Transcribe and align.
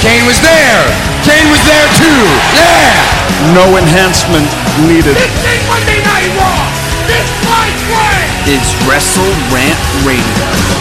Kane 0.00 0.24
was 0.24 0.40
there. 0.40 0.80
Kane 1.28 1.48
was 1.52 1.60
there 1.68 1.88
too. 2.00 2.24
Yeah. 2.56 3.52
No 3.52 3.76
enhancement 3.76 4.48
needed. 4.88 5.12
This 5.12 5.28
ain't 5.44 5.68
Monday 5.68 6.00
Night 6.00 6.32
Raw. 6.40 6.72
This 7.04 7.28
fight 7.44 7.76
way. 7.92 8.56
It's 8.56 8.72
Wrestle 8.88 9.28
Rant 9.52 9.76
Radio. 10.08 10.80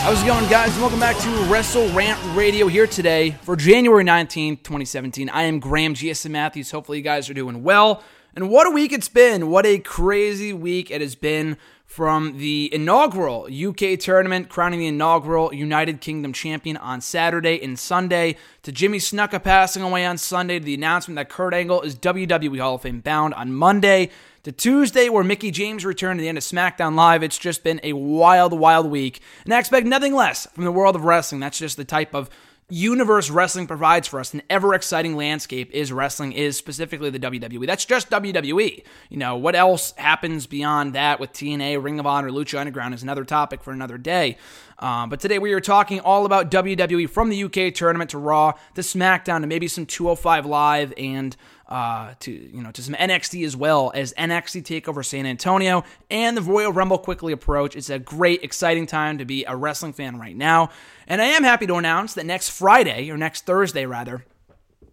How's 0.00 0.22
it 0.22 0.26
going, 0.26 0.48
guys? 0.48 0.70
Welcome 0.78 1.00
back 1.00 1.18
to 1.18 1.28
Wrestle 1.50 1.88
Rant 1.90 2.18
Radio 2.34 2.68
here 2.68 2.86
today 2.86 3.32
for 3.42 3.56
January 3.56 4.04
19th, 4.04 4.62
2017. 4.62 5.28
I 5.28 5.42
am 5.42 5.60
Graham 5.60 5.92
GSM 5.92 6.30
Matthews. 6.30 6.70
Hopefully, 6.70 6.96
you 6.96 7.04
guys 7.04 7.28
are 7.28 7.34
doing 7.34 7.62
well. 7.62 8.02
And 8.34 8.48
what 8.48 8.66
a 8.66 8.70
week 8.70 8.92
it's 8.92 9.08
been. 9.08 9.50
What 9.50 9.66
a 9.66 9.78
crazy 9.78 10.52
week 10.52 10.90
it 10.90 11.00
has 11.00 11.14
been 11.14 11.56
from 11.86 12.38
the 12.38 12.68
inaugural 12.74 13.48
UK 13.50 13.98
tournament, 13.98 14.48
crowning 14.48 14.80
the 14.80 14.88
inaugural 14.88 15.54
United 15.54 16.00
Kingdom 16.00 16.32
champion 16.32 16.76
on 16.76 17.00
Saturday 17.00 17.62
and 17.62 17.78
Sunday, 17.78 18.36
to 18.64 18.72
Jimmy 18.72 18.98
Snuka 18.98 19.42
passing 19.42 19.82
away 19.82 20.04
on 20.04 20.18
Sunday, 20.18 20.58
to 20.58 20.64
the 20.64 20.74
announcement 20.74 21.16
that 21.16 21.28
Kurt 21.28 21.54
Angle 21.54 21.82
is 21.82 21.94
WWE 21.96 22.60
Hall 22.60 22.74
of 22.74 22.82
Fame 22.82 23.00
bound 23.00 23.32
on 23.34 23.52
Monday, 23.52 24.10
to 24.42 24.52
Tuesday, 24.52 25.08
where 25.08 25.24
Mickie 25.24 25.50
James 25.50 25.84
returned 25.84 26.18
to 26.18 26.22
the 26.22 26.28
end 26.28 26.38
of 26.38 26.44
SmackDown 26.44 26.94
Live. 26.94 27.22
It's 27.22 27.38
just 27.38 27.64
been 27.64 27.80
a 27.82 27.94
wild, 27.94 28.52
wild 28.52 28.86
week. 28.86 29.20
And 29.44 29.54
I 29.54 29.58
expect 29.58 29.86
nothing 29.86 30.14
less 30.14 30.46
from 30.52 30.64
the 30.64 30.72
world 30.72 30.94
of 30.96 31.04
wrestling. 31.04 31.40
That's 31.40 31.58
just 31.58 31.76
the 31.76 31.84
type 31.84 32.14
of 32.14 32.30
universe 32.68 33.30
wrestling 33.30 33.68
provides 33.68 34.08
for 34.08 34.18
us 34.18 34.34
an 34.34 34.42
ever 34.50 34.74
exciting 34.74 35.14
landscape 35.14 35.70
is 35.72 35.92
wrestling 35.92 36.32
is 36.32 36.56
specifically 36.56 37.10
the 37.10 37.18
WWE. 37.20 37.64
That's 37.64 37.84
just 37.84 38.10
WWE. 38.10 38.82
You 39.08 39.16
know, 39.16 39.36
what 39.36 39.54
else 39.54 39.92
happens 39.96 40.46
beyond 40.46 40.92
that 40.94 41.20
with 41.20 41.32
TNA, 41.32 41.82
Ring 41.82 42.00
of 42.00 42.06
Honor, 42.06 42.30
Lucha 42.30 42.58
Underground 42.58 42.92
is 42.92 43.04
another 43.04 43.24
topic 43.24 43.62
for 43.62 43.70
another 43.70 43.98
day. 43.98 44.36
Um, 44.78 45.08
but 45.08 45.20
today 45.20 45.38
we 45.38 45.52
are 45.52 45.60
talking 45.60 46.00
all 46.00 46.26
about 46.26 46.50
WWE 46.50 47.08
from 47.08 47.30
the 47.30 47.44
UK 47.44 47.72
tournament 47.72 48.10
to 48.10 48.18
Raw 48.18 48.52
to 48.74 48.80
SmackDown 48.80 49.40
to 49.42 49.46
maybe 49.46 49.68
some 49.68 49.86
205 49.86 50.44
Live 50.44 50.92
and 50.98 51.36
uh, 51.68 52.14
to 52.20 52.30
you 52.30 52.62
know 52.62 52.70
to 52.70 52.82
some 52.82 52.94
NXT 52.94 53.44
as 53.44 53.56
well 53.56 53.90
as 53.94 54.12
NXT 54.14 54.62
Takeover 54.62 55.04
San 55.04 55.26
Antonio 55.26 55.84
and 56.10 56.36
the 56.36 56.42
Royal 56.42 56.72
Rumble 56.72 56.98
quickly 56.98 57.32
approach. 57.32 57.74
It's 57.74 57.90
a 57.90 57.98
great, 57.98 58.44
exciting 58.44 58.86
time 58.86 59.18
to 59.18 59.24
be 59.24 59.44
a 59.44 59.56
wrestling 59.56 59.92
fan 59.92 60.18
right 60.18 60.36
now, 60.36 60.70
and 61.06 61.22
I 61.22 61.26
am 61.26 61.44
happy 61.44 61.66
to 61.66 61.74
announce 61.74 62.14
that 62.14 62.26
next 62.26 62.50
Friday 62.50 63.10
or 63.10 63.16
next 63.16 63.46
Thursday 63.46 63.86
rather, 63.86 64.24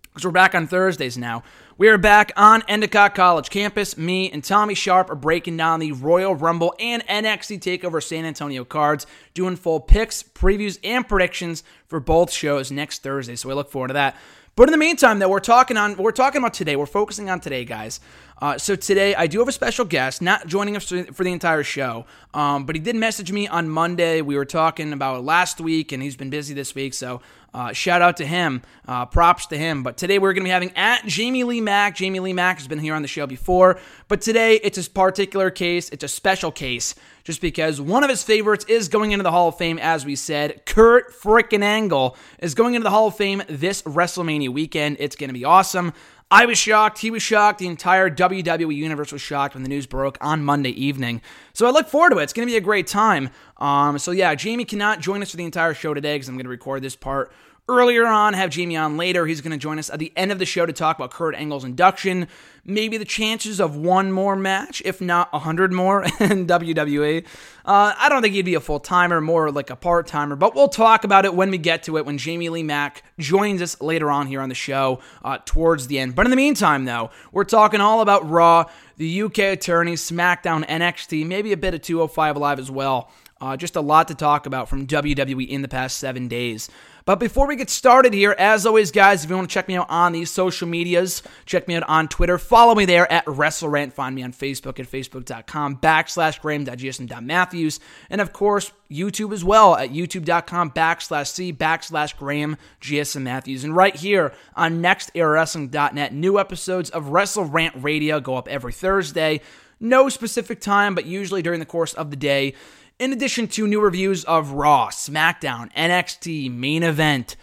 because 0.02 0.26
we're 0.26 0.32
back 0.32 0.54
on 0.56 0.68
Thursdays 0.68 1.18
now. 1.18 1.44
We 1.76 1.90
are 1.90 1.98
back 1.98 2.32
on 2.38 2.64
Endicott 2.68 3.16
College 3.16 3.50
campus. 3.50 3.98
Me 3.98 4.30
and 4.30 4.44
Tommy 4.44 4.76
Sharp 4.76 5.10
are 5.10 5.16
breaking 5.16 5.58
down 5.58 5.80
the 5.80 5.92
Royal 5.92 6.36
Rumble 6.36 6.76
and 6.80 7.06
NXT 7.08 7.60
Takeover 7.60 8.02
San 8.02 8.26
Antonio 8.26 8.64
cards, 8.64 9.08
doing 9.34 9.56
full 9.56 9.80
picks, 9.80 10.22
previews, 10.22 10.78
and 10.84 11.08
predictions 11.08 11.64
for 11.88 12.00
both 12.00 12.32
shows 12.32 12.72
next 12.72 13.02
Thursday. 13.02 13.36
So 13.36 13.50
we 13.50 13.56
look 13.56 13.72
forward 13.72 13.88
to 13.88 13.96
that. 13.96 14.16
But 14.56 14.70
in 14.70 14.72
the 14.72 14.78
meantime, 14.78 15.18
though, 15.18 15.30
we're 15.30 15.40
talking 15.40 15.78
on 15.78 15.98
we're 15.98 16.12
talking 16.12 16.40
about 16.40 16.54
today. 16.54 16.76
We're 16.76 16.86
focusing 16.86 17.28
on 17.28 17.40
today, 17.40 17.66
guys. 17.66 18.00
Uh, 18.40 18.58
so 18.58 18.76
today, 18.76 19.16
I 19.16 19.26
do 19.26 19.40
have 19.40 19.48
a 19.48 19.54
special 19.54 19.84
guest, 19.84 20.22
not 20.22 20.46
joining 20.46 20.76
us 20.76 20.88
for 20.90 21.24
the 21.24 21.32
entire 21.32 21.64
show, 21.64 22.06
um, 22.36 22.66
but 22.66 22.76
he 22.76 22.80
did 22.82 22.96
message 22.96 23.32
me 23.32 23.48
on 23.48 23.68
Monday. 23.68 24.22
We 24.22 24.36
were 24.36 24.46
talking 24.46 24.94
about 24.94 25.24
last 25.24 25.60
week, 25.60 25.92
and 25.92 26.04
he's 26.04 26.16
been 26.16 26.30
busy 26.30 26.54
this 26.54 26.76
week. 26.76 26.94
So 26.94 27.22
uh, 27.54 27.72
shout 27.74 28.02
out 28.02 28.18
to 28.18 28.26
him, 28.26 28.62
uh, 28.88 29.06
props 29.06 29.46
to 29.48 29.58
him. 29.58 29.84
But 29.84 29.98
today 29.98 30.20
we're 30.20 30.34
going 30.34 30.44
to 30.44 30.48
be 30.48 30.52
having 30.52 30.76
at 30.76 31.06
Jamie 31.06 31.44
Lee 31.44 31.62
Mack. 31.62 31.96
Jamie 31.96 32.20
Lee 32.20 32.34
Mack 32.34 32.58
has 32.58 32.68
been 32.68 32.80
here 32.80 32.96
on 32.96 33.02
the 33.02 33.08
show 33.08 33.28
before, 33.28 33.80
but 34.08 34.22
today 34.22 34.56
it's 34.64 34.78
a 34.78 34.90
particular 34.90 35.50
case. 35.50 35.90
It's 35.90 36.04
a 36.04 36.08
special 36.08 36.52
case 36.52 36.96
just 37.24 37.42
because 37.42 37.80
one 37.80 38.04
of 38.04 38.10
his 38.10 38.24
favorites 38.24 38.66
is 38.68 38.90
going 38.90 39.12
into 39.12 39.24
the 39.24 39.32
Hall 39.32 39.48
of 39.50 39.58
Fame, 39.58 39.80
as 39.80 40.06
we 40.06 40.16
said. 40.16 40.66
Kurt 40.66 41.14
frickin' 41.14 41.64
Angle 41.64 42.18
is 42.40 42.54
going 42.54 42.76
into 42.76 42.84
the 42.84 42.90
Hall 42.90 43.08
of 43.08 43.16
Fame 43.16 43.44
this 43.48 43.82
WrestleMania 43.84 44.50
weekend. 44.50 44.98
It's 45.00 45.16
going 45.16 45.30
to 45.30 45.34
be 45.34 45.46
awesome. 45.46 45.94
I 46.34 46.48
was 46.48 46.58
shocked. 46.58 46.98
He 46.98 47.12
was 47.12 47.22
shocked. 47.22 47.60
The 47.60 47.68
entire 47.68 48.10
WWE 48.10 48.76
universe 48.76 49.12
was 49.12 49.22
shocked 49.22 49.54
when 49.54 49.62
the 49.62 49.70
news 49.70 49.86
broke 49.86 50.18
on 50.20 50.44
Monday 50.44 50.72
evening. 50.72 51.22
So 51.54 51.68
I 51.68 51.70
look 51.70 51.88
forward 51.88 52.10
to 52.10 52.18
it. 52.18 52.24
It's 52.24 52.34
going 52.34 52.48
to 52.48 52.52
be 52.52 52.58
a 52.58 52.62
great 52.62 52.88
time. 52.88 53.30
Um, 53.58 54.00
so 54.00 54.10
yeah, 54.10 54.34
Jamie 54.34 54.66
cannot 54.66 55.00
join 55.00 55.22
us 55.22 55.30
for 55.30 55.38
the 55.38 55.46
entire 55.46 55.76
show 55.76 55.94
today 55.94 56.16
because 56.16 56.30
I'm 56.30 56.34
going 56.34 56.46
to 56.46 56.50
record 56.50 56.82
this 56.82 56.96
part 56.96 57.32
earlier 57.70 58.06
on, 58.06 58.34
have 58.34 58.50
Jamie 58.50 58.76
on 58.76 58.98
later. 58.98 59.26
He's 59.26 59.42
going 59.42 59.52
to 59.52 59.58
join 59.58 59.80
us 59.80 59.90
at 59.90 60.00
the 60.00 60.12
end 60.18 60.32
of 60.32 60.40
the 60.40 60.46
show 60.46 60.66
to 60.66 60.74
talk 60.74 60.98
about 60.98 61.12
Kurt 61.12 61.34
Angle's 61.34 61.64
induction, 61.64 62.28
maybe 62.66 62.98
the 62.98 63.06
chances 63.06 63.62
of 63.62 63.76
one 63.76 64.12
more 64.12 64.36
match, 64.36 64.82
if 64.84 65.00
not 65.00 65.30
a 65.32 65.40
hundred 65.40 65.72
more 65.72 66.04
in 66.20 66.46
WWE. 66.46 67.26
Uh, 67.66 67.94
I 67.98 68.10
don't 68.10 68.22
think 68.22 68.34
he'd 68.34 68.44
be 68.44 68.56
a 68.56 68.60
full 68.60 68.80
timer, 68.80 69.22
more 69.22 69.50
like 69.50 69.70
a 69.70 69.76
part 69.78 70.08
timer, 70.08 70.36
but 70.36 70.56
we'll 70.56 70.68
talk 70.68 71.06
about 71.06 71.24
it 71.24 71.34
when 71.34 71.52
we 71.52 71.58
get 71.58 71.84
to 71.84 71.98
it. 71.98 72.06
When 72.06 72.18
Jamie 72.18 72.50
Lee 72.50 72.64
Mack 72.64 73.04
joins 73.18 73.62
us 73.62 73.80
later 73.82 74.12
on 74.12 74.28
here 74.28 74.42
on 74.42 74.50
the 74.50 74.56
show 74.56 75.00
uh, 75.24 75.38
towards 75.46 75.88
the 75.88 76.00
end. 76.00 76.16
But 76.16 76.26
in 76.26 76.32
the 76.32 76.38
meantime, 76.38 76.84
though, 76.86 77.12
we're 77.32 77.46
talking 77.46 77.80
all 77.80 78.02
about 78.02 78.30
Raw, 78.30 78.66
the 78.98 79.22
UK 79.24 79.40
attorneys, 79.40 80.02
SmackDown, 80.10 80.68
NXT, 80.68 81.26
maybe 81.26 81.54
a 81.54 81.58
bit 81.58 81.74
of 81.74 81.82
205 81.82 82.38
Live 82.38 82.60
as 82.60 82.70
well. 82.70 83.10
Uh, 83.44 83.58
just 83.58 83.76
a 83.76 83.82
lot 83.82 84.08
to 84.08 84.16
talk 84.16 84.46
about 84.46 84.70
from 84.70 84.88
WWE 84.88 85.50
in 85.50 85.62
the 85.62 85.68
past 85.68 85.98
seven 85.98 86.30
days. 86.30 86.70
But 87.06 87.20
before 87.20 87.48
we 87.48 87.58
get 87.58 87.70
started 87.70 88.14
here, 88.14 88.34
as 88.38 88.66
always, 88.66 88.90
guys, 88.90 89.24
if 89.24 89.30
you 89.30 89.36
want 89.36 89.50
to 89.50 89.54
check 89.54 89.68
me 89.68 89.76
out 89.76 89.90
on 89.90 90.14
these 90.14 90.32
social 90.32 90.68
medias, 90.70 91.22
check 91.46 91.68
me 91.68 91.76
out 91.76 91.84
on 91.84 92.08
Twitter. 92.08 92.38
Follow 92.38 92.76
me 92.76 92.86
there 92.86 93.12
at 93.12 93.26
WrestleRant. 93.26 93.92
Find 93.92 94.16
me 94.16 94.24
on 94.24 94.32
Facebook 94.32 94.80
at 94.80 94.90
facebook.com 94.90 95.78
backslash 95.78 96.40
Graham.gsm.matthews. 96.40 97.82
And 98.10 98.22
of 98.22 98.32
course, 98.32 98.72
YouTube 98.90 99.34
as 99.34 99.44
well 99.44 99.76
at 99.76 99.90
youtube.com 99.90 100.72
backslash 100.72 101.28
C 101.28 101.52
backslash 101.52 102.16
Graham 102.16 102.56
GSM 102.80 103.24
Matthews. 103.24 103.66
And 103.66 103.76
right 103.76 103.96
here 103.96 104.34
on 104.56 104.82
NextEraWrestling.net, 104.82 106.14
new 106.14 106.40
episodes 106.40 106.90
of 106.90 107.10
Wrestle 107.10 107.46
Rant 107.46 107.76
Radio 107.78 108.22
go 108.22 108.38
up 108.38 108.48
every 108.48 108.72
Thursday. 108.72 109.42
No 109.80 110.08
specific 110.08 110.62
time, 110.62 110.96
but 110.96 111.06
usually 111.06 111.42
during 111.42 111.60
the 111.60 111.66
course 111.66 111.94
of 111.94 112.10
the 112.10 112.16
day 112.16 112.54
in 113.00 113.12
addition 113.12 113.48
to 113.50 113.68
new 113.68 113.82
reviews 113.82 114.24
of 114.26 114.52
Raw, 114.52 114.90
SmackDown, 114.90 115.74
NXT, 115.74 116.54
Main 116.54 116.84
Event, 116.84 117.36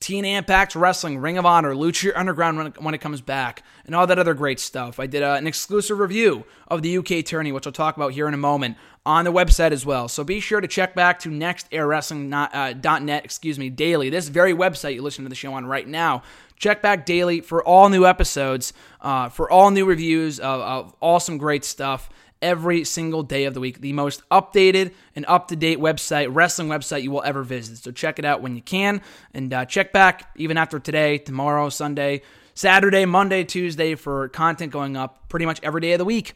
TNA 0.00 0.38
Impact 0.38 0.74
Wrestling, 0.74 1.18
Ring 1.18 1.36
of 1.36 1.44
Honor, 1.44 1.74
Lucha 1.74 2.12
Underground 2.14 2.56
when 2.56 2.66
it, 2.68 2.80
when 2.82 2.94
it 2.94 3.00
comes 3.00 3.20
back, 3.20 3.62
and 3.84 3.94
all 3.94 4.06
that 4.06 4.18
other 4.18 4.32
great 4.34 4.58
stuff. 4.60 4.98
I 4.98 5.06
did 5.06 5.22
uh, 5.22 5.34
an 5.38 5.46
exclusive 5.46 5.98
review 5.98 6.44
of 6.68 6.82
the 6.82 6.98
UK 6.98 7.24
tourney, 7.24 7.52
which 7.52 7.66
I'll 7.66 7.72
talk 7.72 7.96
about 7.96 8.12
here 8.12 8.26
in 8.28 8.34
a 8.34 8.38
moment, 8.38 8.76
on 9.04 9.24
the 9.26 9.32
website 9.32 9.72
as 9.72 9.84
well. 9.84 10.08
So 10.08 10.24
be 10.24 10.40
sure 10.40 10.62
to 10.62 10.68
check 10.68 10.94
back 10.94 11.18
to 11.20 11.28
nexterawrestling.net, 11.28 13.24
excuse 13.24 13.58
me, 13.58 13.68
daily. 13.68 14.08
This 14.08 14.28
very 14.28 14.54
website 14.54 14.94
you 14.94 15.02
listen 15.02 15.24
to 15.24 15.28
the 15.28 15.34
show 15.34 15.52
on 15.52 15.66
right 15.66 15.86
now. 15.86 16.22
Check 16.56 16.80
back 16.80 17.04
daily 17.04 17.40
for 17.40 17.62
all 17.62 17.88
new 17.90 18.06
episodes, 18.06 18.72
uh, 19.00 19.28
for 19.28 19.50
all 19.50 19.70
new 19.70 19.84
reviews 19.84 20.40
of, 20.40 20.60
of 20.60 20.94
awesome, 21.00 21.36
great 21.36 21.64
stuff 21.64 22.08
every 22.44 22.84
single 22.84 23.22
day 23.22 23.46
of 23.46 23.54
the 23.54 23.60
week. 23.60 23.80
The 23.80 23.94
most 23.94 24.22
updated 24.28 24.92
and 25.16 25.24
up 25.26 25.48
to 25.48 25.56
date 25.56 25.78
website, 25.78 26.28
wrestling 26.30 26.68
website 26.68 27.02
you 27.02 27.10
will 27.10 27.22
ever 27.24 27.42
visit. 27.42 27.78
So 27.78 27.90
check 27.90 28.18
it 28.18 28.24
out 28.24 28.42
when 28.42 28.54
you 28.54 28.62
can 28.62 29.00
and 29.32 29.52
uh, 29.52 29.64
check 29.64 29.92
back 29.92 30.30
even 30.36 30.58
after 30.58 30.78
today, 30.78 31.16
tomorrow, 31.18 31.70
Sunday, 31.70 32.20
Saturday, 32.52 33.06
Monday, 33.06 33.44
Tuesday 33.44 33.94
for 33.94 34.28
content 34.28 34.70
going 34.70 34.96
up 34.96 35.28
pretty 35.28 35.46
much 35.46 35.58
every 35.62 35.80
day 35.80 35.92
of 35.92 35.98
the 35.98 36.04
week. 36.04 36.34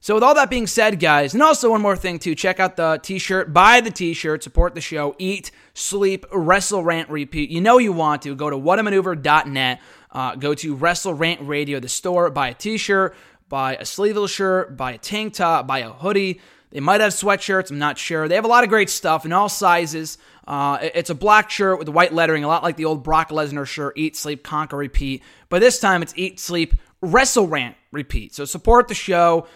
So, 0.00 0.14
with 0.14 0.24
all 0.24 0.34
that 0.34 0.50
being 0.50 0.66
said, 0.66 0.98
guys, 0.98 1.32
and 1.32 1.40
also 1.40 1.70
one 1.70 1.80
more 1.80 1.94
thing 1.94 2.18
too, 2.18 2.34
check 2.34 2.58
out 2.58 2.74
the 2.74 2.98
t 3.00 3.20
shirt, 3.20 3.52
buy 3.52 3.80
the 3.80 3.92
t 3.92 4.14
shirt, 4.14 4.42
support 4.42 4.74
the 4.74 4.80
show, 4.80 5.14
eat, 5.16 5.52
sleep, 5.74 6.26
wrestle, 6.32 6.82
rant, 6.82 7.08
repeat. 7.08 7.50
You 7.50 7.60
know 7.60 7.78
you 7.78 7.92
want 7.92 8.22
to. 8.22 8.34
Go 8.34 8.50
to 8.50 8.56
whatamaneuver.net, 8.56 9.80
uh, 10.10 10.34
go 10.34 10.54
to 10.54 10.74
Wrestle 10.74 11.14
Rant 11.14 11.46
Radio, 11.46 11.78
the 11.78 11.88
store, 11.88 12.30
buy 12.30 12.48
a 12.48 12.54
t 12.54 12.78
shirt, 12.78 13.14
buy 13.52 13.76
a 13.76 13.84
sleeveless 13.84 14.30
shirt, 14.30 14.78
buy 14.78 14.92
a 14.92 14.98
tank 14.98 15.34
top, 15.34 15.66
buy 15.66 15.80
a 15.80 15.90
hoodie. 15.90 16.40
They 16.70 16.80
might 16.80 17.02
have 17.02 17.12
sweatshirts, 17.12 17.70
I'm 17.70 17.78
not 17.78 17.98
sure. 17.98 18.26
They 18.26 18.34
have 18.34 18.46
a 18.46 18.48
lot 18.48 18.64
of 18.64 18.70
great 18.70 18.88
stuff 18.88 19.26
in 19.26 19.32
all 19.34 19.50
sizes. 19.50 20.16
Uh, 20.48 20.78
it's 20.80 21.10
a 21.10 21.14
black 21.14 21.50
shirt 21.50 21.78
with 21.78 21.90
white 21.90 22.14
lettering, 22.14 22.44
a 22.44 22.48
lot 22.48 22.62
like 22.62 22.76
the 22.76 22.86
old 22.86 23.02
Brock 23.02 23.28
Lesnar 23.28 23.66
shirt, 23.66 23.92
Eat, 23.98 24.16
Sleep, 24.16 24.42
Conquer, 24.42 24.78
Repeat. 24.78 25.22
But 25.50 25.58
this 25.58 25.78
time 25.78 26.00
it's 26.00 26.14
Eat, 26.16 26.40
Sleep, 26.40 26.72
Wrestle 27.02 27.46
Rant, 27.46 27.76
Repeat. 27.90 28.34
So 28.34 28.46
support 28.46 28.88
the 28.88 28.94
show. 28.94 29.46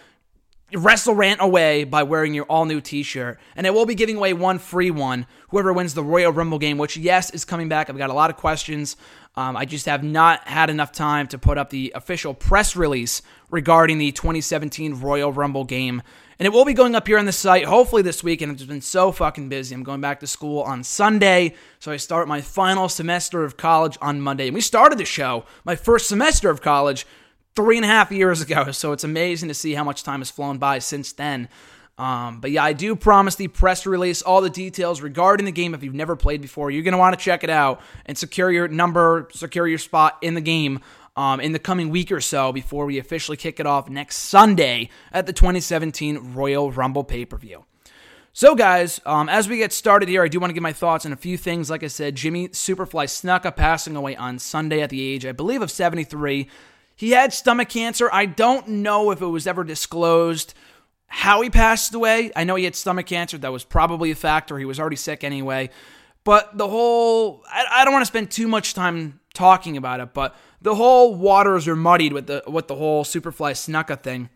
Wrestle 0.73 1.15
Rant 1.15 1.39
away 1.41 1.85
by 1.85 2.03
wearing 2.03 2.33
your 2.33 2.43
all 2.45 2.65
new 2.65 2.81
t 2.81 3.01
shirt. 3.01 3.39
And 3.55 3.65
I 3.65 3.69
will 3.69 3.85
be 3.85 3.95
giving 3.95 4.17
away 4.17 4.33
one 4.33 4.59
free 4.59 4.91
one. 4.91 5.25
Whoever 5.49 5.71
wins 5.71 5.93
the 5.93 6.03
Royal 6.03 6.33
Rumble 6.33 6.59
game, 6.59 6.77
which, 6.77 6.97
yes, 6.97 7.29
is 7.29 7.45
coming 7.45 7.69
back. 7.69 7.89
I've 7.89 7.97
got 7.97 8.09
a 8.09 8.13
lot 8.13 8.29
of 8.29 8.35
questions. 8.35 8.97
Um, 9.37 9.55
I 9.55 9.63
just 9.63 9.85
have 9.85 10.03
not 10.03 10.45
had 10.47 10.69
enough 10.69 10.91
time 10.91 11.27
to 11.27 11.37
put 11.37 11.57
up 11.57 11.69
the 11.69 11.93
official 11.95 12.33
press 12.33 12.75
release 12.75 13.21
regarding 13.49 13.97
the 13.97 14.11
2017 14.11 14.99
Royal 14.99 15.31
Rumble 15.31 15.63
game. 15.63 16.01
And 16.37 16.45
it 16.45 16.51
will 16.51 16.65
be 16.65 16.73
going 16.73 16.95
up 16.95 17.07
here 17.07 17.17
on 17.17 17.25
the 17.25 17.31
site 17.31 17.63
hopefully 17.63 18.01
this 18.01 18.21
week. 18.21 18.41
And 18.41 18.51
I've 18.51 18.57
just 18.57 18.67
been 18.67 18.81
so 18.81 19.13
fucking 19.13 19.47
busy. 19.47 19.73
I'm 19.73 19.83
going 19.83 20.01
back 20.01 20.19
to 20.19 20.27
school 20.27 20.61
on 20.63 20.83
Sunday. 20.83 21.55
So 21.79 21.93
I 21.93 21.97
start 21.97 22.27
my 22.27 22.41
final 22.41 22.89
semester 22.89 23.45
of 23.45 23.55
college 23.55 23.97
on 24.01 24.19
Monday. 24.19 24.47
And 24.47 24.55
we 24.55 24.61
started 24.61 24.97
the 24.97 25.05
show, 25.05 25.45
my 25.63 25.77
first 25.77 26.09
semester 26.09 26.49
of 26.49 26.61
college 26.61 27.05
three 27.57 27.75
and 27.75 27.83
a 27.83 27.87
half 27.89 28.11
years 28.11 28.39
ago. 28.41 28.71
So 28.77 28.91
it's 28.91 29.03
amazing 29.03 29.49
to 29.49 29.55
see 29.55 29.73
how 29.73 29.83
much 29.83 30.03
time 30.03 30.19
has 30.19 30.29
flown 30.29 30.59
by 30.59 30.77
since 30.79 31.11
then. 31.11 31.49
Um, 31.97 32.39
but 32.39 32.51
yeah, 32.51 32.63
I 32.63 32.73
do 32.73 32.95
promise 32.95 33.33
the 33.35 33.47
press 33.47 33.87
release, 33.87 34.21
all 34.21 34.39
the 34.39 34.51
details 34.51 35.01
regarding 35.01 35.47
the 35.47 35.51
game. 35.51 35.73
If 35.73 35.81
you've 35.81 35.95
never 35.95 36.15
played 36.15 36.41
before, 36.41 36.69
you're 36.69 36.83
going 36.83 36.91
to 36.91 36.99
want 36.99 37.17
to 37.17 37.23
check 37.23 37.43
it 37.43 37.49
out 37.49 37.81
and 38.05 38.15
secure 38.15 38.51
your 38.51 38.67
number, 38.67 39.27
secure 39.33 39.67
your 39.67 39.79
spot 39.79 40.19
in 40.21 40.35
the 40.35 40.41
game 40.41 40.79
um, 41.15 41.39
in 41.39 41.53
the 41.53 41.59
coming 41.59 41.89
week 41.89 42.11
or 42.11 42.21
so 42.21 42.53
before 42.53 42.85
we 42.85 42.99
officially 42.99 43.35
kick 43.35 43.59
it 43.59 43.65
off 43.65 43.89
next 43.89 44.17
Sunday 44.17 44.89
at 45.11 45.25
the 45.25 45.33
2017 45.33 46.35
Royal 46.35 46.71
Rumble 46.71 47.03
pay 47.03 47.25
per 47.25 47.37
view. 47.37 47.65
So, 48.33 48.53
guys, 48.53 49.01
um, 49.03 49.27
as 49.29 49.49
we 49.49 49.57
get 49.57 49.73
started 49.73 50.07
here, 50.07 50.23
I 50.23 50.27
do 50.27 50.39
want 50.39 50.51
to 50.51 50.53
give 50.53 50.61
my 50.61 50.73
thoughts 50.73 51.07
on 51.07 51.13
a 51.13 51.17
few 51.17 51.37
things. 51.37 51.71
Like 51.71 51.83
I 51.83 51.87
said, 51.87 52.13
Jimmy 52.13 52.49
Superfly 52.49 53.07
Snuka 53.07 53.55
passing 53.55 53.95
away 53.95 54.15
on 54.15 54.37
Sunday 54.37 54.83
at 54.83 54.91
the 54.91 55.01
age, 55.01 55.25
I 55.25 55.31
believe, 55.31 55.63
of 55.63 55.71
73. 55.71 56.47
He 56.97 57.11
had 57.11 57.31
stomach 57.31 57.69
cancer. 57.69 58.09
I 58.11 58.25
don't 58.25 58.67
know 58.67 59.11
if 59.11 59.21
it 59.21 59.27
was 59.27 59.47
ever 59.47 59.63
disclosed 59.63 60.53
how 61.05 61.41
he 61.41 61.49
passed 61.49 61.93
away. 61.93 62.31
I 62.35 62.43
know 62.43 62.55
he 62.55 62.65
had 62.65 62.75
stomach 62.75 63.05
cancer. 63.05 63.37
That 63.37 63.51
was 63.51 63.63
probably 63.63 64.11
a 64.11 64.15
factor. 64.15 64.57
He 64.57 64.65
was 64.65 64.79
already 64.79 64.95
sick 64.97 65.23
anyway. 65.23 65.69
But 66.23 66.57
the 66.57 66.67
whole, 66.67 67.43
I, 67.49 67.65
I 67.71 67.85
don't 67.85 67.93
want 67.93 68.01
to 68.01 68.07
spend 68.07 68.31
too 68.31 68.47
much 68.47 68.73
time 68.73 69.19
talking 69.33 69.77
about 69.77 69.99
it, 69.99 70.13
but 70.13 70.35
the 70.61 70.75
whole 70.75 71.15
waters 71.15 71.67
are 71.67 71.75
muddied 71.75 72.11
with 72.11 72.27
the 72.27 72.43
with 72.47 72.67
the 72.67 72.75
whole 72.75 73.05
Superfly 73.05 73.53
Snuka 73.53 74.01
thing. 74.01 74.29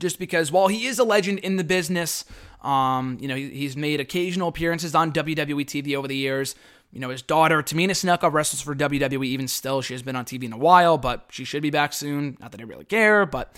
Just 0.00 0.18
because 0.18 0.52
while 0.52 0.68
he 0.68 0.86
is 0.86 0.98
a 0.98 1.04
legend 1.04 1.38
in 1.40 1.56
the 1.56 1.64
business, 1.64 2.24
um, 2.62 3.18
you 3.20 3.28
know, 3.28 3.36
he's 3.36 3.76
made 3.76 4.00
occasional 4.00 4.48
appearances 4.48 4.94
on 4.94 5.12
WWE 5.12 5.64
TV 5.64 5.96
over 5.96 6.06
the 6.06 6.16
years. 6.16 6.54
You 6.92 7.00
know, 7.00 7.10
his 7.10 7.22
daughter, 7.22 7.62
Tamina 7.62 7.90
Snuka, 7.90 8.32
wrestles 8.32 8.62
for 8.62 8.74
WWE 8.74 9.24
even 9.26 9.46
still. 9.46 9.82
She 9.82 9.94
has 9.94 10.02
been 10.02 10.16
on 10.16 10.24
TV 10.24 10.44
in 10.44 10.52
a 10.52 10.58
while, 10.58 10.96
but 10.96 11.26
she 11.30 11.44
should 11.44 11.62
be 11.62 11.70
back 11.70 11.92
soon. 11.92 12.36
Not 12.40 12.52
that 12.52 12.60
I 12.60 12.64
really 12.64 12.86
care, 12.86 13.26
but 13.26 13.54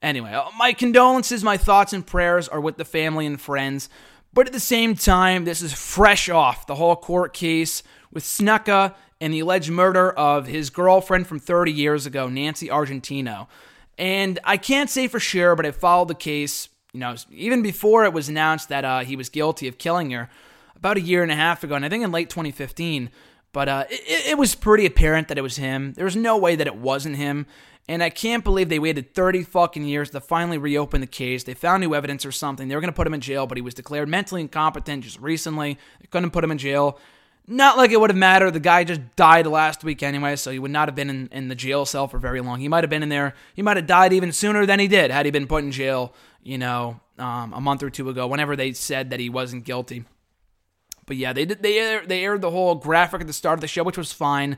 anyway, 0.00 0.32
uh, 0.32 0.46
my 0.56 0.72
condolences, 0.72 1.44
my 1.44 1.56
thoughts 1.56 1.92
and 1.92 2.06
prayers 2.06 2.48
are 2.48 2.60
with 2.60 2.78
the 2.78 2.84
family 2.84 3.26
and 3.26 3.40
friends. 3.40 3.88
But 4.32 4.46
at 4.46 4.52
the 4.52 4.60
same 4.60 4.94
time, 4.94 5.44
this 5.44 5.60
is 5.60 5.72
fresh 5.72 6.28
off 6.28 6.66
the 6.66 6.76
whole 6.76 6.96
court 6.96 7.34
case 7.34 7.82
with 8.12 8.24
Snuka 8.24 8.94
and 9.20 9.34
the 9.34 9.40
alleged 9.40 9.70
murder 9.70 10.10
of 10.12 10.46
his 10.46 10.70
girlfriend 10.70 11.26
from 11.26 11.38
30 11.38 11.72
years 11.72 12.06
ago, 12.06 12.28
Nancy 12.28 12.68
Argentino. 12.68 13.48
And 13.98 14.38
I 14.44 14.56
can't 14.56 14.88
say 14.88 15.08
for 15.08 15.20
sure, 15.20 15.54
but 15.54 15.66
I 15.66 15.72
followed 15.72 16.08
the 16.08 16.14
case, 16.14 16.70
you 16.92 17.00
know, 17.00 17.14
even 17.30 17.60
before 17.60 18.04
it 18.04 18.14
was 18.14 18.28
announced 18.30 18.70
that 18.70 18.84
uh, 18.84 19.00
he 19.00 19.16
was 19.16 19.28
guilty 19.28 19.68
of 19.68 19.76
killing 19.76 20.10
her 20.12 20.30
about 20.80 20.96
a 20.96 21.00
year 21.00 21.22
and 21.22 21.30
a 21.30 21.36
half 21.36 21.62
ago, 21.62 21.76
and 21.76 21.84
I 21.84 21.88
think 21.88 22.02
in 22.02 22.10
late 22.10 22.30
2015. 22.30 23.10
But 23.52 23.68
uh, 23.68 23.84
it, 23.88 24.30
it 24.30 24.38
was 24.38 24.54
pretty 24.54 24.86
apparent 24.86 25.28
that 25.28 25.38
it 25.38 25.42
was 25.42 25.56
him. 25.56 25.92
There 25.94 26.04
was 26.04 26.16
no 26.16 26.36
way 26.36 26.56
that 26.56 26.66
it 26.66 26.76
wasn't 26.76 27.16
him. 27.16 27.46
And 27.88 28.02
I 28.02 28.10
can't 28.10 28.44
believe 28.44 28.68
they 28.68 28.78
waited 28.78 29.14
30 29.14 29.42
fucking 29.42 29.84
years 29.84 30.10
to 30.10 30.20
finally 30.20 30.58
reopen 30.58 31.00
the 31.00 31.06
case. 31.06 31.42
They 31.42 31.54
found 31.54 31.80
new 31.80 31.94
evidence 31.94 32.24
or 32.24 32.30
something. 32.30 32.68
They 32.68 32.76
were 32.76 32.80
going 32.80 32.92
to 32.92 32.96
put 32.96 33.06
him 33.06 33.14
in 33.14 33.20
jail, 33.20 33.46
but 33.46 33.58
he 33.58 33.62
was 33.62 33.74
declared 33.74 34.08
mentally 34.08 34.42
incompetent 34.42 35.04
just 35.04 35.18
recently. 35.18 35.76
They 36.00 36.06
couldn't 36.08 36.30
put 36.30 36.44
him 36.44 36.52
in 36.52 36.58
jail. 36.58 36.98
Not 37.48 37.76
like 37.76 37.90
it 37.90 37.98
would 37.98 38.10
have 38.10 38.16
mattered. 38.16 38.52
The 38.52 38.60
guy 38.60 38.84
just 38.84 39.00
died 39.16 39.46
last 39.48 39.82
week 39.82 40.04
anyway, 40.04 40.36
so 40.36 40.52
he 40.52 40.60
would 40.60 40.70
not 40.70 40.86
have 40.86 40.94
been 40.94 41.10
in, 41.10 41.28
in 41.32 41.48
the 41.48 41.56
jail 41.56 41.84
cell 41.84 42.06
for 42.06 42.18
very 42.18 42.40
long. 42.40 42.60
He 42.60 42.68
might 42.68 42.84
have 42.84 42.90
been 42.90 43.02
in 43.02 43.08
there. 43.08 43.34
He 43.56 43.62
might 43.62 43.76
have 43.76 43.88
died 43.88 44.12
even 44.12 44.30
sooner 44.30 44.66
than 44.66 44.78
he 44.78 44.86
did 44.86 45.10
had 45.10 45.26
he 45.26 45.32
been 45.32 45.48
put 45.48 45.64
in 45.64 45.72
jail, 45.72 46.14
you 46.44 46.58
know, 46.58 47.00
um, 47.18 47.52
a 47.52 47.60
month 47.60 47.82
or 47.82 47.90
two 47.90 48.08
ago, 48.08 48.28
whenever 48.28 48.54
they 48.54 48.72
said 48.72 49.10
that 49.10 49.18
he 49.18 49.28
wasn't 49.28 49.64
guilty. 49.64 50.04
But 51.10 51.16
yeah, 51.16 51.32
they 51.32 51.44
did, 51.44 51.60
they 51.60 51.76
aired, 51.76 52.08
they 52.08 52.24
aired 52.24 52.40
the 52.40 52.52
whole 52.52 52.76
graphic 52.76 53.20
at 53.20 53.26
the 53.26 53.32
start 53.32 53.54
of 53.54 53.62
the 53.62 53.66
show, 53.66 53.82
which 53.82 53.98
was 53.98 54.12
fine, 54.12 54.56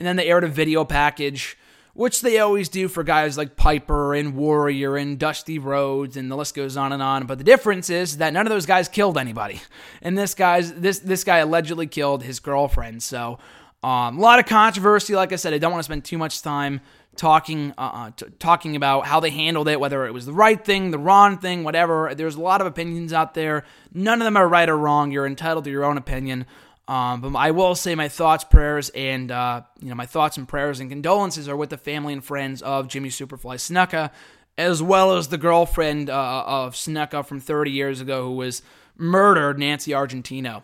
and 0.00 0.08
then 0.08 0.16
they 0.16 0.26
aired 0.26 0.42
a 0.42 0.48
video 0.48 0.84
package, 0.84 1.56
which 1.94 2.22
they 2.22 2.40
always 2.40 2.68
do 2.68 2.88
for 2.88 3.04
guys 3.04 3.38
like 3.38 3.54
Piper 3.54 4.12
and 4.12 4.34
Warrior 4.34 4.96
and 4.96 5.16
Dusty 5.16 5.60
Rhodes, 5.60 6.16
and 6.16 6.28
the 6.28 6.34
list 6.34 6.56
goes 6.56 6.76
on 6.76 6.92
and 6.92 7.00
on. 7.00 7.26
But 7.26 7.38
the 7.38 7.44
difference 7.44 7.88
is 7.88 8.16
that 8.16 8.32
none 8.32 8.48
of 8.48 8.50
those 8.50 8.66
guys 8.66 8.88
killed 8.88 9.16
anybody, 9.16 9.62
and 10.02 10.18
this 10.18 10.34
guy's 10.34 10.74
this 10.74 10.98
this 10.98 11.22
guy 11.22 11.38
allegedly 11.38 11.86
killed 11.86 12.24
his 12.24 12.40
girlfriend. 12.40 13.04
So 13.04 13.38
um, 13.84 14.18
a 14.18 14.20
lot 14.20 14.40
of 14.40 14.46
controversy. 14.46 15.14
Like 15.14 15.32
I 15.32 15.36
said, 15.36 15.54
I 15.54 15.58
don't 15.58 15.70
want 15.70 15.84
to 15.84 15.84
spend 15.84 16.04
too 16.04 16.18
much 16.18 16.42
time 16.42 16.80
talking 17.16 17.72
uh, 17.76 17.80
uh, 17.80 18.10
t- 18.16 18.26
talking 18.38 18.76
about 18.76 19.06
how 19.06 19.20
they 19.20 19.30
handled 19.30 19.68
it, 19.68 19.80
whether 19.80 20.06
it 20.06 20.12
was 20.12 20.26
the 20.26 20.32
right 20.32 20.62
thing, 20.64 20.90
the 20.90 20.98
wrong 20.98 21.38
thing, 21.38 21.64
whatever. 21.64 22.14
There's 22.14 22.36
a 22.36 22.40
lot 22.40 22.60
of 22.60 22.66
opinions 22.66 23.12
out 23.12 23.34
there. 23.34 23.64
None 23.92 24.20
of 24.20 24.24
them 24.24 24.36
are 24.36 24.48
right 24.48 24.68
or 24.68 24.76
wrong. 24.76 25.10
You're 25.10 25.26
entitled 25.26 25.64
to 25.64 25.70
your 25.70 25.84
own 25.84 25.98
opinion. 25.98 26.46
Um, 26.88 27.20
but 27.20 27.36
I 27.36 27.52
will 27.52 27.74
say 27.74 27.94
my 27.94 28.08
thoughts, 28.08 28.44
prayers, 28.44 28.90
and 28.90 29.30
uh, 29.30 29.62
you 29.80 29.88
know 29.88 29.94
my 29.94 30.06
thoughts 30.06 30.36
and 30.36 30.48
prayers 30.48 30.80
and 30.80 30.90
condolences 30.90 31.48
are 31.48 31.56
with 31.56 31.70
the 31.70 31.78
family 31.78 32.12
and 32.12 32.24
friends 32.24 32.60
of 32.60 32.88
Jimmy 32.88 33.08
Superfly 33.08 33.56
Snuka, 33.56 34.10
as 34.58 34.82
well 34.82 35.16
as 35.16 35.28
the 35.28 35.38
girlfriend 35.38 36.10
uh, 36.10 36.44
of 36.46 36.74
Snuka 36.74 37.24
from 37.24 37.40
30 37.40 37.70
years 37.70 38.00
ago 38.00 38.24
who 38.24 38.36
was 38.36 38.62
murdered, 38.96 39.58
Nancy 39.58 39.92
Argentino. 39.92 40.62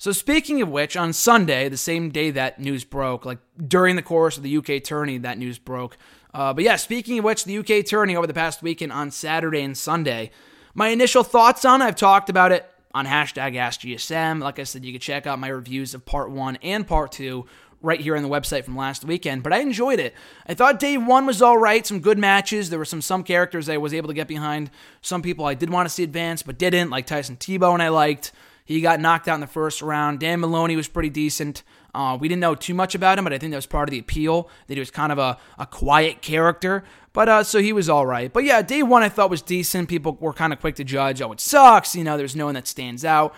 So, 0.00 0.12
speaking 0.12 0.62
of 0.62 0.68
which, 0.68 0.96
on 0.96 1.12
Sunday, 1.12 1.68
the 1.68 1.76
same 1.76 2.10
day 2.10 2.30
that 2.30 2.60
news 2.60 2.84
broke, 2.84 3.24
like 3.24 3.38
during 3.66 3.96
the 3.96 4.02
course 4.02 4.36
of 4.36 4.44
the 4.44 4.56
UK 4.56 4.82
tourney, 4.84 5.18
that 5.18 5.38
news 5.38 5.58
broke. 5.58 5.98
Uh, 6.32 6.52
but 6.52 6.62
yeah, 6.62 6.76
speaking 6.76 7.18
of 7.18 7.24
which, 7.24 7.44
the 7.44 7.58
UK 7.58 7.84
tourney 7.84 8.14
over 8.14 8.26
the 8.26 8.34
past 8.34 8.62
weekend 8.62 8.92
on 8.92 9.10
Saturday 9.10 9.60
and 9.60 9.76
Sunday. 9.76 10.30
My 10.72 10.88
initial 10.88 11.24
thoughts 11.24 11.64
on 11.64 11.82
I've 11.82 11.96
talked 11.96 12.30
about 12.30 12.52
it 12.52 12.70
on 12.94 13.06
hashtag 13.06 13.54
AskGSM. 13.54 14.40
Like 14.40 14.60
I 14.60 14.62
said, 14.62 14.84
you 14.84 14.92
can 14.92 15.00
check 15.00 15.26
out 15.26 15.40
my 15.40 15.48
reviews 15.48 15.94
of 15.94 16.06
part 16.06 16.30
one 16.30 16.56
and 16.62 16.86
part 16.86 17.10
two 17.10 17.46
right 17.82 18.00
here 18.00 18.16
on 18.16 18.22
the 18.22 18.28
website 18.28 18.64
from 18.64 18.76
last 18.76 19.04
weekend. 19.04 19.42
But 19.42 19.52
I 19.52 19.58
enjoyed 19.58 19.98
it. 19.98 20.14
I 20.46 20.54
thought 20.54 20.78
day 20.78 20.96
one 20.96 21.26
was 21.26 21.42
all 21.42 21.58
right. 21.58 21.84
Some 21.84 21.98
good 21.98 22.18
matches. 22.18 22.70
There 22.70 22.78
were 22.78 22.84
some 22.84 23.02
some 23.02 23.24
characters 23.24 23.68
I 23.68 23.78
was 23.78 23.92
able 23.92 24.06
to 24.06 24.14
get 24.14 24.28
behind. 24.28 24.70
Some 25.02 25.22
people 25.22 25.44
I 25.44 25.54
did 25.54 25.70
want 25.70 25.88
to 25.88 25.92
see 25.92 26.04
advance 26.04 26.44
but 26.44 26.56
didn't, 26.56 26.90
like 26.90 27.06
Tyson 27.06 27.36
T-Bone. 27.36 27.80
I 27.80 27.88
liked. 27.88 28.30
He 28.68 28.82
got 28.82 29.00
knocked 29.00 29.28
out 29.28 29.34
in 29.36 29.40
the 29.40 29.46
first 29.46 29.80
round. 29.80 30.20
Dan 30.20 30.40
Moloney 30.40 30.76
was 30.76 30.88
pretty 30.88 31.08
decent. 31.08 31.62
Uh, 31.94 32.18
we 32.20 32.28
didn't 32.28 32.42
know 32.42 32.54
too 32.54 32.74
much 32.74 32.94
about 32.94 33.16
him, 33.16 33.24
but 33.24 33.32
I 33.32 33.38
think 33.38 33.50
that 33.52 33.56
was 33.56 33.64
part 33.64 33.88
of 33.88 33.92
the 33.92 33.98
appeal 33.98 34.50
that 34.66 34.74
he 34.74 34.78
was 34.78 34.90
kind 34.90 35.10
of 35.10 35.18
a, 35.18 35.38
a 35.58 35.64
quiet 35.64 36.20
character. 36.20 36.84
But 37.14 37.30
uh, 37.30 37.44
so 37.44 37.60
he 37.60 37.72
was 37.72 37.88
all 37.88 38.04
right. 38.04 38.30
But 38.30 38.44
yeah, 38.44 38.60
day 38.60 38.82
one 38.82 39.02
I 39.02 39.08
thought 39.08 39.30
was 39.30 39.40
decent. 39.40 39.88
People 39.88 40.18
were 40.20 40.34
kind 40.34 40.52
of 40.52 40.60
quick 40.60 40.74
to 40.74 40.84
judge. 40.84 41.22
Oh, 41.22 41.32
it 41.32 41.40
sucks. 41.40 41.96
You 41.96 42.04
know, 42.04 42.18
there's 42.18 42.36
no 42.36 42.44
one 42.44 42.56
that 42.56 42.66
stands 42.66 43.06
out. 43.06 43.34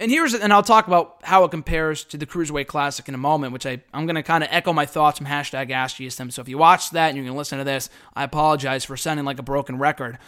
And 0.00 0.10
here's 0.10 0.32
and 0.32 0.54
I'll 0.54 0.62
talk 0.62 0.86
about 0.86 1.18
how 1.22 1.44
it 1.44 1.50
compares 1.50 2.02
to 2.04 2.16
the 2.16 2.24
Cruiserweight 2.24 2.66
Classic 2.66 3.06
in 3.06 3.14
a 3.14 3.18
moment, 3.18 3.52
which 3.52 3.66
I, 3.66 3.82
I'm 3.92 4.06
to 4.06 4.22
kind 4.22 4.42
of 4.42 4.48
echo 4.50 4.72
my 4.72 4.86
thoughts 4.86 5.18
from 5.18 5.26
hashtag 5.26 5.68
AskGSM. 5.68 6.32
So 6.32 6.40
if 6.40 6.48
you 6.48 6.56
watch 6.56 6.90
that 6.92 7.08
and 7.08 7.18
you're 7.18 7.26
to 7.26 7.34
listen 7.34 7.58
to 7.58 7.64
this, 7.64 7.90
I 8.16 8.24
apologize 8.24 8.86
for 8.86 8.96
sounding 8.96 9.26
like 9.26 9.38
a 9.38 9.42
broken 9.42 9.76
record. 9.76 10.18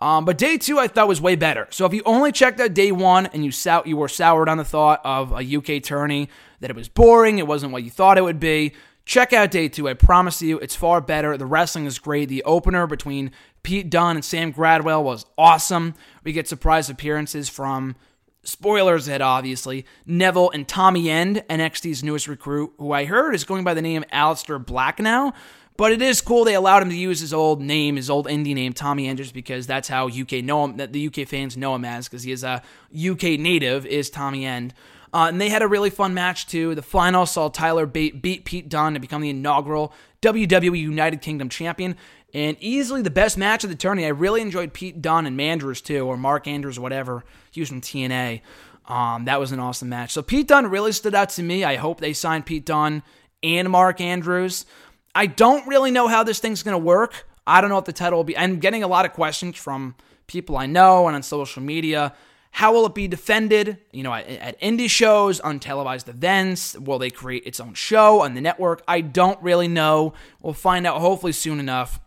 Um, 0.00 0.24
but 0.24 0.38
day 0.38 0.56
two 0.56 0.78
I 0.78 0.88
thought 0.88 1.08
was 1.08 1.20
way 1.20 1.36
better. 1.36 1.66
So 1.70 1.84
if 1.84 1.92
you 1.92 2.02
only 2.06 2.32
checked 2.32 2.58
out 2.58 2.72
day 2.72 2.90
one 2.90 3.26
and 3.26 3.44
you 3.44 3.50
sou- 3.50 3.82
you 3.84 3.96
were 3.96 4.08
soured 4.08 4.48
on 4.48 4.56
the 4.56 4.64
thought 4.64 5.00
of 5.04 5.32
a 5.32 5.42
UK 5.56 5.82
tourney, 5.82 6.28
that 6.60 6.70
it 6.70 6.76
was 6.76 6.88
boring, 6.88 7.38
it 7.38 7.46
wasn't 7.46 7.72
what 7.72 7.82
you 7.82 7.90
thought 7.90 8.16
it 8.16 8.24
would 8.24 8.40
be, 8.40 8.72
check 9.04 9.32
out 9.32 9.50
day 9.50 9.68
two. 9.68 9.88
I 9.88 9.94
promise 9.94 10.40
you, 10.40 10.58
it's 10.58 10.74
far 10.76 11.00
better. 11.00 11.36
The 11.36 11.46
wrestling 11.46 11.84
is 11.84 11.98
great. 11.98 12.28
The 12.28 12.42
opener 12.44 12.86
between 12.86 13.32
Pete 13.62 13.90
Dunne 13.90 14.16
and 14.16 14.24
Sam 14.24 14.52
Gradwell 14.52 15.02
was 15.02 15.26
awesome. 15.36 15.94
We 16.24 16.32
get 16.32 16.48
surprise 16.48 16.88
appearances 16.88 17.48
from 17.50 17.96
spoilers 18.42 19.06
ahead, 19.06 19.20
obviously. 19.20 19.84
Neville 20.06 20.50
and 20.50 20.66
Tommy 20.66 21.10
End, 21.10 21.42
NXT's 21.50 22.02
newest 22.02 22.26
recruit, 22.26 22.72
who 22.78 22.92
I 22.92 23.04
heard 23.04 23.34
is 23.34 23.44
going 23.44 23.64
by 23.64 23.74
the 23.74 23.82
name 23.82 24.04
Aleister 24.12 24.64
Black 24.64 24.98
now. 24.98 25.34
But 25.80 25.92
it 25.92 26.02
is 26.02 26.20
cool 26.20 26.44
they 26.44 26.54
allowed 26.54 26.82
him 26.82 26.90
to 26.90 26.94
use 26.94 27.20
his 27.20 27.32
old 27.32 27.62
name, 27.62 27.96
his 27.96 28.10
old 28.10 28.26
indie 28.26 28.54
name, 28.54 28.74
Tommy 28.74 29.08
Andrews, 29.08 29.32
because 29.32 29.66
that's 29.66 29.88
how 29.88 30.08
UK 30.08 30.44
know 30.44 30.62
him, 30.64 30.76
that 30.76 30.92
the 30.92 31.06
UK 31.06 31.26
fans 31.26 31.56
know 31.56 31.74
him 31.74 31.86
as, 31.86 32.06
because 32.06 32.22
he 32.22 32.32
is 32.32 32.44
a 32.44 32.62
UK 32.94 33.40
native, 33.40 33.86
is 33.86 34.10
Tommy 34.10 34.44
End. 34.44 34.74
Uh, 35.14 35.28
and 35.30 35.40
they 35.40 35.48
had 35.48 35.62
a 35.62 35.66
really 35.66 35.88
fun 35.88 36.12
match 36.12 36.46
too. 36.46 36.74
The 36.74 36.82
final 36.82 37.24
saw 37.24 37.48
Tyler 37.48 37.86
Bate 37.86 38.20
beat 38.20 38.44
Pete 38.44 38.68
Dunne 38.68 38.92
to 38.92 39.00
become 39.00 39.22
the 39.22 39.30
inaugural 39.30 39.94
WWE 40.20 40.78
United 40.78 41.22
Kingdom 41.22 41.48
champion, 41.48 41.96
and 42.34 42.58
easily 42.60 43.00
the 43.00 43.08
best 43.08 43.38
match 43.38 43.64
of 43.64 43.70
the 43.70 43.74
tourney. 43.74 44.04
I 44.04 44.08
really 44.08 44.42
enjoyed 44.42 44.74
Pete 44.74 45.00
Dunne 45.00 45.24
and 45.24 45.40
Mandrews 45.40 45.82
too, 45.82 46.06
or 46.06 46.18
Mark 46.18 46.46
Andrews, 46.46 46.78
whatever. 46.78 47.24
He 47.52 47.62
was 47.62 47.70
from 47.70 47.80
TNA. 47.80 48.42
Um, 48.84 49.24
that 49.24 49.40
was 49.40 49.50
an 49.50 49.60
awesome 49.60 49.88
match. 49.88 50.12
So 50.12 50.20
Pete 50.20 50.48
Dunne 50.48 50.66
really 50.66 50.92
stood 50.92 51.14
out 51.14 51.30
to 51.30 51.42
me. 51.42 51.64
I 51.64 51.76
hope 51.76 52.00
they 52.00 52.12
sign 52.12 52.42
Pete 52.42 52.66
Dunne 52.66 53.02
and 53.42 53.70
Mark 53.70 54.02
Andrews. 54.02 54.66
I 55.14 55.26
don't 55.26 55.66
really 55.66 55.90
know 55.90 56.08
how 56.08 56.22
this 56.22 56.38
thing's 56.38 56.62
going 56.62 56.74
to 56.74 56.84
work. 56.84 57.26
I 57.46 57.60
don't 57.60 57.70
know 57.70 57.76
what 57.76 57.84
the 57.84 57.92
title 57.92 58.18
will 58.18 58.24
be. 58.24 58.36
I'm 58.36 58.58
getting 58.58 58.82
a 58.82 58.88
lot 58.88 59.04
of 59.04 59.12
questions 59.12 59.56
from 59.56 59.96
people 60.26 60.56
I 60.56 60.66
know 60.66 61.06
and 61.08 61.16
on 61.16 61.22
social 61.22 61.62
media. 61.62 62.14
How 62.52 62.72
will 62.72 62.86
it 62.86 62.94
be 62.94 63.08
defended? 63.08 63.78
You 63.92 64.02
know, 64.02 64.12
at, 64.12 64.28
at 64.28 64.60
indie 64.60 64.90
shows, 64.90 65.40
untelevised 65.40 66.08
events? 66.08 66.76
Will 66.78 66.98
they 66.98 67.10
create 67.10 67.44
its 67.46 67.60
own 67.60 67.74
show 67.74 68.20
on 68.20 68.34
the 68.34 68.40
network? 68.40 68.82
I 68.86 69.00
don't 69.00 69.40
really 69.42 69.68
know. 69.68 70.14
We'll 70.42 70.52
find 70.52 70.86
out 70.86 71.00
hopefully 71.00 71.32
soon 71.32 71.60
enough. 71.60 72.00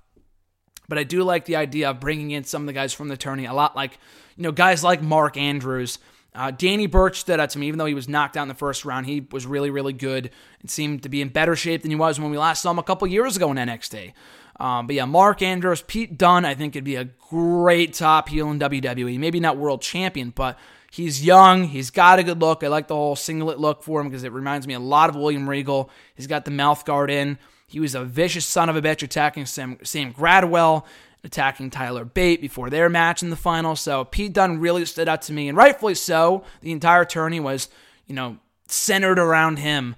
But 0.89 0.97
I 0.97 1.03
do 1.03 1.23
like 1.23 1.45
the 1.45 1.55
idea 1.55 1.89
of 1.89 1.99
bringing 1.99 2.31
in 2.31 2.43
some 2.43 2.63
of 2.63 2.67
the 2.67 2.73
guys 2.73 2.93
from 2.93 3.07
the 3.07 3.17
tourney, 3.17 3.45
a 3.45 3.53
lot 3.53 3.75
like, 3.75 3.97
you 4.35 4.43
know, 4.43 4.51
guys 4.51 4.83
like 4.83 5.01
Mark 5.01 5.37
Andrews. 5.37 5.97
Uh, 6.35 6.51
Danny 6.51 6.87
Burch 6.87 7.19
stood 7.19 7.39
out 7.39 7.51
to 7.51 7.59
me, 7.59 7.67
even 7.67 7.77
though 7.77 7.85
he 7.85 7.93
was 7.93 8.09
knocked 8.09 8.37
out 8.37 8.43
in 8.43 8.47
the 8.47 8.55
first 8.55 8.85
round. 8.85 9.05
He 9.05 9.27
was 9.31 9.45
really, 9.45 9.69
really 9.69 9.93
good 9.93 10.31
and 10.61 10.69
seemed 10.69 11.03
to 11.03 11.09
be 11.09 11.21
in 11.21 11.29
better 11.29 11.55
shape 11.55 11.81
than 11.83 11.91
he 11.91 11.95
was 11.95 12.19
when 12.19 12.31
we 12.31 12.37
last 12.37 12.61
saw 12.61 12.71
him 12.71 12.79
a 12.79 12.83
couple 12.83 13.07
years 13.07 13.37
ago 13.37 13.51
in 13.51 13.57
NXT. 13.57 14.13
Um, 14.59 14.87
but 14.87 14.95
yeah, 14.95 15.05
Mark 15.05 15.41
Andrews, 15.41 15.81
Pete 15.81 16.17
Dunne, 16.17 16.45
I 16.45 16.55
think 16.55 16.73
could 16.73 16.83
be 16.83 16.95
a 16.95 17.05
great 17.05 17.93
top 17.93 18.29
heel 18.29 18.49
in 18.51 18.59
WWE. 18.59 19.19
Maybe 19.19 19.39
not 19.39 19.57
world 19.57 19.81
champion, 19.81 20.29
but 20.29 20.57
he's 20.91 21.25
young. 21.25 21.65
He's 21.65 21.89
got 21.89 22.19
a 22.19 22.23
good 22.23 22.39
look. 22.39 22.63
I 22.63 22.67
like 22.67 22.87
the 22.87 22.95
whole 22.95 23.15
singlet 23.15 23.59
look 23.59 23.83
for 23.83 23.99
him 24.01 24.09
because 24.09 24.23
it 24.23 24.31
reminds 24.31 24.67
me 24.67 24.73
a 24.75 24.79
lot 24.79 25.09
of 25.09 25.15
William 25.15 25.49
Regal. 25.49 25.89
He's 26.15 26.27
got 26.27 26.45
the 26.45 26.51
mouth 26.51 26.85
guard 26.85 27.09
in. 27.09 27.39
He 27.67 27.79
was 27.79 27.95
a 27.95 28.03
vicious 28.03 28.45
son 28.45 28.69
of 28.69 28.75
a 28.75 28.81
bitch 28.81 29.01
attacking 29.01 29.47
Sam, 29.47 29.79
Sam 29.83 30.13
Gradwell, 30.13 30.85
attacking 31.23 31.69
Tyler 31.69 32.05
Bate 32.05 32.41
before 32.41 32.69
their 32.69 32.89
match 32.89 33.23
in 33.23 33.29
the 33.29 33.35
final. 33.35 33.75
So 33.75 34.03
Pete 34.03 34.33
Dunne 34.33 34.59
really 34.59 34.85
stood 34.85 35.07
out 35.07 35.21
to 35.23 35.33
me, 35.33 35.47
and 35.47 35.57
rightfully 35.57 35.95
so. 35.95 36.43
The 36.61 36.71
entire 36.71 37.05
tourney 37.05 37.39
was, 37.39 37.69
you 38.05 38.15
know, 38.15 38.37
centered 38.67 39.19
around 39.19 39.59
him. 39.59 39.95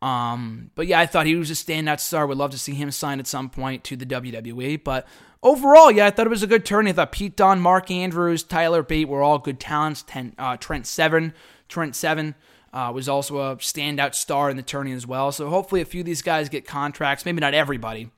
Um, 0.00 0.70
but 0.76 0.86
yeah, 0.86 1.00
I 1.00 1.06
thought 1.06 1.26
he 1.26 1.34
was 1.34 1.50
a 1.50 1.54
standout 1.54 2.00
star. 2.00 2.26
Would 2.26 2.38
love 2.38 2.52
to 2.52 2.58
see 2.58 2.74
him 2.74 2.90
sign 2.90 3.18
at 3.18 3.26
some 3.26 3.50
point 3.50 3.82
to 3.84 3.96
the 3.96 4.06
WWE. 4.06 4.82
But 4.84 5.06
overall, 5.42 5.90
yeah, 5.90 6.06
I 6.06 6.10
thought 6.10 6.26
it 6.26 6.30
was 6.30 6.44
a 6.44 6.48
good 6.48 6.64
tourney. 6.64 6.90
I 6.90 6.94
thought 6.94 7.12
Pete 7.12 7.36
Dunne, 7.36 7.60
Mark 7.60 7.90
Andrews, 7.90 8.44
Tyler 8.44 8.82
Bate 8.82 9.08
were 9.08 9.22
all 9.22 9.38
good 9.38 9.58
talents. 9.58 10.04
Ten, 10.06 10.34
uh, 10.38 10.56
Trent 10.56 10.86
Seven, 10.86 11.34
Trent 11.68 11.96
Seven. 11.96 12.34
Uh, 12.70 12.92
was 12.94 13.08
also 13.08 13.38
a 13.38 13.56
standout 13.56 14.14
star 14.14 14.50
in 14.50 14.58
the 14.58 14.62
tourney 14.62 14.92
as 14.92 15.06
well. 15.06 15.32
So 15.32 15.48
hopefully, 15.48 15.80
a 15.80 15.86
few 15.86 16.00
of 16.00 16.06
these 16.06 16.20
guys 16.20 16.50
get 16.50 16.66
contracts. 16.66 17.24
Maybe 17.24 17.40
not 17.40 17.54
everybody. 17.54 18.10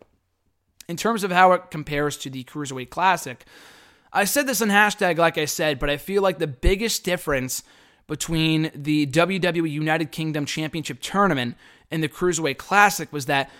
In 0.90 0.96
terms 0.96 1.22
of 1.22 1.30
how 1.30 1.52
it 1.52 1.70
compares 1.70 2.16
to 2.16 2.28
the 2.28 2.42
Cruiserweight 2.42 2.90
Classic, 2.90 3.44
I 4.12 4.24
said 4.24 4.48
this 4.48 4.60
on 4.60 4.70
hashtag, 4.70 5.18
like 5.18 5.38
I 5.38 5.44
said, 5.44 5.78
but 5.78 5.88
I 5.88 5.96
feel 5.96 6.20
like 6.20 6.40
the 6.40 6.48
biggest 6.48 7.04
difference 7.04 7.62
between 8.08 8.72
the 8.74 9.06
WWE 9.06 9.70
United 9.70 10.10
Kingdom 10.10 10.46
Championship 10.46 10.98
Tournament 11.00 11.54
and 11.92 12.02
the 12.02 12.08
Cruiserweight 12.08 12.58
Classic 12.58 13.12
was 13.12 13.26
that 13.26 13.50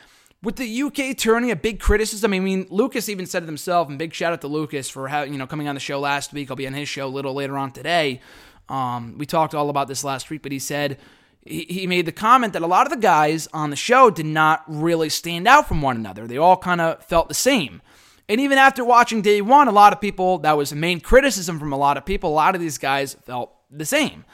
with 0.43 0.57
the 0.57 0.83
UK 0.83 1.17
tourney, 1.17 1.53
a 1.53 1.57
big 1.57 1.79
criticism. 1.79 2.33
I 2.33 2.41
mean, 2.41 2.67
Lucas 2.69 3.09
even 3.09 3.27
said 3.27 3.45
it 3.45 3.47
himself, 3.47 3.89
and 3.89 3.97
big 3.97 4.13
shout 4.13 4.33
out 4.33 4.41
to 4.41 4.49
Lucas 4.49 4.91
for 4.91 5.07
how 5.07 5.23
you 5.23 5.39
know 5.39 5.47
coming 5.47 5.69
on 5.69 5.77
the 5.77 5.81
show 5.81 6.01
last 6.01 6.33
week. 6.33 6.51
I'll 6.51 6.57
be 6.57 6.67
on 6.67 6.75
his 6.75 6.89
show 6.89 7.07
a 7.07 7.09
little 7.09 7.35
later 7.35 7.57
on 7.57 7.71
today. 7.71 8.23
Um, 8.69 9.15
we 9.19 9.25
talked 9.25 9.55
all 9.55 9.71
about 9.71 9.87
this 9.87 10.03
last 10.03 10.31
week, 10.31 10.43
but 10.43 10.51
he 10.51 10.59
said 10.59 10.99
he, 11.45 11.87
made 11.87 12.07
the 12.07 12.13
comment 12.13 12.53
that 12.53 12.63
a 12.63 12.67
lot 12.67 12.87
of 12.87 12.93
the 12.93 12.99
guys 12.99 13.49
on 13.53 13.71
the 13.71 13.77
show 13.77 14.11
did 14.11 14.27
not 14.27 14.63
really 14.67 15.09
stand 15.09 15.49
out 15.49 15.67
from 15.67 15.81
one 15.81 15.97
another. 15.97 16.27
They 16.27 16.37
all 16.37 16.57
kind 16.57 16.81
of 16.81 17.03
felt 17.05 17.29
the 17.29 17.35
same. 17.35 17.81
And 18.29 18.41
even 18.41 18.59
after 18.59 18.85
watching 18.85 19.23
day 19.23 19.41
one, 19.41 19.67
a 19.67 19.73
lot 19.73 19.93
of 19.93 20.01
people, 20.01 20.39
that 20.39 20.57
was 20.57 20.71
the 20.71 20.77
main 20.77 21.01
criticism 21.01 21.59
from 21.59 21.73
a 21.73 21.77
lot 21.77 21.97
of 21.97 22.05
people, 22.05 22.31
a 22.31 22.33
lot 22.33 22.55
of 22.55 22.61
these 22.61 22.79
guys 22.79 23.15
felt 23.25 23.53
the 23.71 23.85
same. 23.85 24.25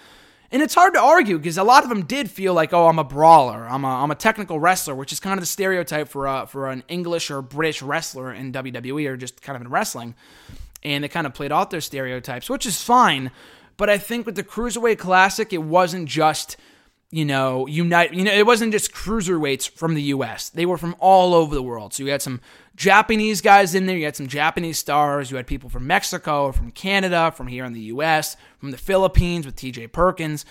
And 0.50 0.62
it's 0.62 0.74
hard 0.74 0.94
to 0.94 1.00
argue 1.00 1.38
because 1.38 1.58
a 1.58 1.64
lot 1.64 1.82
of 1.82 1.88
them 1.88 2.04
did 2.04 2.30
feel 2.30 2.54
like, 2.54 2.72
oh, 2.72 2.88
I'm 2.88 2.98
a 2.98 3.04
brawler, 3.04 3.66
I'm 3.68 3.84
a, 3.84 3.88
I'm 4.02 4.10
a 4.10 4.14
technical 4.14 4.60
wrestler, 4.60 4.94
which 4.94 5.12
is 5.12 5.20
kind 5.20 5.38
of 5.38 5.42
the 5.42 5.46
stereotype 5.46 6.08
for 6.08 6.26
a, 6.26 6.46
for 6.46 6.70
an 6.70 6.84
English 6.88 7.30
or 7.30 7.42
British 7.42 7.82
wrestler 7.82 8.32
in 8.32 8.52
WWE 8.52 9.08
or 9.08 9.16
just 9.16 9.42
kind 9.42 9.56
of 9.56 9.62
in 9.62 9.68
wrestling. 9.68 10.14
And 10.82 11.02
they 11.02 11.08
kind 11.08 11.26
of 11.26 11.34
played 11.34 11.50
off 11.50 11.70
their 11.70 11.80
stereotypes, 11.80 12.50
which 12.50 12.66
is 12.66 12.82
fine. 12.82 13.30
But 13.76 13.90
I 13.90 13.98
think 13.98 14.24
with 14.24 14.36
the 14.36 14.44
Cruiserweight 14.44 14.98
Classic, 14.98 15.52
it 15.52 15.62
wasn't 15.62 16.08
just 16.08 16.56
you 17.16 17.24
know, 17.24 17.66
unite. 17.66 18.12
You 18.12 18.24
know, 18.24 18.32
it 18.32 18.44
wasn't 18.44 18.72
just 18.72 18.92
cruiserweights 18.92 19.70
from 19.70 19.94
the 19.94 20.02
U.S. 20.02 20.50
They 20.50 20.66
were 20.66 20.76
from 20.76 20.94
all 20.98 21.32
over 21.32 21.54
the 21.54 21.62
world. 21.62 21.94
So 21.94 22.04
you 22.04 22.10
had 22.10 22.20
some 22.20 22.42
Japanese 22.76 23.40
guys 23.40 23.74
in 23.74 23.86
there. 23.86 23.96
You 23.96 24.04
had 24.04 24.14
some 24.14 24.26
Japanese 24.26 24.78
stars. 24.78 25.30
You 25.30 25.38
had 25.38 25.46
people 25.46 25.70
from 25.70 25.86
Mexico, 25.86 26.52
from 26.52 26.72
Canada, 26.72 27.32
from 27.34 27.46
here 27.46 27.64
in 27.64 27.72
the 27.72 27.80
U.S., 27.80 28.36
from 28.58 28.70
the 28.70 28.76
Philippines 28.76 29.46
with 29.46 29.56
T.J. 29.56 29.86
Perkins, 29.86 30.44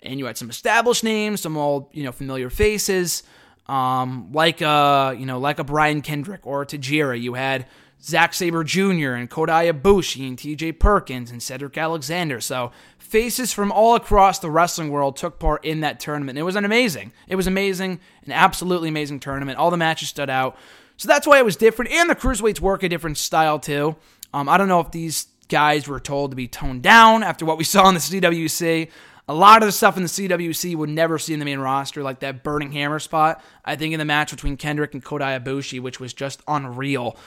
and 0.00 0.20
you 0.20 0.26
had 0.26 0.38
some 0.38 0.48
established 0.48 1.02
names, 1.02 1.40
some 1.40 1.56
old, 1.56 1.88
you 1.90 2.04
know, 2.04 2.12
familiar 2.12 2.50
faces, 2.50 3.24
um, 3.66 4.30
like 4.32 4.60
a, 4.60 5.16
you 5.18 5.26
know, 5.26 5.40
like 5.40 5.58
a 5.58 5.64
Brian 5.64 6.02
Kendrick 6.02 6.46
or 6.46 6.64
Tajiri. 6.64 7.20
You 7.20 7.34
had 7.34 7.66
Zack 8.00 8.34
Sabre 8.34 8.64
Jr. 8.64 9.14
and 9.14 9.30
Kota 9.30 9.52
Ibushi 9.52 10.26
and 10.28 10.36
TJ 10.36 10.78
Perkins 10.78 11.32
and 11.32 11.42
Cedric 11.42 11.78
Alexander. 11.78 12.40
So 12.40 12.70
faces 13.12 13.52
from 13.52 13.70
all 13.70 13.94
across 13.94 14.38
the 14.38 14.50
wrestling 14.50 14.88
world 14.88 15.16
took 15.16 15.38
part 15.38 15.62
in 15.66 15.80
that 15.80 16.00
tournament. 16.00 16.38
It 16.38 16.44
was 16.44 16.56
an 16.56 16.64
amazing. 16.64 17.12
It 17.28 17.36
was 17.36 17.46
amazing, 17.46 18.00
an 18.24 18.32
absolutely 18.32 18.88
amazing 18.88 19.20
tournament. 19.20 19.58
All 19.58 19.70
the 19.70 19.76
matches 19.76 20.08
stood 20.08 20.30
out. 20.30 20.56
So 20.96 21.08
that's 21.08 21.26
why 21.26 21.38
it 21.38 21.44
was 21.44 21.56
different. 21.56 21.92
And 21.92 22.08
the 22.08 22.16
cruiserweights 22.16 22.60
work 22.60 22.82
a 22.82 22.88
different 22.88 23.18
style 23.18 23.58
too. 23.58 23.96
Um, 24.32 24.48
I 24.48 24.56
don't 24.56 24.68
know 24.68 24.80
if 24.80 24.92
these 24.92 25.26
guys 25.48 25.86
were 25.86 26.00
told 26.00 26.30
to 26.30 26.36
be 26.36 26.48
toned 26.48 26.82
down 26.82 27.22
after 27.22 27.44
what 27.44 27.58
we 27.58 27.64
saw 27.64 27.86
in 27.86 27.94
the 27.94 28.00
CWC. 28.00 28.88
A 29.28 29.34
lot 29.34 29.62
of 29.62 29.68
the 29.68 29.72
stuff 29.72 29.98
in 29.98 30.04
the 30.04 30.08
CWC 30.08 30.74
would 30.74 30.88
never 30.88 31.18
see 31.18 31.34
in 31.34 31.38
the 31.38 31.44
main 31.44 31.58
roster, 31.58 32.02
like 32.02 32.20
that 32.20 32.42
burning 32.42 32.72
hammer 32.72 32.98
spot. 32.98 33.44
I 33.62 33.76
think 33.76 33.92
in 33.92 33.98
the 33.98 34.06
match 34.06 34.30
between 34.30 34.56
Kendrick 34.56 34.94
and 34.94 35.04
Kota 35.04 35.24
Ibushi, 35.24 35.80
which 35.80 36.00
was 36.00 36.14
just 36.14 36.42
unreal. 36.48 37.18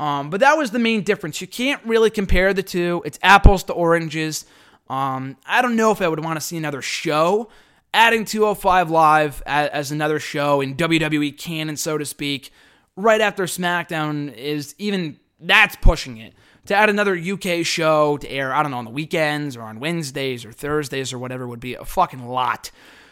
Um, 0.00 0.30
but 0.30 0.40
that 0.40 0.58
was 0.58 0.72
the 0.72 0.80
main 0.80 1.04
difference. 1.04 1.40
You 1.40 1.46
can't 1.46 1.80
really 1.84 2.10
compare 2.10 2.52
the 2.52 2.64
two. 2.64 3.02
It's 3.04 3.20
apples 3.22 3.62
to 3.64 3.72
oranges. 3.72 4.44
Um, 4.88 5.36
I 5.46 5.62
don't 5.62 5.76
know 5.76 5.90
if 5.90 6.00
I 6.00 6.08
would 6.08 6.22
want 6.22 6.38
to 6.38 6.44
see 6.44 6.56
another 6.56 6.82
show 6.82 7.48
adding 7.94 8.24
205 8.24 8.90
Live 8.90 9.42
as, 9.46 9.68
as 9.70 9.92
another 9.92 10.18
show 10.18 10.60
in 10.60 10.74
WWE 10.76 11.36
canon, 11.36 11.76
so 11.76 11.98
to 11.98 12.04
speak, 12.04 12.52
right 12.96 13.20
after 13.20 13.44
SmackDown 13.44 14.34
is 14.34 14.74
even 14.78 15.18
that's 15.40 15.76
pushing 15.76 16.18
it. 16.18 16.34
To 16.66 16.74
add 16.74 16.90
another 16.90 17.16
UK 17.16 17.64
show 17.64 18.18
to 18.18 18.30
air, 18.30 18.52
I 18.52 18.62
don't 18.62 18.72
know, 18.72 18.78
on 18.78 18.84
the 18.84 18.90
weekends 18.90 19.56
or 19.56 19.62
on 19.62 19.80
Wednesdays 19.80 20.44
or 20.44 20.52
Thursdays 20.52 21.12
or 21.12 21.18
whatever 21.18 21.46
would 21.46 21.60
be 21.60 21.74
a 21.74 21.84
fucking 21.84 22.26
lot. 22.26 22.70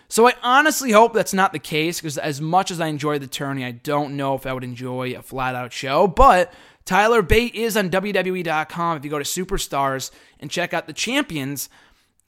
So 0.08 0.28
I 0.28 0.34
honestly 0.42 0.92
hope 0.92 1.14
that's 1.14 1.32
not 1.32 1.52
the 1.52 1.58
case 1.58 2.00
because 2.00 2.18
as 2.18 2.40
much 2.40 2.70
as 2.70 2.80
I 2.80 2.88
enjoy 2.88 3.18
the 3.18 3.26
tourney, 3.26 3.64
I 3.64 3.72
don't 3.72 4.16
know 4.16 4.34
if 4.34 4.46
I 4.46 4.52
would 4.52 4.62
enjoy 4.62 5.14
a 5.16 5.22
flat 5.22 5.54
out 5.54 5.72
show. 5.72 6.06
But 6.06 6.52
Tyler 6.86 7.20
Bate 7.20 7.54
is 7.54 7.76
on 7.76 7.90
WWE.com. 7.90 8.96
If 8.96 9.04
you 9.04 9.10
go 9.10 9.18
to 9.18 9.24
Superstars 9.24 10.12
and 10.40 10.50
check 10.50 10.72
out 10.72 10.86
the 10.86 10.92
champions, 10.92 11.68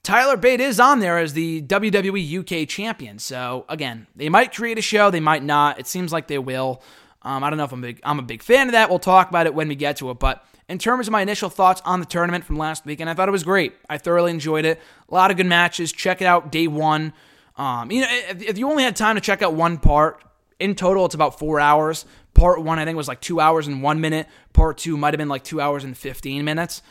Tyler 0.03 0.35
Bate 0.35 0.59
is 0.59 0.79
on 0.79 0.99
there 0.99 1.17
as 1.17 1.33
the 1.33 1.61
WWE 1.61 2.39
UK 2.39 2.67
champion. 2.67 3.19
So 3.19 3.65
again, 3.69 4.05
they 4.15 4.27
might 4.29 4.53
create 4.53 4.77
a 4.77 4.81
show, 4.81 5.09
they 5.09 5.21
might 5.21 5.43
not. 5.43 5.79
It 5.79 5.87
seems 5.87 6.11
like 6.11 6.27
they 6.27 6.37
will. 6.37 6.81
Um, 7.21 7.43
I 7.43 7.49
don't 7.49 7.57
know 7.57 7.63
if 7.63 7.71
I'm 7.71 7.81
big. 7.81 7.99
I'm 8.03 8.19
a 8.19 8.23
big 8.23 8.43
fan 8.43 8.67
of 8.67 8.73
that. 8.73 8.89
We'll 8.89 8.99
talk 8.99 9.29
about 9.29 9.45
it 9.45 9.53
when 9.53 9.69
we 9.69 9.75
get 9.75 9.97
to 9.97 10.09
it. 10.11 10.19
But 10.19 10.45
in 10.67 10.77
terms 10.77 11.07
of 11.07 11.13
my 11.13 11.21
initial 11.21 11.49
thoughts 11.49 11.81
on 11.85 12.01
the 12.01 12.05
tournament 12.05 12.43
from 12.43 12.57
last 12.57 12.85
weekend, 12.85 13.09
I 13.09 13.13
thought 13.13 13.27
it 13.27 13.33
was 13.33 13.43
great. 13.43 13.73
I 13.89 13.97
thoroughly 13.97 14.31
enjoyed 14.31 14.65
it. 14.65 14.79
A 15.09 15.13
lot 15.13 15.31
of 15.31 15.37
good 15.37 15.45
matches. 15.45 15.91
Check 15.91 16.21
it 16.21 16.25
out 16.25 16.51
day 16.51 16.67
one. 16.67 17.13
Um, 17.57 17.91
you 17.91 18.01
know, 18.01 18.07
if, 18.09 18.41
if 18.41 18.57
you 18.57 18.69
only 18.69 18.83
had 18.83 18.95
time 18.95 19.15
to 19.15 19.21
check 19.21 19.41
out 19.41 19.53
one 19.53 19.77
part, 19.77 20.23
in 20.59 20.75
total 20.75 21.05
it's 21.05 21.15
about 21.15 21.39
four 21.39 21.59
hours. 21.59 22.05
Part 22.39 22.63
one, 22.63 22.79
I 22.79 22.85
think, 22.85 22.95
was 22.95 23.09
like 23.09 23.19
two 23.19 23.41
hours 23.41 23.67
and 23.67 23.83
one 23.83 23.99
minute. 23.99 24.25
Part 24.53 24.77
two 24.77 24.95
might 24.95 25.13
have 25.13 25.17
been 25.17 25.27
like 25.27 25.43
two 25.43 25.59
hours 25.59 25.83
and 25.83 25.97
15 25.97 26.45
minutes. 26.45 26.81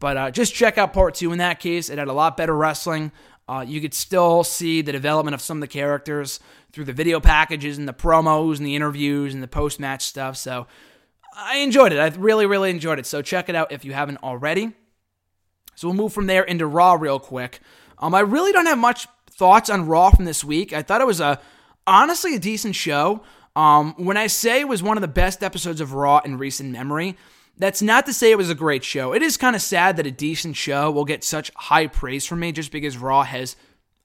But 0.00 0.16
uh, 0.16 0.30
just 0.30 0.54
check 0.54 0.78
out 0.78 0.94
part 0.94 1.14
two 1.14 1.30
in 1.30 1.38
that 1.38 1.60
case. 1.60 1.90
It 1.90 1.98
had 1.98 2.08
a 2.08 2.12
lot 2.14 2.38
better 2.38 2.56
wrestling. 2.56 3.12
Uh, 3.46 3.62
you 3.68 3.82
could 3.82 3.92
still 3.92 4.44
see 4.44 4.80
the 4.80 4.92
development 4.92 5.34
of 5.34 5.42
some 5.42 5.58
of 5.58 5.60
the 5.60 5.68
characters 5.68 6.40
through 6.72 6.84
the 6.84 6.94
video 6.94 7.20
packages 7.20 7.76
and 7.76 7.86
the 7.86 7.92
promos 7.92 8.56
and 8.56 8.66
the 8.66 8.74
interviews 8.74 9.34
and 9.34 9.42
the 9.42 9.48
post 9.48 9.78
match 9.78 10.02
stuff. 10.02 10.38
So 10.38 10.66
I 11.36 11.58
enjoyed 11.58 11.92
it. 11.92 11.98
I 11.98 12.06
really, 12.18 12.46
really 12.46 12.70
enjoyed 12.70 12.98
it. 12.98 13.04
So 13.04 13.20
check 13.20 13.50
it 13.50 13.54
out 13.54 13.72
if 13.72 13.84
you 13.84 13.92
haven't 13.92 14.22
already. 14.22 14.72
So 15.74 15.88
we'll 15.88 15.96
move 15.96 16.14
from 16.14 16.28
there 16.28 16.44
into 16.44 16.66
Raw 16.66 16.94
real 16.94 17.18
quick. 17.18 17.60
Um, 17.98 18.14
I 18.14 18.20
really 18.20 18.52
don't 18.52 18.66
have 18.66 18.78
much 18.78 19.06
thoughts 19.30 19.68
on 19.68 19.86
Raw 19.86 20.10
from 20.10 20.24
this 20.24 20.42
week. 20.42 20.72
I 20.72 20.80
thought 20.80 21.02
it 21.02 21.06
was 21.06 21.20
a 21.20 21.40
honestly 21.86 22.34
a 22.36 22.38
decent 22.38 22.74
show. 22.74 23.22
Um, 23.56 23.94
when 23.96 24.16
I 24.16 24.26
say 24.26 24.60
it 24.60 24.68
was 24.68 24.82
one 24.82 24.96
of 24.96 25.02
the 25.02 25.08
best 25.08 25.42
episodes 25.42 25.80
of 25.80 25.92
Raw 25.92 26.20
in 26.24 26.38
recent 26.38 26.70
memory, 26.70 27.16
that's 27.56 27.82
not 27.82 28.06
to 28.06 28.12
say 28.12 28.30
it 28.30 28.38
was 28.38 28.50
a 28.50 28.54
great 28.54 28.82
show. 28.82 29.12
It 29.12 29.22
is 29.22 29.36
kind 29.36 29.54
of 29.54 29.62
sad 29.62 29.96
that 29.96 30.06
a 30.06 30.10
decent 30.10 30.56
show 30.56 30.90
will 30.90 31.04
get 31.04 31.22
such 31.22 31.52
high 31.54 31.86
praise 31.86 32.26
from 32.26 32.40
me 32.40 32.50
just 32.52 32.72
because 32.72 32.98
Raw 32.98 33.22
has 33.22 33.54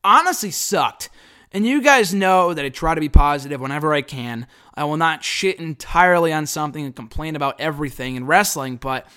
honestly 0.04 0.52
sucked. 0.52 1.10
And 1.52 1.66
you 1.66 1.82
guys 1.82 2.14
know 2.14 2.54
that 2.54 2.64
I 2.64 2.70
try 2.70 2.94
to 2.94 3.02
be 3.02 3.10
positive 3.10 3.60
whenever 3.60 3.92
I 3.92 4.04
can. 4.04 4.46
I 4.76 4.84
will 4.84 4.98
not 4.98 5.24
shit 5.24 5.60
entirely 5.60 6.32
on 6.32 6.46
something 6.46 6.86
and 6.86 6.96
complain 6.96 7.36
about 7.36 7.60
everything 7.60 8.16
in 8.16 8.28
wrestling, 8.28 8.78
but 8.78 9.08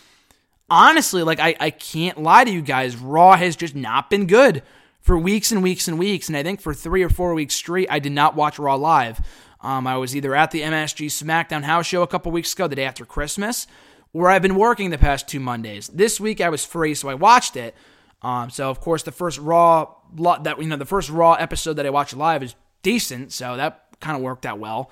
honestly, 0.70 1.22
like 1.22 1.40
I, 1.40 1.54
I 1.60 1.70
can't 1.70 2.22
lie 2.22 2.44
to 2.44 2.50
you 2.50 2.62
guys. 2.62 2.96
Raw 2.96 3.36
has 3.36 3.54
just 3.54 3.74
not 3.74 4.08
been 4.08 4.26
good 4.26 4.62
for 5.00 5.18
weeks 5.18 5.52
and 5.52 5.62
weeks 5.62 5.88
and 5.88 5.98
weeks. 5.98 6.28
And 6.28 6.36
I 6.36 6.42
think 6.42 6.62
for 6.62 6.72
three 6.72 7.02
or 7.02 7.10
four 7.10 7.34
weeks 7.34 7.54
straight, 7.54 7.88
I 7.90 7.98
did 7.98 8.12
not 8.12 8.34
watch 8.34 8.58
Raw 8.58 8.76
live. 8.76 9.20
Um, 9.62 9.86
I 9.86 9.96
was 9.96 10.16
either 10.16 10.34
at 10.34 10.50
the 10.50 10.62
MSG 10.62 11.06
SmackDown 11.06 11.62
House 11.62 11.86
show 11.86 12.02
a 12.02 12.06
couple 12.06 12.32
weeks 12.32 12.52
ago, 12.52 12.66
the 12.66 12.76
day 12.76 12.84
after 12.84 13.04
Christmas, 13.04 13.66
where 14.10 14.30
I've 14.30 14.42
been 14.42 14.56
working 14.56 14.90
the 14.90 14.98
past 14.98 15.28
two 15.28 15.40
Mondays. 15.40 15.88
This 15.88 16.18
week 16.18 16.40
I 16.40 16.48
was 16.48 16.64
free, 16.64 16.94
so 16.94 17.08
I 17.08 17.14
watched 17.14 17.56
it. 17.56 17.74
Um, 18.22 18.50
so 18.50 18.70
of 18.70 18.80
course 18.80 19.02
the 19.02 19.12
first 19.12 19.38
Raw 19.38 19.94
that 20.14 20.60
you 20.60 20.68
know 20.68 20.76
the 20.76 20.84
first 20.84 21.10
Raw 21.10 21.34
episode 21.34 21.74
that 21.74 21.86
I 21.86 21.90
watched 21.90 22.14
live 22.14 22.42
is 22.42 22.54
decent, 22.82 23.32
so 23.32 23.56
that 23.56 23.86
kind 24.00 24.16
of 24.16 24.22
worked 24.22 24.46
out 24.46 24.58
well. 24.58 24.90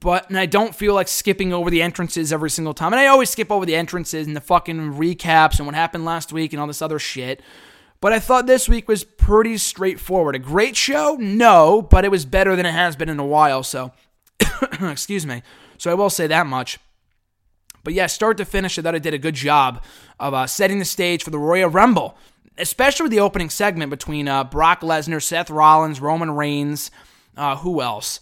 But 0.00 0.28
and 0.28 0.38
I 0.38 0.46
don't 0.46 0.74
feel 0.74 0.94
like 0.94 1.08
skipping 1.08 1.52
over 1.52 1.70
the 1.70 1.82
entrances 1.82 2.32
every 2.32 2.50
single 2.50 2.74
time. 2.74 2.92
And 2.92 3.00
I 3.00 3.06
always 3.06 3.30
skip 3.30 3.50
over 3.50 3.66
the 3.66 3.74
entrances 3.74 4.26
and 4.26 4.36
the 4.36 4.40
fucking 4.40 4.94
recaps 4.94 5.58
and 5.58 5.66
what 5.66 5.74
happened 5.74 6.04
last 6.04 6.32
week 6.32 6.52
and 6.52 6.60
all 6.60 6.66
this 6.66 6.82
other 6.82 6.98
shit. 6.98 7.42
But 8.06 8.12
I 8.12 8.20
thought 8.20 8.46
this 8.46 8.68
week 8.68 8.86
was 8.86 9.02
pretty 9.02 9.58
straightforward. 9.58 10.36
A 10.36 10.38
great 10.38 10.76
show? 10.76 11.16
No, 11.18 11.82
but 11.82 12.04
it 12.04 12.10
was 12.12 12.24
better 12.24 12.54
than 12.54 12.64
it 12.64 12.70
has 12.70 12.94
been 12.94 13.08
in 13.08 13.18
a 13.18 13.26
while, 13.26 13.64
so 13.64 13.90
excuse 14.80 15.26
me. 15.26 15.42
So 15.76 15.90
I 15.90 15.94
will 15.94 16.08
say 16.08 16.28
that 16.28 16.46
much. 16.46 16.78
But 17.82 17.94
yeah, 17.94 18.06
start 18.06 18.36
to 18.36 18.44
finish, 18.44 18.78
I 18.78 18.82
thought 18.82 18.94
I 18.94 19.00
did 19.00 19.12
a 19.12 19.18
good 19.18 19.34
job 19.34 19.82
of 20.20 20.34
uh, 20.34 20.46
setting 20.46 20.78
the 20.78 20.84
stage 20.84 21.24
for 21.24 21.30
the 21.30 21.38
Royal 21.40 21.68
Rumble, 21.68 22.16
especially 22.56 23.02
with 23.02 23.10
the 23.10 23.18
opening 23.18 23.50
segment 23.50 23.90
between 23.90 24.28
uh, 24.28 24.44
Brock 24.44 24.82
Lesnar, 24.82 25.20
Seth 25.20 25.50
Rollins, 25.50 26.00
Roman 26.00 26.30
Reigns, 26.30 26.92
uh, 27.36 27.56
who 27.56 27.82
else? 27.82 28.20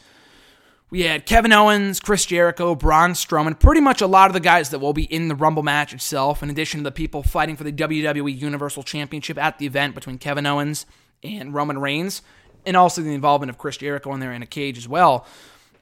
We 0.95 1.03
had 1.03 1.27
Kevin 1.27 1.53
Owens, 1.53 1.99
Chris 1.99 2.25
Jericho, 2.25 2.77
Braun 2.77 3.15
Strowman, 3.15 3.59
pretty 3.59 3.81
much 3.81 4.01
a 4.01 4.07
lot 4.07 4.31
of 4.31 4.33
the 4.33 4.39
guys 4.39 4.71
that 4.71 4.79
will 4.79 4.93
be 4.93 5.13
in 5.13 5.27
the 5.27 5.35
Rumble 5.35 5.65
match 5.65 5.93
itself, 5.93 6.41
in 6.41 6.51
addition 6.51 6.79
to 6.79 6.85
the 6.85 6.93
people 6.93 7.25
fighting 7.25 7.57
for 7.57 7.65
the 7.65 7.73
WWE 7.73 8.39
Universal 8.39 8.85
Championship 8.85 9.37
at 9.37 9.59
the 9.59 9.67
event 9.67 9.97
between 9.97 10.19
Kevin 10.19 10.47
Owens 10.47 10.87
and 11.25 11.53
Roman 11.53 11.81
Reigns, 11.81 12.23
and 12.65 12.77
also 12.77 13.03
the 13.03 13.13
involvement 13.13 13.51
of 13.51 13.59
Chris 13.59 13.77
Jericho 13.77 14.15
in 14.15 14.21
there 14.21 14.33
in 14.33 14.41
a 14.41 14.47
cage 14.47 14.79
as 14.79 14.87
well. 14.87 15.27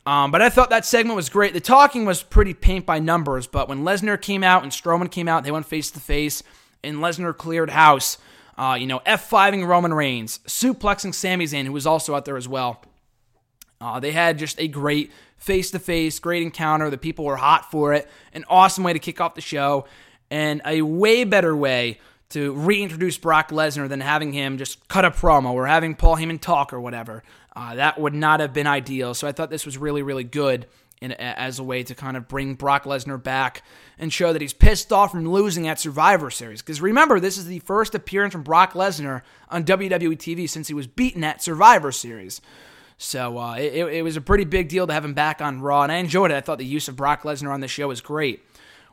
Um, 0.07 0.31
but 0.31 0.41
I 0.41 0.49
thought 0.49 0.71
that 0.71 0.87
segment 0.87 1.15
was 1.15 1.29
great. 1.29 1.53
The 1.53 1.61
talking 1.61 2.07
was 2.07 2.23
pretty 2.23 2.55
paint 2.55 2.87
by 2.87 2.99
numbers, 2.99 3.47
but 3.47 3.69
when 3.69 3.85
Lesnar 3.85 4.19
came 4.19 4.43
out 4.43 4.63
and 4.63 4.73
Strowman 4.73 5.11
came 5.11 5.29
out, 5.29 5.45
they 5.45 5.53
went 5.53 5.67
face 5.67 5.91
to 5.91 6.01
face, 6.01 6.43
and 6.83 7.01
Lesnar 7.01 7.37
cleared 7.37 7.69
house. 7.69 8.17
Uh, 8.57 8.79
you 8.81 8.87
know, 8.87 9.01
F5ing 9.01 9.67
Roman 9.67 9.93
Reigns, 9.93 10.39
suplexing 10.47 11.15
Sami 11.15 11.45
Zayn, 11.45 11.67
who 11.67 11.73
was 11.73 11.87
also 11.87 12.15
out 12.15 12.25
there 12.25 12.39
as 12.39 12.49
well. 12.49 12.83
Uh, 13.83 13.99
they 13.99 14.13
had 14.13 14.39
just 14.39 14.61
a 14.61 14.69
great 14.69 15.11
face 15.39 15.73
to 15.73 15.79
face, 15.81 16.21
great 16.21 16.43
encounter. 16.43 16.89
The 16.89 16.97
people 16.97 17.25
were 17.25 17.37
hot 17.37 17.71
for 17.71 17.93
it. 17.93 18.09
An 18.33 18.45
awesome 18.49 18.85
way 18.85 18.93
to 18.93 19.01
kick 19.01 19.21
off 19.21 19.35
the 19.35 19.41
show, 19.41 19.87
and 20.31 20.63
a 20.65 20.83
way 20.83 21.25
better 21.25 21.55
way 21.57 21.99
to 22.31 22.53
reintroduce 22.55 23.19
Brock 23.19 23.51
Lesnar 23.51 23.89
than 23.89 24.01
having 24.01 24.33
him 24.33 24.57
just 24.57 24.89
cut 24.89 25.05
a 25.05 25.11
promo 25.11 25.53
or 25.53 25.67
having 25.67 25.97
Paul 25.97 26.17
Heyman 26.17 26.41
talk 26.41 26.73
or 26.73 26.81
whatever. 26.81 27.25
Uh, 27.55 27.75
that 27.75 28.01
would 28.01 28.15
not 28.15 28.41
have 28.41 28.55
been 28.55 28.67
ideal. 28.67 29.15
So 29.15 29.27
I 29.27 29.33
thought 29.33 29.51
this 29.51 29.67
was 29.67 29.77
really, 29.77 30.01
really 30.01 30.25
good 30.25 30.67
in, 31.03 31.13
as 31.13 31.59
a 31.59 31.65
way 31.65 31.83
to 31.83 31.95
kind 31.95 32.17
of 32.17 32.29
bring 32.29 32.55
Brock 32.55 32.85
Lesnar 32.85 33.23
back 33.23 33.63
and 33.99 34.13
show 34.13 34.33
that 34.33 34.41
he's 34.41 34.55
pissed 34.55 34.93
off 34.93 35.11
from 35.11 35.29
losing 35.29 35.67
at 35.67 35.81
Survivor 35.81 36.31
Series. 36.31 36.63
Because 36.63 36.81
remember, 36.81 37.21
this 37.21 37.37
is 37.37 37.47
the 37.47 37.59
first 37.59 37.95
appearance 37.95 38.33
from 38.33 38.45
Brock 38.45 38.73
Lesnar 38.73 39.23
on 39.51 39.65
WWE 39.65 40.17
TV 40.17 40.49
since 40.49 40.69
he 40.69 40.75
was 40.75 40.87
beaten 40.87 41.25
at 41.25 41.43
Survivor 41.43 41.93
Series. 41.93 42.41
So 43.03 43.37
uh, 43.37 43.57
it, 43.57 43.75
it 43.75 44.03
was 44.03 44.17
a 44.17 44.21
pretty 44.21 44.45
big 44.45 44.69
deal 44.69 44.87
to 44.87 44.93
have 44.93 45.05
him 45.05 45.13
back 45.13 45.43
on 45.43 45.61
Raw, 45.61 45.83
and 45.83 45.91
I 45.91 45.97
enjoyed 45.97 46.31
it. 46.31 46.37
I 46.37 46.41
thought 46.41 46.59
the 46.59 46.65
use 46.65 46.87
of 46.87 46.95
Brock 46.95 47.23
Lesnar 47.23 47.53
on 47.53 47.61
the 47.61 47.67
show 47.67 47.89
was 47.89 48.01
great. 48.01 48.45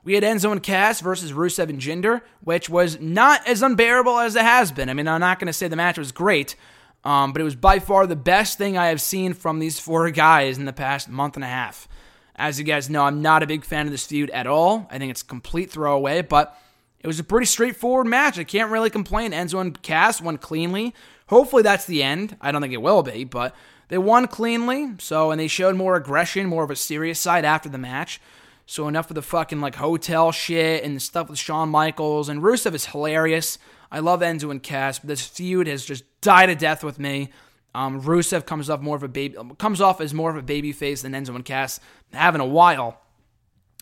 We 0.03 0.15
had 0.15 0.23
Enzo 0.23 0.51
and 0.51 0.63
Cass 0.63 0.99
versus 0.99 1.31
Rusev 1.31 1.69
and 1.69 1.79
Jinder, 1.79 2.21
which 2.41 2.69
was 2.69 2.99
not 2.99 3.47
as 3.47 3.61
unbearable 3.61 4.17
as 4.17 4.35
it 4.35 4.41
has 4.41 4.71
been. 4.71 4.89
I 4.89 4.95
mean, 4.95 5.07
I'm 5.07 5.19
not 5.19 5.37
going 5.37 5.45
to 5.45 5.53
say 5.53 5.67
the 5.67 5.75
match 5.75 5.99
was 5.99 6.11
great, 6.11 6.55
um, 7.03 7.33
but 7.33 7.41
it 7.41 7.45
was 7.45 7.55
by 7.55 7.77
far 7.77 8.07
the 8.07 8.15
best 8.15 8.57
thing 8.57 8.77
I 8.77 8.87
have 8.87 8.99
seen 8.99 9.33
from 9.33 9.59
these 9.59 9.79
four 9.79 10.09
guys 10.09 10.57
in 10.57 10.65
the 10.65 10.73
past 10.73 11.07
month 11.07 11.35
and 11.35 11.43
a 11.43 11.47
half. 11.47 11.87
As 12.35 12.57
you 12.57 12.65
guys 12.65 12.89
know, 12.89 13.03
I'm 13.03 13.21
not 13.21 13.43
a 13.43 13.47
big 13.47 13.63
fan 13.63 13.85
of 13.85 13.91
this 13.91 14.07
feud 14.07 14.31
at 14.31 14.47
all. 14.47 14.87
I 14.89 14.97
think 14.97 15.11
it's 15.11 15.21
a 15.21 15.25
complete 15.25 15.69
throwaway, 15.69 16.23
but 16.23 16.59
it 16.99 17.05
was 17.05 17.19
a 17.19 17.23
pretty 17.23 17.45
straightforward 17.45 18.07
match. 18.07 18.39
I 18.39 18.43
can't 18.43 18.71
really 18.71 18.89
complain. 18.89 19.33
Enzo 19.33 19.61
and 19.61 19.79
Cass 19.83 20.19
won 20.19 20.39
cleanly. 20.39 20.95
Hopefully 21.27 21.61
that's 21.61 21.85
the 21.85 22.01
end. 22.01 22.37
I 22.41 22.51
don't 22.51 22.61
think 22.61 22.73
it 22.73 22.81
will 22.81 23.03
be, 23.03 23.23
but 23.23 23.55
they 23.89 23.97
won 23.97 24.27
cleanly, 24.27 24.93
so 24.99 25.31
and 25.31 25.39
they 25.39 25.47
showed 25.47 25.75
more 25.75 25.95
aggression, 25.95 26.47
more 26.47 26.63
of 26.63 26.71
a 26.71 26.75
serious 26.75 27.19
side 27.19 27.43
after 27.43 27.69
the 27.69 27.77
match. 27.77 28.21
So 28.65 28.87
enough 28.87 29.09
of 29.09 29.15
the 29.15 29.23
fucking 29.23 29.61
like 29.61 29.75
hotel 29.75 30.31
shit 30.31 30.83
and 30.83 30.95
the 30.95 30.99
stuff 30.99 31.27
with 31.27 31.39
Shawn 31.39 31.69
Michaels 31.69 32.29
and 32.29 32.41
Rusev 32.41 32.75
is 32.75 32.85
hilarious. 32.85 33.57
I 33.91 33.99
love 33.99 34.21
Enzo 34.21 34.51
and 34.51 34.61
Cass, 34.61 34.99
but 34.99 35.07
this 35.07 35.25
feud 35.25 35.65
has 35.65 35.83
just 35.83 36.03
died 36.21 36.51
a 36.51 36.55
death 36.55 36.83
with 36.83 36.99
me. 36.99 37.31
Um, 37.73 38.01
Rusev 38.01 38.45
comes 38.45 38.69
off 38.69 38.79
more 38.79 38.95
of 38.95 39.01
a 39.01 39.07
baby 39.07 39.35
comes 39.57 39.81
off 39.81 39.99
as 39.99 40.13
more 40.13 40.29
of 40.29 40.37
a 40.37 40.43
baby 40.43 40.71
face 40.71 41.01
than 41.01 41.13
Enzo 41.13 41.35
and 41.35 41.43
Cass 41.43 41.79
have 42.13 42.35
in 42.35 42.41
a 42.41 42.45
while. 42.45 43.01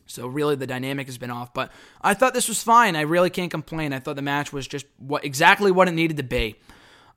So 0.06 0.26
really 0.28 0.56
the 0.56 0.67
dynamic 0.67 1.08
has 1.08 1.17
been 1.17 1.32
off, 1.32 1.54
but 1.54 1.70
I 2.02 2.13
thought 2.13 2.34
this 2.34 2.48
was 2.48 2.63
fine. 2.63 2.96
I 2.96 3.02
really 3.02 3.30
can't 3.30 3.52
complain. 3.52 3.91
I 3.91 4.00
thought 4.00 4.15
the 4.15 4.22
match 4.22 4.54
was 4.54 4.65
just 4.65 4.86
what 4.98 5.26
exactly 5.26 5.70
what 5.70 5.89
it 5.89 5.93
needed 5.93 6.15
to 6.15 6.24
be. 6.24 6.56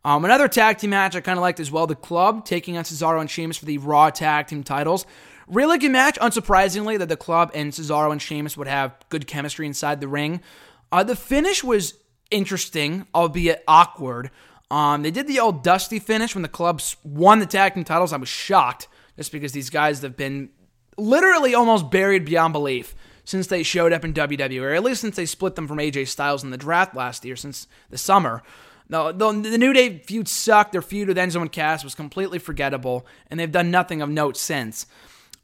Um, 0.05 0.25
another 0.25 0.49
tag 0.49 0.79
team 0.79 0.91
match 0.91 1.15
I 1.15 1.21
kind 1.21 1.39
of 1.39 1.43
liked 1.43 1.61
as 1.61 1.71
well. 1.71 1.87
The 1.87 1.95
Club 1.95 2.45
taking 2.45 2.77
on 2.77 2.85
Cesaro 2.85 3.21
and 3.21 3.31
Sheamus 3.31 3.59
for 3.59 3.67
the 3.67 3.79
Raw 3.79 4.11
Tag 4.11 4.47
Team 4.47 4.63
titles. 4.63 5.05
Really 5.47 5.79
good 5.79 5.91
match, 5.91 6.19
unsurprisingly, 6.21 6.99
that 6.99 7.09
the 7.09 7.17
Club 7.17 7.51
and 7.55 7.73
Cesaro 7.73 8.13
and 8.13 8.23
Sheamus 8.23 8.57
would 8.57 8.69
have 8.69 8.95
good 9.09 9.27
chemistry 9.27 9.67
inside 9.67 10.01
the 10.01 10.09
ring. 10.09 10.41
Uh, 10.91 11.03
the 11.03 11.17
finish 11.17 11.63
was 11.63 11.95
interesting, 12.31 13.07
albeit 13.15 13.63
awkward. 13.69 14.31
Um, 14.71 15.03
they 15.03 15.11
did 15.11 15.27
the 15.27 15.41
old 15.41 15.65
Dusty 15.65 15.99
finish 15.99 16.35
when 16.35 16.43
the 16.43 16.49
Clubs 16.49 16.97
won 17.03 17.41
the 17.41 17.47
tag 17.47 17.75
team 17.75 17.85
titles. 17.85 18.13
I 18.13 18.17
was 18.17 18.29
shocked 18.29 18.89
just 19.17 19.33
because 19.33 19.53
these 19.53 19.71
guys 19.71 20.01
have 20.03 20.17
been 20.17 20.51
literally 20.97 21.55
almost 21.55 21.91
buried 21.91 22.25
beyond 22.25 22.53
belief 22.53 22.95
since 23.25 23.49
they 23.49 23.63
showed 23.63 23.93
up 23.93 24.05
in 24.05 24.15
WWE, 24.15 24.63
or 24.63 24.75
at 24.75 24.83
least 24.83 25.01
since 25.01 25.17
they 25.17 25.27
split 25.27 25.57
them 25.57 25.69
from 25.69 25.79
AJ 25.79 26.09
Styles 26.09 26.43
in 26.43 26.51
the 26.51 26.57
draft 26.57 26.95
last 26.95 27.25
year, 27.25 27.37
since 27.37 27.67
the 27.91 27.99
summer. 27.99 28.43
No, 28.91 29.13
the, 29.13 29.49
the 29.49 29.57
New 29.57 29.73
Day 29.73 29.99
feud 29.99 30.29
sucked. 30.29 30.73
Their 30.73 30.83
feud 30.83 31.09
with 31.09 31.17
Enzo 31.17 31.41
and 31.41 31.51
Cass 31.51 31.85
was 31.85 31.95
completely 31.95 32.41
forgettable, 32.41 33.07
and 33.29 33.39
they've 33.39 33.51
done 33.51 33.71
nothing 33.71 34.03
of 34.03 34.11
note 34.11 34.37
since. 34.37 34.87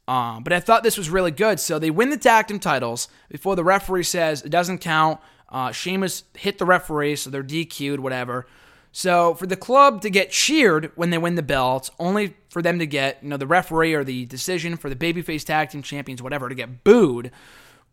Um, 0.05 0.43
but 0.43 0.53
I 0.53 0.59
thought 0.59 0.83
this 0.83 0.97
was 0.97 1.09
really 1.09 1.31
good. 1.31 1.59
So 1.59 1.79
they 1.79 1.89
win 1.89 2.09
the 2.09 2.17
tag 2.17 2.47
team 2.47 2.59
titles 2.59 3.07
before 3.29 3.55
the 3.55 3.63
referee 3.63 4.03
says 4.03 4.41
it 4.41 4.49
doesn't 4.49 4.79
count. 4.79 5.19
Uh, 5.49 5.71
Sheamus 5.71 6.23
hit 6.35 6.57
the 6.57 6.65
referee, 6.65 7.15
so 7.15 7.29
they're 7.29 7.43
DQ'd, 7.43 8.01
whatever. 8.01 8.45
So 8.91 9.33
for 9.33 9.47
the 9.47 9.55
club 9.55 10.01
to 10.01 10.09
get 10.09 10.31
cheered 10.31 10.91
when 10.95 11.09
they 11.09 11.17
win 11.17 11.35
the 11.35 11.43
belts, 11.43 11.89
only 11.99 12.35
for 12.49 12.61
them 12.61 12.79
to 12.79 12.85
get 12.85 13.19
you 13.21 13.29
know 13.29 13.37
the 13.37 13.47
referee 13.47 13.93
or 13.93 14.03
the 14.03 14.25
decision 14.25 14.75
for 14.75 14.89
the 14.89 14.95
babyface 14.95 15.45
tag 15.45 15.69
team 15.69 15.83
champions, 15.83 16.21
whatever, 16.21 16.49
to 16.49 16.55
get 16.55 16.83
booed 16.83 17.31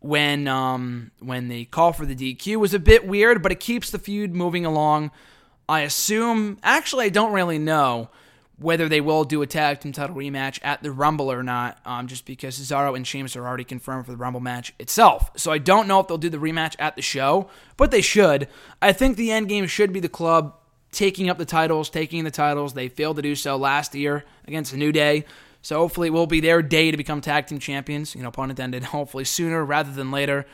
when 0.01 0.49
um, 0.49 1.13
when 1.21 1.49
they 1.49 1.65
call 1.65 1.93
for 1.93 2.07
the 2.07 2.15
DQ 2.17 2.57
was 2.57 2.75
a 2.75 2.79
bit 2.79 3.07
weird, 3.07 3.43
but 3.43 3.53
it 3.53 3.61
keeps 3.61 3.91
the 3.91 3.99
feud 3.99 4.35
moving 4.35 4.67
along. 4.67 5.11
I 5.69 5.81
assume, 5.81 6.59
actually, 6.63 7.07
I 7.07 7.09
don't 7.11 7.33
really 7.33 7.59
know 7.59 8.11
whether 8.59 8.89
they 8.89 9.01
will 9.01 9.25
do 9.25 9.43
a 9.43 9.47
tag 9.47 9.81
team 9.81 9.93
title 9.93 10.15
rematch 10.15 10.61
at 10.63 10.83
the 10.83 10.93
Rumble 10.93 11.31
or 11.31 11.43
not, 11.43 11.79
um, 11.85 12.07
just 12.07 12.25
because 12.25 12.59
Cesaro 12.59 12.95
and 12.95 13.07
Sheamus 13.07 13.35
are 13.35 13.47
already 13.47 13.65
confirmed 13.65 14.07
for 14.07 14.13
the 14.13 14.17
Rumble 14.17 14.41
match 14.41 14.73
itself. 14.79 15.31
So 15.37 15.51
I 15.51 15.59
don't 15.59 15.89
know 15.89 16.01
if 16.01 16.09
they'll 16.09 16.19
do 16.19 16.31
the 16.31 16.39
rematch 16.39 16.77
at 16.79 16.95
the 16.95 17.03
show, 17.03 17.49
but 17.77 17.91
they 17.91 18.01
should. 18.01 18.49
I 18.81 18.93
think 18.93 19.17
the 19.17 19.33
end 19.33 19.49
game 19.49 19.67
should 19.67 19.93
be 19.93 20.01
the 20.01 20.09
club 20.09 20.55
taking 20.93 21.29
up 21.29 21.39
the 21.39 21.45
titles, 21.45 21.91
taking 21.91 22.23
the 22.25 22.31
titles. 22.31 22.75
They 22.75 22.89
failed 22.89 23.17
to 23.17 23.23
do 23.23 23.35
so 23.35 23.57
last 23.57 23.95
year 23.95 24.25
against 24.47 24.71
the 24.71 24.79
New 24.79 24.93
Day. 24.93 25.25
So 25.61 25.79
hopefully 25.79 26.09
it 26.09 26.13
will 26.13 26.27
be 26.27 26.41
their 26.41 26.63
day 26.63 26.91
to 26.91 26.97
become 26.97 27.21
tag 27.21 27.47
team 27.47 27.59
champions, 27.59 28.15
you 28.15 28.23
know, 28.23 28.31
pun 28.31 28.51
intended, 28.51 28.85
hopefully 28.85 29.25
sooner 29.25 29.65
rather 29.65 29.91
than 29.91 30.11
later. 30.13 30.47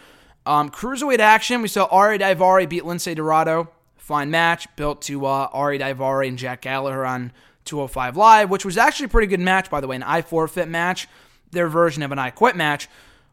Um, 0.46 0.70
cruiserweight 0.70 1.18
action, 1.18 1.60
we 1.60 1.68
saw 1.68 1.84
Ari 1.86 2.18
Daivari 2.18 2.66
beat 2.66 2.84
Lince 2.84 3.14
Dorado 3.14 3.68
fine 4.10 4.28
match 4.28 4.66
built 4.74 5.02
to 5.02 5.24
uh, 5.24 5.48
Ari 5.52 5.78
Daivari 5.78 6.26
and 6.26 6.36
Jack 6.36 6.62
Gallagher 6.62 7.06
on 7.06 7.30
205 7.64 8.16
Live, 8.16 8.50
which 8.50 8.64
was 8.64 8.76
actually 8.76 9.06
a 9.06 9.08
pretty 9.08 9.28
good 9.28 9.38
match, 9.38 9.70
by 9.70 9.80
the 9.80 9.86
way, 9.86 9.94
an 9.94 10.02
I 10.02 10.20
forfeit 10.20 10.68
match, 10.68 11.06
their 11.52 11.68
version 11.68 12.02
of 12.02 12.10
an 12.10 12.18
I 12.18 12.30
quit 12.30 12.56
match. 12.56 12.88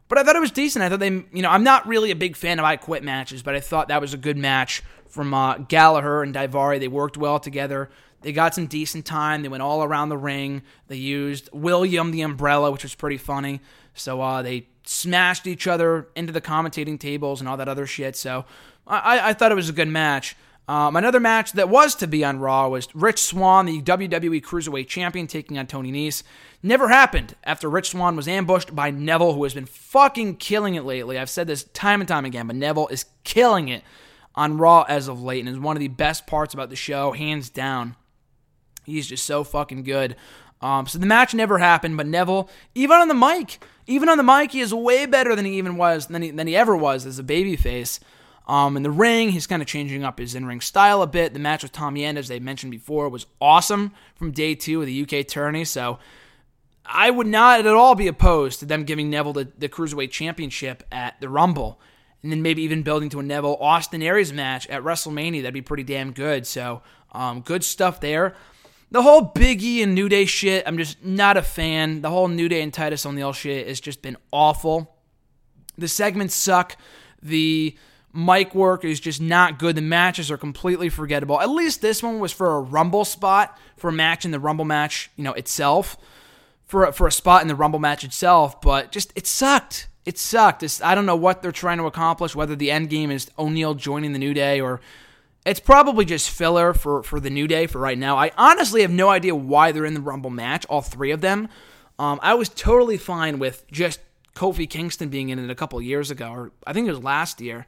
But 0.06 0.18
I 0.18 0.22
thought 0.22 0.36
it 0.36 0.40
was 0.40 0.52
decent. 0.52 0.84
I 0.84 0.88
thought 0.88 1.00
they, 1.00 1.10
you 1.10 1.42
know, 1.42 1.50
I'm 1.50 1.64
not 1.64 1.88
really 1.88 2.12
a 2.12 2.16
big 2.16 2.36
fan 2.36 2.60
of 2.60 2.64
I 2.64 2.76
quit 2.76 3.02
matches, 3.02 3.42
but 3.42 3.56
I 3.56 3.60
thought 3.60 3.88
that 3.88 4.00
was 4.00 4.14
a 4.14 4.16
good 4.16 4.36
match 4.36 4.84
from 5.08 5.34
uh, 5.34 5.58
Gallagher 5.58 6.22
and 6.22 6.32
Daivari. 6.32 6.78
They 6.78 6.86
worked 6.86 7.16
well 7.16 7.40
together. 7.40 7.90
They 8.20 8.30
got 8.30 8.54
some 8.54 8.68
decent 8.68 9.04
time. 9.04 9.42
They 9.42 9.48
went 9.48 9.64
all 9.64 9.82
around 9.82 10.10
the 10.10 10.16
ring. 10.16 10.62
They 10.86 10.96
used 10.96 11.48
William 11.52 12.12
the 12.12 12.20
Umbrella, 12.20 12.70
which 12.70 12.84
was 12.84 12.94
pretty 12.94 13.18
funny. 13.18 13.60
So 13.94 14.20
uh, 14.20 14.42
they 14.42 14.68
smashed 14.84 15.48
each 15.48 15.66
other 15.66 16.06
into 16.14 16.32
the 16.32 16.40
commentating 16.40 17.00
tables 17.00 17.40
and 17.40 17.48
all 17.48 17.56
that 17.56 17.68
other 17.68 17.84
shit. 17.84 18.14
So 18.14 18.44
I, 18.86 19.30
I 19.30 19.32
thought 19.32 19.50
it 19.50 19.56
was 19.56 19.68
a 19.68 19.72
good 19.72 19.88
match. 19.88 20.36
Um, 20.68 20.96
another 20.96 21.18
match 21.18 21.52
that 21.52 21.70
was 21.70 21.94
to 21.94 22.06
be 22.06 22.22
on 22.22 22.40
Raw 22.40 22.68
was 22.68 22.94
Rich 22.94 23.20
Swann, 23.20 23.64
the 23.64 23.80
WWE 23.80 24.42
Cruiserweight 24.42 24.86
Champion, 24.86 25.26
taking 25.26 25.58
on 25.58 25.66
Tony 25.66 25.90
Nese. 25.90 26.22
Never 26.62 26.88
happened 26.88 27.34
after 27.42 27.70
Rich 27.70 27.90
Swann 27.90 28.16
was 28.16 28.28
ambushed 28.28 28.76
by 28.76 28.90
Neville, 28.90 29.32
who 29.32 29.44
has 29.44 29.54
been 29.54 29.64
fucking 29.64 30.36
killing 30.36 30.74
it 30.74 30.84
lately. 30.84 31.18
I've 31.18 31.30
said 31.30 31.46
this 31.46 31.64
time 31.64 32.02
and 32.02 32.08
time 32.08 32.26
again, 32.26 32.46
but 32.46 32.56
Neville 32.56 32.88
is 32.88 33.06
killing 33.24 33.68
it 33.68 33.82
on 34.34 34.58
Raw 34.58 34.82
as 34.82 35.08
of 35.08 35.22
late 35.22 35.40
and 35.40 35.48
is 35.48 35.58
one 35.58 35.74
of 35.74 35.80
the 35.80 35.88
best 35.88 36.26
parts 36.26 36.52
about 36.52 36.68
the 36.68 36.76
show, 36.76 37.12
hands 37.12 37.48
down. 37.48 37.96
He's 38.84 39.06
just 39.06 39.24
so 39.24 39.44
fucking 39.44 39.84
good. 39.84 40.16
Um, 40.60 40.86
so 40.86 40.98
the 40.98 41.06
match 41.06 41.32
never 41.32 41.58
happened, 41.58 41.96
but 41.96 42.06
Neville, 42.06 42.50
even 42.74 42.98
on 42.98 43.08
the 43.08 43.14
mic, 43.14 43.64
even 43.86 44.10
on 44.10 44.18
the 44.18 44.22
mic, 44.22 44.52
he 44.52 44.60
is 44.60 44.74
way 44.74 45.06
better 45.06 45.34
than 45.34 45.46
he 45.46 45.56
even 45.56 45.76
was 45.76 46.08
than 46.08 46.20
he, 46.20 46.30
than 46.30 46.46
he 46.46 46.54
ever 46.54 46.76
was 46.76 47.06
as 47.06 47.18
a 47.18 47.24
babyface. 47.24 48.00
Um, 48.48 48.78
in 48.78 48.82
the 48.82 48.90
ring, 48.90 49.28
he's 49.28 49.46
kind 49.46 49.60
of 49.60 49.68
changing 49.68 50.04
up 50.04 50.18
his 50.18 50.34
in-ring 50.34 50.62
style 50.62 51.02
a 51.02 51.06
bit. 51.06 51.34
The 51.34 51.38
match 51.38 51.62
with 51.62 51.72
Tommy 51.72 52.04
End, 52.04 52.16
as 52.16 52.28
they 52.28 52.40
mentioned 52.40 52.70
before, 52.70 53.10
was 53.10 53.26
awesome 53.40 53.92
from 54.16 54.32
day 54.32 54.54
two 54.54 54.80
of 54.80 54.86
the 54.86 55.02
UK 55.02 55.26
tourney. 55.26 55.66
So 55.66 55.98
I 56.86 57.10
would 57.10 57.26
not 57.26 57.60
at 57.60 57.66
all 57.66 57.94
be 57.94 58.08
opposed 58.08 58.60
to 58.60 58.66
them 58.66 58.84
giving 58.84 59.10
Neville 59.10 59.34
the, 59.34 59.52
the 59.58 59.68
Cruiserweight 59.68 60.10
Championship 60.10 60.82
at 60.90 61.20
the 61.20 61.28
Rumble. 61.28 61.78
And 62.22 62.32
then 62.32 62.40
maybe 62.40 62.62
even 62.62 62.82
building 62.82 63.10
to 63.10 63.20
a 63.20 63.22
Neville 63.22 63.58
Austin 63.60 64.02
Aries 64.02 64.32
match 64.32 64.66
at 64.68 64.82
WrestleMania. 64.82 65.42
That'd 65.42 65.54
be 65.54 65.62
pretty 65.62 65.84
damn 65.84 66.12
good. 66.12 66.46
So, 66.46 66.82
um, 67.12 67.42
good 67.42 67.62
stuff 67.62 68.00
there. 68.00 68.34
The 68.90 69.02
whole 69.02 69.30
Biggie 69.32 69.82
and 69.82 69.94
New 69.94 70.08
Day 70.08 70.24
shit, 70.24 70.64
I'm 70.66 70.78
just 70.78 71.04
not 71.04 71.36
a 71.36 71.42
fan. 71.42 72.00
The 72.00 72.08
whole 72.08 72.28
New 72.28 72.48
Day 72.48 72.62
and 72.62 72.72
Titus 72.72 73.04
O'Neil 73.04 73.34
shit 73.34 73.68
has 73.68 73.80
just 73.80 74.00
been 74.00 74.16
awful. 74.32 74.96
The 75.76 75.88
segments 75.88 76.34
suck. 76.34 76.76
The 77.22 77.76
mic 78.12 78.54
work 78.54 78.84
is 78.84 79.00
just 79.00 79.20
not 79.20 79.58
good. 79.58 79.76
The 79.76 79.82
matches 79.82 80.30
are 80.30 80.36
completely 80.36 80.88
forgettable. 80.88 81.40
At 81.40 81.50
least 81.50 81.80
this 81.80 82.02
one 82.02 82.18
was 82.18 82.32
for 82.32 82.54
a 82.54 82.60
Rumble 82.60 83.04
spot, 83.04 83.58
for 83.76 83.90
a 83.90 83.92
match 83.92 84.24
in 84.24 84.30
the 84.30 84.40
Rumble 84.40 84.64
match, 84.64 85.10
you 85.16 85.24
know, 85.24 85.32
itself 85.34 85.96
for 86.68 86.84
a, 86.84 86.92
for 86.92 87.06
a 87.06 87.12
spot 87.12 87.42
in 87.42 87.48
the 87.48 87.54
Rumble 87.54 87.78
match 87.78 88.04
itself, 88.04 88.60
but 88.60 88.92
just 88.92 89.12
it 89.16 89.26
sucked. 89.26 89.88
It 90.04 90.18
sucked. 90.18 90.62
It's, 90.62 90.80
I 90.80 90.94
don't 90.94 91.06
know 91.06 91.16
what 91.16 91.42
they're 91.42 91.52
trying 91.52 91.78
to 91.78 91.86
accomplish. 91.86 92.36
Whether 92.36 92.54
the 92.54 92.70
end 92.70 92.90
game 92.90 93.10
is 93.10 93.30
O'Neil 93.38 93.74
joining 93.74 94.12
the 94.12 94.18
New 94.18 94.34
Day 94.34 94.60
or 94.60 94.80
it's 95.44 95.60
probably 95.60 96.04
just 96.04 96.30
filler 96.30 96.74
for 96.74 97.02
for 97.02 97.20
the 97.20 97.30
New 97.30 97.48
Day 97.48 97.66
for 97.66 97.78
right 97.78 97.98
now. 97.98 98.16
I 98.16 98.30
honestly 98.36 98.82
have 98.82 98.90
no 98.90 99.08
idea 99.08 99.34
why 99.34 99.72
they're 99.72 99.86
in 99.86 99.94
the 99.94 100.00
Rumble 100.00 100.30
match. 100.30 100.66
All 100.66 100.82
three 100.82 101.10
of 101.10 101.20
them. 101.22 101.48
Um, 101.98 102.20
I 102.22 102.34
was 102.34 102.48
totally 102.50 102.96
fine 102.96 103.38
with 103.38 103.66
just 103.70 104.00
Kofi 104.34 104.68
Kingston 104.68 105.08
being 105.08 105.30
in 105.30 105.38
it 105.38 105.50
a 105.50 105.54
couple 105.54 105.80
years 105.82 106.10
ago, 106.10 106.30
or 106.30 106.52
I 106.66 106.72
think 106.72 106.86
it 106.86 106.90
was 106.90 107.02
last 107.02 107.40
year. 107.40 107.66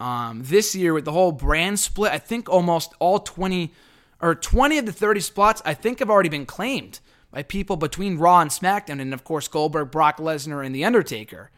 Um, 0.00 0.42
this 0.42 0.74
year 0.74 0.94
with 0.94 1.04
the 1.04 1.12
whole 1.12 1.30
brand 1.30 1.78
split, 1.78 2.10
I 2.10 2.18
think 2.18 2.48
almost 2.48 2.94
all 2.98 3.18
20 3.18 3.72
or 4.22 4.34
20 4.34 4.78
of 4.78 4.86
the 4.86 4.92
30 4.92 5.20
spots 5.20 5.62
I 5.64 5.74
think 5.74 5.98
have 5.98 6.10
already 6.10 6.28
been 6.28 6.46
claimed 6.46 7.00
by 7.30 7.42
people 7.42 7.76
between 7.76 8.18
Raw 8.18 8.40
and 8.40 8.50
SmackDown, 8.50 9.00
and 9.00 9.14
of 9.14 9.24
course 9.24 9.46
Goldberg, 9.46 9.90
Brock 9.90 10.16
Lesnar, 10.18 10.64
and 10.64 10.74
The 10.74 10.84
Undertaker. 10.84 11.50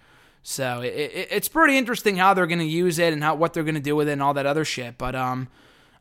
So 0.42 0.81
it, 0.81 0.92
it, 0.92 1.28
it's 1.31 1.48
pretty 1.48 1.78
interesting 1.78 2.16
how 2.16 2.35
they're 2.35 2.48
going 2.48 2.59
to 2.59 2.64
use 2.64 2.98
it 2.98 3.12
and 3.12 3.22
how 3.22 3.37
what 3.37 3.52
they're 3.52 3.62
going 3.62 3.76
to 3.76 3.81
do 3.81 3.94
with 3.94 4.09
it 4.09 4.12
and 4.12 4.22
all 4.22 4.35
that 4.35 4.46
other 4.46 4.64
shit. 4.64 4.98
But 4.98 5.14
um, 5.14 5.48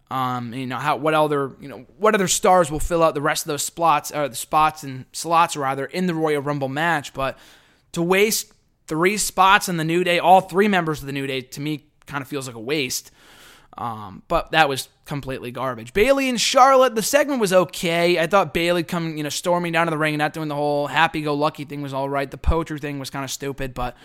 um, 0.09 0.53
you 0.53 0.65
know 0.65 0.77
how 0.77 0.97
what 0.97 1.13
other 1.13 1.51
you 1.59 1.69
know 1.69 1.85
what 1.97 2.15
other 2.15 2.27
stars 2.27 2.71
will 2.71 2.79
fill 2.79 3.03
out 3.03 3.13
the 3.13 3.21
rest 3.21 3.43
of 3.43 3.49
those 3.49 3.63
spots 3.63 4.11
or 4.11 4.27
the 4.27 4.35
spots 4.35 4.83
and 4.83 5.05
slots 5.13 5.55
rather 5.55 5.85
in 5.85 6.07
the 6.07 6.15
Royal 6.15 6.41
Rumble 6.41 6.69
match. 6.69 7.13
But 7.13 7.37
to 7.91 8.01
waste 8.01 8.51
three 8.87 9.17
spots 9.17 9.69
in 9.69 9.77
the 9.77 9.83
New 9.83 10.03
Day, 10.03 10.17
all 10.17 10.41
three 10.41 10.67
members 10.67 11.01
of 11.01 11.05
the 11.05 11.13
New 11.13 11.27
Day, 11.27 11.41
to 11.41 11.61
me 11.61 11.90
kind 12.11 12.21
of 12.21 12.27
feels 12.27 12.47
like 12.47 12.55
a 12.55 12.59
waste. 12.59 13.11
Um, 13.77 14.23
but 14.27 14.51
that 14.51 14.67
was 14.67 14.89
completely 15.05 15.49
garbage. 15.49 15.93
Bayley 15.93 16.27
and 16.27 16.39
Charlotte, 16.39 16.93
the 16.93 17.01
segment 17.01 17.39
was 17.39 17.53
okay. 17.53 18.19
I 18.19 18.27
thought 18.27 18.53
Bayley 18.53 18.83
coming, 18.83 19.17
you 19.17 19.23
know, 19.23 19.29
storming 19.29 19.71
down 19.71 19.87
to 19.87 19.91
the 19.91 19.97
ring 19.97 20.13
and 20.13 20.19
not 20.19 20.33
doing 20.33 20.49
the 20.49 20.55
whole 20.55 20.87
happy-go-lucky 20.87 21.65
thing 21.65 21.81
was 21.81 21.93
all 21.93 22.09
right. 22.09 22.29
The 22.29 22.37
poacher 22.37 22.77
thing 22.77 22.99
was 22.99 23.09
kind 23.09 23.23
of 23.23 23.31
stupid, 23.31 23.73
but 23.73 23.95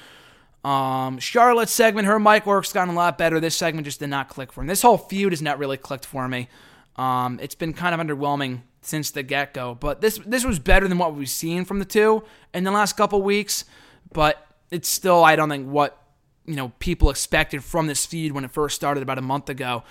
um, 0.65 1.19
Charlotte's 1.19 1.73
segment, 1.73 2.07
her 2.07 2.21
mic 2.21 2.47
work's 2.47 2.73
gotten 2.73 2.95
a 2.95 2.97
lot 2.97 3.19
better. 3.19 3.41
This 3.41 3.57
segment 3.57 3.87
just 3.87 3.99
did 3.99 4.09
not 4.09 4.29
click 4.29 4.53
for 4.53 4.63
me. 4.63 4.69
This 4.69 4.83
whole 4.83 4.99
feud 4.99 5.33
has 5.33 5.43
not 5.43 5.59
really 5.59 5.77
clicked 5.77 6.07
for 6.07 6.29
me. 6.29 6.49
Um, 6.95 7.41
it's 7.43 7.57
been 7.57 7.73
kind 7.73 7.93
of 7.93 8.01
underwhelming 8.01 8.63
since 8.83 9.11
the 9.11 9.25
get-go, 9.25 9.75
but 9.75 10.01
this 10.01 10.21
this 10.25 10.45
was 10.45 10.61
better 10.61 10.87
than 10.87 10.97
what 10.97 11.17
we've 11.17 11.29
seen 11.29 11.65
from 11.65 11.81
the 11.81 11.85
two 11.85 12.23
in 12.55 12.63
the 12.63 12.71
last 12.71 12.97
couple 12.97 13.21
weeks. 13.21 13.65
But 14.13 14.47
it's 14.71 14.89
still, 14.89 15.25
I 15.25 15.35
don't 15.35 15.49
think 15.49 15.69
what 15.69 15.99
you 16.47 16.57
know 16.57 16.73
people 16.79 17.11
expected 17.11 17.63
from 17.63 17.87
this 17.87 18.07
feud 18.07 18.33
when 18.33 18.45
it 18.45 18.51
first 18.51 18.77
started 18.77 19.03
about 19.03 19.19
a 19.19 19.23
month 19.23 19.49
ago. 19.49 19.83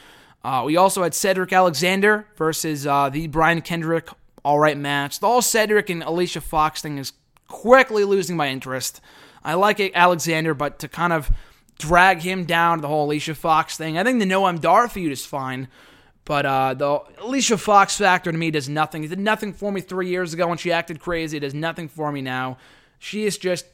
Uh, 0.43 0.63
we 0.65 0.77
also 0.77 1.03
had 1.03 1.13
Cedric 1.13 1.51
Alexander 1.51 2.27
versus 2.35 2.85
uh, 2.85 3.09
the 3.09 3.27
Brian 3.27 3.61
Kendrick 3.61 4.09
all 4.43 4.59
right 4.59 4.77
match. 4.77 5.19
The 5.19 5.27
whole 5.27 5.41
Cedric 5.41 5.89
and 5.89 6.03
Alicia 6.03 6.39
Fox 6.39 6.81
thing 6.81 6.99
is 6.99 7.13
quickly 7.47 8.03
losing 8.03 8.37
my 8.37 8.49
interest. 8.49 9.01
I 9.43 9.55
like 9.55 9.79
Alexander, 9.95 10.53
but 10.53 10.79
to 10.79 10.87
kind 10.87 11.13
of 11.13 11.31
drag 11.79 12.21
him 12.21 12.45
down 12.45 12.77
to 12.77 12.81
the 12.83 12.87
whole 12.87 13.05
Alicia 13.05 13.35
Fox 13.35 13.75
thing, 13.75 13.97
I 13.97 14.03
think 14.03 14.19
the 14.19 14.25
Noam 14.25 14.61
Dar 14.61 14.87
feud 14.87 15.11
is 15.11 15.25
fine. 15.25 15.67
But 16.25 16.45
uh, 16.45 16.73
the 16.73 16.99
Alicia 17.21 17.57
Fox 17.57 17.97
factor 17.97 18.31
to 18.31 18.37
me 18.37 18.49
does 18.49 18.67
nothing. 18.67 19.03
It 19.03 19.09
did 19.09 19.19
nothing 19.19 19.53
for 19.53 19.71
me 19.71 19.81
three 19.81 20.09
years 20.09 20.33
ago 20.33 20.47
when 20.47 20.57
she 20.57 20.71
acted 20.71 20.99
crazy. 20.99 21.37
It 21.37 21.41
does 21.41 21.53
nothing 21.53 21.87
for 21.87 22.11
me 22.11 22.21
now. 22.21 22.57
She 22.97 23.25
is 23.25 23.37
just 23.37 23.65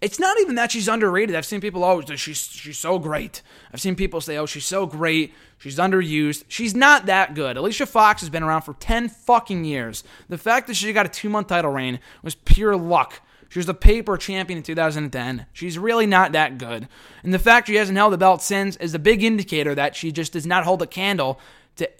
it's 0.00 0.20
not 0.20 0.38
even 0.40 0.54
that 0.54 0.70
she's 0.70 0.86
underrated. 0.86 1.34
I've 1.34 1.46
seen 1.46 1.60
people, 1.60 1.82
oh, 1.82 2.00
she's 2.14 2.38
she's 2.38 2.78
so 2.78 2.98
great. 2.98 3.42
I've 3.72 3.80
seen 3.80 3.96
people 3.96 4.20
say, 4.20 4.36
oh, 4.36 4.46
she's 4.46 4.66
so 4.66 4.86
great. 4.86 5.34
She's 5.58 5.78
underused. 5.78 6.44
She's 6.46 6.74
not 6.74 7.06
that 7.06 7.34
good. 7.34 7.56
Alicia 7.56 7.86
Fox 7.86 8.20
has 8.20 8.30
been 8.30 8.44
around 8.44 8.62
for 8.62 8.74
10 8.74 9.08
fucking 9.08 9.64
years. 9.64 10.04
The 10.28 10.38
fact 10.38 10.68
that 10.68 10.74
she 10.74 10.92
got 10.92 11.06
a 11.06 11.08
two 11.08 11.28
month 11.28 11.48
title 11.48 11.72
reign 11.72 11.98
was 12.22 12.36
pure 12.36 12.76
luck. 12.76 13.20
She 13.48 13.58
was 13.58 13.66
the 13.66 13.74
paper 13.74 14.16
champion 14.16 14.58
in 14.58 14.62
2010. 14.62 15.46
She's 15.52 15.78
really 15.78 16.06
not 16.06 16.32
that 16.32 16.58
good. 16.58 16.86
And 17.22 17.32
the 17.32 17.38
fact 17.38 17.66
she 17.66 17.76
hasn't 17.76 17.96
held 17.96 18.12
the 18.12 18.18
belt 18.18 18.42
since 18.42 18.76
is 18.76 18.94
a 18.94 18.98
big 18.98 19.24
indicator 19.24 19.74
that 19.74 19.96
she 19.96 20.12
just 20.12 20.34
does 20.34 20.46
not 20.46 20.64
hold 20.64 20.82
a 20.82 20.86
candle 20.86 21.40
to 21.76 21.90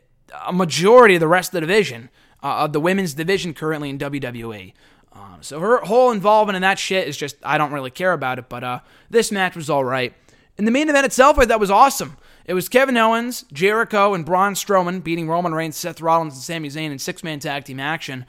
a 0.47 0.53
majority 0.53 1.15
of 1.15 1.21
the 1.21 1.29
rest 1.29 1.49
of 1.49 1.53
the 1.55 1.61
division, 1.63 2.11
uh, 2.43 2.59
of 2.59 2.75
the 2.75 2.81
women's 2.81 3.15
division 3.15 3.55
currently 3.55 3.89
in 3.89 3.99
WWE. 3.99 4.75
Um, 5.19 5.43
so 5.43 5.61
her 5.61 5.79
whole 5.79 6.11
involvement 6.11 6.57
in 6.57 6.63
that 6.63 6.79
shit 6.79 7.09
is 7.09 7.17
just 7.17 7.37
I 7.43 7.59
don't 7.59 7.73
really 7.73 7.91
care 7.91 8.13
about 8.13 8.39
it. 8.39 8.49
But 8.49 8.65
uh, 8.65 8.81
this 9.11 9.33
match 9.33 9.57
was 9.57 9.69
all 9.69 9.85
right. 9.85 10.15
And 10.57 10.67
the 10.67 10.73
main 10.73 10.89
event 10.89 11.07
itself, 11.07 11.39
I 11.39 11.45
thought 11.45 11.61
was 11.61 11.71
awesome. 11.71 12.17
It 12.45 12.55
was 12.55 12.69
Kevin 12.69 12.97
Owens, 12.97 13.45
Jericho, 13.53 14.15
and 14.15 14.25
Braun 14.25 14.55
Strowman 14.55 15.05
beating 15.05 15.29
Roman 15.29 15.55
Reigns, 15.55 15.77
Seth 15.77 16.01
Rollins, 16.01 16.35
and 16.35 16.43
Sami 16.43 16.69
Zayn 16.69 16.91
in 16.91 16.99
six 16.99 17.23
man 17.23 17.41
tag 17.41 17.65
team 17.65 17.79
action. 17.79 18.25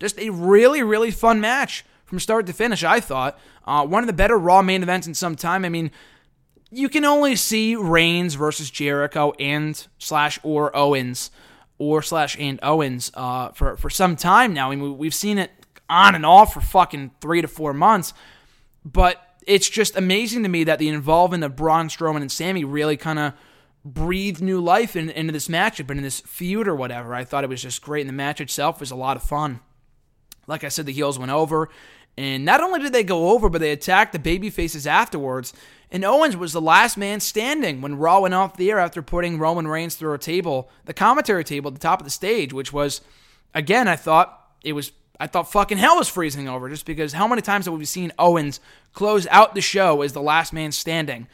Just 0.00 0.18
a 0.18 0.30
really, 0.30 0.82
really 0.82 1.10
fun 1.10 1.40
match 1.40 1.84
from 2.04 2.18
start 2.18 2.46
to 2.46 2.52
finish, 2.52 2.82
I 2.82 3.00
thought. 3.00 3.38
Uh, 3.66 3.86
one 3.86 4.02
of 4.02 4.06
the 4.06 4.12
better 4.12 4.38
Raw 4.38 4.62
main 4.62 4.82
events 4.82 5.06
in 5.06 5.14
some 5.14 5.36
time. 5.36 5.64
I 5.64 5.68
mean, 5.68 5.90
you 6.70 6.88
can 6.88 7.04
only 7.04 7.36
see 7.36 7.76
Reigns 7.76 8.34
versus 8.34 8.70
Jericho 8.70 9.32
and 9.38 9.86
slash 9.98 10.38
or 10.42 10.74
Owens 10.74 11.30
or 11.78 12.02
slash 12.02 12.36
and 12.38 12.58
Owens 12.62 13.10
uh, 13.14 13.50
for, 13.50 13.76
for 13.76 13.90
some 13.90 14.16
time 14.16 14.52
now. 14.54 14.70
I 14.70 14.76
mean, 14.76 14.98
we've 14.98 15.14
seen 15.14 15.38
it 15.38 15.50
on 15.88 16.14
and 16.14 16.26
off 16.26 16.54
for 16.54 16.60
fucking 16.60 17.12
three 17.20 17.42
to 17.42 17.48
four 17.48 17.72
months. 17.72 18.12
But 18.84 19.22
it's 19.46 19.68
just 19.68 19.96
amazing 19.96 20.42
to 20.42 20.48
me 20.48 20.64
that 20.64 20.78
the 20.78 20.88
involvement 20.88 21.44
of 21.44 21.56
Braun 21.56 21.88
Strowman 21.88 22.20
and 22.20 22.32
Sami 22.32 22.64
really 22.64 22.96
kind 22.96 23.18
of 23.18 23.32
breathed 23.84 24.42
new 24.42 24.60
life 24.60 24.96
in, 24.96 25.08
into 25.10 25.32
this 25.32 25.48
matchup 25.48 25.90
and 25.90 25.98
in 25.98 26.02
this 26.02 26.20
feud 26.20 26.68
or 26.68 26.74
whatever. 26.74 27.14
I 27.14 27.24
thought 27.24 27.44
it 27.44 27.50
was 27.50 27.62
just 27.62 27.82
great, 27.82 28.02
and 28.02 28.08
the 28.08 28.14
match 28.14 28.40
itself 28.40 28.80
was 28.80 28.90
a 28.90 28.96
lot 28.96 29.16
of 29.16 29.22
fun. 29.22 29.60
Like 30.46 30.64
I 30.64 30.68
said, 30.68 30.86
the 30.86 30.92
heels 30.92 31.18
went 31.18 31.30
over, 31.30 31.68
and 32.16 32.44
not 32.44 32.60
only 32.60 32.80
did 32.80 32.92
they 32.92 33.04
go 33.04 33.30
over, 33.30 33.48
but 33.48 33.60
they 33.60 33.70
attacked 33.70 34.12
the 34.12 34.18
baby 34.18 34.50
faces 34.50 34.86
afterwards. 34.86 35.52
And 35.90 36.04
Owens 36.04 36.36
was 36.36 36.52
the 36.52 36.60
last 36.60 36.98
man 36.98 37.20
standing 37.20 37.80
when 37.80 37.96
Raw 37.96 38.20
went 38.20 38.34
off 38.34 38.56
the 38.56 38.70
air 38.70 38.78
after 38.78 39.00
putting 39.00 39.38
Roman 39.38 39.68
Reigns 39.68 39.94
through 39.94 40.14
a 40.14 40.18
table, 40.18 40.68
the 40.84 40.92
commentary 40.92 41.44
table 41.44 41.68
at 41.68 41.74
the 41.74 41.80
top 41.80 42.00
of 42.00 42.04
the 42.04 42.10
stage, 42.10 42.52
which 42.52 42.72
was, 42.72 43.00
again, 43.54 43.88
I 43.88 43.96
thought 43.96 44.52
it 44.62 44.72
was 44.72 44.92
I 45.20 45.26
thought 45.26 45.50
fucking 45.50 45.78
hell 45.78 45.96
was 45.96 46.08
freezing 46.08 46.48
over 46.48 46.68
just 46.68 46.86
because 46.86 47.12
how 47.12 47.26
many 47.26 47.42
times 47.42 47.66
have 47.66 47.74
we 47.74 47.84
seen 47.84 48.12
Owens 48.18 48.60
close 48.92 49.26
out 49.28 49.54
the 49.54 49.60
show 49.60 50.02
as 50.02 50.12
the 50.12 50.22
last 50.22 50.52
man 50.52 50.72
standing? 50.72 51.26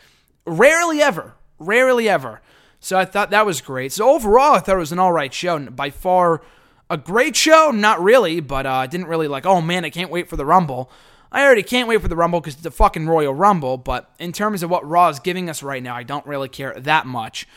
Rarely 0.47 1.03
ever. 1.03 1.35
Rarely 1.59 2.09
ever. 2.09 2.40
So 2.81 2.99
I 2.99 3.05
thought 3.05 3.31
that 3.31 3.47
was 3.47 3.61
great. 3.61 3.92
So 3.92 4.11
overall, 4.11 4.55
I 4.55 4.61
thought 4.61 4.77
it 4.77 4.81
was 4.81 4.92
an 4.92 4.99
all 4.99 5.12
right 5.12 5.33
show. 5.33 5.59
By 5.59 5.90
far, 5.90 6.42
a 6.90 6.97
great 6.97 7.37
show. 7.37 7.70
Not 7.70 8.03
really, 8.03 8.40
but 8.40 8.66
uh, 8.66 8.73
I 8.73 8.87
didn't 8.87 9.07
really 9.07 9.29
like. 9.29 9.47
Oh 9.47 9.61
man, 9.61 9.85
I 9.85 9.90
can't 9.90 10.11
wait 10.11 10.29
for 10.29 10.37
the 10.37 10.47
Rumble. 10.47 10.90
I 11.33 11.44
already 11.44 11.62
can't 11.62 11.88
wait 11.88 12.01
for 12.01 12.09
the 12.09 12.16
Rumble 12.16 12.40
because 12.40 12.55
it's 12.55 12.66
a 12.66 12.70
fucking 12.70 13.07
Royal 13.07 13.35
Rumble. 13.35 13.77
But 13.77 14.11
in 14.18 14.33
terms 14.33 14.62
of 14.62 14.70
what 14.70 14.88
Raw 14.88 15.09
is 15.09 15.18
giving 15.18 15.51
us 15.51 15.62
right 15.62 15.83
now, 15.83 15.97
I 15.97 16.03
don't 16.03 16.27
really 16.27 16.49
care 16.49 16.75
that 16.79 17.07
much. 17.07 17.49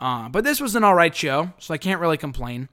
Uh, 0.00 0.28
but 0.28 0.42
this 0.42 0.60
was 0.60 0.74
an 0.74 0.84
all 0.84 0.94
right 0.94 1.14
show, 1.14 1.52
so 1.58 1.72
I 1.72 1.78
can't 1.78 2.00
really 2.00 2.16
complain. 2.16 2.68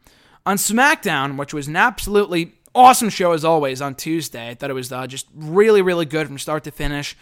On 0.46 0.58
SmackDown, 0.58 1.38
which 1.38 1.54
was 1.54 1.68
an 1.68 1.76
absolutely 1.76 2.56
awesome 2.80 3.10
show 3.10 3.34
as 3.34 3.44
always 3.44 3.82
on 3.82 3.96
Tuesday. 3.96 4.50
I 4.50 4.54
thought 4.54 4.70
it 4.70 4.74
was 4.74 4.92
uh, 4.92 5.06
just 5.06 5.28
really, 5.36 5.82
really 5.82 6.06
good 6.06 6.28
from 6.28 6.38
start 6.38 6.63
to 6.63 6.72
finish. 6.72 7.15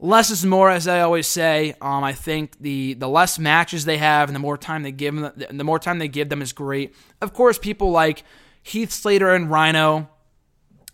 Less 0.00 0.30
is 0.30 0.44
more, 0.44 0.70
as 0.70 0.88
I 0.88 1.00
always 1.02 1.28
say. 1.28 1.74
Um, 1.80 2.02
I 2.02 2.12
think 2.12 2.58
the 2.58 2.94
the 2.94 3.08
less 3.08 3.38
matches 3.38 3.84
they 3.84 3.98
have 3.98 4.28
and 4.28 4.34
the 4.34 4.40
more 4.40 4.56
time 4.56 4.82
they 4.82 4.90
give 4.90 5.14
them, 5.14 5.32
the 5.50 5.64
more 5.64 5.78
time 5.78 5.98
they 5.98 6.08
give 6.08 6.28
them 6.28 6.42
is 6.42 6.52
great. 6.52 6.94
Of 7.20 7.32
course, 7.32 7.58
people 7.58 7.90
like 7.90 8.24
Heath 8.62 8.90
Slater 8.90 9.30
and 9.30 9.48
Rhyno, 9.48 10.08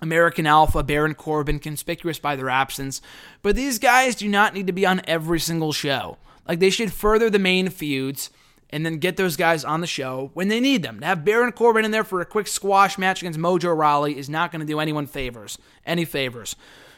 American 0.02 0.46
Alpha, 0.46 0.82
Baron 0.82 1.14
Corbin, 1.14 1.58
conspicuous 1.58 2.18
by 2.18 2.36
their 2.36 2.50
absence. 2.50 3.00
But 3.40 3.56
these 3.56 3.78
guys 3.78 4.14
do 4.14 4.28
not 4.28 4.52
need 4.52 4.66
to 4.66 4.74
be 4.74 4.84
on 4.84 5.00
every 5.06 5.40
single 5.40 5.72
show. 5.72 6.18
Like 6.46 6.58
they 6.58 6.70
should 6.70 6.92
further 6.92 7.30
the 7.30 7.38
main 7.38 7.70
feuds 7.70 8.30
and 8.70 8.84
then 8.84 8.98
get 8.98 9.16
those 9.16 9.36
guys 9.36 9.64
on 9.64 9.80
the 9.80 9.86
show 9.86 10.30
when 10.34 10.48
they 10.48 10.60
need 10.60 10.82
them. 10.82 11.00
To 11.00 11.06
have 11.06 11.24
Baron 11.24 11.52
Corbin 11.52 11.84
in 11.84 11.90
there 11.90 12.04
for 12.04 12.20
a 12.20 12.26
quick 12.26 12.46
squash 12.46 12.98
match 12.98 13.22
against 13.22 13.38
Mojo 13.38 13.76
Rawley 13.76 14.18
is 14.18 14.28
not 14.28 14.52
going 14.52 14.60
to 14.60 14.66
do 14.66 14.78
anyone 14.80 15.06
favors, 15.06 15.58
any 15.86 16.04
favors. 16.04 16.56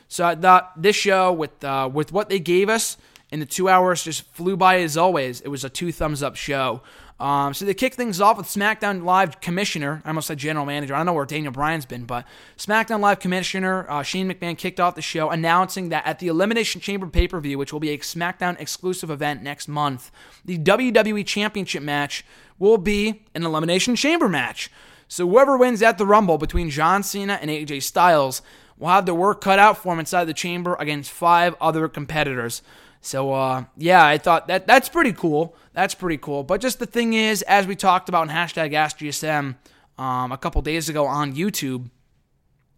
So 0.09 0.25
I 0.25 0.35
thought 0.35 0.73
this 0.81 0.97
show 0.97 1.33
with 1.33 1.63
uh, 1.63 1.89
with 1.93 2.13
what 2.13 2.29
they 2.29 2.41
gave 2.41 2.69
us 2.69 2.97
in 3.31 3.39
the 3.39 3.47
two 3.47 3.69
hours 3.69 4.03
just 4.03 4.23
flew 4.23 4.57
by 4.57 4.81
as 4.81 4.97
always. 4.97 5.41
It 5.41 5.49
was 5.49 5.65
a 5.65 5.71
two 5.71 5.93
thumbs 5.93 6.23
up 6.23 6.37
show. 6.37 6.83
Um, 7.21 7.53
so 7.53 7.67
they 7.67 7.75
kick 7.75 7.95
things 7.95 8.19
off 8.19 8.39
with 8.39 8.47
SmackDown 8.47 9.05
Live 9.05 9.43
Commissioner. 9.43 10.01
I 10.07 10.09
almost 10.09 10.29
said 10.29 10.39
General 10.39 10.65
Manager. 10.65 10.95
I 10.95 10.99
don't 10.99 11.07
know 11.07 11.13
where 11.13 11.27
Daniel 11.27 11.53
Bryan's 11.53 11.85
been, 11.85 12.07
but 12.07 12.25
SmackDown 12.57 13.01
Live 13.01 13.21
Commissioner 13.21 13.85
uh, 13.91 14.03
Shane 14.03 14.27
McMahon 14.27 14.57
kicked 14.57 14.81
off 14.81 14.95
the 14.95 15.03
show 15.03 15.29
announcing 15.29 15.91
that 15.91 16.07
at 16.07 16.19
the 16.19 16.29
Elimination 16.29 16.81
Chamber 16.81 17.07
pay 17.07 17.29
per 17.29 17.39
view, 17.39 17.59
which 17.59 17.75
will 17.75 17.81
be 17.81 17.91
a 17.91 17.99
SmackDown 17.99 18.59
exclusive 18.59 19.11
event 19.11 19.43
next 19.43 19.69
month, 19.69 20.11
the 20.47 20.57
WWE 20.59 21.27
Championship 21.27 21.83
match 21.83 22.25
will 22.59 22.79
be 22.79 23.23
an 23.35 23.45
Elimination 23.45 23.97
Chamber 23.97 24.29
match. 24.29 24.71
So 25.07 25.29
whoever 25.29 25.59
wins 25.59 25.83
at 25.83 25.99
the 25.99 26.07
Rumble 26.07 26.39
between 26.39 26.71
John 26.71 27.03
Cena 27.03 27.35
and 27.35 27.51
AJ 27.51 27.83
Styles 27.83 28.41
will 28.79 28.89
have 28.89 29.05
their 29.05 29.15
work 29.15 29.43
cut 29.43 29.59
out 29.59 29.77
for 29.77 29.93
them 29.93 30.01
inside 30.01 30.25
the 30.25 30.33
chamber 30.33 30.75
against 30.79 31.11
five 31.11 31.55
other 31.61 31.87
competitors. 31.87 32.63
So 33.01 33.33
uh, 33.33 33.65
yeah, 33.77 34.05
I 34.05 34.19
thought 34.19 34.49
that 34.49 34.67
that's 34.67 34.89
pretty 34.89 35.13
cool. 35.13 35.57
That's 35.73 35.95
pretty 35.95 36.19
cool. 36.19 36.43
But 36.43 36.61
just 36.61 36.79
the 36.79 36.87
thing 36.87 37.15
is, 37.15 37.43
as 37.43 37.67
we 37.67 37.77
talked 37.77 38.09
about 38.09 38.29
in 38.29 38.35
hashtag 38.35 38.73
AskGSM 38.73 39.57
um, 40.03 40.33
a 40.33 40.39
couple 40.39 40.61
days 40.63 40.89
ago 40.89 41.07
on 41.07 41.35
YouTube, 41.35 41.89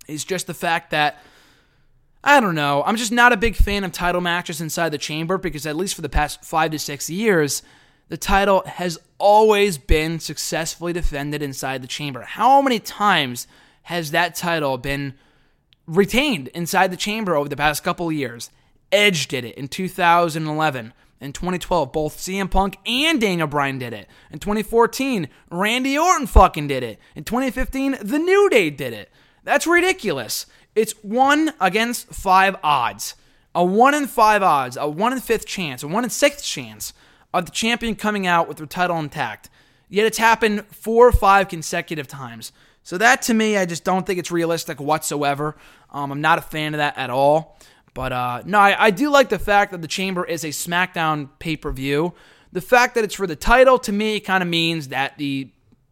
is 0.06 0.24
just 0.24 0.46
the 0.46 0.54
fact 0.54 0.90
that 0.90 1.18
I 2.24 2.40
don't 2.40 2.54
know. 2.54 2.84
I'm 2.86 2.96
just 2.96 3.10
not 3.10 3.32
a 3.32 3.36
big 3.36 3.56
fan 3.56 3.82
of 3.82 3.90
title 3.90 4.20
matches 4.20 4.60
inside 4.60 4.90
the 4.90 4.98
chamber 4.98 5.38
because 5.38 5.66
at 5.66 5.76
least 5.76 5.94
for 5.94 6.02
the 6.02 6.08
past 6.08 6.44
five 6.44 6.70
to 6.70 6.78
six 6.78 7.10
years, 7.10 7.62
the 8.08 8.16
title 8.16 8.62
has 8.66 8.98
always 9.18 9.78
been 9.78 10.20
successfully 10.20 10.92
defended 10.92 11.42
inside 11.42 11.82
the 11.82 11.88
chamber. 11.88 12.22
How 12.22 12.62
many 12.62 12.78
times 12.78 13.48
has 13.84 14.12
that 14.12 14.36
title 14.36 14.78
been 14.78 15.14
retained 15.86 16.48
inside 16.48 16.92
the 16.92 16.96
chamber 16.96 17.34
over 17.34 17.48
the 17.48 17.56
past 17.56 17.82
couple 17.82 18.12
years? 18.12 18.50
Edge 18.92 19.26
did 19.26 19.44
it 19.44 19.56
in 19.56 19.68
2011. 19.68 20.92
In 21.20 21.32
2012, 21.32 21.92
both 21.92 22.18
CM 22.18 22.50
Punk 22.50 22.78
and 22.84 23.20
Daniel 23.20 23.46
Bryan 23.46 23.78
did 23.78 23.92
it. 23.92 24.08
In 24.30 24.40
2014, 24.40 25.28
Randy 25.50 25.96
Orton 25.96 26.26
fucking 26.26 26.66
did 26.68 26.82
it. 26.82 26.98
In 27.14 27.24
2015, 27.24 27.98
The 28.02 28.18
New 28.18 28.50
Day 28.50 28.70
did 28.70 28.92
it. 28.92 29.10
That's 29.44 29.66
ridiculous. 29.66 30.46
It's 30.74 30.92
one 31.02 31.52
against 31.60 32.08
five 32.08 32.56
odds. 32.62 33.14
A 33.54 33.64
one 33.64 33.94
in 33.94 34.06
five 34.06 34.42
odds, 34.42 34.76
a 34.76 34.88
one 34.88 35.12
in 35.12 35.20
fifth 35.20 35.46
chance, 35.46 35.82
a 35.82 35.88
one 35.88 36.04
in 36.04 36.10
sixth 36.10 36.44
chance 36.44 36.92
of 37.34 37.44
the 37.44 37.52
champion 37.52 37.94
coming 37.94 38.26
out 38.26 38.48
with 38.48 38.56
their 38.56 38.66
title 38.66 38.98
intact. 38.98 39.50
Yet 39.88 40.06
it's 40.06 40.18
happened 40.18 40.64
four 40.70 41.06
or 41.06 41.12
five 41.12 41.48
consecutive 41.48 42.08
times. 42.08 42.50
So 42.82 42.98
that 42.98 43.22
to 43.22 43.34
me, 43.34 43.56
I 43.56 43.66
just 43.66 43.84
don't 43.84 44.06
think 44.06 44.18
it's 44.18 44.30
realistic 44.30 44.80
whatsoever. 44.80 45.56
Um, 45.90 46.10
I'm 46.10 46.20
not 46.20 46.38
a 46.38 46.42
fan 46.42 46.74
of 46.74 46.78
that 46.78 46.96
at 46.96 47.10
all. 47.10 47.58
But 47.94 48.12
uh, 48.12 48.42
no, 48.44 48.58
I, 48.58 48.86
I 48.86 48.90
do 48.90 49.10
like 49.10 49.28
the 49.28 49.38
fact 49.38 49.72
that 49.72 49.82
the 49.82 49.88
Chamber 49.88 50.24
is 50.24 50.44
a 50.44 50.48
SmackDown 50.48 51.28
pay 51.38 51.56
per 51.56 51.70
view. 51.70 52.14
The 52.52 52.60
fact 52.60 52.94
that 52.94 53.04
it's 53.04 53.14
for 53.14 53.26
the 53.26 53.36
title 53.36 53.78
to 53.80 53.92
me 53.92 54.20
kind 54.20 54.42
of 54.42 54.48
means 54.48 54.88
that 54.88 55.18
the 55.18 55.50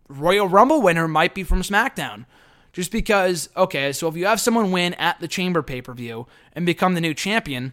Royal 0.09 0.49
Rumble 0.49 0.83
winner 0.83 1.09
might 1.09 1.35
be 1.35 1.45
from 1.45 1.63
SmackDown. 1.63 2.27
Just 2.73 2.93
because, 2.93 3.49
okay, 3.57 3.93
so 3.93 4.07
if 4.09 4.17
you 4.17 4.27
have 4.27 4.41
someone 4.41 4.71
win 4.71 4.95
at 4.95 5.19
the 5.21 5.27
Chamber 5.29 5.63
pay 5.63 5.83
per 5.83 5.93
view 5.93 6.27
and 6.53 6.65
become 6.65 6.95
the 6.95 7.01
new 7.01 7.15
champion, 7.15 7.73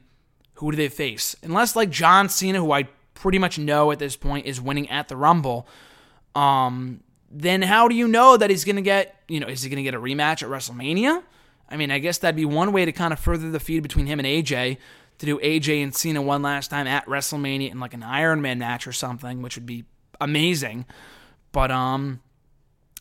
who 0.55 0.71
do 0.71 0.77
they 0.77 0.89
face? 0.89 1.35
Unless 1.43 1.75
like 1.75 1.89
John 1.89 2.29
Cena, 2.29 2.59
who 2.59 2.71
I 2.71 2.87
pretty 3.13 3.37
much 3.37 3.59
know 3.59 3.91
at 3.91 3.99
this 3.99 4.15
point 4.15 4.45
is 4.45 4.59
winning 4.59 4.89
at 4.89 5.07
the 5.07 5.15
Rumble, 5.15 5.67
um, 6.35 7.01
then 7.29 7.61
how 7.61 7.87
do 7.87 7.95
you 7.95 8.07
know 8.07 8.37
that 8.37 8.49
he's 8.49 8.65
going 8.65 8.75
to 8.77 8.81
get, 8.81 9.15
you 9.27 9.39
know, 9.39 9.47
is 9.47 9.61
he 9.61 9.69
going 9.69 9.77
to 9.77 9.83
get 9.83 9.93
a 9.93 9.99
rematch 9.99 10.41
at 10.41 10.49
WrestleMania? 10.49 11.21
I 11.69 11.77
mean, 11.77 11.91
I 11.91 11.99
guess 11.99 12.17
that'd 12.19 12.35
be 12.35 12.45
one 12.45 12.71
way 12.71 12.85
to 12.85 12.91
kind 12.91 13.13
of 13.13 13.19
further 13.19 13.49
the 13.49 13.59
feud 13.59 13.83
between 13.83 14.05
him 14.05 14.19
and 14.19 14.27
AJ 14.27 14.77
to 15.19 15.25
do 15.25 15.39
AJ 15.39 15.83
and 15.83 15.95
Cena 15.95 16.21
one 16.21 16.41
last 16.41 16.69
time 16.69 16.87
at 16.87 17.05
WrestleMania 17.05 17.71
in 17.71 17.79
like 17.79 17.93
an 17.93 18.03
Iron 18.03 18.41
Man 18.41 18.59
match 18.59 18.87
or 18.87 18.93
something, 18.93 19.41
which 19.41 19.55
would 19.55 19.65
be 19.65 19.85
amazing. 20.21 20.85
But 21.51 21.71
um 21.71 22.21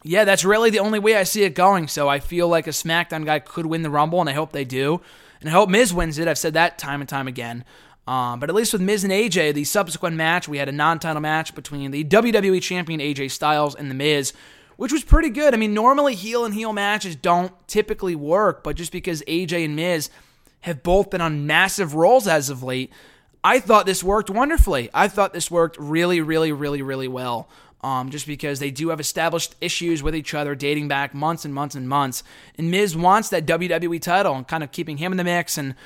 yeah, 0.02 0.24
that's 0.24 0.44
really 0.44 0.70
the 0.70 0.78
only 0.78 0.98
way 0.98 1.16
I 1.16 1.24
see 1.24 1.42
it 1.42 1.54
going. 1.54 1.88
So 1.88 2.08
I 2.08 2.20
feel 2.20 2.48
like 2.48 2.66
a 2.66 2.70
SmackDown 2.70 3.24
guy 3.24 3.40
could 3.40 3.66
win 3.66 3.82
the 3.82 3.90
Rumble, 3.90 4.20
and 4.20 4.30
I 4.30 4.34
hope 4.34 4.52
they 4.52 4.64
do. 4.64 5.00
And 5.40 5.50
I 5.50 5.52
hope 5.52 5.68
Miz 5.68 5.92
wins 5.92 6.18
it. 6.18 6.28
I've 6.28 6.38
said 6.38 6.54
that 6.54 6.78
time 6.78 7.00
and 7.00 7.08
time 7.08 7.26
again. 7.26 7.64
Um, 8.06 8.38
but 8.38 8.48
at 8.48 8.54
least 8.54 8.72
with 8.72 8.82
Miz 8.82 9.02
and 9.02 9.12
AJ, 9.12 9.54
the 9.54 9.64
subsequent 9.64 10.14
match, 10.14 10.46
we 10.46 10.58
had 10.58 10.68
a 10.68 10.72
non 10.72 11.00
title 11.00 11.20
match 11.20 11.54
between 11.54 11.90
the 11.90 12.04
WWE 12.04 12.62
Champion 12.62 13.00
AJ 13.00 13.32
Styles 13.32 13.74
and 13.74 13.90
The 13.90 13.94
Miz, 13.94 14.32
which 14.76 14.92
was 14.92 15.04
pretty 15.04 15.30
good. 15.30 15.54
I 15.54 15.56
mean, 15.56 15.74
normally 15.74 16.14
heel 16.14 16.44
and 16.44 16.54
heel 16.54 16.72
matches 16.72 17.16
don't 17.16 17.52
typically 17.66 18.14
work, 18.14 18.62
but 18.62 18.76
just 18.76 18.92
because 18.92 19.22
AJ 19.22 19.64
and 19.64 19.76
Miz 19.76 20.10
have 20.60 20.82
both 20.82 21.10
been 21.10 21.20
on 21.20 21.46
massive 21.46 21.94
rolls 21.94 22.26
as 22.26 22.50
of 22.50 22.62
late, 22.62 22.92
I 23.42 23.60
thought 23.60 23.86
this 23.86 24.02
worked 24.02 24.30
wonderfully. 24.30 24.90
I 24.92 25.08
thought 25.08 25.32
this 25.32 25.50
worked 25.50 25.76
really, 25.78 26.20
really, 26.20 26.52
really, 26.52 26.82
really 26.82 27.08
well. 27.08 27.48
Um, 27.82 28.10
just 28.10 28.26
because 28.26 28.58
they 28.58 28.72
do 28.72 28.88
have 28.88 28.98
established 28.98 29.54
issues 29.60 30.02
with 30.02 30.16
each 30.16 30.34
other 30.34 30.56
dating 30.56 30.88
back 30.88 31.14
months 31.14 31.44
and 31.44 31.54
months 31.54 31.76
and 31.76 31.88
months. 31.88 32.24
And 32.58 32.70
Miz 32.70 32.96
wants 32.96 33.28
that 33.28 33.46
WWE 33.46 34.00
title 34.00 34.34
and 34.34 34.48
kind 34.48 34.64
of 34.64 34.72
keeping 34.72 34.96
him 34.96 35.12
in 35.12 35.18
the 35.18 35.24
mix. 35.24 35.56
And 35.56 35.76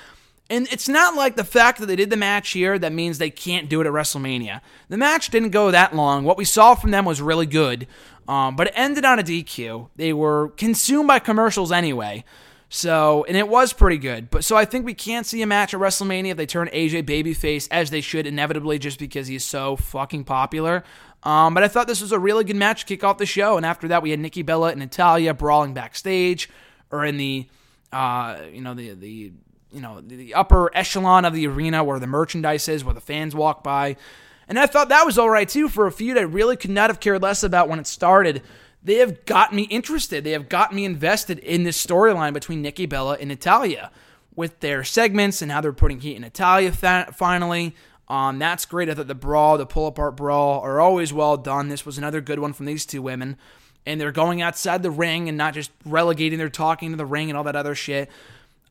and 0.50 0.66
it's 0.72 0.88
not 0.88 1.14
like 1.14 1.37
the 1.37 1.44
fact 1.44 1.79
that 1.79 1.87
they 1.87 1.94
did 1.94 2.11
the 2.11 2.16
match 2.16 2.50
here 2.50 2.76
that 2.76 2.92
means 2.92 3.18
they 3.18 3.31
can't 3.31 3.68
do 3.68 3.81
it 3.81 3.87
at 3.87 3.92
WrestleMania. 3.92 4.61
The 4.88 4.96
match 4.96 5.31
didn't 5.31 5.50
go 5.50 5.70
that 5.70 5.94
long. 5.94 6.24
What 6.24 6.37
we 6.37 6.44
saw 6.44 6.74
from 6.74 6.90
them 6.90 7.05
was 7.05 7.22
really 7.22 7.46
good. 7.46 7.87
Um, 8.30 8.54
but 8.54 8.68
it 8.68 8.74
ended 8.76 9.04
on 9.04 9.18
a 9.18 9.24
DQ. 9.24 9.88
They 9.96 10.12
were 10.12 10.50
consumed 10.50 11.08
by 11.08 11.18
commercials 11.18 11.72
anyway. 11.72 12.24
So, 12.68 13.24
and 13.26 13.36
it 13.36 13.48
was 13.48 13.72
pretty 13.72 13.98
good. 13.98 14.30
But 14.30 14.44
so 14.44 14.56
I 14.56 14.64
think 14.64 14.86
we 14.86 14.94
can't 14.94 15.26
see 15.26 15.42
a 15.42 15.46
match 15.48 15.74
at 15.74 15.80
WrestleMania 15.80 16.30
if 16.30 16.36
they 16.36 16.46
turn 16.46 16.68
AJ 16.68 17.02
babyface 17.02 17.66
as 17.72 17.90
they 17.90 18.00
should 18.00 18.28
inevitably 18.28 18.78
just 18.78 19.00
because 19.00 19.26
he's 19.26 19.44
so 19.44 19.74
fucking 19.74 20.22
popular. 20.22 20.84
Um, 21.24 21.54
but 21.54 21.64
I 21.64 21.68
thought 21.68 21.88
this 21.88 22.00
was 22.00 22.12
a 22.12 22.20
really 22.20 22.44
good 22.44 22.54
match 22.54 22.82
to 22.82 22.86
kick 22.86 23.02
off 23.02 23.18
the 23.18 23.26
show. 23.26 23.56
And 23.56 23.66
after 23.66 23.88
that, 23.88 24.00
we 24.00 24.10
had 24.10 24.20
Nikki 24.20 24.42
Bella 24.42 24.70
and 24.70 24.78
Natalya 24.78 25.34
brawling 25.34 25.74
backstage 25.74 26.48
or 26.92 27.04
in 27.04 27.16
the, 27.16 27.48
uh, 27.92 28.42
you 28.52 28.60
know, 28.60 28.74
the 28.74 28.94
the 28.94 29.32
you 29.72 29.80
know 29.80 30.00
the 30.00 30.34
upper 30.34 30.70
echelon 30.72 31.24
of 31.24 31.34
the 31.34 31.48
arena 31.48 31.82
where 31.82 31.98
the 31.98 32.06
merchandise 32.06 32.68
is, 32.68 32.84
where 32.84 32.94
the 32.94 33.00
fans 33.00 33.34
walk 33.34 33.64
by. 33.64 33.96
And 34.50 34.58
I 34.58 34.66
thought 34.66 34.88
that 34.88 35.06
was 35.06 35.16
all 35.16 35.30
right 35.30 35.48
too 35.48 35.68
for 35.68 35.86
a 35.86 35.92
feud 35.92 36.18
I 36.18 36.22
really 36.22 36.56
could 36.56 36.70
not 36.70 36.90
have 36.90 36.98
cared 36.98 37.22
less 37.22 37.44
about 37.44 37.68
when 37.68 37.78
it 37.78 37.86
started. 37.86 38.42
They 38.82 38.96
have 38.96 39.24
got 39.24 39.54
me 39.54 39.62
interested. 39.62 40.24
They 40.24 40.32
have 40.32 40.48
got 40.48 40.74
me 40.74 40.84
invested 40.84 41.38
in 41.38 41.62
this 41.62 41.84
storyline 41.84 42.32
between 42.32 42.60
Nikki 42.60 42.86
Bella 42.86 43.16
and 43.20 43.28
Natalya 43.28 43.92
with 44.34 44.58
their 44.58 44.82
segments 44.82 45.40
and 45.40 45.52
how 45.52 45.60
they're 45.60 45.72
putting 45.72 46.00
heat 46.00 46.16
in 46.16 46.22
Natalya 46.22 46.72
fa- 46.72 47.14
finally. 47.14 47.76
Um, 48.08 48.40
that's 48.40 48.66
great. 48.66 48.88
I 48.88 48.94
thought 48.94 49.06
the 49.06 49.14
brawl, 49.14 49.56
the 49.56 49.66
pull 49.66 49.86
apart 49.86 50.16
brawl, 50.16 50.60
are 50.62 50.80
always 50.80 51.12
well 51.12 51.36
done. 51.36 51.68
This 51.68 51.86
was 51.86 51.96
another 51.96 52.20
good 52.20 52.40
one 52.40 52.52
from 52.52 52.66
these 52.66 52.84
two 52.84 53.02
women. 53.02 53.36
And 53.86 54.00
they're 54.00 54.10
going 54.10 54.42
outside 54.42 54.82
the 54.82 54.90
ring 54.90 55.28
and 55.28 55.38
not 55.38 55.54
just 55.54 55.70
relegating 55.84 56.40
their 56.40 56.48
talking 56.48 56.90
to 56.90 56.96
the 56.96 57.06
ring 57.06 57.30
and 57.30 57.38
all 57.38 57.44
that 57.44 57.54
other 57.54 57.76
shit. 57.76 58.10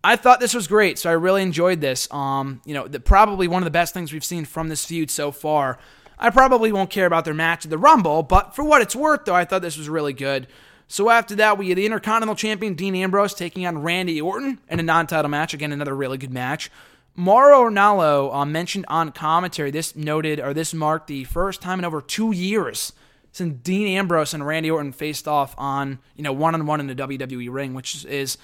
I 0.04 0.16
thought 0.16 0.40
this 0.40 0.54
was 0.54 0.68
great, 0.68 0.98
so 0.98 1.10
I 1.10 1.14
really 1.14 1.42
enjoyed 1.42 1.82
this. 1.82 2.12
Um, 2.12 2.62
you 2.66 2.74
know, 2.74 2.88
the, 2.88 3.00
probably 3.00 3.48
one 3.48 3.62
of 3.62 3.66
the 3.66 3.72
best 3.72 3.94
things 3.94 4.14
we've 4.14 4.24
seen 4.24 4.46
from 4.46 4.70
this 4.70 4.86
feud 4.86 5.12
so 5.12 5.32
far. 5.32 5.78
I 6.18 6.30
probably 6.30 6.72
won't 6.72 6.90
care 6.90 7.06
about 7.06 7.26
their 7.26 7.34
match 7.34 7.66
at 7.66 7.70
the 7.70 7.78
Rumble, 7.78 8.24
but 8.24 8.56
for 8.56 8.64
what 8.64 8.82
it's 8.82 8.96
worth, 8.96 9.26
though, 9.26 9.36
I 9.36 9.46
thought 9.46 9.62
this 9.62 9.78
was 9.78 9.90
really 9.90 10.14
good. 10.14 10.48
So 10.88 11.10
after 11.10 11.36
that, 11.36 11.58
we 11.58 11.70
had 11.70 11.78
the 11.78 11.86
Intercontinental 11.86 12.36
Champion 12.36 12.74
Dean 12.74 12.96
Ambrose 12.96 13.34
taking 13.34 13.66
on 13.66 13.84
Randy 13.84 14.20
Orton 14.20 14.60
in 14.70 14.80
a 14.80 14.84
non-title 14.84 15.30
match. 15.30 15.54
Again, 15.54 15.72
another 15.72 15.96
really 15.96 16.18
good 16.18 16.34
match. 16.34 16.72
Mauro 17.16 17.70
Ranallo 17.70 18.34
uh, 18.34 18.46
mentioned 18.46 18.86
on 18.88 19.12
commentary. 19.12 19.72
This 19.72 19.96
noted 19.96 20.40
or 20.40 20.54
this 20.54 20.74
marked 20.74 21.08
the 21.08 21.26
first 21.26 21.62
time 21.62 21.80
in 21.80 21.86
over 21.86 22.02
two 22.02 22.32
years 22.32 22.94
since 23.32 23.62
Dean 23.62 23.88
Ambrose 23.98 24.34
and 24.34 24.46
Randy 24.46 24.72
Orton 24.72 24.94
faced 24.94 25.28
off 25.28 25.54
on 25.58 26.00
you 26.16 26.24
know 26.24 26.34
one 26.34 26.56
on 26.56 26.66
one 26.66 26.80
in 26.80 26.88
the 26.88 26.96
WWE 26.96 27.52
ring, 27.52 27.74
which 27.74 28.06
is 28.06 28.38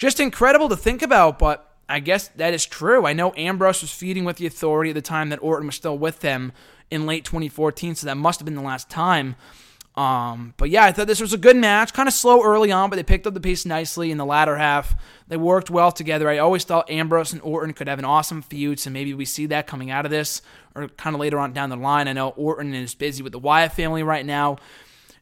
just 0.00 0.18
incredible 0.18 0.70
to 0.70 0.76
think 0.76 1.02
about, 1.02 1.38
but 1.38 1.74
I 1.86 2.00
guess 2.00 2.28
that 2.28 2.54
is 2.54 2.64
true. 2.64 3.04
I 3.06 3.12
know 3.12 3.34
Ambrose 3.36 3.82
was 3.82 3.92
feeding 3.92 4.24
with 4.24 4.38
the 4.38 4.46
authority 4.46 4.90
at 4.90 4.94
the 4.94 5.02
time 5.02 5.28
that 5.28 5.42
Orton 5.42 5.66
was 5.66 5.74
still 5.74 5.98
with 5.98 6.20
them 6.20 6.52
in 6.90 7.04
late 7.04 7.26
2014, 7.26 7.96
so 7.96 8.06
that 8.06 8.16
must 8.16 8.40
have 8.40 8.46
been 8.46 8.54
the 8.54 8.62
last 8.62 8.88
time. 8.88 9.36
Um, 9.96 10.54
but 10.56 10.70
yeah, 10.70 10.84
I 10.84 10.92
thought 10.92 11.06
this 11.06 11.20
was 11.20 11.34
a 11.34 11.38
good 11.38 11.56
match. 11.56 11.92
Kind 11.92 12.08
of 12.08 12.14
slow 12.14 12.42
early 12.42 12.72
on, 12.72 12.88
but 12.88 12.96
they 12.96 13.02
picked 13.02 13.26
up 13.26 13.34
the 13.34 13.40
pace 13.40 13.66
nicely 13.66 14.10
in 14.10 14.16
the 14.16 14.24
latter 14.24 14.56
half. 14.56 14.94
They 15.28 15.36
worked 15.36 15.68
well 15.68 15.92
together. 15.92 16.30
I 16.30 16.38
always 16.38 16.64
thought 16.64 16.88
Ambrose 16.88 17.34
and 17.34 17.42
Orton 17.42 17.74
could 17.74 17.86
have 17.86 17.98
an 17.98 18.06
awesome 18.06 18.40
feud, 18.40 18.80
so 18.80 18.88
maybe 18.88 19.12
we 19.12 19.26
see 19.26 19.44
that 19.46 19.66
coming 19.66 19.90
out 19.90 20.06
of 20.06 20.10
this 20.10 20.40
or 20.74 20.88
kind 20.88 21.14
of 21.14 21.20
later 21.20 21.38
on 21.38 21.52
down 21.52 21.68
the 21.68 21.76
line. 21.76 22.08
I 22.08 22.14
know 22.14 22.30
Orton 22.30 22.72
is 22.72 22.94
busy 22.94 23.22
with 23.22 23.32
the 23.32 23.38
Wyatt 23.38 23.72
family 23.72 24.02
right 24.02 24.24
now. 24.24 24.56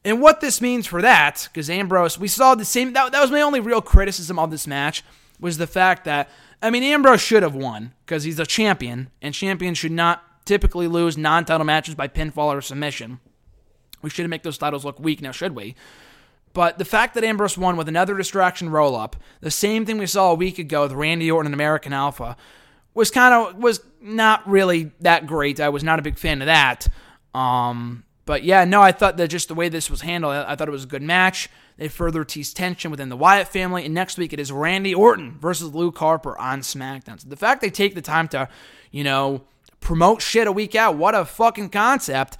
And 0.09 0.23
what 0.23 0.41
this 0.41 0.63
means 0.63 0.87
for 0.87 1.03
that, 1.03 1.49
because 1.53 1.69
Ambrose, 1.69 2.19
we 2.19 2.29
saw 2.29 2.55
the 2.55 2.65
same, 2.65 2.95
that, 2.95 3.13
that 3.13 3.21
was 3.21 3.31
my 3.31 3.43
only 3.43 3.61
real 3.61 3.83
criticism 3.83 4.39
of 4.39 4.51
this 4.51 4.67
match, 4.67 5.05
was 5.39 5.59
the 5.59 5.67
fact 5.67 6.05
that, 6.07 6.31
I 6.63 6.71
mean, 6.71 6.83
Ambrose 6.83 7.21
should 7.21 7.43
have 7.43 7.55
won 7.55 7.93
because 8.07 8.25
he's 8.25 8.39
a 8.39 8.47
champion, 8.47 9.11
and 9.21 9.35
champions 9.35 9.77
should 9.77 9.93
not 9.93 10.47
typically 10.47 10.89
lose 10.89 11.19
non 11.19 11.45
title 11.45 11.67
matches 11.67 11.95
by 11.95 12.09
pinfall 12.09 12.57
or 12.57 12.63
submission. 12.63 13.21
We 14.01 14.09
shouldn't 14.09 14.31
make 14.31 14.45
those 14.45 14.57
titles 14.57 14.85
look 14.85 14.99
weak 14.99 15.21
now, 15.21 15.31
should 15.31 15.55
we? 15.55 15.75
But 16.55 16.79
the 16.79 16.87
fact 16.87 17.13
that 17.15 17.23
Ambrose 17.23 17.59
won 17.59 17.77
with 17.77 17.87
another 17.87 18.17
distraction 18.17 18.71
roll 18.71 18.97
up, 18.97 19.15
the 19.43 19.51
same 19.51 19.85
thing 19.85 19.99
we 19.99 20.07
saw 20.07 20.31
a 20.31 20.35
week 20.35 20.59
ago 20.59 20.83
with 20.83 20.93
Randy 20.93 21.31
Orton 21.31 21.49
and 21.49 21.55
American 21.55 21.93
Alpha, 21.93 22.35
was 22.95 23.11
kind 23.11 23.35
of 23.35 23.63
was 23.63 23.81
not 24.01 24.49
really 24.49 24.91
that 25.01 25.27
great. 25.27 25.61
I 25.61 25.69
was 25.69 25.85
not 25.85 25.99
a 25.99 26.03
big 26.03 26.19
fan 26.19 26.41
of 26.41 26.47
that. 26.47 26.89
Um, 27.35 28.05
but 28.29 28.45
yeah, 28.45 28.67
no, 28.67 28.83
I 28.83 28.93
thought 28.93 29.17
that 29.17 29.29
just 29.29 29.49
the 29.49 29.55
way 29.55 29.71
this 29.71 29.89
was 29.89 30.03
handled, 30.03 30.35
I, 30.35 30.53
I 30.53 30.55
thought 30.55 30.69
it 30.69 30.71
was 30.71 30.85
a 30.85 30.87
good 30.87 31.01
match. 31.01 31.49
They 31.79 31.89
further 31.89 32.25
teased 32.25 32.59
tension 32.59 32.91
within 32.91 33.09
the 33.09 33.17
Wyatt 33.17 33.49
family. 33.49 33.87
And 33.87 33.95
next 33.95 34.19
week 34.19 34.35
it 34.35 34.39
is 34.39 34.53
Randy 34.53 34.95
Orton 34.95 35.39
versus 35.41 35.75
Luke 35.75 35.97
Harper 35.97 36.37
on 36.37 36.61
SmackDown. 36.61 37.19
So 37.19 37.27
the 37.27 37.37
fact 37.37 37.63
they 37.63 37.71
take 37.71 37.95
the 37.95 38.03
time 38.03 38.29
to, 38.29 38.51
you 38.91 39.03
know, 39.03 39.45
promote 39.81 40.21
shit 40.21 40.47
a 40.47 40.53
week 40.53 40.75
out, 40.75 40.95
what 40.95 41.15
a 41.15 41.25
fucking 41.25 41.71
concept, 41.71 42.37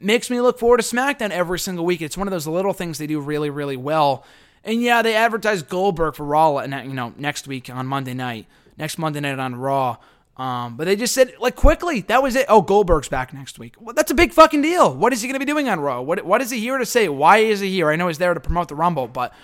makes 0.00 0.28
me 0.28 0.40
look 0.40 0.58
forward 0.58 0.78
to 0.78 0.96
SmackDown 0.96 1.30
every 1.30 1.60
single 1.60 1.84
week. 1.84 2.02
It's 2.02 2.18
one 2.18 2.26
of 2.26 2.32
those 2.32 2.48
little 2.48 2.72
things 2.72 2.98
they 2.98 3.06
do 3.06 3.20
really, 3.20 3.48
really 3.48 3.76
well. 3.76 4.24
And 4.64 4.82
yeah, 4.82 5.02
they 5.02 5.14
advertise 5.14 5.62
Goldberg 5.62 6.16
for 6.16 6.26
Raw, 6.26 6.60
you 6.62 6.94
know, 6.94 7.14
next 7.16 7.46
week 7.46 7.70
on 7.70 7.86
Monday 7.86 8.12
night, 8.12 8.46
next 8.76 8.98
Monday 8.98 9.20
night 9.20 9.38
on 9.38 9.54
Raw. 9.54 9.98
Um, 10.38 10.76
but 10.76 10.84
they 10.84 10.94
just 10.94 11.14
said 11.14 11.34
like 11.40 11.56
quickly 11.56 12.02
that 12.02 12.22
was 12.22 12.36
it. 12.36 12.46
Oh, 12.48 12.62
Goldberg's 12.62 13.08
back 13.08 13.34
next 13.34 13.58
week. 13.58 13.74
Well, 13.80 13.94
that's 13.94 14.12
a 14.12 14.14
big 14.14 14.32
fucking 14.32 14.62
deal. 14.62 14.94
What 14.94 15.12
is 15.12 15.20
he 15.20 15.26
going 15.26 15.34
to 15.34 15.44
be 15.44 15.50
doing 15.50 15.68
on 15.68 15.80
Raw? 15.80 16.00
What 16.00 16.24
what 16.24 16.40
is 16.40 16.50
he 16.50 16.60
here 16.60 16.78
to 16.78 16.86
say? 16.86 17.08
Why 17.08 17.38
is 17.38 17.60
he 17.60 17.70
here? 17.70 17.90
I 17.90 17.96
know 17.96 18.06
he's 18.06 18.18
there 18.18 18.34
to 18.34 18.40
promote 18.40 18.68
the 18.68 18.76
Rumble, 18.76 19.08
but 19.08 19.34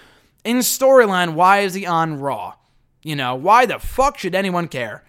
in 0.44 0.58
storyline, 0.58 1.34
why 1.34 1.60
is 1.60 1.74
he 1.74 1.84
on 1.84 2.20
Raw? 2.20 2.54
You 3.02 3.16
know, 3.16 3.34
why 3.34 3.66
the 3.66 3.78
fuck 3.78 4.18
should 4.18 4.34
anyone 4.34 4.68
care? 4.68 5.04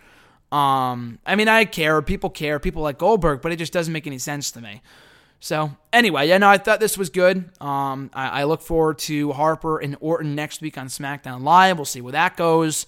Um, 0.51 1.19
I 1.25 1.35
mean, 1.35 1.47
I 1.47 1.65
care. 1.65 2.01
People 2.01 2.29
care. 2.29 2.59
People 2.59 2.81
like 2.81 2.97
Goldberg, 2.97 3.41
but 3.41 3.51
it 3.51 3.57
just 3.57 3.73
doesn't 3.73 3.93
make 3.93 4.07
any 4.07 4.17
sense 4.17 4.51
to 4.51 4.61
me. 4.61 4.81
So 5.39 5.75
anyway, 5.93 6.27
yeah, 6.27 6.37
no, 6.39 6.47
I 6.49 6.57
thought 6.57 6.79
this 6.79 6.97
was 6.97 7.09
good. 7.09 7.51
Um, 7.61 8.09
I, 8.13 8.41
I 8.41 8.43
look 8.45 8.61
forward 8.61 8.97
to 8.99 9.33
Harper 9.33 9.77
and 9.77 9.95
Orton 9.99 10.33
next 10.33 10.61
week 10.61 10.77
on 10.77 10.87
SmackDown 10.87 11.43
Live. 11.43 11.77
We'll 11.77 11.85
see 11.85 12.01
where 12.01 12.13
that 12.13 12.35
goes. 12.35 12.87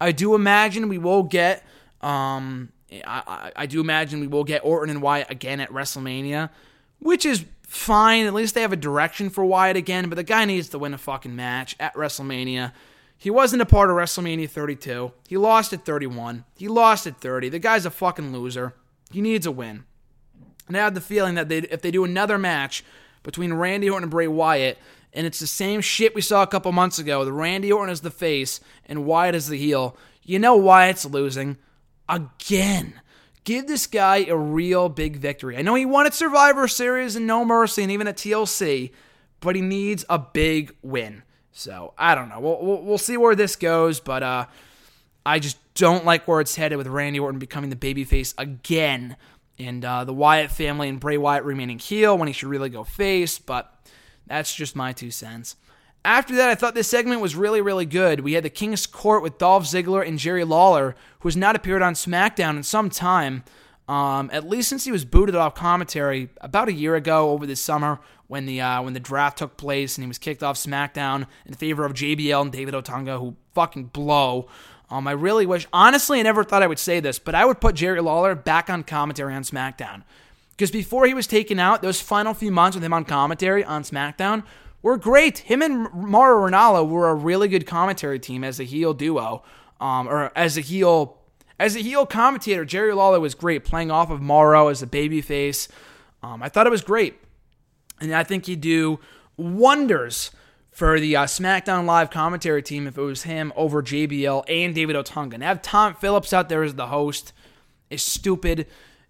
I 0.00 0.12
do 0.12 0.34
imagine 0.34 0.88
we 0.88 0.98
will 0.98 1.24
get 1.24 1.64
um, 2.00 2.70
I, 3.04 3.52
I, 3.54 3.66
do 3.66 3.80
imagine 3.80 4.20
we 4.20 4.28
will 4.28 4.44
get 4.44 4.64
Orton 4.64 4.90
and 4.90 5.02
Wyatt 5.02 5.30
again 5.30 5.60
at 5.60 5.70
WrestleMania, 5.70 6.50
which 7.00 7.26
is 7.26 7.44
fine. 7.62 8.26
At 8.26 8.34
least 8.34 8.54
they 8.54 8.62
have 8.62 8.72
a 8.72 8.76
direction 8.76 9.30
for 9.30 9.44
Wyatt 9.44 9.76
again, 9.76 10.08
but 10.08 10.16
the 10.16 10.22
guy 10.22 10.44
needs 10.44 10.68
to 10.70 10.78
win 10.78 10.94
a 10.94 10.98
fucking 10.98 11.34
match 11.34 11.76
at 11.80 11.92
WrestleMania. 11.94 12.72
He 13.16 13.30
wasn't 13.30 13.62
a 13.62 13.66
part 13.66 13.90
of 13.90 13.96
WrestleMania 13.96 14.48
32. 14.48 15.12
He 15.28 15.36
lost 15.36 15.72
at 15.72 15.84
31. 15.84 16.44
He 16.56 16.68
lost 16.68 17.06
at 17.06 17.20
30. 17.20 17.48
The 17.48 17.58
guy's 17.58 17.84
a 17.84 17.90
fucking 17.90 18.32
loser. 18.32 18.74
He 19.10 19.20
needs 19.20 19.44
a 19.44 19.50
win. 19.50 19.84
And 20.68 20.76
I 20.76 20.80
have 20.80 20.94
the 20.94 21.00
feeling 21.00 21.34
that 21.34 21.48
they, 21.48 21.58
if 21.58 21.82
they 21.82 21.90
do 21.90 22.04
another 22.04 22.38
match 22.38 22.84
between 23.24 23.54
Randy 23.54 23.90
Orton 23.90 24.04
and 24.04 24.10
Bray 24.10 24.28
Wyatt, 24.28 24.78
and 25.12 25.26
it's 25.26 25.40
the 25.40 25.46
same 25.46 25.80
shit 25.80 26.14
we 26.14 26.20
saw 26.20 26.42
a 26.42 26.46
couple 26.46 26.70
months 26.70 26.98
ago, 26.98 27.24
the 27.24 27.32
Randy 27.32 27.72
Orton 27.72 27.92
is 27.92 28.02
the 28.02 28.10
face 28.10 28.60
and 28.86 29.04
Wyatt 29.04 29.34
is 29.34 29.48
the 29.48 29.56
heel, 29.56 29.96
you 30.22 30.38
know 30.38 30.56
Wyatt's 30.56 31.04
losing 31.04 31.56
again. 32.08 33.00
Give 33.44 33.66
this 33.66 33.86
guy 33.86 34.24
a 34.24 34.36
real 34.36 34.88
big 34.88 35.16
victory. 35.16 35.56
I 35.56 35.62
know 35.62 35.74
he 35.74 35.86
won 35.86 36.06
at 36.06 36.14
Survivor 36.14 36.68
Series 36.68 37.16
and 37.16 37.26
No 37.26 37.44
Mercy 37.44 37.82
and 37.82 37.90
even 37.90 38.06
at 38.06 38.16
TLC, 38.16 38.90
but 39.40 39.56
he 39.56 39.62
needs 39.62 40.04
a 40.08 40.18
big 40.18 40.74
win. 40.82 41.22
So 41.52 41.94
I 41.96 42.14
don't 42.14 42.28
know. 42.28 42.40
We'll, 42.40 42.58
we'll, 42.60 42.82
we'll 42.82 42.98
see 42.98 43.16
where 43.16 43.34
this 43.34 43.56
goes, 43.56 44.00
but 44.00 44.22
uh, 44.22 44.46
I 45.24 45.38
just 45.38 45.56
don't 45.74 46.04
like 46.04 46.28
where 46.28 46.40
it's 46.40 46.56
headed 46.56 46.78
with 46.78 46.86
Randy 46.86 47.18
Orton 47.18 47.38
becoming 47.38 47.70
the 47.70 47.76
babyface 47.76 48.34
again, 48.38 49.16
and 49.58 49.84
uh, 49.84 50.04
the 50.04 50.12
Wyatt 50.12 50.50
family 50.50 50.88
and 50.88 51.00
Bray 51.00 51.16
Wyatt 51.16 51.44
remaining 51.44 51.78
heel 51.78 52.16
when 52.16 52.28
he 52.28 52.34
should 52.34 52.48
really 52.48 52.68
go 52.68 52.84
face. 52.84 53.38
But 53.38 53.72
that's 54.26 54.54
just 54.54 54.76
my 54.76 54.92
two 54.92 55.10
cents. 55.10 55.56
After 56.08 56.36
that, 56.36 56.48
I 56.48 56.54
thought 56.54 56.74
this 56.74 56.88
segment 56.88 57.20
was 57.20 57.36
really, 57.36 57.60
really 57.60 57.84
good. 57.84 58.20
We 58.20 58.32
had 58.32 58.42
the 58.42 58.48
King's 58.48 58.86
Court 58.86 59.22
with 59.22 59.36
Dolph 59.36 59.64
Ziggler 59.64 60.08
and 60.08 60.18
Jerry 60.18 60.42
Lawler, 60.42 60.96
who 61.20 61.28
has 61.28 61.36
not 61.36 61.54
appeared 61.54 61.82
on 61.82 61.92
SmackDown 61.92 62.56
in 62.56 62.62
some 62.62 62.88
time, 62.88 63.44
um, 63.88 64.30
at 64.32 64.48
least 64.48 64.70
since 64.70 64.84
he 64.84 64.90
was 64.90 65.04
booted 65.04 65.34
off 65.34 65.54
commentary 65.54 66.30
about 66.40 66.68
a 66.68 66.72
year 66.72 66.94
ago 66.94 67.28
over 67.28 67.44
the 67.44 67.54
summer 67.54 68.00
when 68.26 68.46
the 68.46 68.58
uh, 68.58 68.80
when 68.80 68.94
the 68.94 69.00
draft 69.00 69.36
took 69.36 69.58
place 69.58 69.98
and 69.98 70.02
he 70.04 70.08
was 70.08 70.16
kicked 70.16 70.42
off 70.42 70.56
SmackDown 70.56 71.26
in 71.44 71.52
favor 71.52 71.84
of 71.84 71.92
JBL 71.92 72.40
and 72.40 72.52
David 72.52 72.72
Otunga, 72.72 73.18
who 73.18 73.36
fucking 73.52 73.88
blow. 73.88 74.48
Um, 74.88 75.06
I 75.06 75.12
really 75.12 75.44
wish, 75.44 75.68
honestly, 75.74 76.20
I 76.20 76.22
never 76.22 76.42
thought 76.42 76.62
I 76.62 76.68
would 76.68 76.78
say 76.78 77.00
this, 77.00 77.18
but 77.18 77.34
I 77.34 77.44
would 77.44 77.60
put 77.60 77.74
Jerry 77.74 78.00
Lawler 78.00 78.34
back 78.34 78.70
on 78.70 78.82
commentary 78.82 79.34
on 79.34 79.42
SmackDown. 79.42 80.04
Because 80.52 80.70
before 80.70 81.04
he 81.04 81.12
was 81.12 81.26
taken 81.26 81.60
out, 81.60 81.82
those 81.82 82.00
final 82.00 82.32
few 82.32 82.50
months 82.50 82.76
with 82.76 82.82
him 82.82 82.94
on 82.94 83.04
commentary 83.04 83.62
on 83.62 83.82
SmackDown 83.82 84.44
were 84.82 84.96
great. 84.96 85.38
Him 85.38 85.62
and 85.62 85.92
Mauro 85.92 86.48
Ranallo 86.48 86.88
were 86.88 87.08
a 87.08 87.14
really 87.14 87.48
good 87.48 87.66
commentary 87.66 88.18
team 88.18 88.44
as 88.44 88.60
a 88.60 88.64
heel 88.64 88.94
duo, 88.94 89.42
um, 89.80 90.08
or 90.08 90.32
as 90.36 90.56
a 90.56 90.60
heel 90.60 91.18
as 91.58 91.76
a 91.76 91.80
heel 91.80 92.06
commentator. 92.06 92.64
Jerry 92.64 92.92
Lawler 92.92 93.20
was 93.20 93.34
great, 93.34 93.64
playing 93.64 93.90
off 93.90 94.10
of 94.10 94.20
Mauro 94.20 94.68
as 94.68 94.82
a 94.82 94.86
babyface. 94.86 95.68
Um, 96.22 96.42
I 96.42 96.48
thought 96.48 96.66
it 96.66 96.70
was 96.70 96.82
great, 96.82 97.20
and 98.00 98.14
I 98.14 98.24
think 98.24 98.46
he'd 98.46 98.60
do 98.60 99.00
wonders 99.36 100.30
for 100.70 101.00
the 101.00 101.16
uh, 101.16 101.24
SmackDown 101.24 101.86
Live 101.86 102.10
commentary 102.10 102.62
team 102.62 102.86
if 102.86 102.96
it 102.96 103.02
was 103.02 103.24
him 103.24 103.52
over 103.56 103.82
JBL 103.82 104.44
and 104.48 104.74
David 104.74 104.94
Otunga. 104.94 105.34
And 105.34 105.42
have 105.42 105.60
Tom 105.60 105.94
Phillips 105.94 106.32
out 106.32 106.48
there 106.48 106.62
as 106.62 106.74
the 106.74 106.86
host 106.86 107.32
is 107.90 108.02
stupid. 108.02 108.66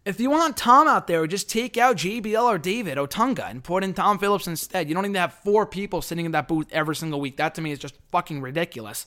If 0.09 0.19
you 0.19 0.31
want 0.31 0.57
Tom 0.57 0.89
out 0.89 1.07
there, 1.07 1.27
just 1.27 1.51
take 1.51 1.77
out 1.77 1.97
JBL 1.97 2.43
or 2.43 2.57
David 2.57 2.97
Otunga 2.97 3.51
and 3.51 3.63
put 3.63 3.85
in 3.85 3.93
Tom 3.93 4.19
Phillips 4.19 4.47
instead. 4.47 4.89
You 4.89 4.95
don't 4.95 5.03
need 5.03 5.13
to 5.13 5.21
have 5.21 5.35
four 5.35 5.67
people 5.67 6.01
sitting 6.01 6.25
in 6.25 6.33
that 6.33 6.49
booth 6.49 6.67
every 6.73 6.97
single 6.97 7.21
week. 7.21 7.37
That 7.37 7.55
to 7.57 7.61
me 7.61 7.73
is 7.73 7.79
just 7.79 7.95
fucking 8.11 8.41
ridiculous. 8.41 9.05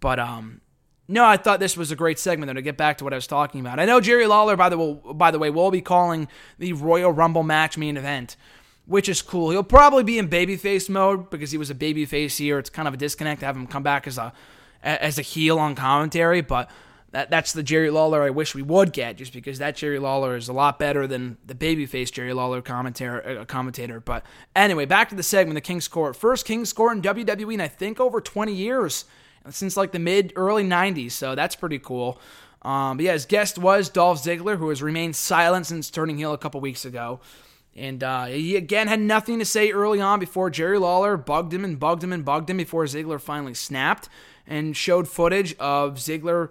But 0.00 0.18
um, 0.18 0.62
no, 1.06 1.22
I 1.26 1.36
thought 1.36 1.60
this 1.60 1.76
was 1.76 1.90
a 1.90 1.96
great 1.96 2.18
segment. 2.18 2.48
Though, 2.48 2.54
to 2.54 2.62
get 2.62 2.78
back 2.78 2.96
to 2.96 3.04
what 3.04 3.12
I 3.12 3.16
was 3.16 3.26
talking 3.26 3.60
about, 3.60 3.78
I 3.78 3.84
know 3.84 4.00
Jerry 4.00 4.26
Lawler, 4.26 4.56
by 4.56 4.70
the 4.70 4.78
by 4.78 5.30
the 5.30 5.38
way, 5.38 5.50
will 5.50 5.70
be 5.70 5.82
calling 5.82 6.28
the 6.58 6.72
Royal 6.72 7.12
Rumble 7.12 7.42
match 7.42 7.76
main 7.76 7.98
event, 7.98 8.36
which 8.86 9.10
is 9.10 9.20
cool. 9.20 9.50
He'll 9.50 9.62
probably 9.62 10.02
be 10.02 10.18
in 10.18 10.30
babyface 10.30 10.88
mode 10.88 11.28
because 11.28 11.50
he 11.50 11.58
was 11.58 11.68
a 11.68 11.74
babyface 11.74 12.38
here. 12.38 12.58
It's 12.58 12.70
kind 12.70 12.88
of 12.88 12.94
a 12.94 12.96
disconnect 12.96 13.40
to 13.40 13.46
have 13.46 13.56
him 13.56 13.66
come 13.66 13.82
back 13.82 14.06
as 14.06 14.16
a 14.16 14.32
as 14.82 15.18
a 15.18 15.22
heel 15.22 15.58
on 15.58 15.74
commentary, 15.74 16.40
but 16.40 16.70
that, 17.12 17.30
that's 17.30 17.52
the 17.52 17.62
Jerry 17.62 17.90
Lawler 17.90 18.22
I 18.22 18.30
wish 18.30 18.54
we 18.54 18.62
would 18.62 18.92
get, 18.92 19.16
just 19.16 19.32
because 19.32 19.58
that 19.58 19.76
Jerry 19.76 19.98
Lawler 19.98 20.36
is 20.36 20.48
a 20.48 20.52
lot 20.52 20.78
better 20.78 21.06
than 21.06 21.38
the 21.46 21.54
babyface 21.54 22.12
Jerry 22.12 22.34
Lawler 22.34 22.60
commentator. 22.60 23.40
Uh, 23.40 23.44
commentator. 23.46 23.98
But 23.98 24.26
anyway, 24.54 24.84
back 24.84 25.08
to 25.08 25.14
the 25.14 25.22
segment, 25.22 25.54
the 25.54 25.62
King's 25.62 25.88
Court. 25.88 26.16
First 26.16 26.44
King's 26.44 26.72
Court 26.72 26.96
in 26.96 27.02
WWE 27.02 27.54
in 27.54 27.60
I 27.60 27.68
think 27.68 27.98
over 27.98 28.20
20 28.20 28.52
years, 28.52 29.06
since 29.48 29.76
like 29.76 29.92
the 29.92 29.98
mid 29.98 30.34
early 30.36 30.64
90s. 30.64 31.12
So 31.12 31.34
that's 31.34 31.56
pretty 31.56 31.78
cool. 31.78 32.20
Um, 32.60 32.98
but 32.98 33.04
yeah, 33.04 33.12
his 33.12 33.24
guest 33.24 33.56
was 33.56 33.88
Dolph 33.88 34.22
Ziggler, 34.22 34.58
who 34.58 34.68
has 34.68 34.82
remained 34.82 35.16
silent 35.16 35.66
since 35.66 35.90
turning 35.90 36.18
heel 36.18 36.32
a 36.32 36.38
couple 36.38 36.60
weeks 36.60 36.84
ago. 36.84 37.20
And 37.74 38.02
uh, 38.02 38.26
he 38.26 38.56
again 38.56 38.88
had 38.88 39.00
nothing 39.00 39.38
to 39.38 39.44
say 39.44 39.70
early 39.70 40.00
on 40.00 40.18
before 40.18 40.50
Jerry 40.50 40.78
Lawler 40.78 41.16
bugged 41.16 41.54
him 41.54 41.64
and 41.64 41.78
bugged 41.78 42.02
him 42.02 42.12
and 42.12 42.24
bugged 42.24 42.50
him 42.50 42.56
before 42.56 42.84
Ziggler 42.84 43.20
finally 43.20 43.54
snapped 43.54 44.08
and 44.46 44.76
showed 44.76 45.06
footage 45.06 45.54
of 45.58 45.94
Ziggler 45.94 46.50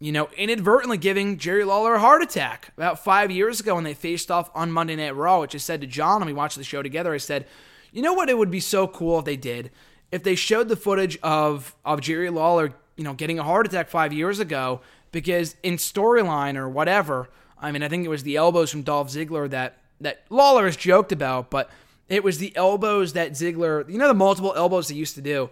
you 0.00 0.12
know, 0.12 0.28
inadvertently 0.36 0.98
giving 0.98 1.38
Jerry 1.38 1.64
Lawler 1.64 1.94
a 1.94 2.00
heart 2.00 2.22
attack 2.22 2.72
about 2.76 3.02
five 3.02 3.30
years 3.30 3.60
ago 3.60 3.76
when 3.76 3.84
they 3.84 3.94
faced 3.94 4.30
off 4.30 4.50
on 4.54 4.72
Monday 4.72 4.96
Night 4.96 5.14
Raw, 5.14 5.40
which 5.40 5.54
I 5.54 5.58
said 5.58 5.80
to 5.80 5.86
John 5.86 6.20
when 6.20 6.26
we 6.26 6.32
watched 6.32 6.56
the 6.56 6.64
show 6.64 6.82
together. 6.82 7.14
I 7.14 7.18
said, 7.18 7.46
you 7.92 8.02
know 8.02 8.12
what? 8.12 8.28
It 8.28 8.36
would 8.36 8.50
be 8.50 8.60
so 8.60 8.88
cool 8.88 9.20
if 9.20 9.24
they 9.24 9.36
did. 9.36 9.70
If 10.10 10.22
they 10.22 10.34
showed 10.34 10.68
the 10.68 10.76
footage 10.76 11.18
of, 11.22 11.74
of 11.84 12.00
Jerry 12.00 12.30
Lawler, 12.30 12.74
you 12.96 13.04
know, 13.04 13.14
getting 13.14 13.38
a 13.38 13.44
heart 13.44 13.66
attack 13.66 13.88
five 13.88 14.12
years 14.12 14.40
ago, 14.40 14.80
because 15.12 15.56
in 15.62 15.76
storyline 15.76 16.56
or 16.56 16.68
whatever, 16.68 17.30
I 17.58 17.72
mean, 17.72 17.82
I 17.82 17.88
think 17.88 18.04
it 18.04 18.08
was 18.08 18.24
the 18.24 18.36
elbows 18.36 18.70
from 18.70 18.82
Dolph 18.82 19.08
Ziggler 19.08 19.48
that, 19.50 19.78
that 20.00 20.24
Lawler 20.28 20.66
has 20.66 20.76
joked 20.76 21.12
about, 21.12 21.50
but 21.50 21.70
it 22.08 22.22
was 22.22 22.38
the 22.38 22.54
elbows 22.56 23.14
that 23.14 23.32
Ziggler, 23.32 23.88
you 23.88 23.96
know, 23.96 24.08
the 24.08 24.14
multiple 24.14 24.52
elbows 24.56 24.88
he 24.88 24.96
used 24.96 25.14
to 25.14 25.22
do 25.22 25.50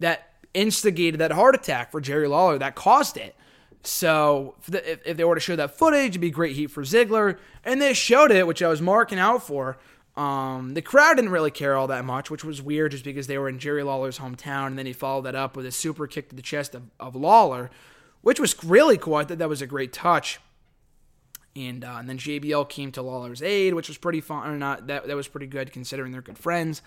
that 0.00 0.34
instigated 0.52 1.20
that 1.20 1.32
heart 1.32 1.54
attack 1.54 1.90
for 1.90 2.00
Jerry 2.00 2.28
Lawler 2.28 2.58
that 2.58 2.74
caused 2.74 3.16
it. 3.16 3.34
So 3.82 4.54
if, 4.66 5.06
if 5.06 5.16
they 5.16 5.24
were 5.24 5.34
to 5.34 5.40
show 5.40 5.56
that 5.56 5.76
footage, 5.76 6.10
it'd 6.10 6.20
be 6.20 6.30
great 6.30 6.56
heat 6.56 6.70
for 6.70 6.82
Ziggler. 6.82 7.38
And 7.64 7.80
they 7.80 7.94
showed 7.94 8.30
it, 8.30 8.46
which 8.46 8.62
I 8.62 8.68
was 8.68 8.82
marking 8.82 9.18
out 9.18 9.42
for. 9.42 9.78
Um, 10.16 10.74
the 10.74 10.82
crowd 10.82 11.14
didn't 11.14 11.30
really 11.30 11.52
care 11.52 11.76
all 11.76 11.86
that 11.86 12.04
much, 12.04 12.30
which 12.30 12.44
was 12.44 12.60
weird 12.60 12.90
just 12.90 13.04
because 13.04 13.28
they 13.28 13.38
were 13.38 13.48
in 13.48 13.58
Jerry 13.58 13.84
Lawler's 13.84 14.18
hometown. 14.18 14.68
And 14.68 14.78
then 14.78 14.86
he 14.86 14.92
followed 14.92 15.22
that 15.22 15.36
up 15.36 15.56
with 15.56 15.64
a 15.64 15.70
super 15.70 16.06
kick 16.06 16.28
to 16.30 16.36
the 16.36 16.42
chest 16.42 16.74
of, 16.74 16.82
of 16.98 17.14
Lawler, 17.14 17.70
which 18.22 18.40
was 18.40 18.62
really 18.64 18.98
cool. 18.98 19.14
I 19.14 19.24
thought 19.24 19.38
that 19.38 19.48
was 19.48 19.62
a 19.62 19.66
great 19.66 19.92
touch. 19.92 20.40
And, 21.54 21.84
uh, 21.84 21.96
and 21.98 22.08
then 22.08 22.18
JBL 22.18 22.68
came 22.68 22.92
to 22.92 23.02
Lawler's 23.02 23.42
aid, 23.42 23.74
which 23.74 23.88
was 23.88 23.96
pretty 23.96 24.20
fun. 24.20 24.48
Or 24.48 24.58
not 24.58 24.88
that 24.88 25.06
that 25.06 25.16
was 25.16 25.28
pretty 25.28 25.46
good 25.46 25.72
considering 25.72 26.12
they're 26.12 26.20
good 26.20 26.38
friends. 26.38 26.82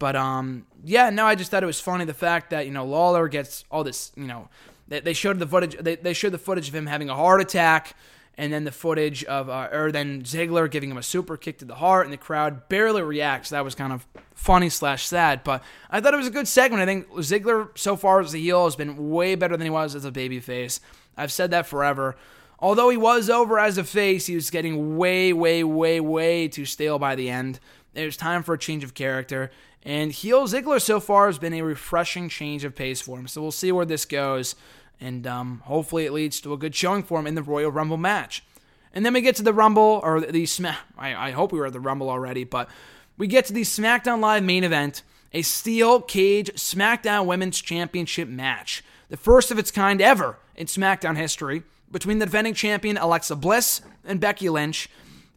But 0.00 0.16
um, 0.16 0.66
yeah, 0.82 1.10
no, 1.10 1.26
I 1.26 1.34
just 1.34 1.50
thought 1.50 1.62
it 1.62 1.66
was 1.66 1.80
funny 1.80 2.04
the 2.04 2.14
fact 2.14 2.50
that 2.50 2.66
you 2.66 2.72
know 2.72 2.84
Lawler 2.84 3.28
gets 3.28 3.64
all 3.70 3.84
this 3.84 4.12
you 4.16 4.26
know 4.26 4.48
they, 4.90 5.00
they 5.00 5.12
showed 5.14 5.38
the 5.38 5.46
footage. 5.46 5.76
They, 5.78 5.96
they 5.96 6.12
showed 6.12 6.32
the 6.32 6.38
footage 6.38 6.68
of 6.68 6.74
him 6.74 6.86
having 6.86 7.08
a 7.08 7.14
heart 7.14 7.40
attack, 7.40 7.96
and 8.36 8.52
then 8.52 8.64
the 8.64 8.72
footage 8.72 9.24
of, 9.24 9.48
uh, 9.48 9.68
or 9.72 9.90
then 9.90 10.22
Ziggler 10.22 10.70
giving 10.70 10.90
him 10.90 10.98
a 10.98 11.02
super 11.02 11.38
kick 11.38 11.58
to 11.58 11.64
the 11.64 11.76
heart, 11.76 12.04
and 12.04 12.12
the 12.12 12.18
crowd 12.18 12.68
barely 12.68 13.00
reacts. 13.00 13.50
That 13.50 13.64
was 13.64 13.74
kind 13.74 13.92
of 13.92 14.06
funny 14.34 14.68
slash 14.68 15.06
sad, 15.06 15.42
but 15.44 15.62
I 15.90 16.00
thought 16.00 16.14
it 16.14 16.18
was 16.18 16.26
a 16.26 16.30
good 16.30 16.48
segment. 16.48 16.82
I 16.82 16.86
think 16.86 17.08
Ziggler 17.12 17.76
so 17.78 17.96
far 17.96 18.20
as 18.20 18.34
a 18.34 18.38
heel 18.38 18.64
has 18.64 18.76
been 18.76 19.10
way 19.10 19.34
better 19.34 19.56
than 19.56 19.66
he 19.66 19.70
was 19.70 19.94
as 19.94 20.04
a 20.04 20.12
babyface. 20.12 20.80
I've 21.16 21.32
said 21.32 21.50
that 21.52 21.66
forever. 21.66 22.16
Although 22.58 22.90
he 22.90 22.96
was 22.96 23.30
over 23.30 23.58
as 23.58 23.78
a 23.78 23.84
face, 23.84 24.26
he 24.26 24.34
was 24.34 24.50
getting 24.50 24.98
way, 24.98 25.32
way, 25.32 25.64
way, 25.64 25.98
way 25.98 26.46
too 26.46 26.66
stale 26.66 26.98
by 26.98 27.14
the 27.14 27.30
end. 27.30 27.58
It 27.94 28.04
was 28.04 28.16
time 28.16 28.42
for 28.42 28.54
a 28.54 28.58
change 28.58 28.84
of 28.84 28.94
character. 28.94 29.50
And 29.82 30.12
heel 30.12 30.46
Ziggler 30.46 30.80
so 30.80 31.00
far 31.00 31.26
has 31.26 31.38
been 31.38 31.54
a 31.54 31.62
refreshing 31.62 32.28
change 32.28 32.64
of 32.64 32.74
pace 32.74 33.00
for 33.00 33.18
him. 33.18 33.28
So 33.28 33.40
we'll 33.40 33.50
see 33.50 33.72
where 33.72 33.86
this 33.86 34.04
goes. 34.04 34.54
And 35.00 35.26
um, 35.26 35.62
hopefully 35.64 36.04
it 36.04 36.12
leads 36.12 36.40
to 36.42 36.52
a 36.52 36.58
good 36.58 36.74
showing 36.74 37.02
for 37.02 37.18
him 37.18 37.26
in 37.26 37.34
the 37.34 37.42
Royal 37.42 37.70
Rumble 37.70 37.96
match. 37.96 38.44
And 38.92 39.06
then 39.06 39.14
we 39.14 39.20
get 39.20 39.36
to 39.36 39.42
the 39.42 39.52
Rumble, 39.52 40.00
or 40.02 40.20
the 40.20 40.46
Smack. 40.46 40.78
I, 40.98 41.28
I 41.28 41.30
hope 41.30 41.52
we 41.52 41.58
were 41.58 41.66
at 41.66 41.72
the 41.72 41.80
Rumble 41.80 42.10
already, 42.10 42.44
but 42.44 42.68
we 43.16 43.26
get 43.26 43.44
to 43.46 43.52
the 43.52 43.62
SmackDown 43.62 44.20
Live 44.20 44.42
main 44.42 44.64
event, 44.64 45.02
a 45.32 45.42
steel 45.42 46.00
cage 46.00 46.50
SmackDown 46.54 47.26
Women's 47.26 47.60
Championship 47.60 48.28
match, 48.28 48.82
the 49.08 49.16
first 49.16 49.50
of 49.50 49.58
its 49.58 49.70
kind 49.70 50.00
ever 50.00 50.38
in 50.56 50.66
SmackDown 50.66 51.16
history, 51.16 51.62
between 51.90 52.18
the 52.18 52.26
defending 52.26 52.54
champion 52.54 52.96
Alexa 52.96 53.36
Bliss 53.36 53.80
and 54.04 54.20
Becky 54.20 54.48
Lynch. 54.48 54.88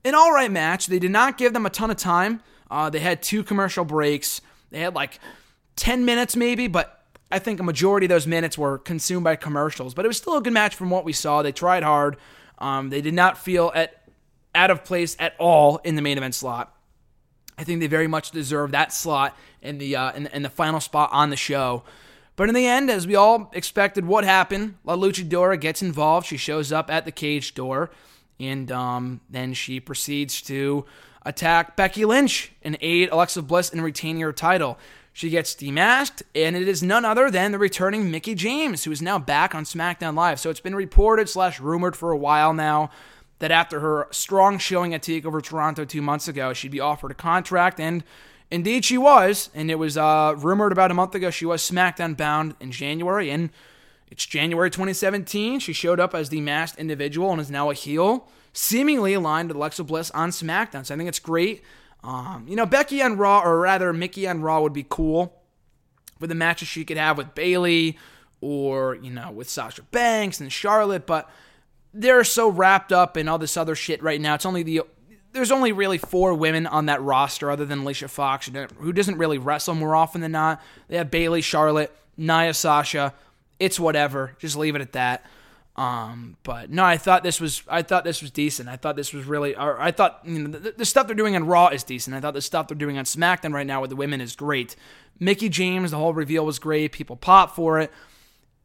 An 0.05 0.15
all 0.15 0.31
right 0.31 0.51
match. 0.51 0.87
They 0.87 0.99
did 0.99 1.11
not 1.11 1.37
give 1.37 1.53
them 1.53 1.65
a 1.65 1.69
ton 1.69 1.91
of 1.91 1.97
time. 1.97 2.41
Uh, 2.69 2.89
they 2.89 2.99
had 2.99 3.21
two 3.21 3.43
commercial 3.43 3.85
breaks. 3.85 4.41
They 4.71 4.79
had 4.79 4.95
like 4.95 5.19
10 5.75 6.05
minutes 6.05 6.35
maybe, 6.35 6.67
but 6.67 7.02
I 7.33 7.39
think 7.39 7.59
a 7.59 7.63
majority 7.63 8.05
of 8.05 8.09
those 8.09 8.27
minutes 8.27 8.59
were 8.59 8.77
consumed 8.77 9.23
by 9.23 9.35
commercials, 9.35 9.95
but 9.95 10.05
it 10.05 10.07
was 10.07 10.17
still 10.17 10.37
a 10.37 10.41
good 10.41 10.53
match 10.53 10.75
from 10.75 10.91
what 10.91 11.03
we 11.03 11.13
saw. 11.13 11.41
They 11.41 11.51
tried 11.51 11.81
hard. 11.81 12.17
Um, 12.59 12.91
they 12.91 13.01
did 13.01 13.15
not 13.15 13.39
feel 13.39 13.71
at 13.73 14.03
out 14.53 14.69
of 14.69 14.83
place 14.83 15.17
at 15.19 15.33
all 15.39 15.77
in 15.83 15.95
the 15.95 16.03
main 16.03 16.19
event 16.19 16.35
slot. 16.35 16.77
I 17.57 17.63
think 17.63 17.79
they 17.79 17.87
very 17.87 18.05
much 18.05 18.29
deserve 18.29 18.71
that 18.71 18.93
slot 18.93 19.35
in 19.63 19.79
the 19.79 19.95
uh, 19.95 20.11
in, 20.11 20.27
in 20.27 20.43
the 20.43 20.49
final 20.49 20.79
spot 20.79 21.09
on 21.11 21.31
the 21.31 21.35
show. 21.35 21.83
But 22.35 22.49
in 22.49 22.55
the 22.55 22.67
end, 22.67 22.91
as 22.91 23.07
we 23.07 23.15
all 23.15 23.49
expected, 23.53 24.05
what 24.05 24.23
happened? 24.23 24.75
La 24.83 24.95
Luchadora 24.95 25.59
gets 25.59 25.81
involved. 25.81 26.27
She 26.27 26.37
shows 26.37 26.71
up 26.71 26.91
at 26.91 27.05
the 27.05 27.11
cage 27.11 27.55
door, 27.55 27.89
and 28.39 28.71
um, 28.71 29.21
then 29.27 29.55
she 29.55 29.79
proceeds 29.79 30.39
to 30.43 30.85
attack 31.25 31.75
Becky 31.75 32.05
Lynch 32.05 32.51
and 32.61 32.77
aid 32.79 33.09
Alexa 33.09 33.41
Bliss 33.41 33.69
in 33.69 33.81
retaining 33.81 34.21
her 34.21 34.33
title. 34.33 34.77
She 35.15 35.29
gets 35.29 35.55
demasked, 35.55 36.23
and 36.33 36.55
it 36.55 36.67
is 36.67 36.81
none 36.81 37.05
other 37.05 37.29
than 37.29 37.51
the 37.51 37.59
returning 37.59 38.09
Mickie 38.09 38.33
James, 38.33 38.83
who 38.83 38.91
is 38.91 39.01
now 39.01 39.19
back 39.19 39.53
on 39.53 39.63
SmackDown 39.63 40.15
Live. 40.15 40.39
So 40.39 40.49
it's 40.49 40.59
been 40.59 40.75
reported 40.75 41.29
slash 41.29 41.59
rumored 41.59 41.95
for 41.95 42.11
a 42.11 42.17
while 42.17 42.51
now 42.51 42.89
that 43.37 43.51
after 43.51 43.79
her 43.79 44.07
strong 44.09 44.57
showing 44.57 44.93
at 44.93 45.03
TakeOver 45.03 45.43
Toronto 45.43 45.85
two 45.85 46.01
months 46.01 46.27
ago, 46.27 46.51
she'd 46.51 46.71
be 46.71 46.79
offered 46.79 47.11
a 47.11 47.15
contract, 47.15 47.79
and 47.79 48.03
indeed 48.49 48.85
she 48.85 48.97
was. 48.97 49.51
And 49.53 49.69
it 49.69 49.75
was 49.75 49.97
uh, 49.97 50.33
rumored 50.35 50.71
about 50.71 50.89
a 50.89 50.95
month 50.95 51.13
ago 51.13 51.29
she 51.29 51.45
was 51.45 51.61
SmackDown 51.61 52.17
bound 52.17 52.55
in 52.59 52.71
January, 52.71 53.29
and 53.29 53.51
it's 54.09 54.25
January 54.25 54.71
2017. 54.71 55.59
She 55.59 55.73
showed 55.73 55.99
up 55.99 56.15
as 56.15 56.29
the 56.29 56.41
masked 56.41 56.79
individual 56.79 57.31
and 57.31 57.39
is 57.39 57.51
now 57.51 57.69
a 57.69 57.75
heel, 57.75 58.27
seemingly 58.51 59.13
aligned 59.13 59.49
with 59.49 59.57
Alexa 59.57 59.83
Bliss 59.83 60.09
on 60.11 60.31
SmackDown. 60.31 60.87
So 60.87 60.95
I 60.95 60.97
think 60.97 61.07
it's 61.07 61.19
great. 61.19 61.63
Um, 62.03 62.45
you 62.47 62.55
know, 62.55 62.65
Becky 62.65 63.01
on 63.01 63.17
Raw, 63.17 63.41
or 63.41 63.59
rather 63.59 63.93
Mickie 63.93 64.27
on 64.27 64.41
Raw, 64.41 64.61
would 64.61 64.73
be 64.73 64.85
cool 64.87 65.41
for 66.19 66.27
the 66.27 66.35
matches 66.35 66.67
she 66.67 66.83
could 66.83 66.97
have 66.97 67.17
with 67.17 67.33
Bayley 67.33 67.97
or, 68.41 68.95
you 68.95 69.09
know, 69.09 69.31
with 69.31 69.49
Sasha 69.49 69.83
Banks 69.83 70.41
and 70.41 70.51
Charlotte, 70.51 71.05
but 71.05 71.29
they're 71.93 72.23
so 72.23 72.49
wrapped 72.49 72.91
up 72.91 73.15
in 73.15 73.27
all 73.27 73.37
this 73.37 73.55
other 73.55 73.75
shit 73.75 74.01
right 74.03 74.19
now. 74.19 74.35
It's 74.35 74.45
only 74.45 74.63
the. 74.63 74.81
There's 75.31 75.51
only 75.51 75.71
really 75.71 75.97
four 75.97 76.35
women 76.35 76.67
on 76.67 76.85
that 76.87 77.01
roster 77.01 77.49
other 77.49 77.65
than 77.65 77.79
Alicia 77.79 78.07
Fox, 78.07 78.51
who 78.77 78.93
doesn't 78.93 79.17
really 79.17 79.39
wrestle 79.39 79.73
more 79.73 79.95
often 79.95 80.21
than 80.21 80.31
not. 80.31 80.61
They 80.89 80.97
have 80.97 81.09
Bayley, 81.09 81.41
Charlotte, 81.41 81.91
Nia, 82.17 82.53
Sasha. 82.53 83.15
It's 83.59 83.79
whatever. 83.79 84.35
Just 84.37 84.55
leave 84.55 84.75
it 84.75 84.81
at 84.81 84.91
that. 84.91 85.25
Um, 85.75 86.37
but 86.43 86.69
no, 86.69 86.83
I 86.83 86.97
thought 86.97 87.23
this 87.23 87.41
was 87.41 87.63
I 87.67 87.81
thought 87.81 88.03
this 88.03 88.21
was 88.21 88.29
decent. 88.29 88.69
I 88.69 88.75
thought 88.75 88.95
this 88.95 89.11
was 89.11 89.25
really. 89.25 89.55
Or 89.55 89.81
I 89.81 89.91
thought 89.91 90.19
you 90.23 90.39
know 90.39 90.59
the, 90.59 90.71
the, 90.71 90.85
stuff 90.85 91.07
they're 91.07 91.15
doing 91.15 91.35
on 91.35 91.47
Raw 91.47 91.69
is 91.69 91.83
decent. 91.83 92.15
I 92.15 92.19
thought 92.19 92.35
the 92.35 92.41
stuff 92.41 92.67
they're 92.67 92.77
doing 92.77 92.97
on 92.97 93.05
SmackDown 93.05 93.53
right 93.53 93.65
now 93.65 93.81
with 93.81 93.89
the 93.89 93.95
women 93.95 94.21
is 94.21 94.35
great. 94.35 94.75
Mickie 95.19 95.49
James, 95.49 95.91
the 95.91 95.97
whole 95.97 96.13
reveal 96.13 96.45
was 96.45 96.59
great. 96.59 96.91
People 96.91 97.15
pop 97.15 97.55
for 97.55 97.79
it. 97.79 97.91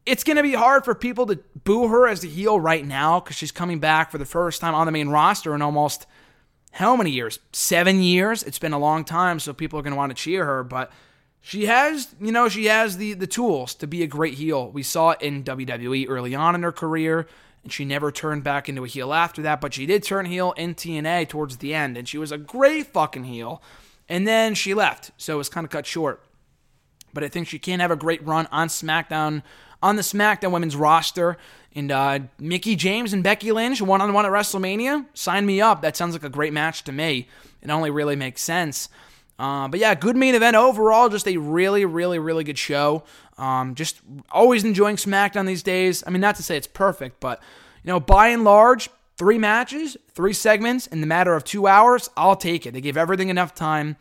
It's 0.05 0.23
gonna 0.23 0.43
be 0.43 0.53
hard 0.53 0.85
for 0.85 0.93
people 0.93 1.25
to 1.27 1.39
boo 1.63 1.87
her 1.87 2.07
as 2.07 2.21
the 2.21 2.29
heel 2.29 2.59
right 2.59 2.85
now 2.85 3.19
because 3.19 3.35
she's 3.35 3.51
coming 3.51 3.79
back 3.79 4.11
for 4.11 4.19
the 4.19 4.25
first 4.25 4.61
time 4.61 4.75
on 4.75 4.85
the 4.85 4.91
main 4.91 5.09
roster 5.09 5.55
in 5.55 5.63
almost 5.63 6.05
how 6.73 6.95
many 6.95 7.09
years? 7.09 7.39
Seven 7.51 8.03
years. 8.03 8.43
It's 8.43 8.59
been 8.59 8.73
a 8.73 8.79
long 8.79 9.03
time, 9.03 9.39
so 9.39 9.51
people 9.51 9.79
are 9.79 9.81
gonna 9.81 9.95
want 9.95 10.15
to 10.15 10.15
cheer 10.15 10.45
her, 10.45 10.63
but 10.63 10.91
she 11.41 11.65
has, 11.65 12.15
you 12.19 12.31
know, 12.31 12.49
she 12.49 12.65
has 12.65 12.97
the 12.97 13.13
the 13.13 13.27
tools 13.27 13.73
to 13.75 13.87
be 13.87 14.03
a 14.03 14.07
great 14.07 14.35
heel. 14.35 14.69
We 14.71 14.83
saw 14.83 15.11
it 15.11 15.21
in 15.21 15.43
WWE 15.43 16.07
early 16.09 16.35
on 16.35 16.55
in 16.55 16.63
her 16.63 16.71
career, 16.71 17.27
and 17.63 17.71
she 17.71 17.85
never 17.85 18.11
turned 18.11 18.43
back 18.43 18.69
into 18.69 18.83
a 18.83 18.87
heel 18.87 19.13
after 19.13 19.41
that, 19.43 19.61
but 19.61 19.73
she 19.73 19.85
did 19.85 20.03
turn 20.03 20.25
heel 20.25 20.53
in 20.57 20.75
TNA 20.75 21.29
towards 21.29 21.57
the 21.57 21.73
end, 21.73 21.97
and 21.97 22.07
she 22.07 22.17
was 22.17 22.31
a 22.31 22.37
great 22.37 22.87
fucking 22.87 23.25
heel. 23.25 23.61
And 24.07 24.27
then 24.27 24.55
she 24.55 24.73
left, 24.73 25.11
so 25.17 25.35
it 25.35 25.37
was 25.37 25.49
kind 25.49 25.65
of 25.65 25.71
cut 25.71 25.85
short. 25.85 26.23
But 27.13 27.23
I 27.23 27.27
think 27.27 27.47
she 27.47 27.59
can 27.59 27.79
have 27.79 27.91
a 27.91 27.95
great 27.95 28.25
run 28.25 28.47
on 28.51 28.67
SmackDown, 28.67 29.43
on 29.83 29.95
the 29.95 30.01
SmackDown 30.01 30.51
women's 30.51 30.75
roster. 30.75 31.37
And 31.75 31.91
uh, 31.91 32.19
Mickie 32.39 32.75
James 32.75 33.13
and 33.13 33.23
Becky 33.23 33.51
Lynch 33.51 33.81
one 33.81 34.01
on 34.01 34.13
one 34.13 34.25
at 34.25 34.31
WrestleMania, 34.31 35.05
sign 35.13 35.45
me 35.45 35.61
up. 35.61 35.83
That 35.83 35.95
sounds 35.95 36.13
like 36.13 36.23
a 36.23 36.29
great 36.29 36.53
match 36.53 36.83
to 36.85 36.91
me. 36.91 37.27
It 37.61 37.69
only 37.69 37.91
really 37.91 38.15
makes 38.15 38.41
sense. 38.41 38.89
Uh, 39.39 39.69
but 39.69 39.79
yeah, 39.79 39.95
good 39.95 40.17
main 40.17 40.35
event 40.35 40.57
overall. 40.57 41.07
Just 41.07 41.27
a 41.27 41.37
really, 41.37 41.85
really, 41.85 42.19
really 42.19 42.43
good 42.43 42.57
show. 42.57 43.03
Um, 43.37 43.73
just 43.73 44.01
always 44.31 44.65
enjoying 44.65 44.97
SmackDown 44.97 45.47
these 45.47 45.63
days. 45.63 46.03
I 46.05 46.09
mean, 46.09 46.19
not 46.19 46.35
to 46.35 46.43
say 46.43 46.57
it's 46.57 46.67
perfect, 46.67 47.21
but 47.21 47.41
you 47.83 47.87
know, 47.87 48.01
by 48.01 48.27
and 48.27 48.43
large, 48.43 48.89
three 49.17 49.37
matches, 49.37 49.95
three 50.11 50.33
segments 50.33 50.87
in 50.87 50.99
the 50.99 51.07
matter 51.07 51.33
of 51.33 51.45
two 51.45 51.67
hours. 51.67 52.09
I'll 52.17 52.35
take 52.35 52.65
it. 52.65 52.73
They 52.73 52.81
gave 52.81 52.97
everything 52.97 53.29
enough 53.29 53.55
time. 53.55 53.95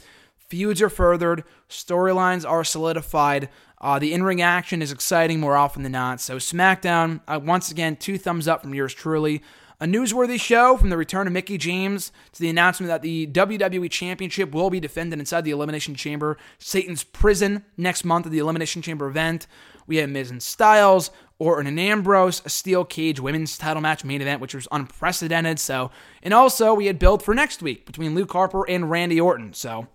Feuds 0.49 0.83
are 0.83 0.89
furthered, 0.89 1.45
storylines 1.69 2.49
are 2.49 2.65
solidified. 2.65 3.49
Uh, 3.81 3.99
the 3.99 4.13
in 4.13 4.25
ring 4.25 4.43
action 4.43 4.83
is 4.83 4.91
exciting 4.91 5.39
more 5.39 5.57
often 5.57 5.85
than 5.85 5.93
not. 5.93 6.21
So, 6.21 6.37
SmackDown, 6.37 7.21
uh, 7.29 7.39
once 7.41 7.71
again, 7.71 7.95
two 7.95 8.19
thumbs 8.19 8.49
up 8.49 8.63
from 8.63 8.75
yours 8.75 8.93
truly. 8.93 9.43
A 9.81 9.87
newsworthy 9.87 10.41
show 10.41 10.77
from 10.77 10.91
the 10.91 10.97
return 10.97 11.29
of 11.29 11.33
Mickie 11.33 11.57
James 11.57 12.11
to 12.33 12.41
the 12.41 12.49
announcement 12.49 12.89
that 12.89 13.01
the 13.01 13.29
WWE 13.29 13.89
Championship 13.89 14.51
will 14.51 14.71
be 14.71 14.81
defended 14.81 15.21
inside 15.21 15.45
the 15.45 15.53
Elimination 15.53 15.95
Chamber, 15.95 16.37
Satan's 16.59 17.05
prison, 17.05 17.65
next 17.77 18.05
month 18.05 18.27
at 18.27 18.33
the 18.33 18.41
Elimination 18.41 18.83
Chamber 18.83 19.07
event. 19.07 19.47
We 19.87 19.99
had 19.99 20.11
Miz 20.11 20.33
and 20.33 20.43
Styles, 20.43 21.13
Orton 21.39 21.69
and 21.69 21.79
Ambrose, 21.79 22.43
a 22.45 22.49
steel 22.49 22.85
cage 22.85 23.21
women's 23.21 23.57
title 23.57 23.81
match 23.81 24.05
main 24.05 24.21
event, 24.21 24.41
which 24.41 24.53
was 24.53 24.67
unprecedented. 24.73 25.61
So, 25.61 25.93
and 26.25 26.35
also 26.35 26.75
we 26.75 26.87
had 26.87 26.99
build 26.99 27.23
for 27.23 27.33
next 27.33 27.63
week 27.63 27.87
between 27.87 28.17
Luke 28.17 28.33
Harper 28.33 28.69
and 28.69 28.91
Randy 28.91 29.21
Orton. 29.21 29.55
So, 29.55 29.87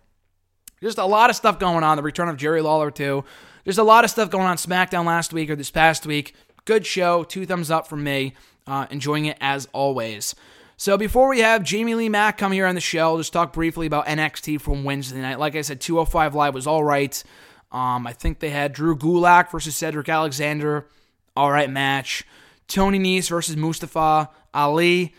just 0.82 0.98
a 0.98 1.06
lot 1.06 1.30
of 1.30 1.36
stuff 1.36 1.60
going 1.60 1.84
on. 1.84 1.98
The 1.98 2.04
return 2.04 2.30
of 2.30 2.38
Jerry 2.38 2.62
Lawler 2.62 2.90
too. 2.90 3.26
There's 3.66 3.78
a 3.78 3.84
lot 3.84 4.06
of 4.06 4.10
stuff 4.10 4.30
going 4.30 4.46
on 4.46 4.56
SmackDown 4.56 5.04
last 5.04 5.34
week 5.34 5.50
or 5.50 5.58
this 5.58 5.72
past 5.72 6.06
week. 6.06 6.34
Good 6.64 6.86
show. 6.86 7.26
Two 7.26 7.46
thumbs 7.46 7.70
up 7.70 7.88
from 7.88 8.06
me. 8.06 8.34
Uh, 8.66 8.88
enjoying 8.90 9.26
it 9.26 9.38
as 9.42 9.68
always. 9.74 10.36
So 10.78 10.98
before 10.98 11.30
we 11.30 11.40
have 11.40 11.64
Jamie 11.64 11.96
Lee 11.96 12.10
Mack 12.10 12.38
come 12.38 12.52
here 12.52 12.66
on 12.66 12.76
the 12.76 12.82
show, 12.82 13.12
I'll 13.12 13.18
just 13.18 13.34
talk 13.34 13.54
briefly 13.54 13.88
about 13.88 14.06
NXT 14.06 14.60
from 14.62 14.84
Wednesday 14.84 15.22
night. 15.22 15.40
Like 15.40 15.56
I 15.56 15.62
said, 15.62 15.80
205 15.82 16.34
Live 16.36 16.54
was 16.54 16.68
all 16.68 16.84
right. 16.84 17.24
Um, 17.72 18.06
I 18.08 18.14
think 18.14 18.40
they 18.40 18.52
had 18.52 18.74
Drew 18.74 18.96
Gulak 18.98 19.52
versus 19.52 19.76
Cedric 19.76 20.10
Alexander. 20.10 20.88
All 21.36 21.52
right 21.52 21.70
match. 21.70 22.26
Tony 22.68 23.00
Nese 23.00 23.30
versus 23.30 23.56
Mustafa 23.56 24.30
Ali. 24.54 25.14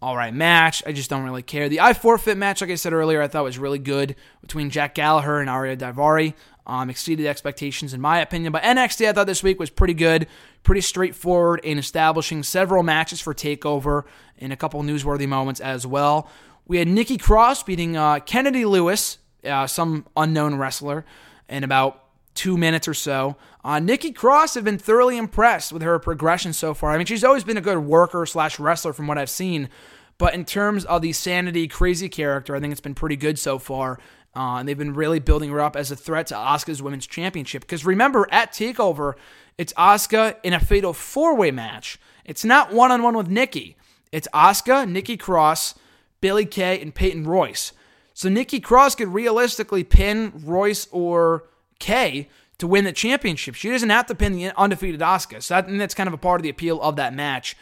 All 0.00 0.16
right 0.16 0.32
match. 0.32 0.82
I 0.86 0.92
just 0.92 1.10
don't 1.10 1.24
really 1.24 1.42
care. 1.42 1.68
The 1.68 1.80
I 1.80 1.92
forfeit 1.92 2.36
match, 2.36 2.60
like 2.60 2.70
I 2.70 2.76
said 2.76 2.92
earlier, 2.92 3.20
I 3.20 3.28
thought 3.28 3.44
was 3.44 3.58
really 3.58 3.78
good 3.78 4.14
between 4.40 4.70
Jack 4.70 4.94
Gallagher 4.94 5.40
and 5.40 5.48
Ariya 5.48 5.76
Daivari 5.76 6.34
um, 6.68 6.90
exceeded 6.90 7.26
expectations 7.26 7.94
in 7.94 8.00
my 8.00 8.20
opinion. 8.20 8.52
But 8.52 8.62
NXT, 8.62 9.08
I 9.08 9.12
thought 9.12 9.26
this 9.26 9.42
week 9.42 9.58
was 9.58 9.70
pretty 9.70 9.94
good, 9.94 10.28
pretty 10.62 10.82
straightforward 10.82 11.60
in 11.64 11.78
establishing 11.78 12.42
several 12.42 12.82
matches 12.82 13.20
for 13.20 13.34
Takeover 13.34 14.04
and 14.38 14.52
a 14.52 14.56
couple 14.56 14.80
newsworthy 14.82 15.26
moments 15.26 15.60
as 15.60 15.86
well. 15.86 16.28
We 16.66 16.78
had 16.78 16.86
Nikki 16.86 17.16
Cross 17.16 17.62
beating 17.62 17.96
uh, 17.96 18.20
Kennedy 18.20 18.66
Lewis, 18.66 19.18
uh, 19.44 19.66
some 19.66 20.06
unknown 20.16 20.56
wrestler, 20.56 21.06
in 21.48 21.64
about 21.64 22.04
two 22.34 22.58
minutes 22.58 22.86
or 22.86 22.94
so. 22.94 23.36
Uh, 23.64 23.80
Nikki 23.80 24.12
Cross 24.12 24.54
have 24.54 24.64
been 24.64 24.78
thoroughly 24.78 25.16
impressed 25.16 25.72
with 25.72 25.82
her 25.82 25.98
progression 25.98 26.52
so 26.52 26.74
far. 26.74 26.90
I 26.90 26.98
mean, 26.98 27.06
she's 27.06 27.24
always 27.24 27.42
been 27.42 27.56
a 27.56 27.62
good 27.62 27.78
worker 27.78 28.26
slash 28.26 28.60
wrestler 28.60 28.92
from 28.92 29.06
what 29.06 29.18
I've 29.18 29.30
seen. 29.30 29.70
But 30.18 30.34
in 30.34 30.44
terms 30.44 30.84
of 30.84 31.00
the 31.00 31.12
sanity 31.12 31.68
crazy 31.68 32.08
character, 32.08 32.54
I 32.54 32.60
think 32.60 32.72
it's 32.72 32.80
been 32.80 32.94
pretty 32.94 33.16
good 33.16 33.38
so 33.38 33.58
far. 33.58 33.98
Uh, 34.36 34.56
and 34.56 34.68
they've 34.68 34.78
been 34.78 34.94
really 34.94 35.18
building 35.18 35.50
her 35.50 35.60
up 35.60 35.74
as 35.74 35.90
a 35.90 35.96
threat 35.96 36.26
to 36.28 36.34
Asuka's 36.34 36.82
women's 36.82 37.06
championship. 37.06 37.62
Because 37.62 37.84
remember, 37.84 38.28
at 38.30 38.52
TakeOver, 38.52 39.14
it's 39.56 39.72
Asuka 39.72 40.36
in 40.42 40.52
a 40.52 40.60
fatal 40.60 40.92
four 40.92 41.34
way 41.34 41.50
match. 41.50 41.98
It's 42.24 42.44
not 42.44 42.72
one 42.72 42.92
on 42.92 43.02
one 43.02 43.16
with 43.16 43.28
Nikki. 43.28 43.76
It's 44.12 44.28
Asuka, 44.32 44.88
Nikki 44.88 45.16
Cross, 45.16 45.74
Billie 46.20 46.46
Kay, 46.46 46.80
and 46.80 46.94
Peyton 46.94 47.24
Royce. 47.24 47.72
So 48.14 48.28
Nikki 48.28 48.60
Cross 48.60 48.96
could 48.96 49.08
realistically 49.08 49.84
pin 49.84 50.32
Royce 50.44 50.88
or 50.90 51.44
Kay 51.78 52.28
to 52.58 52.66
win 52.66 52.84
the 52.84 52.92
championship. 52.92 53.54
She 53.54 53.70
doesn't 53.70 53.90
have 53.90 54.06
to 54.06 54.14
pin 54.14 54.32
the 54.32 54.52
undefeated 54.56 55.00
Asuka. 55.00 55.42
So 55.42 55.54
that, 55.54 55.68
that's 55.68 55.94
kind 55.94 56.08
of 56.08 56.14
a 56.14 56.18
part 56.18 56.40
of 56.40 56.42
the 56.42 56.48
appeal 56.48 56.80
of 56.82 56.96
that 56.96 57.14
match 57.14 57.56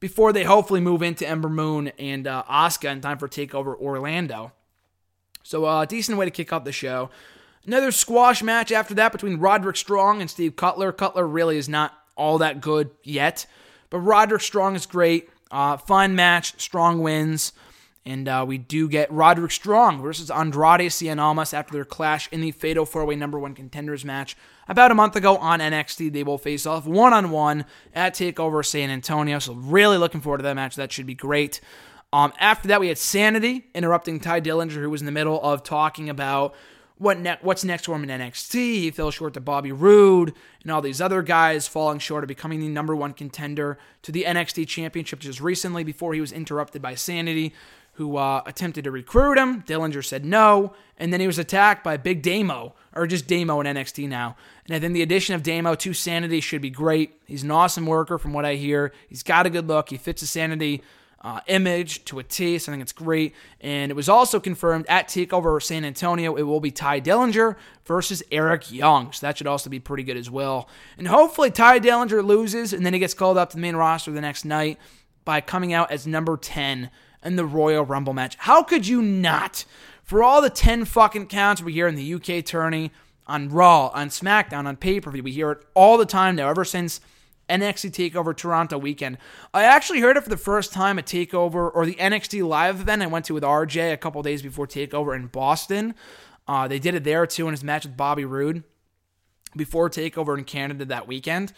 before 0.00 0.32
they 0.32 0.44
hopefully 0.44 0.80
move 0.80 1.02
into 1.02 1.26
Ember 1.26 1.48
Moon 1.48 1.88
and 1.98 2.26
uh, 2.26 2.44
Asuka 2.48 2.90
in 2.90 3.00
time 3.00 3.18
for 3.18 3.28
Takeover 3.28 3.76
Orlando. 3.76 4.52
So 5.48 5.64
a 5.64 5.78
uh, 5.78 5.84
decent 5.86 6.18
way 6.18 6.26
to 6.26 6.30
kick 6.30 6.52
off 6.52 6.64
the 6.64 6.72
show. 6.72 7.08
Another 7.64 7.90
squash 7.90 8.42
match 8.42 8.70
after 8.70 8.92
that 8.96 9.12
between 9.12 9.38
Roderick 9.38 9.76
Strong 9.76 10.20
and 10.20 10.28
Steve 10.28 10.56
Cutler. 10.56 10.92
Cutler 10.92 11.26
really 11.26 11.56
is 11.56 11.70
not 11.70 11.96
all 12.16 12.36
that 12.36 12.60
good 12.60 12.90
yet, 13.02 13.46
but 13.88 14.00
Roderick 14.00 14.42
Strong 14.42 14.76
is 14.76 14.84
great. 14.84 15.30
Uh, 15.50 15.78
fun 15.78 16.14
match, 16.14 16.60
Strong 16.60 17.00
wins. 17.00 17.54
And 18.04 18.28
uh, 18.28 18.44
we 18.46 18.58
do 18.58 18.90
get 18.90 19.10
Roderick 19.10 19.50
Strong 19.50 20.02
versus 20.02 20.30
Andrade 20.30 20.90
Cien 20.90 21.18
Almas 21.18 21.54
after 21.54 21.72
their 21.72 21.86
clash 21.86 22.28
in 22.30 22.42
the 22.42 22.50
Fatal 22.50 22.84
4 22.84 23.06
Way 23.06 23.16
Number 23.16 23.38
1 23.38 23.54
Contenders 23.54 24.04
match 24.04 24.36
about 24.68 24.90
a 24.90 24.94
month 24.94 25.16
ago 25.16 25.38
on 25.38 25.60
NXT. 25.60 26.12
They 26.12 26.24
will 26.24 26.36
face 26.36 26.66
off 26.66 26.86
one 26.86 27.14
on 27.14 27.30
one 27.30 27.64
at 27.94 28.14
TakeOver 28.14 28.66
San 28.66 28.90
Antonio. 28.90 29.38
So, 29.38 29.54
really 29.54 29.96
looking 29.96 30.20
forward 30.20 30.38
to 30.38 30.42
that 30.42 30.56
match. 30.56 30.76
That 30.76 30.92
should 30.92 31.06
be 31.06 31.14
great. 31.14 31.62
Um, 32.12 32.32
after 32.38 32.68
that, 32.68 32.80
we 32.80 32.88
had 32.88 32.98
Sanity 32.98 33.66
interrupting 33.74 34.20
Tye 34.20 34.40
Dillinger, 34.40 34.72
who 34.72 34.90
was 34.90 35.02
in 35.02 35.06
the 35.06 35.12
middle 35.12 35.40
of 35.42 35.62
talking 35.62 36.08
about 36.08 36.54
what 36.96 37.18
ne- 37.18 37.38
what's 37.42 37.64
next 37.64 37.86
for 37.86 37.94
him 37.94 38.08
in 38.08 38.20
NXT. 38.20 38.54
He 38.54 38.90
fell 38.90 39.10
short 39.10 39.34
to 39.34 39.40
Bobby 39.40 39.72
Roode 39.72 40.32
and 40.62 40.72
all 40.72 40.80
these 40.80 41.00
other 41.00 41.22
guys, 41.22 41.68
falling 41.68 41.98
short 41.98 42.24
of 42.24 42.28
becoming 42.28 42.60
the 42.60 42.68
number 42.68 42.96
one 42.96 43.12
contender 43.12 43.78
to 44.02 44.12
the 44.12 44.24
NXT 44.24 44.66
Championship 44.66 45.20
just 45.20 45.40
recently 45.40 45.84
before 45.84 46.14
he 46.14 46.20
was 46.20 46.32
interrupted 46.32 46.82
by 46.82 46.94
Sanity 46.94 47.52
who 47.98 48.16
uh, 48.16 48.42
attempted 48.46 48.84
to 48.84 48.92
recruit 48.92 49.36
him. 49.36 49.60
Dillinger 49.64 50.04
said 50.04 50.24
no, 50.24 50.72
and 50.98 51.12
then 51.12 51.18
he 51.18 51.26
was 51.26 51.36
attacked 51.36 51.82
by 51.82 51.96
Big 51.96 52.22
Damo, 52.22 52.76
or 52.94 53.08
just 53.08 53.26
Damo 53.26 53.58
in 53.58 53.66
NXT 53.66 54.08
now. 54.08 54.36
And 54.66 54.76
I 54.76 54.78
think 54.78 54.94
the 54.94 55.02
addition 55.02 55.34
of 55.34 55.42
Damo 55.42 55.74
to 55.74 55.92
Sanity 55.92 56.40
should 56.40 56.62
be 56.62 56.70
great. 56.70 57.20
He's 57.26 57.42
an 57.42 57.50
awesome 57.50 57.86
worker 57.86 58.16
from 58.16 58.32
what 58.32 58.44
I 58.44 58.54
hear. 58.54 58.92
He's 59.08 59.24
got 59.24 59.46
a 59.46 59.50
good 59.50 59.66
look. 59.66 59.88
He 59.88 59.96
fits 59.96 60.20
the 60.20 60.28
Sanity 60.28 60.80
uh, 61.20 61.40
image 61.48 62.04
to 62.04 62.18
a 62.18 62.22
T, 62.22 62.58
so 62.58 62.70
I 62.70 62.74
think 62.74 62.82
it's 62.82 62.92
great. 62.92 63.34
And 63.60 63.90
it 63.90 63.94
was 63.94 64.08
also 64.08 64.38
confirmed 64.38 64.86
at 64.88 65.08
TakeOver 65.08 65.62
San 65.62 65.84
Antonio, 65.84 66.36
it 66.36 66.42
will 66.42 66.60
be 66.60 66.70
Tye 66.70 67.00
Dillinger 67.00 67.56
versus 67.84 68.22
Eric 68.30 68.70
Young. 68.70 69.12
So 69.12 69.26
that 69.26 69.38
should 69.38 69.46
also 69.46 69.68
be 69.68 69.80
pretty 69.80 70.04
good 70.04 70.16
as 70.16 70.30
well. 70.30 70.68
And 70.96 71.08
hopefully 71.08 71.50
Tye 71.50 71.80
Dillinger 71.80 72.24
loses, 72.24 72.72
and 72.72 72.86
then 72.86 72.92
he 72.92 72.98
gets 72.98 73.14
called 73.14 73.36
up 73.36 73.50
to 73.50 73.56
the 73.56 73.62
main 73.62 73.76
roster 73.76 74.12
the 74.12 74.20
next 74.20 74.44
night 74.44 74.78
by 75.24 75.40
coming 75.40 75.72
out 75.72 75.90
as 75.90 76.06
number 76.06 76.36
10 76.36 76.90
in 77.24 77.36
the 77.36 77.44
Royal 77.44 77.84
Rumble 77.84 78.14
match. 78.14 78.36
How 78.38 78.62
could 78.62 78.86
you 78.86 79.02
not? 79.02 79.64
For 80.04 80.22
all 80.22 80.40
the 80.40 80.50
10 80.50 80.84
fucking 80.84 81.26
counts 81.26 81.60
we 81.60 81.72
hear 81.72 81.88
in 81.88 81.96
the 81.96 82.14
UK 82.14 82.44
tourney, 82.44 82.92
on 83.28 83.50
Raw, 83.50 83.88
on 83.88 84.08
SmackDown, 84.08 84.64
on 84.64 84.76
pay 84.76 85.00
per 85.00 85.10
view, 85.10 85.22
we 85.22 85.32
hear 85.32 85.52
it 85.52 85.62
all 85.74 85.98
the 85.98 86.06
time 86.06 86.36
now, 86.36 86.48
ever 86.48 86.64
since 86.64 87.00
NXT 87.48 88.12
TakeOver 88.12 88.36
Toronto 88.36 88.78
weekend. 88.78 89.18
I 89.52 89.64
actually 89.64 90.00
heard 90.00 90.16
it 90.16 90.22
for 90.22 90.30
the 90.30 90.36
first 90.36 90.72
time 90.72 90.98
at 90.98 91.06
TakeOver 91.06 91.70
or 91.74 91.86
the 91.86 91.94
NXT 91.94 92.46
Live 92.46 92.80
event 92.80 93.02
I 93.02 93.06
went 93.06 93.24
to 93.26 93.34
with 93.34 93.42
RJ 93.42 93.92
a 93.92 93.96
couple 93.96 94.22
days 94.22 94.42
before 94.42 94.66
TakeOver 94.66 95.14
in 95.16 95.26
Boston. 95.26 95.94
Uh, 96.46 96.68
they 96.68 96.78
did 96.78 96.94
it 96.94 97.04
there 97.04 97.26
too 97.26 97.46
in 97.46 97.52
his 97.52 97.64
match 97.64 97.84
with 97.84 97.96
Bobby 97.96 98.24
Roode 98.24 98.64
before 99.56 99.90
TakeOver 99.90 100.36
in 100.36 100.44
Canada 100.44 100.84
that 100.86 101.06
weekend. 101.06 101.52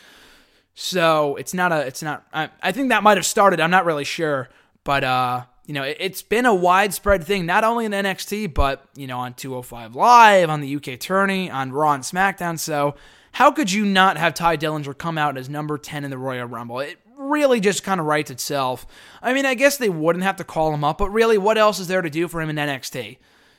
So 0.75 1.37
it's 1.37 1.53
not 1.53 1.73
a, 1.73 1.87
it's 1.87 2.03
not. 2.03 2.27
I, 2.33 2.51
I 2.63 2.73
think 2.73 2.89
that 2.91 3.03
might 3.03 3.17
have 3.17 3.27
started. 3.27 3.61
I'm 3.61 3.71
not 3.71 3.85
really 3.85 4.05
sure, 4.05 4.49
but 4.85 5.05
uh, 5.05 5.45
you 5.71 5.75
know, 5.75 5.85
it, 5.85 6.01
has 6.01 6.23
been 6.23 6.47
a 6.47 6.55
widespread 6.55 7.23
thing, 7.23 7.47
not 7.47 7.63
only 7.63 7.85
in 7.85 7.93
NXT, 7.93 8.53
but, 8.55 8.85
you 8.97 9.07
know, 9.07 9.21
on 9.21 9.35
205 9.35 9.95
Live, 9.95 10.51
on 10.51 10.61
the 10.61 10.75
UK 10.75 10.99
tourney, 10.99 11.49
on 11.49 11.71
Raw 11.71 11.93
and 11.93 12.03
SmackDown. 12.03 12.59
So, 12.59 12.97
how 13.33 13.51
could 13.51 13.73
you 13.73 13.85
not 13.85 14.17
have 14.17 14.35
Tye 14.35 14.57
Dillinger 14.57 14.97
come 14.97 15.19
out 15.19 15.37
as 15.37 15.49
number 15.49 15.79
10 15.79 16.05
in 16.05 16.11
the 16.11 16.19
Royal 16.19 16.47
Rumble? 16.47 16.81
It 16.81 16.99
really 17.17 17.61
just 17.61 17.85
kind 17.85 18.01
of 18.01 18.07
writes 18.07 18.31
itself. 18.31 18.87
I 19.23 19.33
mean, 19.33 19.47
I 19.47 19.55
guess 19.55 19.77
they 19.77 19.89
wouldn't 19.89 20.25
have 20.25 20.37
to 20.37 20.45
call 20.45 20.75
him 20.75 20.85
up, 20.85 20.99
but 20.99 21.11
really, 21.11 21.39
what 21.39 21.59
else 21.59 21.79
is 21.79 21.89
there 21.89 22.03
to 22.03 22.11
do 22.11 22.29
for 22.29 22.41
him 22.41 22.51
in 22.51 22.57
NXT? 22.57 23.19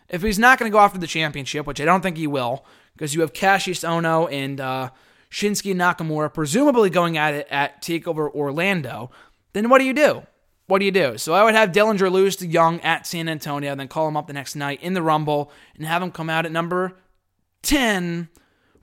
If 0.10 0.22
he's 0.22 0.40
not 0.40 0.60
going 0.60 0.70
to 0.70 0.76
go 0.76 0.80
after 0.80 1.00
the 1.00 1.08
championship, 1.08 1.66
which 1.66 1.80
I 1.80 1.86
don't 1.86 2.02
think 2.02 2.18
he 2.18 2.28
will, 2.28 2.66
because 2.94 3.16
you 3.16 3.22
have 3.22 3.34
Kassius 3.34 3.88
Ohno 3.88 4.32
and 4.32 4.60
uh, 4.60 4.90
Shinsuke 5.32 5.74
Nakamura 5.74 6.34
presumably 6.34 6.90
going 6.90 7.18
at 7.18 7.34
it 7.34 7.48
at 7.50 7.82
TakeOver 7.82 8.30
Orlando, 8.34 9.10
then 9.54 9.70
what 9.70 9.80
do 9.80 9.86
you 9.86 9.94
do? 9.94 10.24
what 10.72 10.80
do 10.80 10.86
you 10.86 10.92
do? 10.92 11.18
So 11.18 11.34
I 11.34 11.44
would 11.44 11.54
have 11.54 11.74
Dillinger 11.74 12.10
lose 12.10 12.38
to 12.38 12.48
Young 12.48 12.80
at 12.80 13.06
San 13.06 13.28
Antonio, 13.28 13.76
then 13.76 13.90
call 13.90 14.08
him 14.08 14.16
up 14.16 14.28
the 14.28 14.34
next 14.34 14.56
night 14.56 14.82
in 14.82 14.94
the 14.94 15.02
Rumble 15.02 15.52
and 15.76 15.86
have 15.86 16.02
him 16.02 16.12
come 16.12 16.30
out 16.30 16.46
at 16.46 16.52
number 16.54 16.98
10. 17.64 18.30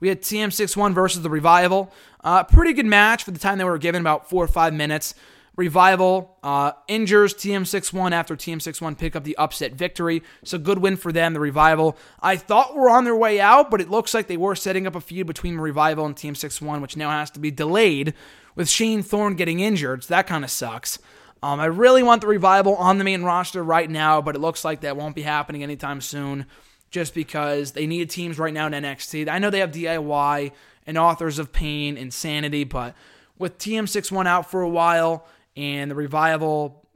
We 0.01 0.09
had 0.09 0.23
TM61 0.23 0.95
versus 0.95 1.23
the 1.23 1.31
Revival. 1.31 1.93
Uh, 2.23 2.45
pretty 2.45 2.73
good 2.73 2.87
match 2.87 3.25
for 3.25 3.31
the 3.31 3.39
time 3.39 3.59
they 3.59 3.65
were 3.65 3.79
given, 3.79 4.01
about 4.01 4.29
four 4.29 4.45
or 4.45 4.49
five 4.49 4.73
minutes. 4.75 5.15
Revival 5.57 6.37
uh, 6.45 6.71
injures 6.87 7.35
TM61 7.35 8.13
after 8.13 8.37
TM61 8.37 8.97
pick 8.97 9.17
up 9.17 9.25
the 9.25 9.37
upset 9.37 9.73
victory. 9.73 10.23
So 10.45 10.57
good 10.57 10.79
win 10.79 10.97
for 10.97 11.11
them, 11.11 11.33
the 11.35 11.41
Revival. 11.41 11.99
I 12.23 12.37
thought 12.37 12.77
we're 12.77 12.91
on 12.91 13.05
their 13.05 13.17
way 13.17 13.41
out, 13.41 13.69
but 13.69 13.81
it 13.81 13.91
looks 13.91 14.15
like 14.15 14.29
they 14.29 14.37
were 14.37 14.55
setting 14.55 14.87
up 14.87 14.95
a 14.95 15.01
feud 15.01 15.27
between 15.27 15.59
Revival 15.59 16.07
and 16.07 16.15
TM61, 16.15 16.81
which 16.81 16.97
now 16.97 17.11
has 17.11 17.31
to 17.33 17.41
be 17.41 17.51
delayed 17.51 18.15
with 18.55 18.69
Shane 18.69 19.03
Thorne 19.03 19.35
getting 19.35 19.59
injured. 19.59 20.05
So 20.05 20.15
that 20.15 20.29
kind 20.29 20.45
of 20.45 20.51
sucks. 20.51 21.01
Um, 21.43 21.59
I 21.59 21.67
really 21.67 22.05
want 22.05 22.21
the 22.21 22.27
revival 22.29 22.77
on 22.77 22.99
the 22.99 23.05
main 23.05 23.23
roster 23.23 23.63
right 23.63 23.91
now, 23.91 24.21
but 24.21 24.37
it 24.37 24.41
looks 24.41 24.65
like 24.65 24.81
that 24.81 24.97
won't 24.97 25.15
be 25.15 25.23
happening 25.23 25.63
anytime 25.63 26.01
soon 26.01 26.47
just 26.91 27.15
because 27.15 27.73
they 27.73 27.87
need 27.87 28.11
teams 28.11 28.39
right 28.39 28.53
now 28.53 28.67
in 28.67 28.73
NXT. 28.73 29.29
I 29.29 29.39
know 29.39 29.51
they 29.51 29.61
have 29.61 29.73
DIY 29.73 30.53
and 30.87 30.99
Authors 30.99 31.39
of 31.39 31.53
Pain, 31.53 31.97
Insanity, 31.97 32.65
but 32.65 32.95
with 33.39 33.59
TM61 33.59 34.27
out 34.27 34.51
for 34.51 34.63
a 34.63 34.69
while 34.69 35.27
and 35.57 35.91
the 35.91 35.95
revival, 35.95 36.87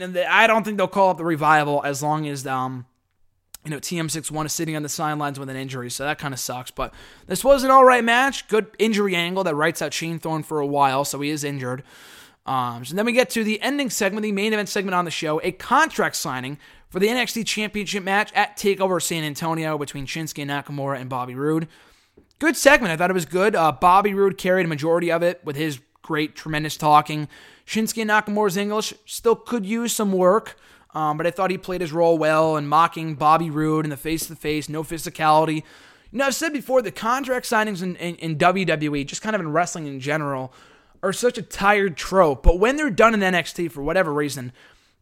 I 0.00 0.46
don't 0.46 0.64
think 0.64 0.76
they'll 0.76 0.88
call 0.88 1.10
up 1.10 1.18
the 1.18 1.24
revival 1.24 1.82
as 1.84 2.02
long 2.02 2.26
as 2.28 2.46
um, 2.46 2.86
you 3.64 3.70
know, 3.70 3.78
TM61 3.78 4.46
is 4.46 4.52
sitting 4.52 4.76
on 4.76 4.82
the 4.82 4.88
sidelines 4.88 5.38
with 5.38 5.50
an 5.50 5.56
injury, 5.56 5.90
so 5.90 6.04
that 6.04 6.18
kind 6.18 6.32
of 6.32 6.40
sucks. 6.40 6.70
But 6.70 6.94
this 7.26 7.44
was 7.44 7.62
an 7.62 7.70
all 7.70 7.84
right 7.84 8.04
match. 8.04 8.48
Good 8.48 8.68
injury 8.78 9.14
angle 9.14 9.44
that 9.44 9.54
writes 9.54 9.82
out 9.82 9.92
Shane 9.92 10.18
Thorne 10.18 10.42
for 10.42 10.60
a 10.60 10.66
while, 10.66 11.04
so 11.04 11.20
he 11.20 11.30
is 11.30 11.44
injured. 11.44 11.82
Um, 12.46 12.84
so 12.84 12.96
then 12.96 13.04
we 13.04 13.12
get 13.12 13.28
to 13.30 13.44
the 13.44 13.60
ending 13.60 13.90
segment, 13.90 14.22
the 14.22 14.32
main 14.32 14.52
event 14.54 14.70
segment 14.70 14.94
on 14.94 15.04
the 15.04 15.10
show, 15.10 15.40
a 15.42 15.52
contract 15.52 16.16
signing 16.16 16.58
for 16.90 16.98
the 16.98 17.06
NXT 17.06 17.46
Championship 17.46 18.02
match 18.02 18.32
at 18.34 18.56
TakeOver 18.56 19.00
San 19.00 19.22
Antonio 19.22 19.78
between 19.78 20.06
Shinsuke 20.06 20.44
Nakamura 20.44 21.00
and 21.00 21.08
Bobby 21.08 21.34
Roode. 21.34 21.68
Good 22.40 22.56
segment. 22.56 22.92
I 22.92 22.96
thought 22.96 23.10
it 23.10 23.14
was 23.14 23.26
good. 23.26 23.54
Uh, 23.54 23.72
Bobby 23.72 24.12
Roode 24.12 24.36
carried 24.36 24.66
a 24.66 24.68
majority 24.68 25.10
of 25.12 25.22
it 25.22 25.40
with 25.44 25.56
his 25.56 25.80
great, 26.02 26.34
tremendous 26.34 26.76
talking. 26.76 27.28
Shinsuke 27.64 28.04
Nakamura's 28.04 28.56
English 28.56 28.92
still 29.06 29.36
could 29.36 29.64
use 29.64 29.92
some 29.92 30.12
work, 30.12 30.58
um, 30.92 31.16
but 31.16 31.26
I 31.26 31.30
thought 31.30 31.52
he 31.52 31.58
played 31.58 31.80
his 31.80 31.92
role 31.92 32.18
well 32.18 32.56
and 32.56 32.68
mocking 32.68 33.14
Bobby 33.14 33.50
Roode 33.50 33.86
in 33.86 33.90
the 33.90 33.96
face 33.96 34.26
to 34.26 34.34
face, 34.34 34.68
no 34.68 34.82
physicality. 34.82 35.62
You 36.10 36.18
know, 36.18 36.26
I've 36.26 36.34
said 36.34 36.52
before 36.52 36.82
the 36.82 36.90
contract 36.90 37.46
signings 37.46 37.82
in, 37.82 37.94
in, 37.96 38.16
in 38.16 38.36
WWE, 38.36 39.06
just 39.06 39.22
kind 39.22 39.36
of 39.36 39.40
in 39.40 39.52
wrestling 39.52 39.86
in 39.86 40.00
general, 40.00 40.52
are 41.04 41.12
such 41.12 41.38
a 41.38 41.42
tired 41.42 41.96
trope, 41.96 42.42
but 42.42 42.58
when 42.58 42.76
they're 42.76 42.90
done 42.90 43.14
in 43.14 43.20
NXT 43.20 43.70
for 43.70 43.82
whatever 43.82 44.12
reason, 44.12 44.52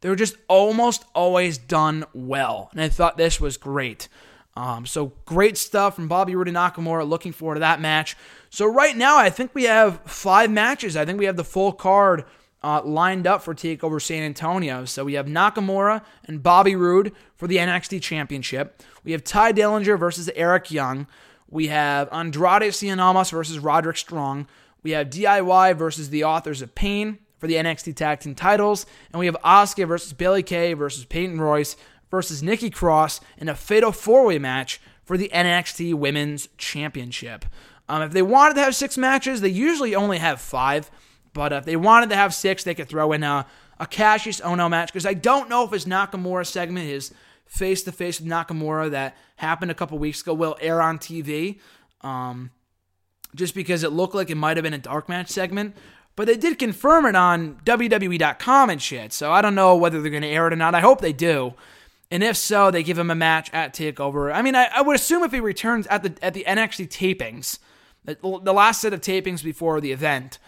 they're 0.00 0.16
just 0.16 0.36
almost 0.48 1.04
always 1.14 1.58
done 1.58 2.04
well. 2.12 2.68
And 2.72 2.80
I 2.80 2.88
thought 2.88 3.16
this 3.16 3.40
was 3.40 3.56
great. 3.56 4.08
Um, 4.56 4.86
so 4.86 5.12
great 5.24 5.56
stuff 5.56 5.94
from 5.94 6.08
Bobby 6.08 6.34
Roode 6.34 6.48
and 6.48 6.56
Nakamura. 6.56 7.08
Looking 7.08 7.32
forward 7.32 7.54
to 7.54 7.60
that 7.60 7.80
match. 7.80 8.16
So 8.50 8.66
right 8.66 8.96
now, 8.96 9.16
I 9.16 9.30
think 9.30 9.54
we 9.54 9.64
have 9.64 10.00
five 10.02 10.50
matches. 10.50 10.96
I 10.96 11.04
think 11.04 11.18
we 11.18 11.26
have 11.26 11.36
the 11.36 11.44
full 11.44 11.72
card 11.72 12.24
uh, 12.62 12.82
lined 12.84 13.26
up 13.26 13.42
for 13.42 13.54
Takeover 13.54 14.02
San 14.02 14.22
Antonio. 14.22 14.84
So 14.84 15.04
we 15.04 15.14
have 15.14 15.26
Nakamura 15.26 16.02
and 16.24 16.42
Bobby 16.42 16.74
Roode 16.74 17.12
for 17.36 17.46
the 17.46 17.58
NXT 17.58 18.02
Championship. 18.02 18.82
We 19.04 19.12
have 19.12 19.22
Tye 19.22 19.52
Dillinger 19.52 19.98
versus 19.98 20.28
Eric 20.34 20.70
Young. 20.70 21.06
We 21.48 21.68
have 21.68 22.08
Andrade 22.12 22.72
Cien 22.72 22.98
Almas 22.98 23.30
versus 23.30 23.58
Roderick 23.58 23.96
Strong. 23.96 24.48
We 24.82 24.90
have 24.90 25.08
DIY 25.08 25.76
versus 25.76 26.10
the 26.10 26.24
Authors 26.24 26.62
of 26.62 26.74
Pain 26.74 27.18
for 27.38 27.46
the 27.46 27.54
NXT 27.54 27.96
Tag 27.96 28.20
Team 28.20 28.34
titles, 28.34 28.84
and 29.12 29.20
we 29.20 29.26
have 29.26 29.36
Asuka 29.44 29.86
versus 29.86 30.12
Billie 30.12 30.42
Kay 30.42 30.74
versus 30.74 31.04
Peyton 31.04 31.40
Royce 31.40 31.76
versus 32.10 32.42
Nikki 32.42 32.70
Cross 32.70 33.20
in 33.38 33.48
a 33.48 33.54
fatal 33.54 33.92
four 33.92 34.26
way 34.26 34.38
match 34.38 34.80
for 35.04 35.16
the 35.16 35.30
NXT 35.32 35.94
Women's 35.94 36.48
Championship. 36.58 37.44
Um, 37.88 38.02
if 38.02 38.12
they 38.12 38.22
wanted 38.22 38.54
to 38.54 38.60
have 38.62 38.74
six 38.74 38.98
matches, 38.98 39.40
they 39.40 39.48
usually 39.48 39.94
only 39.94 40.18
have 40.18 40.40
five, 40.40 40.90
but 41.32 41.52
if 41.52 41.64
they 41.64 41.76
wanted 41.76 42.10
to 42.10 42.16
have 42.16 42.34
six, 42.34 42.64
they 42.64 42.74
could 42.74 42.88
throw 42.88 43.12
in 43.12 43.22
a, 43.22 43.46
a 43.78 43.86
Kassius 43.86 44.42
Ohno 44.42 44.68
match 44.68 44.92
because 44.92 45.06
I 45.06 45.14
don't 45.14 45.48
know 45.48 45.64
if 45.64 45.70
his 45.70 45.86
Nakamura 45.86 46.46
segment, 46.46 46.86
his 46.86 47.14
face 47.46 47.82
to 47.84 47.92
face 47.92 48.20
with 48.20 48.28
Nakamura 48.28 48.90
that 48.90 49.16
happened 49.36 49.70
a 49.70 49.74
couple 49.74 49.98
weeks 49.98 50.20
ago, 50.20 50.34
will 50.34 50.56
air 50.60 50.82
on 50.82 50.98
TV. 50.98 51.60
Um, 52.02 52.50
just 53.34 53.54
because 53.54 53.82
it 53.82 53.92
looked 53.92 54.14
like 54.14 54.30
it 54.30 54.36
might 54.36 54.56
have 54.56 54.64
been 54.64 54.74
a 54.74 54.78
dark 54.78 55.08
match 55.08 55.28
segment. 55.28 55.76
But 56.18 56.26
they 56.26 56.36
did 56.36 56.58
confirm 56.58 57.06
it 57.06 57.14
on 57.14 57.60
WWE.com 57.64 58.70
and 58.70 58.82
shit. 58.82 59.12
So 59.12 59.30
I 59.30 59.40
don't 59.40 59.54
know 59.54 59.76
whether 59.76 60.02
they're 60.02 60.10
going 60.10 60.24
to 60.24 60.28
air 60.28 60.48
it 60.48 60.52
or 60.52 60.56
not. 60.56 60.74
I 60.74 60.80
hope 60.80 61.00
they 61.00 61.12
do. 61.12 61.54
And 62.10 62.24
if 62.24 62.36
so, 62.36 62.72
they 62.72 62.82
give 62.82 62.98
him 62.98 63.08
a 63.08 63.14
match 63.14 63.50
at 63.52 63.72
Takeover. 63.72 64.34
I 64.34 64.42
mean, 64.42 64.56
I, 64.56 64.68
I 64.74 64.82
would 64.82 64.96
assume 64.96 65.22
if 65.22 65.30
he 65.30 65.38
returns 65.38 65.86
at 65.86 66.02
the 66.02 66.16
at 66.20 66.34
the 66.34 66.42
NXT 66.44 66.88
tapings, 66.88 67.60
the, 68.04 68.16
the 68.42 68.52
last 68.52 68.80
set 68.80 68.92
of 68.92 69.00
tapings 69.00 69.44
before 69.44 69.80
the 69.80 69.92
event, 69.92 70.40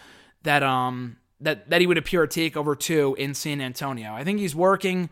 that 0.42 0.64
um 0.64 1.18
that 1.40 1.70
that 1.70 1.80
he 1.80 1.86
would 1.86 1.98
appear 1.98 2.24
at 2.24 2.30
Takeover 2.30 2.76
two 2.76 3.14
in 3.16 3.32
San 3.32 3.60
Antonio. 3.60 4.12
I 4.12 4.24
think 4.24 4.40
he's 4.40 4.56
working 4.56 5.08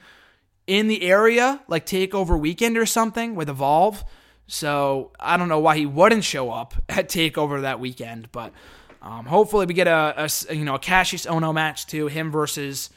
in 0.67 0.89
the 0.89 1.03
area 1.03 1.63
like 1.69 1.87
Takeover 1.87 2.37
weekend 2.37 2.77
or 2.77 2.85
something 2.85 3.37
with 3.37 3.49
Evolve. 3.49 4.03
So 4.49 5.13
I 5.21 5.37
don't 5.37 5.49
know 5.49 5.61
why 5.61 5.77
he 5.77 5.87
wouldn't 5.87 6.25
show 6.25 6.51
up 6.51 6.75
at 6.89 7.09
Takeover 7.09 7.61
that 7.61 7.79
weekend, 7.79 8.33
but 8.33 8.53
um, 9.03 9.27
hopefully 9.27 9.67
we 9.67 9.75
get 9.75 9.87
a, 9.87 10.29
a 10.49 10.55
you 10.55 10.65
know 10.65 10.75
a 10.75 10.79
Kassius 10.79 11.27
Ohno 11.27 11.55
match 11.55 11.87
too, 11.87 12.09
him 12.09 12.31
versus 12.31 12.91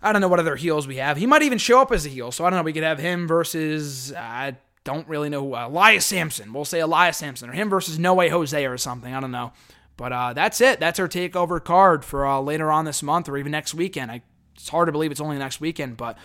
I 0.00 0.12
don't 0.12 0.20
know 0.20 0.28
what 0.28 0.38
other 0.38 0.56
heels 0.56 0.86
we 0.86 0.96
have. 0.96 1.16
He 1.16 1.26
might 1.26 1.42
even 1.42 1.58
show 1.58 1.80
up 1.80 1.92
as 1.92 2.06
a 2.06 2.08
heel. 2.08 2.30
So 2.30 2.44
I 2.44 2.50
don't 2.50 2.58
know. 2.58 2.62
We 2.62 2.72
could 2.72 2.84
have 2.84 2.98
him 2.98 3.26
versus 3.26 4.12
I 4.12 4.56
don't 4.84 5.06
really 5.08 5.28
know 5.28 5.40
who 5.40 5.54
uh, 5.54 5.66
Elias 5.66 6.06
Samson. 6.06 6.52
We'll 6.52 6.64
say 6.64 6.80
Elias 6.80 7.18
Samson 7.18 7.50
or 7.50 7.52
him 7.52 7.68
versus 7.68 7.98
No 7.98 8.14
Way 8.14 8.28
Jose 8.28 8.64
or 8.64 8.78
something. 8.78 9.12
I 9.12 9.20
don't 9.20 9.32
know. 9.32 9.52
But 9.96 10.12
uh, 10.12 10.32
that's 10.32 10.60
it. 10.60 10.78
That's 10.78 11.00
our 11.00 11.08
takeover 11.08 11.62
card 11.62 12.04
for 12.04 12.24
uh, 12.24 12.40
later 12.40 12.70
on 12.70 12.84
this 12.84 13.02
month 13.02 13.28
or 13.28 13.36
even 13.36 13.50
next 13.50 13.74
weekend. 13.74 14.12
I, 14.12 14.22
it's 14.54 14.68
hard 14.68 14.86
to 14.86 14.92
believe 14.92 15.10
it's 15.10 15.20
only 15.20 15.36
next 15.36 15.60
weekend, 15.60 15.96
but 15.96 16.16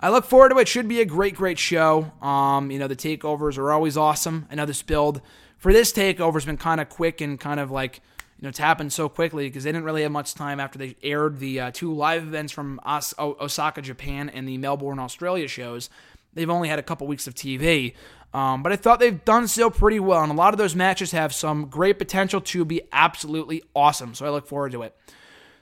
I 0.00 0.10
look 0.10 0.24
forward 0.24 0.48
to 0.48 0.58
it. 0.58 0.66
Should 0.66 0.88
be 0.88 1.00
a 1.00 1.04
great, 1.04 1.36
great 1.36 1.58
show. 1.58 2.10
Um, 2.20 2.72
you 2.72 2.78
know, 2.80 2.88
the 2.88 2.96
takeovers 2.96 3.56
are 3.56 3.70
always 3.70 3.96
awesome. 3.96 4.48
This 4.50 4.82
build 4.82 5.20
for 5.60 5.72
this 5.72 5.92
takeover 5.92 6.34
has 6.34 6.44
been 6.44 6.56
kind 6.56 6.80
of 6.80 6.88
quick 6.88 7.20
and 7.20 7.38
kind 7.38 7.60
of 7.60 7.70
like 7.70 8.00
you 8.38 8.44
know, 8.44 8.48
it's 8.48 8.58
happened 8.58 8.92
so 8.92 9.08
quickly 9.08 9.48
because 9.48 9.64
they 9.64 9.70
didn't 9.70 9.84
really 9.84 10.02
have 10.02 10.10
much 10.10 10.34
time 10.34 10.58
after 10.58 10.78
they 10.78 10.96
aired 11.02 11.38
the 11.38 11.60
uh, 11.60 11.70
two 11.72 11.94
live 11.94 12.22
events 12.22 12.52
from 12.52 12.80
Os- 12.84 13.14
Osaka, 13.18 13.82
Japan, 13.82 14.30
and 14.30 14.48
the 14.48 14.56
Melbourne, 14.56 14.98
Australia 14.98 15.46
shows. 15.46 15.90
They've 16.32 16.48
only 16.48 16.68
had 16.68 16.78
a 16.78 16.82
couple 16.82 17.06
weeks 17.06 17.26
of 17.26 17.34
TV. 17.34 17.94
Um, 18.32 18.62
but 18.62 18.72
I 18.72 18.76
thought 18.76 18.98
they've 18.98 19.24
done 19.24 19.46
so 19.46 19.68
pretty 19.68 20.00
well, 20.00 20.22
and 20.22 20.32
a 20.32 20.34
lot 20.34 20.54
of 20.54 20.58
those 20.58 20.74
matches 20.74 21.10
have 21.10 21.34
some 21.34 21.66
great 21.66 21.98
potential 21.98 22.40
to 22.40 22.64
be 22.64 22.80
absolutely 22.92 23.62
awesome. 23.74 24.14
So 24.14 24.24
I 24.24 24.30
look 24.30 24.46
forward 24.46 24.72
to 24.72 24.82
it. 24.82 24.96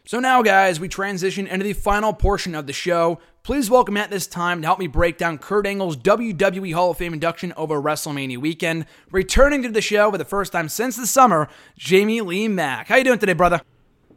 So 0.04 0.20
now, 0.20 0.42
guys, 0.42 0.78
we 0.78 0.88
transition 0.88 1.46
into 1.46 1.64
the 1.64 1.72
final 1.72 2.12
portion 2.12 2.54
of 2.54 2.66
the 2.66 2.72
show. 2.72 3.18
Please 3.42 3.70
welcome 3.70 3.96
at 3.96 4.10
this 4.10 4.26
time 4.26 4.60
to 4.60 4.66
help 4.66 4.78
me 4.78 4.86
break 4.86 5.16
down 5.16 5.38
Kurt 5.38 5.66
Angle's 5.66 5.96
WWE 5.96 6.74
Hall 6.74 6.90
of 6.90 6.98
Fame 6.98 7.14
induction 7.14 7.54
over 7.56 7.80
WrestleMania 7.80 8.36
weekend. 8.36 8.84
Returning 9.10 9.62
to 9.62 9.70
the 9.70 9.80
show 9.80 10.10
for 10.10 10.18
the 10.18 10.24
first 10.24 10.52
time 10.52 10.68
since 10.68 10.96
the 10.96 11.06
summer, 11.06 11.48
Jamie 11.78 12.20
Lee 12.20 12.46
Mack. 12.46 12.88
How 12.88 12.96
you 12.96 13.04
doing 13.04 13.18
today, 13.18 13.32
brother? 13.32 13.62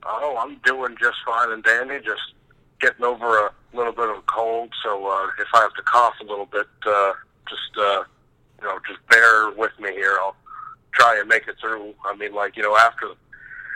Oh, 0.05 0.35
I'm 0.37 0.57
doing 0.65 0.97
just 0.99 1.17
fine 1.25 1.51
and 1.51 1.63
dandy. 1.63 1.99
Just 2.03 2.33
getting 2.81 3.05
over 3.05 3.37
a 3.37 3.51
little 3.73 3.93
bit 3.93 4.09
of 4.09 4.17
a 4.17 4.21
cold, 4.23 4.73
so 4.83 5.07
uh, 5.07 5.27
if 5.39 5.47
I 5.53 5.61
have 5.61 5.73
to 5.75 5.83
cough 5.83 6.15
a 6.19 6.25
little 6.25 6.47
bit, 6.47 6.67
uh, 6.85 7.13
just 7.47 7.77
uh, 7.79 8.03
you 8.61 8.67
know, 8.67 8.79
just 8.85 8.99
bear 9.07 9.51
with 9.51 9.71
me 9.79 9.91
here. 9.91 10.17
I'll 10.19 10.35
try 10.93 11.17
and 11.19 11.29
make 11.29 11.47
it 11.47 11.55
through. 11.61 11.93
I 12.03 12.15
mean, 12.17 12.33
like 12.33 12.57
you 12.57 12.63
know, 12.63 12.75
after 12.75 13.07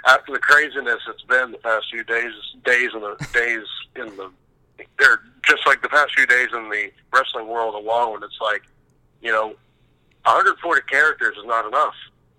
after 0.05 0.33
the 0.33 0.39
craziness 0.39 0.99
it's 1.07 1.23
been 1.23 1.51
the 1.51 1.59
past 1.59 1.85
few 1.91 2.03
days, 2.03 2.33
days 2.65 2.89
in 2.93 2.99
the 3.01 3.15
days 3.33 3.65
in 3.95 4.07
the, 4.17 4.31
they're 4.99 5.21
just 5.45 5.65
like 5.65 5.81
the 5.81 5.89
past 5.89 6.13
few 6.15 6.25
days 6.25 6.49
in 6.53 6.69
the 6.69 6.91
wrestling 7.13 7.47
world 7.47 7.75
alone. 7.75 8.21
It's 8.23 8.39
like, 8.41 8.63
you 9.21 9.31
know, 9.31 9.55
140 10.23 10.81
characters 10.89 11.35
is 11.37 11.45
not 11.45 11.65
enough. 11.67 11.93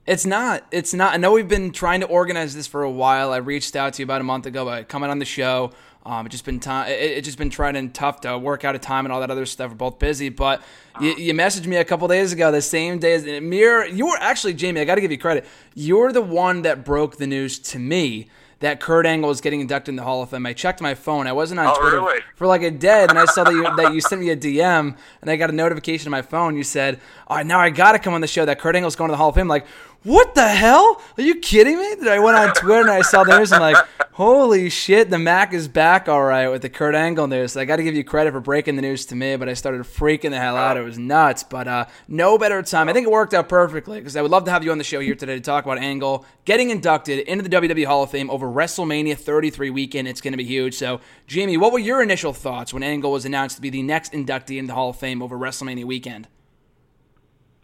It's 0.07 0.25
not. 0.25 0.65
It's 0.71 0.95
not. 0.95 1.15
I 1.15 1.17
know 1.17 1.33
we've 1.33 1.49
been 1.49 1.73
trying 1.73 2.01
to 2.01 2.07
organize 2.07 2.55
this 2.55 2.67
for 2.67 2.83
a 2.85 2.91
while. 2.91 3.33
I 3.33 3.39
reached 3.39 3.75
out 3.75 3.95
to 3.95 4.03
you 4.03 4.05
about 4.05 4.21
a 4.21 4.25
month 4.25 4.47
ago 4.47 4.65
by 4.65 4.85
coming 4.85 5.11
on 5.11 5.19
the 5.19 5.25
show. 5.25 5.73
Um, 6.05 6.25
it's 6.27 6.35
just 6.35 6.45
been 6.45 6.61
time. 6.61 6.89
It, 6.89 7.01
it's 7.01 7.25
just 7.25 7.39
been 7.39 7.51
trying 7.51 7.75
and 7.75 7.93
tough 7.93 8.21
to 8.21 8.39
work 8.39 8.65
out 8.65 8.77
a 8.77 8.79
time 8.79 9.05
and 9.05 9.13
all 9.13 9.19
that 9.19 9.33
other 9.33 9.47
stuff. 9.47 9.73
We're 9.73 9.77
both 9.77 9.99
busy, 9.99 10.29
but 10.29 10.63
you, 11.01 11.17
you 11.17 11.35
messaged 11.35 11.67
me 11.67 11.77
a 11.77 11.85
couple 11.85 12.07
days 12.07 12.33
ago, 12.33 12.53
the 12.53 12.63
same 12.63 13.01
day 13.01 13.15
as 13.15 13.25
Mir. 13.25 13.85
You 13.87 14.07
were 14.07 14.19
actually 14.21 14.55
Jamie. 14.55 14.81
I 14.81 14.85
got 14.85 14.95
to 14.95 15.01
give 15.01 15.11
you 15.11 15.19
credit. 15.19 15.45
You're 15.75 16.13
the 16.13 16.23
one 16.23 16.63
that 16.63 16.85
broke 16.85 17.17
the 17.17 17.27
news 17.27 17.59
to 17.59 17.81
me 17.81 18.29
that 18.61 18.81
Kurt 18.81 19.05
Angle 19.05 19.31
is 19.31 19.41
getting 19.43 19.61
inducted 19.61 19.91
in 19.93 19.97
the 19.97 20.03
Hall 20.03 20.23
of 20.23 20.31
Fame. 20.31 20.47
I 20.47 20.53
checked 20.55 20.81
my 20.81 20.95
phone. 20.95 21.27
I 21.27 21.33
wasn't 21.33 21.61
on 21.61 21.67
Oh, 21.67 21.79
Twitter 21.81 21.97
really? 22.01 22.21
for 22.37 22.47
like 22.47 22.63
a 22.63 22.71
day, 22.71 23.05
and 23.09 23.19
I 23.19 23.27
saw 23.27 23.45
that 23.45 23.53
you 23.53 23.63
that 23.77 23.93
you 23.93 24.01
sent 24.01 24.21
me 24.21 24.31
a 24.31 24.37
DM, 24.37 24.97
and 25.21 25.31
I 25.31 25.37
got 25.37 25.51
a 25.51 25.53
notification 25.53 26.09
on 26.09 26.13
my 26.13 26.23
phone. 26.23 26.57
You 26.57 26.63
said, 26.65 26.99
"All 27.29 27.37
right, 27.37 27.45
now 27.47 27.59
I 27.61 27.71
got 27.71 27.93
to 27.93 27.99
come 27.99 28.15
on 28.15 28.21
the 28.23 28.27
show 28.27 28.45
that 28.47 28.59
Kurt 28.59 28.75
Angle's 28.75 28.97
going 28.97 29.09
to 29.09 29.13
the 29.13 29.19
Hall 29.19 29.29
of 29.29 29.35
Fame." 29.35 29.49
Like, 29.49 29.67
what 30.07 30.37
the 30.37 30.47
hell? 30.47 31.03
Are 31.19 31.23
you 31.23 31.35
kidding 31.35 31.79
me? 31.79 31.97
Then 31.99 32.07
I 32.07 32.21
went 32.21 32.37
on 32.37 32.55
Twitter 32.55 32.83
and 32.83 32.91
I 32.91 33.03
saw 33.03 33.25
the 33.25 33.37
news. 33.37 33.51
and 33.51 33.63
I'm 33.63 33.73
like, 33.73 33.85
holy 34.13 34.71
shit, 34.71 35.11
the 35.11 35.19
Mac 35.19 35.53
is 35.53 35.67
back 35.67 36.09
all 36.09 36.23
right 36.23 36.49
with 36.49 36.63
the 36.63 36.69
Kurt 36.69 36.95
Angle 36.95 37.27
news. 37.27 37.57
I 37.57 37.65
got 37.65 37.77
to 37.77 37.83
give 37.83 37.97
you 37.97 38.05
credit 38.05 38.31
for 38.31 38.39
breaking 38.39 38.77
the 38.77 38.83
news 38.83 39.05
to 39.07 39.17
me, 39.17 39.35
but 39.35 39.49
I 39.49 39.55
started 39.55 39.83
freaking 39.83 40.31
the 40.31 40.39
hell 40.39 40.57
out. 40.57 40.77
It 40.77 40.83
was 40.83 40.97
nuts, 40.97 41.43
but 41.43 41.67
uh, 41.67 41.87
no 42.07 42.39
better 42.39 42.63
time. 42.63 42.89
I 42.89 42.93
think 42.93 43.09
it 43.09 43.11
worked 43.11 43.35
out 43.35 43.49
perfectly 43.49 43.99
because 43.99 44.15
I 44.15 44.23
would 44.23 44.31
love 44.31 44.45
to 44.45 44.53
have 44.53 44.63
you 44.63 44.71
on 44.71 44.79
the 44.79 44.85
show 44.85 45.01
here 45.01 45.17
today 45.17 45.35
to 45.35 45.41
talk 45.41 45.65
about 45.65 45.79
Angle 45.79 46.25
getting 46.45 46.71
inducted 46.71 47.27
into 47.27 47.43
the 47.43 47.51
WWE 47.51 47.87
Hall 47.87 48.05
of 48.05 48.11
Fame 48.13 48.31
over 48.31 48.47
WrestleMania 48.47 49.19
33 49.19 49.71
weekend. 49.71 50.07
It's 50.07 50.21
going 50.21 50.35
to 50.35 50.39
be 50.39 50.45
huge. 50.45 50.75
So, 50.75 51.01
Jamie, 51.27 51.57
what 51.57 51.73
were 51.73 51.81
your 51.81 52.01
initial 52.01 52.33
thoughts 52.33 52.73
when 52.73 52.85
Angle 52.85 53.11
was 53.11 53.25
announced 53.25 53.57
to 53.57 53.63
be 53.63 53.71
the 53.71 53.83
next 53.83 54.13
inductee 54.13 54.59
in 54.59 54.69
the 54.69 54.75
Hall 54.75 54.91
of 54.91 54.97
Fame 54.97 55.21
over 55.21 55.37
WrestleMania 55.37 55.85
weekend? 55.85 56.29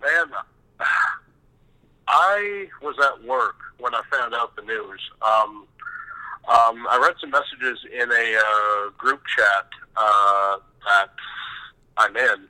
Man, 0.03 0.27
I 2.13 2.69
was 2.83 2.95
at 3.03 3.27
work 3.27 3.57
when 3.79 3.95
I 3.95 4.03
found 4.11 4.35
out 4.35 4.55
the 4.55 4.63
news. 4.63 5.01
Um, 5.23 5.67
um, 6.47 6.87
I 6.91 6.99
read 7.01 7.15
some 7.21 7.31
messages 7.31 7.79
in 7.91 8.13
a 8.13 8.39
uh, 8.39 8.91
group 8.99 9.23
chat 9.35 9.67
uh, 9.97 10.57
that 10.87 11.11
I'm 11.97 12.15
in, 12.15 12.49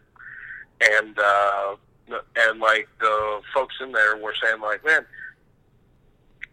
and 0.81 1.19
uh, 1.19 1.77
and 2.37 2.59
like 2.59 2.89
the 3.01 3.41
folks 3.55 3.77
in 3.81 3.93
there 3.93 4.17
were 4.17 4.35
saying 4.43 4.61
like, 4.61 4.85
man, 4.85 5.07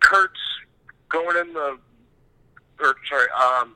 Kurt's 0.01 0.39
going 1.09 1.37
in 1.37 1.53
the, 1.53 1.79
or 2.79 2.95
sorry, 3.09 3.27
um, 3.31 3.75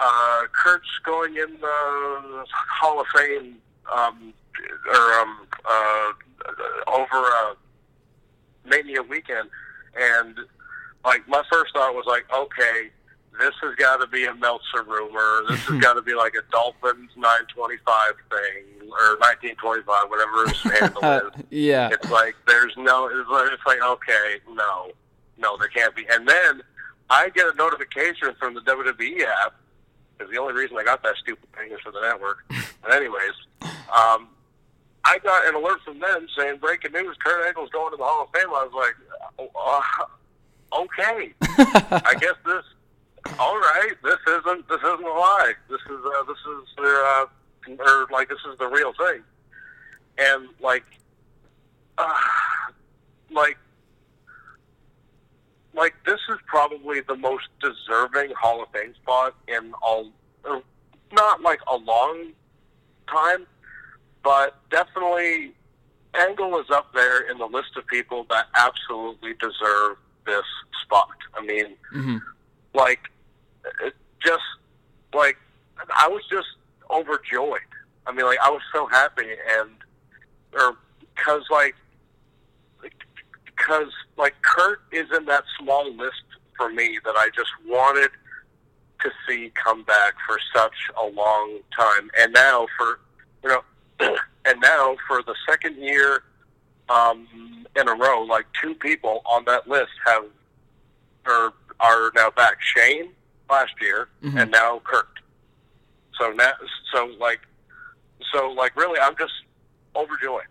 uh, 0.00 0.42
Kurt's 0.52 0.98
going 1.04 1.36
in 1.36 1.60
the 1.60 2.44
Hall 2.80 3.00
of 3.00 3.06
Fame, 3.14 3.56
um, 3.94 4.32
or 4.88 5.12
um, 5.20 5.46
uh, 5.68 6.12
over 6.86 7.26
uh, 7.26 7.54
Mania 8.68 9.02
weekend, 9.02 9.48
and 9.96 10.36
like 11.04 11.26
my 11.28 11.42
first 11.50 11.72
thought 11.74 11.94
was 11.94 12.04
like, 12.06 12.24
okay, 12.32 12.90
this 13.38 13.54
has 13.62 13.74
got 13.76 13.98
to 13.98 14.06
be 14.06 14.24
a 14.24 14.34
Meltzer 14.34 14.82
rumor. 14.86 15.42
This 15.48 15.60
has 15.66 15.80
got 15.80 15.94
to 15.94 16.02
be 16.02 16.14
like 16.14 16.34
a 16.34 16.50
Dolphins 16.50 17.10
925 17.16 18.14
thing 18.30 18.88
or 18.88 19.16
1925, 19.18 19.84
whatever 20.08 20.48
his 20.48 20.60
handle 20.80 21.28
is. 21.28 21.44
yeah. 21.50 21.90
It's 21.92 22.10
like 22.10 22.34
there's 22.46 22.74
no. 22.76 23.06
It's 23.06 23.28
like, 23.28 23.52
it's 23.52 23.66
like 23.66 23.82
okay, 23.82 24.40
no, 24.52 24.90
no, 25.38 25.56
there 25.58 25.68
can't 25.68 25.94
be. 25.94 26.06
And 26.10 26.26
then 26.26 26.62
I 27.10 27.28
get 27.30 27.46
a 27.46 27.54
notification 27.56 28.34
from 28.38 28.54
the 28.54 28.60
WWE 28.62 29.24
app 29.24 29.54
because 30.16 30.32
the 30.32 30.38
only 30.38 30.54
reason 30.54 30.76
I 30.78 30.84
got 30.84 31.02
that 31.02 31.16
stupid 31.16 31.48
thing 31.56 31.72
is 31.72 31.80
for 31.80 31.92
the 31.92 32.00
network. 32.00 32.38
but 32.82 32.92
anyways, 32.92 33.34
um, 33.94 34.28
I 35.06 35.18
got 35.22 35.46
an 35.46 35.54
alert 35.54 35.80
from 35.84 36.00
them 36.00 36.26
saying 36.36 36.58
breaking 36.58 36.92
news: 36.92 37.16
Kurt 37.24 37.46
Angle's 37.46 37.70
going 37.70 37.92
to 37.92 37.96
the 37.96 38.02
Hall 38.02 38.24
of 38.24 38.30
Fame. 38.34 38.48
I 38.48 38.68
was 38.68 38.72
like, 38.74 39.48
uh, 39.54 40.80
okay, 40.80 41.32
I 42.04 42.14
guess 42.18 42.34
this. 42.44 42.64
All 43.38 43.56
right, 43.56 43.92
this 44.02 44.18
isn't 44.26 44.68
this 44.68 44.80
isn't 44.80 45.04
a 45.04 45.08
lie. 45.08 45.52
This 45.70 45.80
is 45.80 46.04
uh, 46.04 46.24
this 46.24 46.38
is 46.38 46.74
their 46.76 47.06
uh, 47.06 47.26
or 47.68 48.06
like 48.10 48.28
this 48.28 48.38
is 48.50 48.58
the 48.58 48.66
real 48.66 48.92
thing. 48.94 49.22
And 50.18 50.48
like, 50.60 50.84
uh, 51.98 52.14
like, 53.30 53.58
like 55.72 55.94
this 56.04 56.20
is 56.30 56.38
probably 56.46 57.00
the 57.00 57.16
most 57.16 57.44
deserving 57.60 58.32
Hall 58.40 58.62
of 58.62 58.70
Fame 58.70 58.94
spot 58.94 59.34
in 59.46 59.72
all, 59.82 60.10
not 61.12 61.42
like 61.42 61.60
a 61.70 61.76
long 61.76 62.32
time, 63.08 63.46
but 64.26 64.56
definitely 64.70 65.52
Angle 66.14 66.58
is 66.58 66.68
up 66.68 66.92
there 66.92 67.30
in 67.30 67.38
the 67.38 67.46
list 67.46 67.76
of 67.76 67.86
people 67.86 68.26
that 68.28 68.48
absolutely 68.56 69.34
deserve 69.34 69.98
this 70.26 70.44
spot. 70.82 71.16
I 71.34 71.42
mean, 71.42 71.76
Mhm. 71.92 72.20
like, 72.74 73.08
just 74.18 74.42
like 75.14 75.38
I 75.94 76.08
was 76.08 76.24
just 76.26 76.48
overjoyed. 76.90 77.60
I 78.04 78.10
mean, 78.10 78.26
like 78.26 78.40
I 78.40 78.50
was 78.50 78.62
so 78.72 78.88
happy, 78.88 79.36
and 79.48 79.70
or 80.54 80.76
because 81.14 81.48
like 81.48 81.76
because 83.44 83.92
like 84.16 84.34
Kurt 84.42 84.80
is 84.90 85.08
in 85.12 85.26
that 85.26 85.44
small 85.56 85.88
list 85.92 86.24
for 86.56 86.68
me 86.68 86.98
that 87.04 87.14
I 87.16 87.28
just 87.30 87.52
wanted 87.64 88.10
to 89.02 89.12
see 89.28 89.50
come 89.50 89.84
back 89.84 90.14
for 90.26 90.40
such 90.52 90.90
a 90.96 91.06
long 91.06 91.60
time, 91.78 92.10
and 92.18 92.32
now 92.32 92.66
for 92.76 92.98
you 93.44 93.50
know, 93.50 93.64
and 94.44 94.60
now 94.60 94.96
for 95.06 95.22
the 95.22 95.34
second 95.48 95.76
year 95.76 96.22
um, 96.88 97.26
in 97.76 97.88
a 97.88 97.94
row, 97.94 98.22
like 98.22 98.46
two 98.60 98.74
people 98.74 99.22
on 99.26 99.44
that 99.46 99.68
list 99.68 99.92
have 100.06 100.24
or 101.26 101.52
are 101.80 102.10
now 102.14 102.30
back. 102.30 102.56
Shane 102.60 103.10
last 103.50 103.72
year, 103.80 104.08
mm-hmm. 104.22 104.38
and 104.38 104.50
now 104.50 104.80
Kurt. 104.84 105.08
So 106.18 106.30
now, 106.30 106.52
so 106.92 107.10
like, 107.20 107.40
so 108.32 108.50
like, 108.50 108.76
really, 108.76 108.98
I'm 109.00 109.16
just 109.18 109.32
overjoyed. 109.94 110.46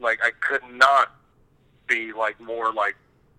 Like, 0.00 0.20
I 0.22 0.30
could 0.40 0.62
not 0.72 1.12
be 1.86 2.12
like 2.12 2.40
more 2.40 2.72
like 2.72 2.96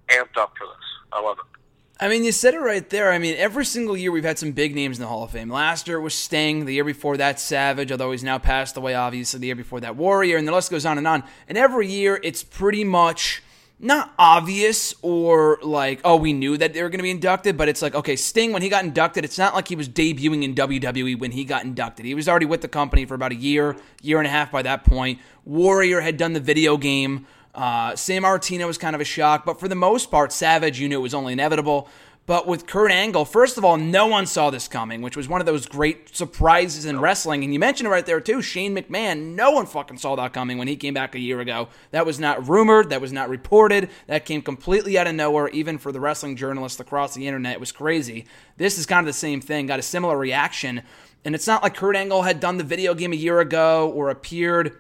amped 0.09 0.37
up 0.37 0.53
for 0.57 0.67
this. 0.67 0.85
I 1.11 1.21
love 1.21 1.37
it. 1.39 1.59
I 1.99 2.09
mean, 2.09 2.23
you 2.23 2.31
said 2.31 2.53
it 2.53 2.59
right 2.59 2.87
there. 2.89 3.11
I 3.11 3.17
mean, 3.17 3.35
every 3.37 3.65
single 3.65 3.97
year 3.97 4.11
we've 4.11 4.23
had 4.23 4.37
some 4.37 4.51
big 4.51 4.75
names 4.75 4.97
in 4.97 5.01
the 5.01 5.07
Hall 5.07 5.23
of 5.23 5.31
Fame. 5.31 5.49
Last 5.49 5.87
year 5.87 5.99
was 5.99 6.13
Sting. 6.13 6.65
The 6.65 6.73
year 6.73 6.83
before 6.83 7.17
that, 7.17 7.39
Savage, 7.39 7.91
although 7.91 8.11
he's 8.11 8.23
now 8.23 8.37
passed 8.37 8.77
away, 8.77 8.93
obviously. 8.93 9.39
The 9.39 9.47
year 9.47 9.55
before 9.55 9.79
that, 9.79 9.95
Warrior. 9.95 10.37
And 10.37 10.47
the 10.47 10.51
list 10.51 10.69
goes 10.69 10.85
on 10.85 10.99
and 10.99 11.07
on. 11.07 11.23
And 11.47 11.57
every 11.57 11.87
year 11.87 12.19
it's 12.21 12.43
pretty 12.43 12.83
much 12.83 13.41
not 13.79 14.13
obvious 14.19 14.93
or 15.01 15.59
like, 15.63 16.01
oh, 16.03 16.15
we 16.17 16.33
knew 16.33 16.57
that 16.57 16.73
they 16.73 16.83
were 16.83 16.89
going 16.89 16.99
to 16.99 17.03
be 17.03 17.11
inducted, 17.11 17.57
but 17.57 17.67
it's 17.67 17.81
like, 17.81 17.93
okay, 17.93 18.15
Sting, 18.15 18.51
when 18.51 18.61
he 18.61 18.69
got 18.69 18.83
inducted, 18.83 19.23
it's 19.23 19.37
not 19.37 19.53
like 19.53 19.67
he 19.67 19.75
was 19.75 19.87
debuting 19.87 20.43
in 20.43 20.55
WWE 20.55 21.19
when 21.19 21.31
he 21.31 21.45
got 21.45 21.63
inducted. 21.63 22.05
He 22.05 22.15
was 22.15 22.27
already 22.27 22.47
with 22.47 22.61
the 22.61 22.67
company 22.67 23.05
for 23.05 23.13
about 23.13 23.31
a 23.31 23.35
year, 23.35 23.75
year 24.01 24.17
and 24.17 24.27
a 24.27 24.31
half 24.31 24.51
by 24.51 24.61
that 24.63 24.83
point. 24.83 25.19
Warrior 25.45 26.01
had 26.01 26.17
done 26.17 26.33
the 26.33 26.39
video 26.39 26.77
game 26.77 27.27
uh, 27.57 27.93
Sammartino 27.93 28.67
was 28.67 28.77
kind 28.77 28.95
of 28.95 29.01
a 29.01 29.05
shock, 29.05 29.43
but 29.43 29.59
for 29.59 29.67
the 29.67 29.75
most 29.75 30.11
part, 30.11 30.31
Savage, 30.31 30.79
you 30.79 30.87
knew 30.87 30.99
it 30.99 31.01
was 31.01 31.15
only 31.15 31.33
inevitable. 31.33 31.89
But 32.27 32.45
with 32.45 32.67
Kurt 32.67 32.91
Angle, 32.91 33.23
first 33.23 33.57
of 33.57 33.63
all, 33.63 33.77
no 33.77 34.05
one 34.05 34.25
saw 34.25 34.49
this 34.49 34.67
coming, 34.67 35.01
which 35.01 35.15
was 35.15 35.29
one 35.29 35.39
of 35.39 35.47
those 35.47 35.65
great 35.65 36.13
surprises 36.13 36.85
in 36.85 36.99
wrestling. 36.99 37.43
And 37.43 37.53
you 37.53 37.59
mentioned 37.59 37.87
it 37.87 37.89
right 37.89 38.05
there, 38.05 38.19
too. 38.19 38.41
Shane 38.41 38.75
McMahon, 38.75 39.33
no 39.33 39.51
one 39.51 39.65
fucking 39.65 39.97
saw 39.97 40.15
that 40.17 40.33
coming 40.33 40.57
when 40.57 40.67
he 40.67 40.75
came 40.75 40.93
back 40.93 41.15
a 41.15 41.19
year 41.19 41.39
ago. 41.39 41.69
That 41.91 42.05
was 42.05 42.19
not 42.19 42.47
rumored. 42.47 42.89
That 42.89 42.99
was 42.99 43.13
not 43.13 43.29
reported. 43.29 43.89
That 44.07 44.25
came 44.25 44.41
completely 44.41 44.97
out 44.97 45.07
of 45.07 45.15
nowhere, 45.15 45.47
even 45.47 45.77
for 45.77 45.93
the 45.93 46.01
wrestling 46.01 46.35
journalists 46.35 46.81
across 46.81 47.15
the 47.15 47.25
internet. 47.25 47.53
It 47.53 47.59
was 47.61 47.71
crazy. 47.71 48.25
This 48.57 48.77
is 48.77 48.85
kind 48.85 48.99
of 48.99 49.05
the 49.07 49.17
same 49.17 49.39
thing, 49.39 49.65
got 49.65 49.79
a 49.79 49.83
similar 49.83 50.17
reaction. 50.17 50.83
And 51.23 51.33
it's 51.33 51.47
not 51.47 51.63
like 51.63 51.75
Kurt 51.75 51.95
Angle 51.95 52.23
had 52.23 52.41
done 52.41 52.57
the 52.57 52.63
video 52.65 52.93
game 52.93 53.13
a 53.13 53.15
year 53.15 53.39
ago 53.39 53.89
or 53.89 54.09
appeared 54.09 54.77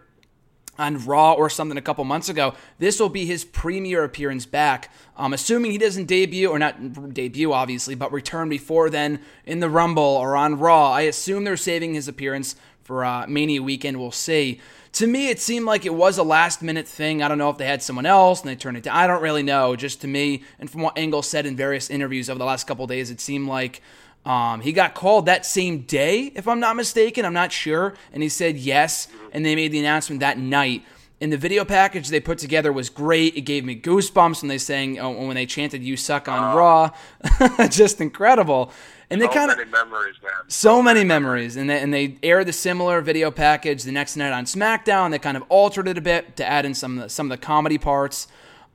on 0.77 1.03
Raw 1.05 1.33
or 1.33 1.49
something 1.49 1.77
a 1.77 1.81
couple 1.81 2.03
months 2.03 2.29
ago. 2.29 2.53
This 2.79 2.99
will 2.99 3.09
be 3.09 3.25
his 3.25 3.43
premier 3.45 4.03
appearance 4.03 4.45
back. 4.45 4.91
Um, 5.15 5.33
assuming 5.33 5.71
he 5.71 5.77
doesn't 5.77 6.05
debut, 6.05 6.49
or 6.49 6.59
not 6.59 7.13
debut, 7.13 7.51
obviously, 7.51 7.95
but 7.95 8.11
return 8.11 8.49
before 8.49 8.89
then 8.89 9.19
in 9.45 9.59
the 9.59 9.69
Rumble 9.69 10.03
or 10.03 10.35
on 10.35 10.59
Raw. 10.59 10.91
I 10.91 11.01
assume 11.01 11.43
they're 11.43 11.57
saving 11.57 11.93
his 11.93 12.07
appearance 12.07 12.55
for 12.83 13.03
uh, 13.03 13.25
Mania 13.27 13.61
weekend. 13.61 13.99
We'll 13.99 14.11
see. 14.11 14.61
To 14.93 15.05
me, 15.05 15.29
it 15.29 15.39
seemed 15.39 15.65
like 15.65 15.85
it 15.85 15.93
was 15.93 16.17
a 16.17 16.23
last 16.23 16.63
minute 16.63 16.87
thing. 16.87 17.21
I 17.21 17.27
don't 17.27 17.37
know 17.37 17.49
if 17.49 17.57
they 17.57 17.67
had 17.67 17.83
someone 17.83 18.05
else 18.05 18.41
and 18.41 18.49
they 18.49 18.55
turned 18.55 18.77
it 18.77 18.83
down. 18.83 18.95
I 18.95 19.05
don't 19.05 19.21
really 19.21 19.43
know. 19.43 19.75
Just 19.75 20.01
to 20.01 20.07
me, 20.07 20.43
and 20.59 20.69
from 20.69 20.81
what 20.81 20.97
Angle 20.97 21.21
said 21.21 21.45
in 21.45 21.55
various 21.55 21.89
interviews 21.89 22.29
over 22.29 22.39
the 22.39 22.45
last 22.45 22.65
couple 22.65 22.87
days, 22.87 23.11
it 23.11 23.19
seemed 23.19 23.47
like 23.47 23.81
um, 24.27 24.59
he 24.59 24.73
got 24.73 24.93
called 24.93 25.25
that 25.27 25.45
same 25.45 25.83
day, 25.83 26.33
if 26.35 26.49
I'm 26.49 26.59
not 26.59 26.75
mistaken. 26.75 27.23
I'm 27.23 27.33
not 27.33 27.53
sure. 27.53 27.93
And 28.11 28.21
he 28.21 28.27
said 28.27 28.57
yes. 28.57 29.07
And 29.31 29.45
they 29.45 29.55
made 29.55 29.71
the 29.71 29.79
announcement 29.79 30.19
that 30.19 30.37
night. 30.37 30.83
And 31.21 31.31
the 31.31 31.37
video 31.37 31.63
package 31.63 32.09
they 32.09 32.19
put 32.19 32.37
together 32.37 32.73
was 32.73 32.89
great. 32.89 33.37
It 33.37 33.41
gave 33.41 33.63
me 33.63 33.79
goosebumps 33.79 34.41
when 34.41 34.49
they 34.49 34.57
sang, 34.57 34.99
oh, 34.99 35.11
when 35.11 35.35
they 35.35 35.45
chanted 35.45 35.81
"You 35.81 35.97
suck" 35.97 36.27
on 36.27 36.43
uh, 36.43 36.55
Raw, 36.55 36.91
just 37.69 38.01
incredible. 38.01 38.71
And 39.09 39.19
they 39.19 39.25
so 39.25 39.31
kind 39.31 39.49
of 39.49 39.57
memories, 39.69 40.15
man. 40.21 40.33
So 40.47 40.83
many 40.83 41.03
memories, 41.03 41.55
and 41.55 41.69
they 41.69 41.79
and 41.79 41.91
they 41.91 42.19
aired 42.21 42.45
the 42.45 42.53
similar 42.53 43.01
video 43.01 43.31
package 43.31 43.81
the 43.81 43.91
next 43.91 44.15
night 44.15 44.31
on 44.31 44.45
SmackDown. 44.45 45.09
They 45.09 45.17
kind 45.17 45.37
of 45.37 45.43
altered 45.49 45.87
it 45.87 45.97
a 45.97 46.01
bit 46.01 46.35
to 46.35 46.45
add 46.45 46.65
in 46.65 46.75
some 46.75 46.99
of 46.99 47.03
the, 47.05 47.09
some 47.09 47.31
of 47.31 47.39
the 47.39 47.43
comedy 47.43 47.79
parts. 47.79 48.27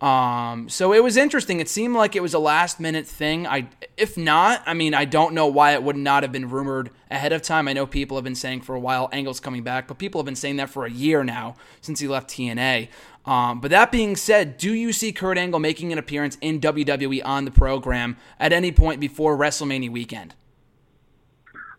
Um, 0.02 0.68
so 0.68 0.92
it 0.92 1.00
was 1.00 1.16
interesting. 1.16 1.60
It 1.60 1.68
seemed 1.68 1.94
like 1.94 2.16
it 2.16 2.22
was 2.22 2.34
a 2.34 2.40
last 2.40 2.80
minute 2.80 3.06
thing. 3.06 3.46
I, 3.46 3.68
if 3.96 4.16
not, 4.18 4.60
I 4.66 4.74
mean, 4.74 4.94
I 4.94 5.04
don't 5.04 5.32
know 5.32 5.46
why 5.46 5.74
it 5.74 5.82
would 5.84 5.96
not 5.96 6.24
have 6.24 6.32
been 6.32 6.50
rumored 6.50 6.90
ahead 7.08 7.32
of 7.32 7.40
time. 7.40 7.68
I 7.68 7.72
know 7.72 7.86
people 7.86 8.16
have 8.16 8.24
been 8.24 8.34
saying 8.34 8.62
for 8.62 8.74
a 8.74 8.80
while 8.80 9.08
Angle's 9.12 9.38
coming 9.38 9.62
back, 9.62 9.86
but 9.86 9.98
people 9.98 10.20
have 10.20 10.26
been 10.26 10.34
saying 10.34 10.56
that 10.56 10.70
for 10.70 10.84
a 10.84 10.90
year 10.90 11.22
now 11.22 11.54
since 11.80 12.00
he 12.00 12.08
left 12.08 12.28
TNA. 12.30 12.88
Um, 13.24 13.60
but 13.60 13.70
that 13.70 13.92
being 13.92 14.16
said, 14.16 14.58
do 14.58 14.74
you 14.74 14.92
see 14.92 15.12
Kurt 15.12 15.38
Angle 15.38 15.60
making 15.60 15.92
an 15.92 15.98
appearance 15.98 16.36
in 16.40 16.60
WWE 16.60 17.22
on 17.24 17.44
the 17.44 17.52
program 17.52 18.16
at 18.40 18.52
any 18.52 18.72
point 18.72 19.00
before 19.00 19.36
WrestleMania 19.36 19.90
weekend? 19.90 20.34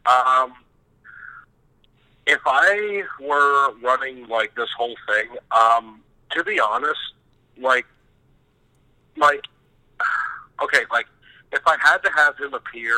Um, 0.05 0.53
if 2.25 2.39
I 2.45 3.03
were 3.19 3.73
running 3.81 4.29
like 4.29 4.55
this 4.55 4.69
whole 4.77 4.95
thing, 5.09 5.27
um, 5.51 6.01
to 6.31 6.43
be 6.45 6.57
honest, 6.61 6.99
like 7.57 7.85
like 9.17 9.43
okay, 10.63 10.83
like 10.91 11.05
if 11.51 11.61
I 11.65 11.77
had 11.81 11.97
to 11.99 12.11
have 12.15 12.37
him 12.37 12.53
appear 12.53 12.95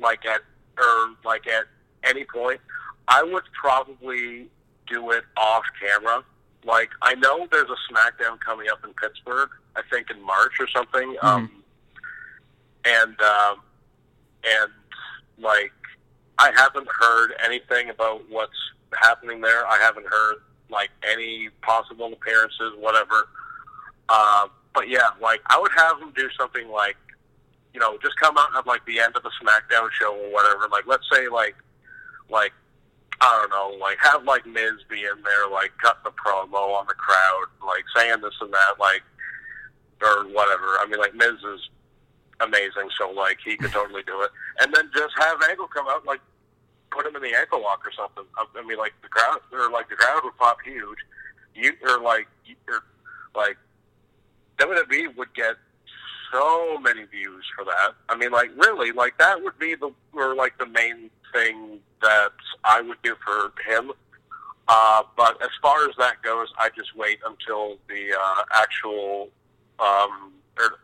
like 0.00 0.24
at 0.24 0.40
or 0.78 1.14
like 1.24 1.46
at 1.46 1.66
any 2.04 2.24
point, 2.24 2.60
I 3.08 3.22
would 3.22 3.44
probably 3.60 4.48
do 4.86 5.10
it 5.10 5.24
off 5.36 5.64
camera. 5.80 6.22
Like 6.64 6.90
I 7.02 7.14
know 7.14 7.46
there's 7.50 7.68
a 7.68 7.92
SmackDown 7.92 8.40
coming 8.40 8.68
up 8.70 8.84
in 8.84 8.92
Pittsburgh, 8.94 9.50
I 9.76 9.82
think 9.90 10.10
in 10.10 10.22
March 10.22 10.52
or 10.60 10.68
something. 10.68 11.14
Mm-hmm. 11.16 11.26
Um, 11.26 11.50
and 12.84 13.20
um, 13.20 13.60
and 14.44 14.72
like 15.38 15.72
I 16.38 16.52
haven't 16.54 16.88
heard 16.88 17.32
anything 17.44 17.90
about 17.90 18.22
what's 18.28 18.52
happening 18.94 19.40
there. 19.40 19.66
I 19.66 19.78
haven't 19.78 20.06
heard 20.06 20.36
like 20.70 20.90
any 21.08 21.48
possible 21.62 22.12
appearances, 22.12 22.72
whatever. 22.78 23.28
Uh, 24.08 24.48
but 24.78 24.88
yeah, 24.88 25.10
like 25.20 25.40
I 25.46 25.58
would 25.58 25.72
have 25.76 25.98
him 25.98 26.12
do 26.14 26.28
something 26.38 26.68
like, 26.68 26.96
you 27.74 27.80
know, 27.80 27.98
just 28.00 28.14
come 28.20 28.38
out 28.38 28.54
at 28.56 28.64
like 28.64 28.86
the 28.86 29.00
end 29.00 29.16
of 29.16 29.24
the 29.24 29.32
SmackDown 29.42 29.90
show 29.90 30.14
or 30.14 30.32
whatever. 30.32 30.68
Like 30.70 30.86
let's 30.86 31.02
say 31.12 31.26
like, 31.26 31.56
like 32.30 32.52
I 33.20 33.38
don't 33.40 33.50
know, 33.50 33.76
like 33.82 33.98
have 34.00 34.22
like 34.22 34.46
Miz 34.46 34.74
be 34.88 35.00
in 35.00 35.20
there, 35.24 35.50
like 35.50 35.72
cutting 35.82 36.02
the 36.04 36.12
promo 36.12 36.78
on 36.78 36.86
the 36.86 36.94
crowd, 36.94 37.46
like 37.66 37.82
saying 37.96 38.20
this 38.22 38.34
and 38.40 38.52
that, 38.52 38.78
like 38.78 39.02
or 40.00 40.28
whatever. 40.28 40.78
I 40.78 40.86
mean, 40.88 41.00
like 41.00 41.16
Miz 41.16 41.42
is 41.42 41.70
amazing, 42.38 42.88
so 42.96 43.10
like 43.10 43.38
he 43.44 43.56
could 43.56 43.72
totally 43.72 44.04
do 44.04 44.22
it. 44.22 44.30
And 44.60 44.72
then 44.72 44.92
just 44.94 45.14
have 45.18 45.42
Angle 45.50 45.66
come 45.74 45.88
out, 45.88 46.06
like 46.06 46.20
put 46.92 47.04
him 47.04 47.16
in 47.16 47.22
the 47.22 47.36
ankle 47.36 47.60
lock 47.62 47.82
or 47.84 47.90
something. 47.90 48.30
I 48.38 48.62
mean, 48.62 48.78
like 48.78 48.94
the 49.02 49.08
crowd 49.08 49.40
or 49.52 49.72
like 49.72 49.88
the 49.88 49.96
crowd 49.96 50.20
would 50.22 50.36
pop 50.36 50.58
huge. 50.64 50.98
You 51.56 51.72
or 51.82 52.00
like 52.00 52.28
or 52.68 52.84
like 53.34 53.58
WWE 54.58 55.16
would 55.16 55.32
get 55.34 55.56
so 56.32 56.78
many 56.78 57.04
views 57.04 57.44
for 57.56 57.64
that. 57.64 57.94
I 58.08 58.16
mean, 58.16 58.30
like 58.30 58.50
really, 58.56 58.92
like 58.92 59.18
that 59.18 59.42
would 59.42 59.58
be 59.58 59.74
the 59.74 59.92
or 60.12 60.34
like 60.34 60.58
the 60.58 60.66
main 60.66 61.10
thing 61.32 61.80
that 62.02 62.32
I 62.64 62.80
would 62.80 63.00
do 63.02 63.14
for 63.24 63.52
him. 63.66 63.92
Uh, 64.68 65.02
but 65.16 65.42
as 65.42 65.50
far 65.62 65.88
as 65.88 65.94
that 65.98 66.22
goes, 66.22 66.48
I 66.58 66.68
just 66.76 66.94
wait 66.94 67.20
until 67.26 67.78
the 67.88 68.12
uh, 68.20 68.42
actual 68.54 69.30
um, 69.78 70.32
or, 70.58 70.78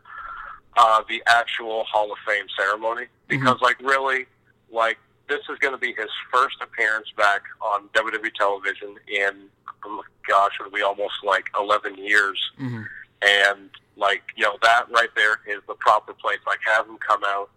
uh, 0.77 1.03
the 1.07 1.21
actual 1.27 1.83
Hall 1.83 2.11
of 2.11 2.17
Fame 2.27 2.47
ceremony 2.57 3.03
mm-hmm. 3.03 3.27
because, 3.27 3.55
mm-hmm. 3.55 3.63
like, 3.65 3.79
really, 3.81 4.25
like 4.71 4.97
this 5.29 5.41
is 5.49 5.59
going 5.59 5.73
to 5.73 5.79
be 5.79 5.93
his 5.93 6.09
first 6.33 6.55
appearance 6.61 7.07
back 7.15 7.43
on 7.61 7.87
WWE 7.89 8.33
television 8.33 8.95
in, 9.07 9.49
oh 9.85 10.03
gosh, 10.27 10.53
it'll 10.59 10.71
be 10.71 10.81
almost 10.81 11.23
like 11.23 11.45
eleven 11.59 11.95
years. 11.95 12.39
Mm-hmm 12.59 12.81
and 13.25 13.69
like 13.97 14.23
you 14.35 14.43
know 14.43 14.57
that 14.61 14.85
right 14.91 15.09
there 15.15 15.39
is 15.47 15.61
the 15.67 15.75
proper 15.75 16.13
place. 16.13 16.39
Like 16.45 16.59
have 16.65 16.87
him 16.87 16.97
come 16.97 17.23
out, 17.25 17.49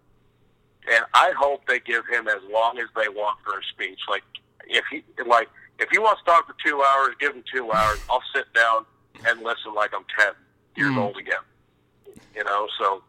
and 0.91 1.05
I 1.13 1.31
hope 1.37 1.61
they 1.67 1.79
give 1.79 2.03
him 2.07 2.27
as 2.27 2.41
long 2.51 2.79
as 2.79 2.87
they 2.95 3.09
want 3.09 3.39
for 3.43 3.59
a 3.59 3.63
speech. 3.73 3.99
Like 4.09 4.23
if 4.67 4.83
he 4.91 5.03
like 5.25 5.49
if 5.79 5.89
he 5.91 5.99
wants 5.99 6.21
to 6.21 6.31
talk 6.31 6.47
for 6.47 6.55
two 6.65 6.81
hours, 6.81 7.15
give 7.19 7.35
him 7.35 7.43
two 7.53 7.71
hours. 7.71 7.99
I'll 8.09 8.23
sit 8.33 8.51
down 8.53 8.85
and 9.27 9.41
listen 9.41 9.73
like 9.75 9.91
I'm 9.93 10.05
ten 10.17 10.33
years 10.75 10.91
mm. 10.91 10.97
old 10.97 11.17
again. 11.17 11.43
You 12.35 12.43
know, 12.43 12.67
so. 12.79 13.03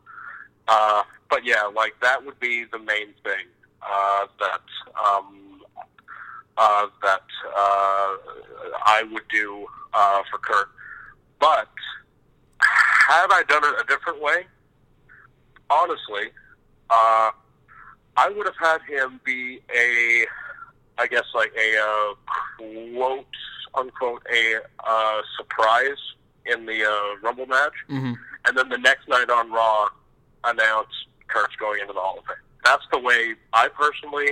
Uh, 0.69 1.03
but 1.29 1.45
yeah, 1.45 1.63
like 1.75 1.95
that 2.01 2.25
would 2.25 2.39
be 2.39 2.65
the 2.71 2.79
main 2.79 3.09
thing 3.25 3.47
uh, 3.83 4.27
that 4.39 4.63
um, 5.05 5.61
uh, 6.57 6.87
that 7.03 7.25
uh, 7.47 8.17
I 8.85 9.05
would 9.11 9.27
do 9.33 9.67
uh, 9.95 10.23
for 10.31 10.39
Kurt. 10.39 10.69
But 11.39 11.69
had 12.61 13.27
I 13.31 13.43
done 13.49 13.65
it 13.65 13.81
a 13.81 13.85
different 13.87 14.21
way, 14.21 14.47
honestly, 15.69 16.31
uh, 16.91 17.31
I 18.17 18.29
would 18.29 18.47
have 18.47 18.57
had 18.61 18.83
him 18.83 19.21
be 19.25 19.61
a, 19.75 20.27
I 20.99 21.07
guess 21.07 21.25
like 21.35 21.53
a 21.57 21.79
uh, 21.79 22.95
quote 22.95 23.27
unquote 23.75 24.27
a 24.33 24.61
uh, 24.85 25.23
surprise 25.37 25.99
in 26.47 26.67
the 26.67 26.85
uh, 26.85 27.21
Rumble 27.23 27.47
match, 27.47 27.73
mm-hmm. 27.89 28.13
and 28.47 28.59
then 28.59 28.69
the 28.69 28.79
next 28.79 29.09
night 29.09 29.31
on 29.31 29.51
Raw 29.53 29.89
announce 30.45 30.89
Kurt's 31.29 31.57
going 31.57 31.81
into 31.81 31.93
the 31.93 32.01
Hall 32.01 32.19
of 32.19 32.25
Fame. 32.25 32.37
That's 32.65 32.85
the 32.93 32.99
way 32.99 33.35
I 33.53 33.69
personally 33.69 34.29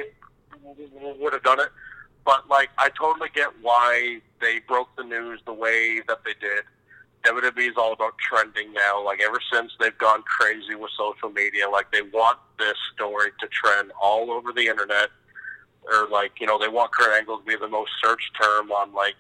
would 1.19 1.33
have 1.33 1.43
done 1.43 1.61
it. 1.61 1.69
But 2.25 2.49
like, 2.49 2.71
I 2.79 2.91
totally 2.91 3.29
get 3.35 3.49
why 3.63 4.21
they 4.41 4.61
broke 4.67 4.89
the 4.97 5.05
news 5.05 5.41
the 5.47 5.53
way 5.53 6.01
that 6.09 6.25
they 6.25 6.35
did 6.41 6.65
WWE 7.25 7.71
is 7.71 7.77
all 7.77 7.93
about 7.93 8.17
trending 8.19 8.73
now. 8.73 9.05
Like 9.05 9.21
ever 9.21 9.39
since 9.53 9.73
they've 9.81 9.97
gone 9.99 10.23
crazy 10.23 10.75
with 10.75 10.91
social 10.97 11.31
media, 11.31 11.69
like 11.69 11.91
they 11.91 12.03
want 12.03 12.39
this 12.59 12.77
story 12.95 13.31
to 13.41 13.49
trend 13.49 13.93
all 14.01 14.31
over 14.31 14.53
the 14.53 14.67
internet, 14.67 15.09
or 15.93 16.09
like 16.09 16.33
you 16.41 16.47
know 16.47 16.59
they 16.59 16.69
want 16.69 16.93
Kurt 16.93 17.19
Angle 17.19 17.39
to 17.39 17.45
be 17.45 17.57
the 17.57 17.69
most 17.69 17.91
searched 18.03 18.31
term 18.41 18.71
on 18.71 18.93
like 18.93 19.15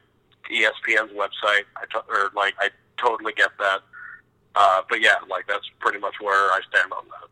ESPN's 0.50 1.12
website. 1.12 1.64
I 1.76 1.86
to, 1.92 2.04
or 2.08 2.30
like 2.34 2.54
I 2.60 2.70
totally 2.96 3.32
get 3.32 3.50
that. 3.58 3.80
Uh, 4.54 4.82
but 4.88 5.00
yeah, 5.00 5.16
like 5.28 5.46
that's 5.46 5.68
pretty 5.80 5.98
much 5.98 6.14
where 6.20 6.34
I 6.52 6.60
stand 6.70 6.92
on 6.92 7.04
that. 7.06 7.28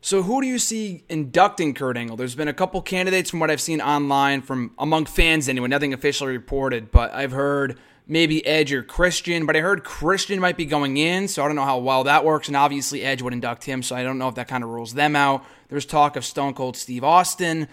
So 0.00 0.22
who 0.22 0.40
do 0.40 0.46
you 0.46 0.58
see 0.58 1.02
inducting 1.08 1.74
Kurt 1.74 1.96
Angle? 1.96 2.16
There's 2.16 2.36
been 2.36 2.48
a 2.48 2.54
couple 2.54 2.80
candidates 2.82 3.30
from 3.30 3.40
what 3.40 3.50
I've 3.50 3.60
seen 3.60 3.80
online 3.80 4.42
from 4.42 4.72
among 4.78 5.06
fans 5.06 5.48
anyway, 5.48 5.68
nothing 5.68 5.92
officially 5.92 6.32
reported, 6.32 6.90
but 6.90 7.12
I've 7.12 7.32
heard 7.32 7.78
maybe 8.08 8.44
Edge 8.46 8.72
or 8.72 8.82
Christian, 8.82 9.46
but 9.46 9.54
I 9.54 9.60
heard 9.60 9.84
Christian 9.84 10.40
might 10.40 10.56
be 10.56 10.64
going 10.64 10.96
in, 10.96 11.28
so 11.28 11.44
I 11.44 11.46
don't 11.46 11.54
know 11.54 11.64
how 11.64 11.78
well 11.78 12.04
that 12.04 12.24
works. 12.24 12.48
And 12.48 12.56
obviously, 12.56 13.04
Edge 13.04 13.22
would 13.22 13.34
induct 13.34 13.64
him, 13.64 13.82
so 13.82 13.94
I 13.94 14.02
don't 14.02 14.18
know 14.18 14.28
if 14.28 14.34
that 14.34 14.48
kind 14.48 14.64
of 14.64 14.70
rules 14.70 14.94
them 14.94 15.14
out. 15.14 15.44
There's 15.68 15.84
talk 15.84 16.16
of 16.16 16.24
Stone 16.24 16.54
Cold 16.54 16.76
Steve 16.76 17.04
Austin. 17.04 17.68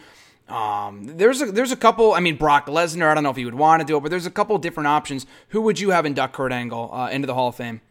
Um, 0.47 1.17
there's 1.17 1.41
a 1.41 1.47
there's 1.47 1.71
a 1.71 1.75
couple. 1.75 2.13
I 2.13 2.19
mean, 2.19 2.35
Brock 2.35 2.67
Lesnar. 2.67 3.07
I 3.09 3.13
don't 3.15 3.23
know 3.23 3.31
if 3.31 3.37
he 3.37 3.45
would 3.45 3.55
want 3.55 3.79
to 3.79 3.85
do 3.85 3.97
it, 3.97 4.01
but 4.01 4.09
there's 4.09 4.27
a 4.27 4.31
couple 4.31 4.57
different 4.59 4.87
options. 4.87 5.25
Who 5.49 5.61
would 5.63 5.79
you 5.79 5.89
have 5.89 6.05
induct 6.05 6.33
Kurt 6.33 6.51
Angle 6.51 6.93
uh, 6.93 7.09
into 7.09 7.25
the 7.25 7.33
Hall 7.33 7.47
of 7.47 7.55
Fame? 7.55 7.81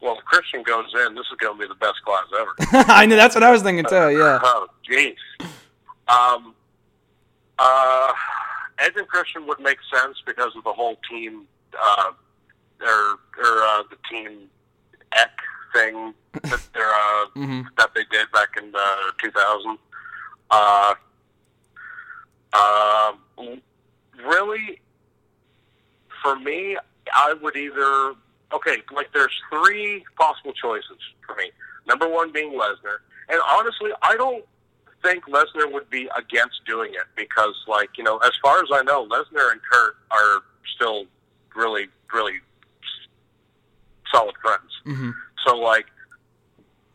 Well, 0.00 0.16
if 0.18 0.24
Christian 0.24 0.62
goes 0.62 0.86
in, 1.06 1.14
this 1.14 1.26
is 1.26 1.36
going 1.38 1.58
to 1.58 1.60
be 1.60 1.68
the 1.68 1.74
best 1.74 2.00
class 2.04 2.24
ever. 2.38 2.54
I 2.90 3.06
know 3.06 3.16
that's 3.16 3.34
what 3.34 3.42
I 3.42 3.50
was 3.50 3.62
thinking 3.62 3.84
too. 3.84 4.16
Yeah. 4.16 4.38
Oh, 4.42 4.66
jeez. 4.88 5.16
Um. 6.08 6.54
Uh 7.58 8.12
Edge 8.78 8.92
and 8.96 9.08
Christian 9.08 9.46
would 9.46 9.60
make 9.60 9.78
sense 9.92 10.18
because 10.26 10.54
of 10.56 10.64
the 10.64 10.72
whole 10.72 10.96
team, 11.08 11.46
uh, 11.82 12.10
or 12.82 13.18
or 13.38 13.62
uh, 13.62 13.82
the 13.90 13.96
team 14.10 14.48
Eck 15.12 15.38
thing 15.74 16.14
that 16.32 16.42
they 16.74 16.80
uh, 16.80 17.44
mm-hmm. 17.44 17.62
that 17.78 17.90
they 17.94 18.04
did 18.10 18.30
back 18.32 18.50
in 18.58 18.72
uh, 18.74 19.10
2000. 19.22 19.78
Uh, 20.50 20.94
uh, 22.52 23.12
really, 24.24 24.80
for 26.22 26.38
me, 26.38 26.76
I 27.12 27.34
would 27.34 27.56
either 27.56 28.14
okay, 28.52 28.82
like 28.94 29.12
there's 29.12 29.34
three 29.50 30.04
possible 30.18 30.52
choices 30.52 30.98
for 31.26 31.34
me. 31.36 31.50
Number 31.86 32.08
one 32.08 32.32
being 32.32 32.52
Lesnar, 32.52 32.98
and 33.28 33.40
honestly, 33.52 33.90
I 34.02 34.16
don't 34.16 34.44
think 35.06 35.24
Lesnar 35.26 35.72
would 35.72 35.88
be 35.90 36.08
against 36.16 36.64
doing 36.66 36.92
it 36.94 37.06
because, 37.16 37.54
like, 37.68 37.90
you 37.96 38.04
know, 38.04 38.18
as 38.18 38.32
far 38.42 38.58
as 38.60 38.68
I 38.72 38.82
know, 38.82 39.06
Lesnar 39.06 39.52
and 39.52 39.60
Kurt 39.70 39.96
are 40.10 40.42
still 40.74 41.06
really, 41.54 41.88
really 42.12 42.40
solid 44.12 44.34
friends. 44.42 44.70
Mm-hmm. 44.86 45.10
So, 45.46 45.56
like, 45.56 45.86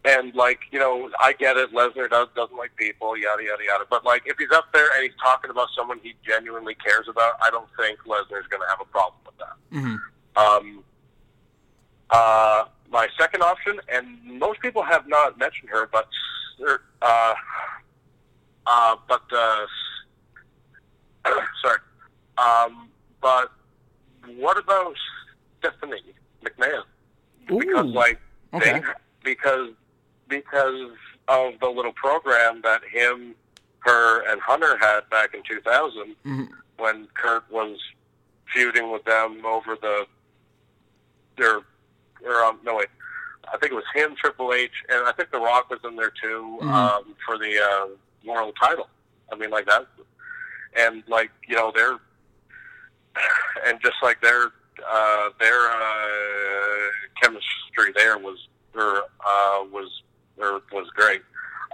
and 0.03 0.33
like, 0.33 0.59
you 0.71 0.79
know, 0.79 1.09
I 1.19 1.33
get 1.33 1.57
it. 1.57 1.71
Lesnar 1.71 2.09
does 2.09 2.27
doesn't 2.35 2.57
like 2.57 2.75
people, 2.75 3.15
yada 3.17 3.43
yada 3.43 3.63
yada. 3.63 3.85
But 3.89 4.03
like, 4.03 4.23
if 4.25 4.37
he's 4.37 4.51
up 4.51 4.65
there 4.73 4.87
and 4.95 5.03
he's 5.03 5.19
talking 5.21 5.51
about 5.51 5.67
someone 5.77 5.99
he 6.01 6.15
genuinely 6.25 6.75
cares 6.75 7.07
about, 7.07 7.33
I 7.41 7.49
don't 7.51 7.69
think 7.77 7.99
Lesnar's 7.99 8.47
going 8.47 8.61
to 8.61 8.67
have 8.69 8.81
a 8.81 8.85
problem 8.85 9.21
with 9.25 9.37
that. 9.37 9.77
Mm-hmm. 9.77 9.95
Um, 10.35 10.83
uh, 12.09 12.65
my 12.89 13.07
second 13.17 13.41
option, 13.43 13.79
and 13.89 14.39
most 14.39 14.59
people 14.59 14.81
have 14.81 15.07
not 15.07 15.37
mentioned 15.37 15.69
her, 15.69 15.87
but 15.91 16.09
uh, 17.01 17.33
uh, 18.65 18.95
but 19.07 19.23
uh, 19.31 19.65
sorry. 21.61 21.79
Um, 22.37 22.89
but 23.21 23.51
what 24.37 24.57
about 24.57 24.95
Stephanie 25.59 26.01
McMahon? 26.43 26.83
Ooh, 27.51 27.59
because 27.59 27.85
like 27.87 28.19
okay. 28.53 28.73
they, 28.73 28.81
because 29.23 29.69
because 30.27 30.91
of 31.27 31.53
the 31.59 31.67
little 31.67 31.93
program 31.93 32.61
that 32.63 32.81
him, 32.91 33.35
her, 33.79 34.29
and 34.31 34.41
Hunter 34.41 34.77
had 34.79 35.01
back 35.09 35.33
in 35.33 35.41
2000 35.43 36.15
mm-hmm. 36.25 36.43
when 36.77 37.07
Kurt 37.13 37.49
was 37.51 37.77
feuding 38.53 38.91
with 38.91 39.03
them 39.05 39.45
over 39.45 39.75
the 39.79 40.05
their 41.37 41.61
or 42.25 42.43
um, 42.43 42.59
no 42.63 42.77
wait. 42.77 42.87
I 43.51 43.57
think 43.57 43.71
it 43.73 43.75
was 43.75 43.83
him, 43.93 44.15
Triple 44.15 44.53
H, 44.53 44.71
and 44.89 45.07
I 45.07 45.11
think 45.11 45.31
The 45.31 45.39
Rock 45.39 45.69
was 45.69 45.79
in 45.83 45.95
there 45.95 46.11
too 46.21 46.59
mm-hmm. 46.61 46.69
um, 46.69 47.15
for 47.25 47.37
the 47.37 47.57
uh, 47.59 47.87
world 48.25 48.55
title. 48.61 48.87
I 49.31 49.35
mean, 49.35 49.49
like 49.49 49.65
that, 49.65 49.87
and 50.77 51.03
like 51.07 51.31
you 51.47 51.55
know, 51.55 51.71
they're 51.73 51.99
and 53.67 53.79
just 53.81 53.95
like 54.01 54.21
their 54.21 54.51
uh, 54.89 55.29
their 55.39 55.69
uh, 55.69 56.89
chemistry 57.21 57.93
there 57.95 58.17
was 58.17 58.37
or 58.75 59.03
uh, 59.25 59.63
was 59.71 60.01
or 60.37 60.61
was 60.71 60.87
great. 60.95 61.21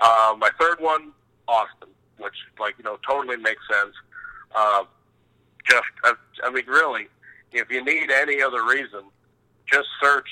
Uh, 0.02 0.36
my 0.38 0.50
third 0.60 0.80
one, 0.80 1.12
Austin, 1.48 1.90
which 2.18 2.36
like 2.60 2.76
you 2.78 2.84
know 2.84 2.98
totally 3.08 3.38
makes 3.38 3.62
sense. 3.72 3.94
Uh, 4.56 4.84
just 5.70 5.84
I, 6.04 6.14
I 6.44 6.50
mean, 6.52 6.66
really, 6.68 7.08
if 7.52 7.72
you 7.72 7.84
need 7.84 8.12
any 8.12 8.42
other 8.42 8.66
reason, 8.66 9.04
just 9.72 9.88
search 10.02 10.30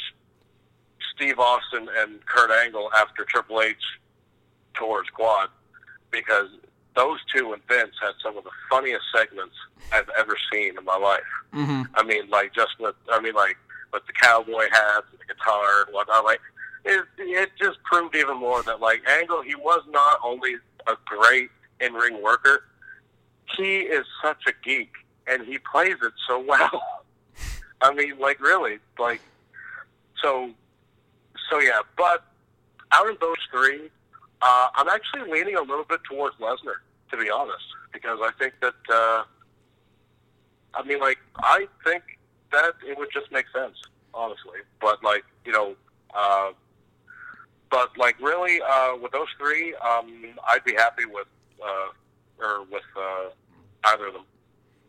Steve 1.16 1.39
Austin 1.39 1.88
and 1.97 2.26
Kurt 2.26 2.51
Angle 2.51 2.89
after 2.95 3.26
Triple 3.26 3.61
H 3.61 3.76
tours 4.74 5.07
quad 5.13 5.49
because 6.16 6.49
those 6.95 7.20
two 7.36 7.53
and 7.53 7.61
Vince 7.68 7.95
had 8.01 8.13
some 8.24 8.38
of 8.38 8.43
the 8.43 8.51
funniest 8.70 9.03
segments 9.13 9.55
I've 9.91 10.09
ever 10.18 10.38
seen 10.51 10.78
in 10.78 10.86
my 10.86 10.97
life. 10.97 11.22
Mm-hmm. 11.53 11.84
I 11.95 12.03
mean, 12.03 12.30
like 12.30 12.53
just 12.53 12.80
with, 12.80 12.95
I 13.11 13.20
mean, 13.20 13.34
like 13.34 13.57
with 13.91 14.05
the 14.07 14.13
cowboy 14.13 14.68
hats 14.72 15.07
and 15.11 15.20
the 15.20 15.34
guitar 15.34 15.84
and 15.86 15.93
whatnot. 15.93 16.24
Like 16.24 16.39
it, 16.86 17.03
it 17.18 17.49
just 17.59 17.82
proved 17.84 18.16
even 18.16 18.38
more 18.38 18.63
that 18.63 18.80
like 18.80 19.01
Angle, 19.09 19.41
he 19.41 19.55
was 19.55 19.82
not 19.89 20.20
only 20.24 20.55
a 20.88 20.93
great 21.05 21.49
in 21.82 21.93
ring 21.93 22.22
worker, 22.22 22.63
he 23.57 23.80
is 23.80 24.05
such 24.24 24.43
a 24.47 24.53
geek 24.63 24.91
and 25.28 25.45
he 25.45 25.57
plays 25.72 25.95
it 26.01 26.13
so 26.28 26.39
well. 26.47 26.82
I 27.82 27.93
mean, 27.93 28.18
like 28.20 28.39
really, 28.39 28.80
like 28.97 29.22
so, 30.22 30.51
so 31.49 31.59
yeah. 31.59 31.80
But 31.97 32.24
out 32.91 33.09
of 33.09 33.20
those 33.20 33.36
three, 33.51 33.89
uh, 34.46 34.68
I'm 34.76 34.88
actually 34.88 35.32
leaning 35.32 35.56
a 35.56 35.62
little 35.62 35.86
bit 35.86 36.02
towards 36.10 36.36
Lesnar, 36.38 36.78
to 37.10 37.18
be 37.18 37.32
honest, 37.32 37.66
because 37.91 38.20
I 38.22 38.30
think 38.38 38.54
that, 38.62 38.76
uh, 38.93 39.24
I 40.76 40.84
mean, 40.86 41.00
like, 41.00 41.18
I 41.38 41.68
think 41.84 42.04
that 42.52 42.74
it 42.88 42.96
would 42.98 43.10
just 43.12 43.32
make 43.32 43.46
sense, 43.52 43.76
honestly. 44.14 44.60
But, 44.80 45.04
like, 45.04 45.26
you 45.46 45.52
know, 45.52 45.76
uh, 46.14 46.52
but, 47.72 47.98
like, 47.98 48.20
really, 48.22 48.62
uh, 48.62 48.96
with 49.02 49.12
those 49.14 49.28
three, 49.39 49.74
um, 49.76 50.36
I'd 50.48 50.64
be 50.64 50.76
happy 50.76 51.06
with, 51.06 51.28
uh, 51.64 51.89
or 52.46 52.66
with 52.66 52.84
uh, 52.96 53.30
either 53.86 54.08
of 54.08 54.14
them. 54.14 54.26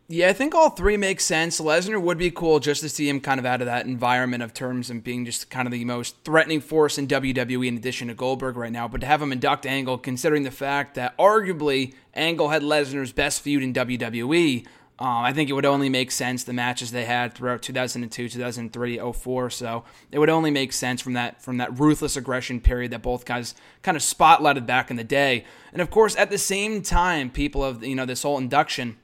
Yeah, 0.09 0.29
I 0.29 0.35
think 0.35 0.55
all 0.55 0.71
three 0.71 0.97
make 0.97 1.21
sense. 1.21 1.61
Lesnar 1.61 2.01
would 2.01 2.17
be 2.17 2.31
cool 2.31 2.61
just 2.61 2.81
to 2.83 2.89
see 2.89 3.09
him 3.09 3.21
kind 3.21 3.41
of 3.41 3.47
out 3.47 3.61
of 3.61 3.67
that 3.67 3.87
environment 3.87 4.41
of 4.41 4.55
terms 4.55 4.89
and 4.89 5.03
being 5.03 5.25
just 5.25 5.51
kind 5.51 5.67
of 5.67 5.73
the 5.73 5.85
most 5.85 6.15
threatening 6.23 6.61
force 6.61 6.97
in 6.97 7.09
WWE 7.09 7.67
in 7.67 7.77
addition 7.77 8.07
to 8.07 8.15
Goldberg 8.15 8.57
right 8.57 8.71
now. 8.71 8.87
But 8.87 9.01
to 9.01 9.07
have 9.09 9.21
him 9.21 9.33
induct 9.33 9.67
Angle, 9.67 9.99
considering 9.99 10.45
the 10.45 10.53
fact 10.53 10.95
that 10.95 11.19
arguably 11.19 11.95
Angle 12.15 12.51
had 12.51 12.63
Lesnar's 12.63 13.11
best 13.11 13.41
feud 13.41 13.65
in 13.65 13.73
WWE, 13.73 14.65
um, 15.01 15.09
I 15.09 15.33
think 15.33 15.51
it 15.51 15.55
would 15.55 15.67
only 15.67 15.89
make 15.89 16.13
sense 16.13 16.45
the 16.45 16.53
matches 16.53 16.93
they 16.93 17.05
had 17.05 17.35
throughout 17.35 17.61
2002, 17.63 18.29
2003, 18.29 19.13
04. 19.13 19.51
So 19.51 19.85
it 20.13 20.21
would 20.21 20.31
only 20.31 20.53
make 20.53 20.73
sense 20.73 21.03
from 21.03 21.15
that 21.15 21.43
from 21.43 21.57
that 21.57 21.81
ruthless 21.81 22.17
aggression 22.17 22.61
period 22.61 22.93
that 22.93 23.03
both 23.03 23.25
guys 23.25 23.57
kind 23.83 23.97
of 23.97 24.05
spotlighted 24.05 24.67
back 24.67 24.89
in 24.89 24.97
the 24.97 25.05
day. 25.05 25.45
And 25.73 25.83
of 25.83 25.91
course, 25.91 26.15
at 26.15 26.31
the 26.31 26.39
same 26.39 26.81
time, 26.81 27.29
people 27.29 27.65
of 27.65 27.83
you 27.83 27.97
know 27.97 28.07
this 28.07 28.23
whole 28.23 28.39
induction 28.39 28.99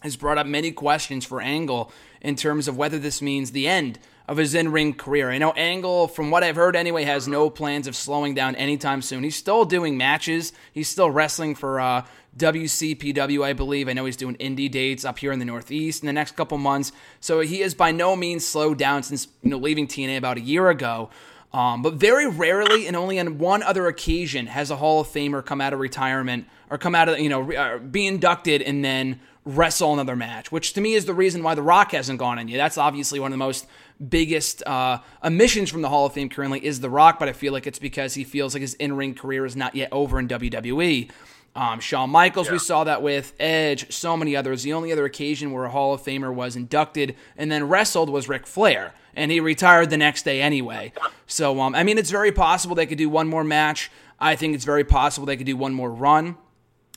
has 0.00 0.16
brought 0.16 0.38
up 0.38 0.46
many 0.46 0.70
questions 0.72 1.24
for 1.24 1.40
Angle 1.40 1.92
in 2.20 2.36
terms 2.36 2.68
of 2.68 2.76
whether 2.76 2.98
this 2.98 3.22
means 3.22 3.50
the 3.50 3.68
end 3.68 3.98
of 4.26 4.36
his 4.36 4.54
in 4.54 4.70
ring 4.70 4.92
career. 4.92 5.30
I 5.30 5.38
know 5.38 5.52
Angle, 5.52 6.08
from 6.08 6.30
what 6.30 6.44
I've 6.44 6.56
heard 6.56 6.76
anyway, 6.76 7.04
has 7.04 7.26
no 7.26 7.48
plans 7.48 7.86
of 7.86 7.96
slowing 7.96 8.34
down 8.34 8.54
anytime 8.56 9.00
soon. 9.00 9.24
He's 9.24 9.36
still 9.36 9.64
doing 9.64 9.96
matches, 9.96 10.52
he's 10.72 10.88
still 10.88 11.10
wrestling 11.10 11.54
for 11.54 11.80
uh, 11.80 12.04
WCPW, 12.36 13.42
I 13.42 13.54
believe. 13.54 13.88
I 13.88 13.94
know 13.94 14.04
he's 14.04 14.16
doing 14.16 14.36
indie 14.36 14.70
dates 14.70 15.04
up 15.04 15.18
here 15.18 15.32
in 15.32 15.38
the 15.38 15.44
Northeast 15.44 16.02
in 16.02 16.06
the 16.06 16.12
next 16.12 16.36
couple 16.36 16.58
months. 16.58 16.92
So 17.20 17.40
he 17.40 17.62
is 17.62 17.74
by 17.74 17.90
no 17.90 18.14
means 18.14 18.46
slowed 18.46 18.78
down 18.78 19.02
since 19.02 19.28
you 19.42 19.50
know 19.50 19.58
leaving 19.58 19.88
TNA 19.88 20.18
about 20.18 20.36
a 20.36 20.42
year 20.42 20.68
ago. 20.68 21.10
Um, 21.50 21.80
but 21.80 21.94
very 21.94 22.26
rarely, 22.26 22.86
and 22.86 22.94
only 22.94 23.18
on 23.18 23.38
one 23.38 23.62
other 23.62 23.86
occasion, 23.86 24.48
has 24.48 24.70
a 24.70 24.76
Hall 24.76 25.00
of 25.00 25.08
Famer 25.08 25.42
come 25.44 25.62
out 25.62 25.72
of 25.72 25.80
retirement 25.80 26.46
or 26.68 26.76
come 26.76 26.94
out 26.94 27.08
of 27.08 27.18
you 27.18 27.30
know 27.30 27.50
uh, 27.52 27.78
be 27.78 28.06
inducted 28.06 28.60
and 28.60 28.84
then 28.84 29.20
wrestle 29.44 29.92
another 29.92 30.16
match, 30.16 30.52
which 30.52 30.72
to 30.74 30.80
me 30.80 30.94
is 30.94 31.06
the 31.06 31.14
reason 31.14 31.42
why 31.42 31.54
The 31.54 31.62
Rock 31.62 31.92
hasn't 31.92 32.18
gone 32.18 32.38
in 32.38 32.48
yet. 32.48 32.58
That's 32.58 32.78
obviously 32.78 33.18
one 33.18 33.32
of 33.32 33.38
the 33.38 33.44
most 33.44 33.66
biggest 34.08 34.62
uh, 34.66 34.98
omissions 35.24 35.70
from 35.70 35.82
the 35.82 35.88
Hall 35.88 36.06
of 36.06 36.12
Fame 36.12 36.28
currently 36.28 36.64
is 36.64 36.80
The 36.80 36.90
Rock, 36.90 37.18
but 37.18 37.28
I 37.28 37.32
feel 37.32 37.52
like 37.52 37.66
it's 37.66 37.78
because 37.78 38.14
he 38.14 38.24
feels 38.24 38.54
like 38.54 38.60
his 38.60 38.74
in 38.74 38.94
ring 38.94 39.14
career 39.14 39.46
is 39.46 39.56
not 39.56 39.74
yet 39.74 39.88
over 39.92 40.18
in 40.18 40.28
WWE. 40.28 41.10
Um, 41.56 41.80
Shawn 41.80 42.10
Michaels, 42.10 42.46
yeah. 42.46 42.52
we 42.52 42.58
saw 42.58 42.84
that 42.84 43.02
with 43.02 43.32
Edge, 43.40 43.92
so 43.92 44.16
many 44.16 44.36
others. 44.36 44.62
The 44.62 44.74
only 44.74 44.92
other 44.92 45.04
occasion 45.04 45.50
where 45.50 45.64
a 45.64 45.70
Hall 45.70 45.92
of 45.92 46.02
Famer 46.02 46.32
was 46.32 46.54
inducted 46.54 47.16
and 47.36 47.50
then 47.50 47.68
wrestled 47.68 48.10
was 48.10 48.28
Ric 48.28 48.46
Flair. 48.46 48.94
and 49.16 49.32
he 49.32 49.40
retired 49.40 49.90
the 49.90 49.96
next 49.96 50.22
day 50.22 50.40
anyway. 50.40 50.92
So, 51.26 51.60
um, 51.60 51.74
I 51.74 51.82
mean, 51.82 51.98
it's 51.98 52.10
very 52.10 52.30
possible 52.30 52.76
they 52.76 52.86
could 52.86 52.98
do 52.98 53.08
one 53.08 53.26
more 53.26 53.42
match. 53.42 53.90
I 54.20 54.36
think 54.36 54.54
it's 54.54 54.64
very 54.64 54.84
possible 54.84 55.26
they 55.26 55.36
could 55.36 55.46
do 55.46 55.56
one 55.56 55.74
more 55.74 55.90
run 55.90 56.36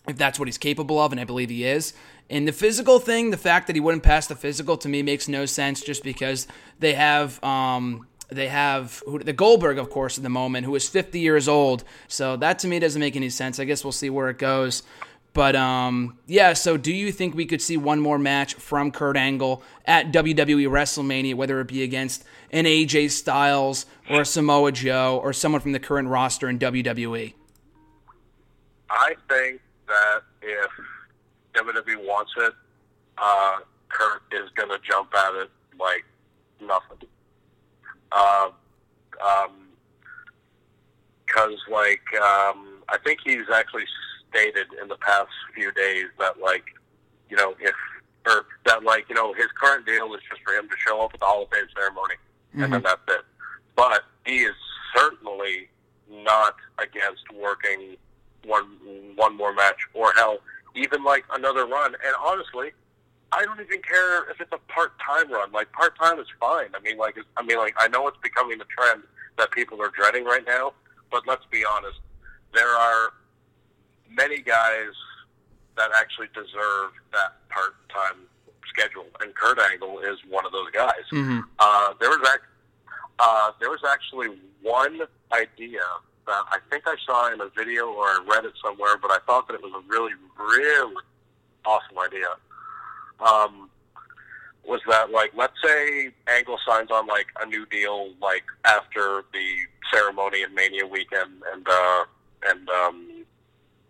if 0.08 0.18
that's 0.18 0.40
what 0.40 0.48
he's 0.48 0.58
capable 0.58 1.00
of, 1.00 1.12
and 1.12 1.22
I 1.22 1.26
believe 1.26 1.50
he 1.50 1.66
is. 1.66 1.94
And 2.32 2.48
the 2.48 2.54
physical 2.54 2.98
thing, 3.00 3.30
the 3.30 3.38
fact 3.38 3.68
that 3.68 3.76
he 3.76 3.82
wouldn't 3.82 4.04
pass 4.04 4.26
the 4.26 4.36
physical 4.36 4.78
to 4.78 4.88
me 4.88 5.04
makes 5.04 5.28
no 5.28 5.46
sense 5.46 5.82
just 5.82 6.02
because 6.02 6.48
they 6.80 6.94
have 6.94 7.44
um, 7.44 8.08
they 8.30 8.48
have 8.48 9.04
the 9.06 9.34
Goldberg, 9.34 9.78
of 9.78 9.90
course, 9.90 10.18
at 10.18 10.24
the 10.24 10.30
moment, 10.30 10.66
who 10.66 10.74
is 10.76 10.88
50 10.88 11.20
years 11.20 11.50
old. 11.50 11.84
So 12.08 12.38
that 12.38 12.58
to 12.60 12.70
me 12.70 12.80
doesn't 12.80 13.02
make 13.02 13.18
any 13.18 13.30
sense. 13.30 13.60
I 13.60 13.66
guess 13.66 13.84
we'll 13.84 13.92
see 13.92 14.10
where 14.10 14.30
it 14.30 14.38
goes. 14.38 14.84
But 15.34 15.58
um, 15.58 16.18
yeah, 16.26 16.54
so 16.54 16.78
do 16.78 16.94
you 16.94 17.12
think 17.12 17.36
we 17.36 17.46
could 17.46 17.62
see 17.62 17.76
one 17.76 18.00
more 18.00 18.18
match 18.18 18.54
from 18.54 18.92
Kurt 18.92 19.18
Angle 19.18 19.62
at 19.86 20.14
WWE 20.14 20.70
WrestleMania, 20.70 21.36
whether 21.36 21.60
it 21.60 21.68
be 21.68 21.84
against 21.84 22.24
an 22.52 22.64
AJ 22.64 23.12
Styles 23.12 23.86
or 24.10 24.24
Samoa 24.24 24.72
Joe 24.72 25.20
or 25.22 25.34
someone 25.34 25.60
from 25.60 25.74
the 25.74 25.80
current 25.80 26.08
roster 26.08 26.48
in 26.48 26.60
WWE? 26.60 27.34
I 28.90 29.16
think 29.28 29.62
that 29.88 30.22
if 30.42 30.70
WWE 31.54 32.08
wants 32.08 32.32
it, 32.38 32.54
uh, 33.18 33.60
Kurt 33.90 34.22
is 34.32 34.50
going 34.56 34.70
to 34.70 34.80
jump 34.88 35.14
at 35.16 35.36
it 35.36 35.50
like 35.80 36.06
nothing. 36.62 37.08
Uh, 38.12 38.50
um, 39.24 39.68
because 41.26 41.58
like 41.72 42.02
um, 42.22 42.84
I 42.90 42.98
think 43.04 43.20
he's 43.24 43.50
actually 43.54 43.86
stated 44.30 44.68
in 44.82 44.88
the 44.88 44.98
past 44.98 45.30
few 45.56 45.72
days 45.72 46.06
that 46.20 46.40
like 46.40 46.64
you 47.30 47.38
know 47.38 47.56
if 47.60 47.76
or 48.26 48.46
that 48.66 48.84
like 48.84 49.08
you 49.10 49.16
know 49.16 49.34
his 49.34 49.48
current 49.60 49.86
deal 49.86 50.14
is 50.14 50.22
just 50.30 50.42
for 50.44 50.54
him 50.54 50.68
to 50.70 50.76
show 50.78 51.02
up 51.02 51.12
at 51.14 51.20
the 51.20 51.26
Hall 51.26 51.44
of 51.44 51.50
Fame 51.50 51.66
ceremony 51.76 52.16
mm-hmm. 52.52 52.64
and 52.64 52.74
then 52.74 52.82
that's 52.84 53.02
it. 53.08 53.22
But 53.76 54.04
he 54.26 54.40
is 54.40 54.56
certainly 54.96 55.70
not 56.10 56.56
against 56.78 57.24
working 57.34 57.96
one 58.46 58.66
one 59.16 59.36
more 59.36 59.54
match 59.54 59.80
or 59.94 60.12
hell 60.14 60.40
even 60.76 61.04
like 61.04 61.24
another 61.34 61.66
run. 61.66 61.94
And 61.94 62.16
honestly, 62.24 62.72
I 63.32 63.46
don't 63.46 63.60
even 63.62 63.82
care 63.82 64.30
if 64.30 64.42
it's 64.42 64.52
a 64.52 64.60
part 64.72 64.94
time 65.00 65.32
run. 65.32 65.52
Like 65.52 65.72
part 65.72 65.98
time 65.98 66.20
is 66.20 66.28
fine. 66.40 66.70
I 66.74 66.80
mean, 66.80 66.98
like 66.98 67.18
I 67.38 67.44
mean, 67.44 67.58
like 67.58 67.76
I 67.80 67.88
know 67.88 68.08
it's 68.08 68.18
becoming 68.22 68.60
a 68.60 68.66
trend 68.66 69.04
that 69.38 69.52
people 69.52 69.82
are 69.82 69.90
dreading 69.90 70.26
right 70.26 70.46
now. 70.46 70.74
But 71.10 71.28
let's 71.28 71.46
be 71.52 71.64
honest, 71.66 72.00
there 72.54 72.70
are 72.70 73.14
many 74.10 74.42
guys 74.42 74.94
that 75.78 75.92
actually 75.98 76.28
deserve 76.34 76.92
that 77.12 77.48
part 77.50 77.76
time 77.90 78.28
schedule, 78.68 79.08
and 79.22 79.34
Kurt 79.36 79.60
Angle 79.60 80.00
is 80.00 80.18
one 80.30 80.46
of 80.46 80.52
those 80.52 80.70
guys. 80.72 81.04
Mm-hmm. 81.12 81.40
Uh, 81.60 81.94
there 82.00 82.10
was 82.10 82.28
act- 82.28 82.46
uh, 83.20 83.52
there 83.60 83.70
was 83.70 83.82
actually 83.88 84.38
one 84.62 85.02
idea 85.34 85.82
that 86.28 86.44
I 86.52 86.58
think 86.70 86.84
I 86.86 86.96
saw 87.06 87.34
in 87.34 87.42
a 87.42 87.50
video 87.56 87.88
or 87.88 88.06
I 88.06 88.24
read 88.30 88.46
it 88.46 88.54
somewhere, 88.64 88.98
but 89.02 89.12
I 89.12 89.20
thought 89.26 89.48
that 89.48 89.56
it 89.56 89.62
was 89.62 89.74
a 89.74 89.88
really, 89.88 90.14
really 90.38 90.96
awesome 91.66 91.98
idea. 92.00 92.28
Um, 93.20 93.70
was 94.66 94.82
that 94.88 95.12
like, 95.12 95.32
let's 95.36 95.56
say 95.64 96.12
Angle 96.28 96.60
signs 96.68 96.92
on 96.92 97.08
like 97.08 97.28
a 97.42 97.46
new 97.46 97.66
deal, 97.66 98.12
like 98.22 98.44
after 98.66 99.24
the 99.34 99.56
ceremony 99.94 100.44
and 100.44 100.54
Mania 100.54 100.86
weekend 100.86 101.42
and 101.54 101.68
uh, 101.68 102.04
and 102.44 102.70
um, 102.70 103.26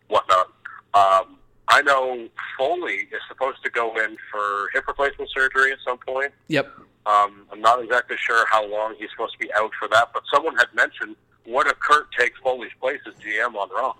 whatnot. 0.07 0.47
Um, 0.93 1.37
I 1.67 1.81
know 1.81 2.27
Foley 2.57 3.07
is 3.11 3.21
supposed 3.27 3.63
to 3.63 3.69
go 3.69 3.95
in 3.95 4.17
for 4.31 4.69
hip 4.73 4.85
replacement 4.87 5.29
surgery 5.31 5.71
at 5.71 5.77
some 5.85 5.97
point. 5.97 6.31
Yep. 6.47 6.67
Um, 7.05 7.47
I'm 7.51 7.61
not 7.61 7.83
exactly 7.83 8.17
sure 8.19 8.45
how 8.49 8.67
long 8.67 8.95
he's 8.99 9.09
supposed 9.11 9.33
to 9.33 9.39
be 9.39 9.51
out 9.53 9.71
for 9.79 9.87
that, 9.87 10.09
but 10.13 10.23
someone 10.33 10.55
had 10.57 10.67
mentioned 10.75 11.15
what 11.45 11.67
if 11.67 11.79
Kurt 11.79 12.11
takes 12.11 12.39
Foley's 12.39 12.71
place 12.79 12.99
as 13.07 13.13
GM 13.15 13.55
on 13.55 13.69
Raw? 13.69 13.93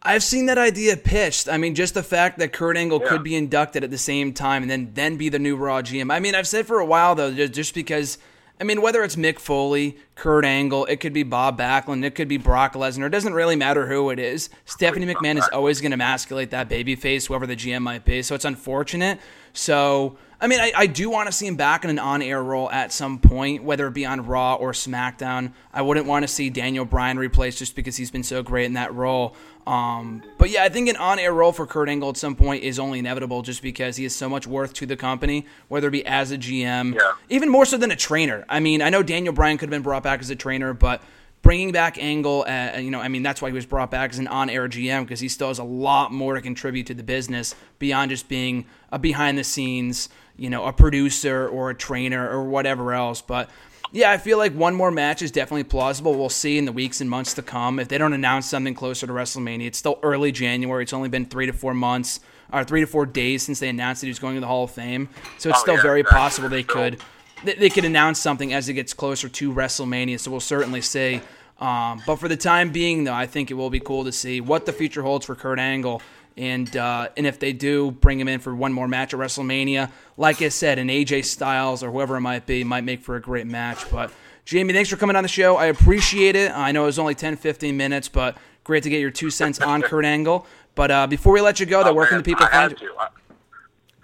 I've 0.00 0.22
seen 0.22 0.46
that 0.46 0.58
idea 0.58 0.96
pitched. 0.96 1.48
I 1.48 1.56
mean, 1.58 1.74
just 1.74 1.94
the 1.94 2.02
fact 2.04 2.38
that 2.38 2.52
Kurt 2.52 2.76
Angle 2.76 3.00
Yeah. 3.02 3.08
could 3.08 3.24
be 3.24 3.34
inducted 3.34 3.82
at 3.82 3.90
the 3.90 3.98
same 3.98 4.32
time 4.32 4.62
and 4.62 4.70
then 4.70 4.92
then 4.94 5.16
be 5.16 5.28
the 5.28 5.38
new 5.40 5.56
Raw 5.56 5.82
GM. 5.82 6.12
I 6.12 6.20
mean, 6.20 6.34
I've 6.34 6.46
said 6.46 6.66
for 6.66 6.78
a 6.78 6.84
while 6.86 7.14
though, 7.14 7.32
just, 7.32 7.52
just 7.52 7.74
because. 7.74 8.18
I 8.60 8.64
mean, 8.64 8.82
whether 8.82 9.04
it's 9.04 9.14
Mick 9.14 9.38
Foley, 9.38 9.98
Kurt 10.16 10.44
Angle, 10.44 10.86
it 10.86 10.96
could 10.96 11.12
be 11.12 11.22
Bob 11.22 11.56
Backlund, 11.60 12.04
it 12.04 12.16
could 12.16 12.26
be 12.26 12.38
Brock 12.38 12.74
Lesnar. 12.74 13.06
It 13.06 13.10
doesn't 13.10 13.32
really 13.34 13.54
matter 13.54 13.86
who 13.86 14.10
it 14.10 14.18
is. 14.18 14.50
Stephanie 14.64 15.06
McMahon 15.06 15.38
is 15.38 15.48
always 15.52 15.80
going 15.80 15.92
to 15.92 15.94
emasculate 15.94 16.50
that 16.50 16.68
babyface, 16.68 17.28
whoever 17.28 17.46
the 17.46 17.54
GM 17.54 17.82
might 17.82 18.04
be. 18.04 18.20
So 18.20 18.34
it's 18.34 18.44
unfortunate. 18.44 19.20
So 19.52 20.16
I 20.40 20.46
mean, 20.46 20.60
I, 20.60 20.72
I 20.76 20.86
do 20.86 21.10
want 21.10 21.26
to 21.26 21.32
see 21.32 21.48
him 21.48 21.56
back 21.56 21.82
in 21.82 21.90
an 21.90 21.98
on-air 21.98 22.40
role 22.40 22.70
at 22.70 22.92
some 22.92 23.18
point, 23.18 23.64
whether 23.64 23.88
it 23.88 23.94
be 23.94 24.06
on 24.06 24.24
Raw 24.24 24.54
or 24.54 24.70
SmackDown. 24.70 25.52
I 25.74 25.82
wouldn't 25.82 26.06
want 26.06 26.22
to 26.22 26.28
see 26.28 26.48
Daniel 26.48 26.84
Bryan 26.84 27.18
replaced 27.18 27.58
just 27.58 27.74
because 27.74 27.96
he's 27.96 28.12
been 28.12 28.22
so 28.22 28.44
great 28.44 28.66
in 28.66 28.74
that 28.74 28.94
role. 28.94 29.34
Um, 29.66 30.22
but 30.38 30.50
yeah, 30.50 30.62
I 30.62 30.68
think 30.68 30.88
an 30.88 30.94
on-air 30.96 31.32
role 31.32 31.50
for 31.50 31.66
Kurt 31.66 31.88
Angle 31.88 32.10
at 32.10 32.16
some 32.16 32.36
point 32.36 32.62
is 32.62 32.78
only 32.78 33.00
inevitable, 33.00 33.42
just 33.42 33.62
because 33.62 33.96
he 33.96 34.04
has 34.04 34.14
so 34.14 34.28
much 34.28 34.46
worth 34.46 34.72
to 34.74 34.86
the 34.86 34.96
company, 34.96 35.44
whether 35.66 35.88
it 35.88 35.90
be 35.90 36.06
as 36.06 36.30
a 36.30 36.38
GM, 36.38 36.94
Yeah. 36.94 37.12
even 37.28 37.48
more 37.48 37.66
so 37.66 37.76
than 37.76 37.90
a 37.90 37.96
trainer. 37.96 38.44
I 38.48 38.60
mean, 38.60 38.80
I 38.80 38.90
know 38.90 39.02
Daniel 39.02 39.34
Bryan 39.34 39.58
could 39.58 39.66
have 39.66 39.72
been 39.72 39.82
brought 39.82 40.04
back 40.04 40.20
as 40.20 40.30
a 40.30 40.36
trainer, 40.36 40.72
but 40.72 41.02
bringing 41.42 41.72
back 41.72 41.98
Angle, 41.98 42.44
uh, 42.48 42.78
you 42.78 42.90
know, 42.90 43.00
I 43.00 43.08
mean, 43.08 43.22
that's 43.22 43.40
why 43.40 43.48
he 43.48 43.54
was 43.54 43.66
brought 43.66 43.90
back 43.90 44.10
as 44.10 44.18
an 44.18 44.26
on-air 44.28 44.68
GM 44.68 45.02
because 45.02 45.20
he 45.20 45.28
still 45.28 45.48
has 45.48 45.58
a 45.58 45.64
lot 45.64 46.12
more 46.12 46.34
to 46.34 46.40
contribute 46.40 46.86
to 46.86 46.94
the 46.94 47.02
business 47.02 47.54
beyond 47.78 48.10
just 48.10 48.28
being 48.28 48.66
a 48.92 48.98
behind-the-scenes, 48.98 50.08
you 50.36 50.50
know, 50.50 50.64
a 50.66 50.72
producer 50.72 51.48
or 51.48 51.70
a 51.70 51.74
trainer 51.74 52.28
or 52.28 52.44
whatever 52.44 52.92
else. 52.92 53.20
But 53.22 53.48
yeah, 53.92 54.10
I 54.10 54.18
feel 54.18 54.36
like 54.36 54.52
one 54.52 54.74
more 54.74 54.90
match 54.90 55.22
is 55.22 55.30
definitely 55.30 55.64
plausible. 55.64 56.14
We'll 56.14 56.28
see 56.28 56.58
in 56.58 56.64
the 56.66 56.72
weeks 56.72 57.00
and 57.00 57.08
months 57.08 57.32
to 57.34 57.42
come. 57.42 57.78
If 57.78 57.88
they 57.88 57.96
don't 57.98 58.12
announce 58.12 58.48
something 58.48 58.74
closer 58.74 59.06
to 59.06 59.12
WrestleMania, 59.12 59.66
it's 59.66 59.78
still 59.78 59.98
early 60.02 60.30
January. 60.32 60.82
It's 60.82 60.92
only 60.92 61.08
been 61.08 61.24
three 61.24 61.46
to 61.46 61.52
four 61.52 61.72
months 61.72 62.20
or 62.52 62.64
three 62.64 62.80
to 62.80 62.86
four 62.86 63.06
days 63.06 63.42
since 63.42 63.60
they 63.60 63.68
announced 63.68 64.00
that 64.02 64.06
he 64.06 64.10
was 64.10 64.18
going 64.18 64.34
to 64.34 64.40
the 64.40 64.46
Hall 64.46 64.64
of 64.64 64.70
Fame. 64.70 65.08
So 65.38 65.48
it's 65.48 65.58
Oh, 65.58 65.62
still 65.62 65.74
yeah, 65.76 65.82
very 65.82 66.02
possible 66.02 66.48
they 66.48 66.62
could 66.62 67.00
they, 67.44 67.54
they 67.54 67.70
could 67.70 67.84
announce 67.84 68.18
something 68.18 68.52
as 68.52 68.68
it 68.68 68.74
gets 68.74 68.92
closer 68.94 69.28
to 69.28 69.52
WrestleMania. 69.52 70.18
So 70.20 70.30
we'll 70.30 70.40
certainly 70.40 70.80
see. 70.80 71.20
Um, 71.58 72.02
but 72.06 72.16
for 72.16 72.28
the 72.28 72.36
time 72.36 72.70
being, 72.70 73.04
though, 73.04 73.14
I 73.14 73.26
think 73.26 73.50
it 73.50 73.54
will 73.54 73.70
be 73.70 73.80
cool 73.80 74.04
to 74.04 74.12
see 74.12 74.40
what 74.40 74.64
the 74.66 74.72
future 74.72 75.02
holds 75.02 75.26
for 75.26 75.34
Kurt 75.34 75.58
Angle. 75.58 76.00
And 76.36 76.76
uh, 76.76 77.08
and 77.16 77.26
if 77.26 77.40
they 77.40 77.52
do 77.52 77.90
bring 77.90 78.20
him 78.20 78.28
in 78.28 78.38
for 78.38 78.54
one 78.54 78.72
more 78.72 78.86
match 78.86 79.12
at 79.12 79.18
WrestleMania, 79.18 79.90
like 80.16 80.40
I 80.40 80.50
said, 80.50 80.78
an 80.78 80.86
AJ 80.88 81.24
Styles 81.24 81.82
or 81.82 81.90
whoever 81.90 82.16
it 82.16 82.20
might 82.20 82.46
be 82.46 82.62
might 82.62 82.84
make 82.84 83.02
for 83.02 83.16
a 83.16 83.20
great 83.20 83.48
match. 83.48 83.90
But 83.90 84.12
Jamie, 84.44 84.72
thanks 84.72 84.88
for 84.88 84.96
coming 84.96 85.16
on 85.16 85.24
the 85.24 85.28
show. 85.28 85.56
I 85.56 85.66
appreciate 85.66 86.36
it. 86.36 86.52
I 86.52 86.70
know 86.70 86.84
it 86.84 86.86
was 86.86 86.98
only 87.00 87.16
10, 87.16 87.36
15 87.36 87.76
minutes, 87.76 88.08
but 88.08 88.38
great 88.62 88.84
to 88.84 88.88
get 88.90 89.00
your 89.00 89.10
two 89.10 89.30
cents 89.30 89.60
on 89.60 89.82
Kurt 89.82 90.04
Angle. 90.04 90.46
But 90.76 90.90
uh, 90.92 91.06
before 91.08 91.32
we 91.32 91.40
let 91.40 91.58
you 91.58 91.66
go, 91.66 91.82
though, 91.82 91.90
Oh, 91.90 91.94
where 91.94 92.06
can 92.06 92.18
the 92.18 92.22
people 92.22 92.46
I 92.46 92.50
find 92.50 92.70
you? 92.80 92.88
to. 92.88 92.94
I, 93.00 93.08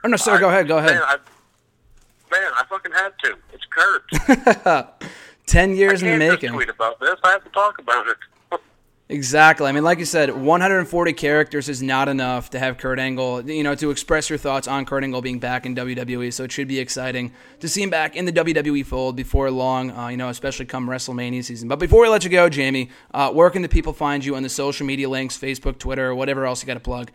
Oh 0.02 0.08
no, 0.08 0.16
sir, 0.16 0.38
go 0.40 0.48
ahead, 0.48 0.66
go 0.66 0.78
ahead. 0.78 0.90
Man 0.94 1.02
I, 1.02 1.16
man, 2.34 2.52
I 2.56 2.64
fucking 2.68 2.92
had 2.92 3.12
to. 3.24 3.36
It's 3.52 3.64
Kurt. 3.70 5.10
Ten 5.46 5.76
years 5.76 6.02
in 6.02 6.18
the 6.18 6.18
making. 6.18 6.52
tweet 6.52 6.68
about 6.68 7.00
this. 7.00 7.16
I 7.22 7.30
have 7.30 7.44
to 7.44 7.50
talk 7.50 7.78
about 7.78 8.08
it. 8.08 8.16
Exactly. 9.10 9.66
I 9.66 9.72
mean, 9.72 9.84
like 9.84 9.98
you 9.98 10.06
said, 10.06 10.34
140 10.34 11.12
characters 11.12 11.68
is 11.68 11.82
not 11.82 12.08
enough 12.08 12.48
to 12.50 12.58
have 12.58 12.78
Kurt 12.78 12.98
Angle, 12.98 13.48
you 13.50 13.62
know, 13.62 13.74
to 13.74 13.90
express 13.90 14.30
your 14.30 14.38
thoughts 14.38 14.66
on 14.66 14.86
Kurt 14.86 15.04
Angle 15.04 15.20
being 15.20 15.38
back 15.38 15.66
in 15.66 15.76
WWE. 15.76 16.32
So 16.32 16.44
it 16.44 16.52
should 16.52 16.68
be 16.68 16.78
exciting 16.78 17.30
to 17.60 17.68
see 17.68 17.82
him 17.82 17.90
back 17.90 18.16
in 18.16 18.24
the 18.24 18.32
WWE 18.32 18.84
fold 18.86 19.14
before 19.14 19.50
long, 19.50 19.90
uh, 19.90 20.08
you 20.08 20.16
know, 20.16 20.30
especially 20.30 20.64
come 20.64 20.88
WrestleMania 20.88 21.44
season. 21.44 21.68
But 21.68 21.80
before 21.80 22.00
we 22.00 22.08
let 22.08 22.24
you 22.24 22.30
go, 22.30 22.48
Jamie, 22.48 22.88
uh, 23.12 23.30
where 23.30 23.50
can 23.50 23.60
the 23.60 23.68
people 23.68 23.92
find 23.92 24.24
you 24.24 24.36
on 24.36 24.42
the 24.42 24.48
social 24.48 24.86
media 24.86 25.08
links, 25.10 25.36
Facebook, 25.36 25.76
Twitter, 25.78 26.14
whatever 26.14 26.46
else 26.46 26.62
you 26.62 26.66
got 26.66 26.74
to 26.74 26.80
plug? 26.80 27.10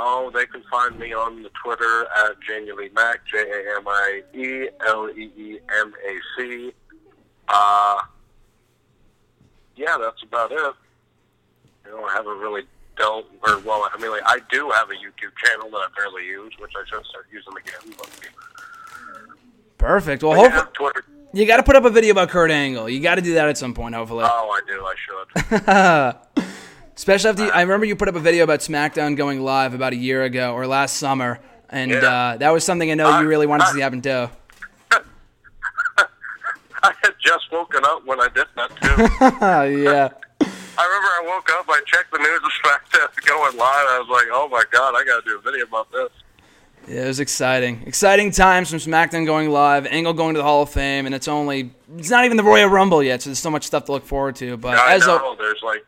Oh, 0.00 0.30
they 0.32 0.46
can 0.46 0.62
find 0.70 0.96
me 0.96 1.12
on 1.12 1.42
the 1.42 1.50
Twitter 1.64 2.06
at 2.24 2.36
Jamie 2.46 2.70
Lee 2.70 2.88
Mac, 2.94 3.26
J 3.26 3.38
A 3.38 3.76
M 3.78 3.88
I 3.88 4.22
E 4.32 4.68
L 4.86 5.10
E 5.10 5.32
E 5.36 5.58
M 5.80 5.92
A 6.06 6.18
C. 6.36 6.72
Uh, 7.48 7.96
yeah, 9.74 9.98
that's 10.00 10.22
about 10.22 10.52
it. 10.52 10.74
You 11.84 11.90
know, 11.90 12.04
I 12.04 12.12
haven't 12.12 12.38
really 12.38 12.62
dealt, 12.96 13.26
or 13.44 13.58
well, 13.58 13.90
I 13.92 14.00
mean, 14.00 14.12
like, 14.12 14.22
I 14.24 14.38
do 14.52 14.70
have 14.70 14.88
a 14.90 14.94
YouTube 14.94 15.34
channel 15.44 15.68
that 15.70 15.78
I 15.78 15.88
barely 15.96 16.26
use, 16.26 16.52
which 16.60 16.72
I 16.76 16.84
should 16.88 17.04
start 17.06 17.26
using 17.32 17.54
again. 17.56 17.96
But, 17.98 18.10
Perfect. 19.78 20.22
Well, 20.22 20.36
but 20.36 20.52
yeah, 20.52 20.64
Twitter. 20.74 21.04
you 21.32 21.44
got 21.44 21.56
to 21.56 21.64
put 21.64 21.74
up 21.74 21.84
a 21.84 21.90
video 21.90 22.12
about 22.12 22.28
Kurt 22.28 22.52
Angle. 22.52 22.88
You 22.88 23.00
got 23.00 23.16
to 23.16 23.22
do 23.22 23.34
that 23.34 23.48
at 23.48 23.58
some 23.58 23.74
point, 23.74 23.96
hopefully. 23.96 24.24
Oh, 24.28 24.50
I 24.50 24.60
do. 24.68 24.84
I 24.84 26.24
should. 26.36 26.44
Especially 26.98 27.30
after 27.30 27.44
you, 27.44 27.50
I 27.52 27.60
remember 27.60 27.86
you 27.86 27.94
put 27.94 28.08
up 28.08 28.16
a 28.16 28.20
video 28.20 28.42
about 28.42 28.58
SmackDown 28.58 29.16
going 29.16 29.40
live 29.40 29.72
about 29.72 29.92
a 29.92 29.96
year 29.96 30.24
ago 30.24 30.52
or 30.52 30.66
last 30.66 30.96
summer, 30.96 31.38
and 31.70 31.92
Yeah. 31.92 31.98
uh, 31.98 32.36
that 32.38 32.50
was 32.50 32.64
something 32.64 32.90
I 32.90 32.94
know 32.94 33.20
you 33.20 33.28
really 33.28 33.46
wanted 33.46 33.66
to 33.66 33.70
see 33.72 33.78
happen 33.80 34.02
too. 34.02 34.28
I 36.82 36.92
had 37.00 37.14
just 37.24 37.52
woken 37.52 37.84
up 37.84 38.04
when 38.04 38.20
I 38.20 38.26
did 38.34 38.46
that 38.56 38.70
too. 38.82 39.80
yeah. 39.84 40.08
I 40.76 40.84
remember 40.86 41.08
I 41.08 41.22
woke 41.24 41.48
up, 41.52 41.66
I 41.68 41.80
checked 41.86 42.10
the 42.10 42.18
news 42.18 42.40
of 42.42 42.50
SmackDown 42.64 43.26
going 43.26 43.56
live. 43.56 43.86
I 43.90 43.98
was 44.00 44.08
like, 44.10 44.26
"Oh 44.32 44.48
my 44.48 44.64
god, 44.72 44.94
I 44.96 45.04
got 45.04 45.24
to 45.24 45.30
do 45.30 45.38
a 45.38 45.40
video 45.40 45.66
about 45.66 45.92
this." 45.92 46.08
Yeah, 46.88 47.04
it 47.04 47.06
was 47.06 47.20
exciting. 47.20 47.84
Exciting 47.86 48.32
times 48.32 48.70
from 48.70 48.80
SmackDown 48.80 49.24
going 49.24 49.50
live, 49.50 49.86
Angle 49.86 50.14
going 50.14 50.34
to 50.34 50.38
the 50.38 50.44
Hall 50.44 50.62
of 50.62 50.70
Fame, 50.70 51.06
and 51.06 51.14
it's 51.14 51.28
only 51.28 51.70
it's 51.96 52.10
not 52.10 52.24
even 52.24 52.36
the 52.36 52.42
Royal 52.44 52.68
Rumble 52.68 53.04
yet, 53.04 53.22
so 53.22 53.30
there's 53.30 53.38
so 53.38 53.50
much 53.50 53.64
stuff 53.66 53.84
to 53.84 53.92
look 53.92 54.04
forward 54.04 54.34
to. 54.36 54.56
But 54.56 54.78
I 54.78 54.94
as 54.94 55.06
know 55.06 55.32
a, 55.32 55.36
there's 55.36 55.62
like 55.62 55.84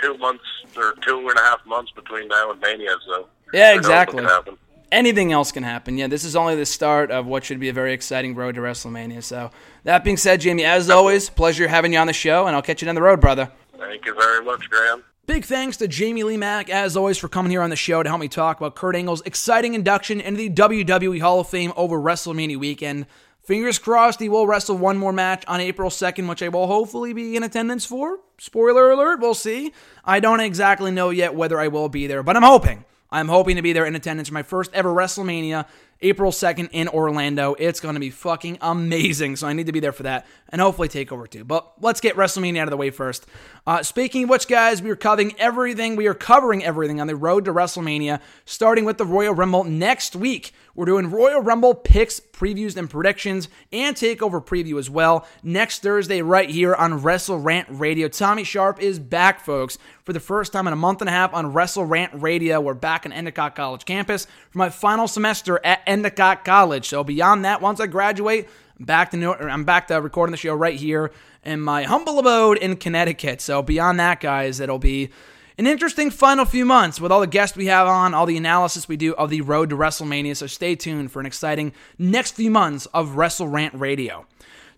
two 0.00 0.16
months 0.18 0.44
or 0.76 0.94
two 1.06 1.18
and 1.28 1.38
a 1.38 1.42
half 1.42 1.64
months 1.66 1.90
between 1.92 2.28
now 2.28 2.50
and 2.50 2.60
Mania, 2.60 2.96
so 3.06 3.28
Yeah, 3.52 3.70
who 3.70 3.76
knows 3.76 3.88
what 3.88 4.08
exactly. 4.08 4.54
anything 4.92 5.32
else 5.32 5.52
can 5.52 5.62
happen. 5.62 5.98
Yeah, 5.98 6.06
this 6.06 6.24
is 6.24 6.36
only 6.36 6.54
the 6.56 6.66
start 6.66 7.10
of 7.10 7.26
what 7.26 7.44
should 7.44 7.60
be 7.60 7.68
a 7.68 7.72
very 7.72 7.92
exciting 7.92 8.34
road 8.34 8.54
to 8.56 8.60
WrestleMania. 8.60 9.22
So 9.22 9.50
that 9.84 10.04
being 10.04 10.16
said, 10.16 10.40
Jamie, 10.40 10.64
as 10.64 10.90
always, 10.90 11.28
pleasure 11.30 11.68
having 11.68 11.92
you 11.92 11.98
on 11.98 12.06
the 12.06 12.12
show, 12.12 12.46
and 12.46 12.54
I'll 12.56 12.62
catch 12.62 12.82
you 12.82 12.86
down 12.86 12.94
the 12.94 13.02
road, 13.02 13.20
brother. 13.20 13.50
Thank 13.78 14.06
you 14.06 14.14
very 14.14 14.44
much, 14.44 14.68
Graham. 14.70 15.02
Big 15.26 15.44
thanks 15.44 15.76
to 15.78 15.88
Jamie 15.88 16.22
Lee 16.22 16.36
Mac, 16.36 16.70
as 16.70 16.96
always, 16.96 17.18
for 17.18 17.28
coming 17.28 17.50
here 17.50 17.60
on 17.60 17.70
the 17.70 17.74
show 17.76 18.00
to 18.00 18.08
help 18.08 18.20
me 18.20 18.28
talk 18.28 18.58
about 18.58 18.76
Kurt 18.76 18.94
Angle's 18.94 19.22
exciting 19.22 19.74
induction 19.74 20.20
into 20.20 20.38
the 20.38 20.50
WWE 20.50 21.20
Hall 21.20 21.40
of 21.40 21.48
Fame 21.48 21.72
over 21.76 21.98
WrestleMania 21.98 22.56
weekend. 22.58 23.06
Fingers 23.46 23.78
crossed 23.78 24.18
he 24.18 24.28
will 24.28 24.44
wrestle 24.44 24.76
one 24.76 24.98
more 24.98 25.12
match 25.12 25.44
on 25.46 25.60
April 25.60 25.88
2nd, 25.88 26.28
which 26.28 26.42
I 26.42 26.48
will 26.48 26.66
hopefully 26.66 27.12
be 27.12 27.36
in 27.36 27.44
attendance 27.44 27.86
for. 27.86 28.18
Spoiler 28.38 28.90
alert, 28.90 29.20
we'll 29.20 29.34
see. 29.34 29.72
I 30.04 30.18
don't 30.18 30.40
exactly 30.40 30.90
know 30.90 31.10
yet 31.10 31.32
whether 31.32 31.60
I 31.60 31.68
will 31.68 31.88
be 31.88 32.08
there, 32.08 32.24
but 32.24 32.36
I'm 32.36 32.42
hoping. 32.42 32.84
I'm 33.08 33.28
hoping 33.28 33.54
to 33.54 33.62
be 33.62 33.72
there 33.72 33.86
in 33.86 33.94
attendance 33.94 34.26
for 34.26 34.34
my 34.34 34.42
first 34.42 34.72
ever 34.74 34.92
WrestleMania, 34.92 35.64
April 36.02 36.30
2nd 36.30 36.68
in 36.72 36.88
Orlando. 36.88 37.54
It's 37.58 37.80
going 37.80 37.94
to 37.94 38.00
be 38.00 38.10
fucking 38.10 38.58
amazing, 38.60 39.36
so 39.36 39.46
I 39.46 39.52
need 39.52 39.66
to 39.66 39.72
be 39.72 39.80
there 39.80 39.92
for 39.92 40.04
that 40.04 40.26
and 40.48 40.60
hopefully 40.60 40.88
take 40.88 41.12
over 41.12 41.26
too. 41.26 41.44
But 41.44 41.72
let's 41.80 42.00
get 42.00 42.16
WrestleMania 42.16 42.60
out 42.60 42.68
of 42.68 42.70
the 42.70 42.76
way 42.76 42.90
first. 42.90 43.26
Uh, 43.66 43.82
speaking 43.82 44.24
of 44.24 44.30
which, 44.30 44.46
guys, 44.46 44.80
we 44.80 44.90
are 44.90 44.96
covering 44.96 45.34
everything. 45.38 45.96
We 45.96 46.06
are 46.06 46.14
covering 46.14 46.64
everything 46.64 47.00
on 47.00 47.06
the 47.06 47.16
road 47.16 47.44
to 47.46 47.52
WrestleMania, 47.52 48.20
starting 48.44 48.84
with 48.84 48.98
the 48.98 49.04
Royal 49.04 49.34
Rumble 49.34 49.64
next 49.64 50.14
week. 50.14 50.52
We're 50.76 50.84
doing 50.84 51.10
Royal 51.10 51.40
Rumble 51.40 51.74
picks, 51.74 52.20
previews, 52.20 52.76
and 52.76 52.88
predictions, 52.88 53.48
and 53.72 53.96
takeover 53.96 54.44
preview 54.44 54.78
as 54.78 54.90
well. 54.90 55.26
Next 55.42 55.82
Thursday, 55.82 56.20
right 56.20 56.50
here 56.50 56.74
on 56.74 57.02
Wrestle 57.02 57.40
Rant 57.40 57.66
Radio. 57.70 58.08
Tommy 58.08 58.44
Sharp 58.44 58.80
is 58.80 58.98
back, 58.98 59.40
folks, 59.40 59.78
for 60.04 60.12
the 60.12 60.20
first 60.20 60.52
time 60.52 60.66
in 60.66 60.72
a 60.72 60.76
month 60.76 61.00
and 61.00 61.08
a 61.08 61.12
half 61.12 61.32
on 61.32 61.52
Wrestle 61.54 61.86
Rant 61.86 62.12
Radio. 62.14 62.60
We're 62.60 62.74
back 62.74 63.06
in 63.06 63.12
Endicott 63.12 63.56
College 63.56 63.86
campus 63.86 64.26
for 64.50 64.58
my 64.58 64.68
final 64.68 65.08
semester 65.08 65.58
at 65.64 65.82
Endicott 65.86 66.44
College. 66.44 66.88
So 66.88 67.04
beyond 67.04 67.44
that, 67.44 67.60
once 67.60 67.80
I 67.80 67.86
graduate, 67.86 68.48
I'm 68.78 68.84
back 68.84 69.10
to 69.12 69.16
New- 69.16 69.32
I'm 69.32 69.64
back 69.64 69.88
to 69.88 70.00
recording 70.00 70.32
the 70.32 70.36
show 70.36 70.54
right 70.54 70.78
here 70.78 71.12
in 71.44 71.60
my 71.60 71.84
humble 71.84 72.18
abode 72.18 72.58
in 72.58 72.76
Connecticut. 72.76 73.40
So 73.40 73.62
beyond 73.62 74.00
that, 74.00 74.20
guys, 74.20 74.60
it'll 74.60 74.78
be 74.78 75.10
an 75.58 75.66
interesting 75.66 76.10
final 76.10 76.44
few 76.44 76.66
months 76.66 77.00
with 77.00 77.10
all 77.10 77.20
the 77.20 77.26
guests 77.26 77.56
we 77.56 77.66
have 77.66 77.86
on, 77.86 78.12
all 78.12 78.26
the 78.26 78.36
analysis 78.36 78.88
we 78.88 78.96
do 78.96 79.14
of 79.14 79.30
the 79.30 79.40
road 79.40 79.70
to 79.70 79.76
WrestleMania. 79.76 80.36
So 80.36 80.46
stay 80.46 80.74
tuned 80.74 81.10
for 81.10 81.20
an 81.20 81.26
exciting 81.26 81.72
next 81.98 82.32
few 82.32 82.50
months 82.50 82.86
of 82.86 83.16
Wrestle 83.16 83.48
Rant 83.48 83.74
Radio. 83.74 84.26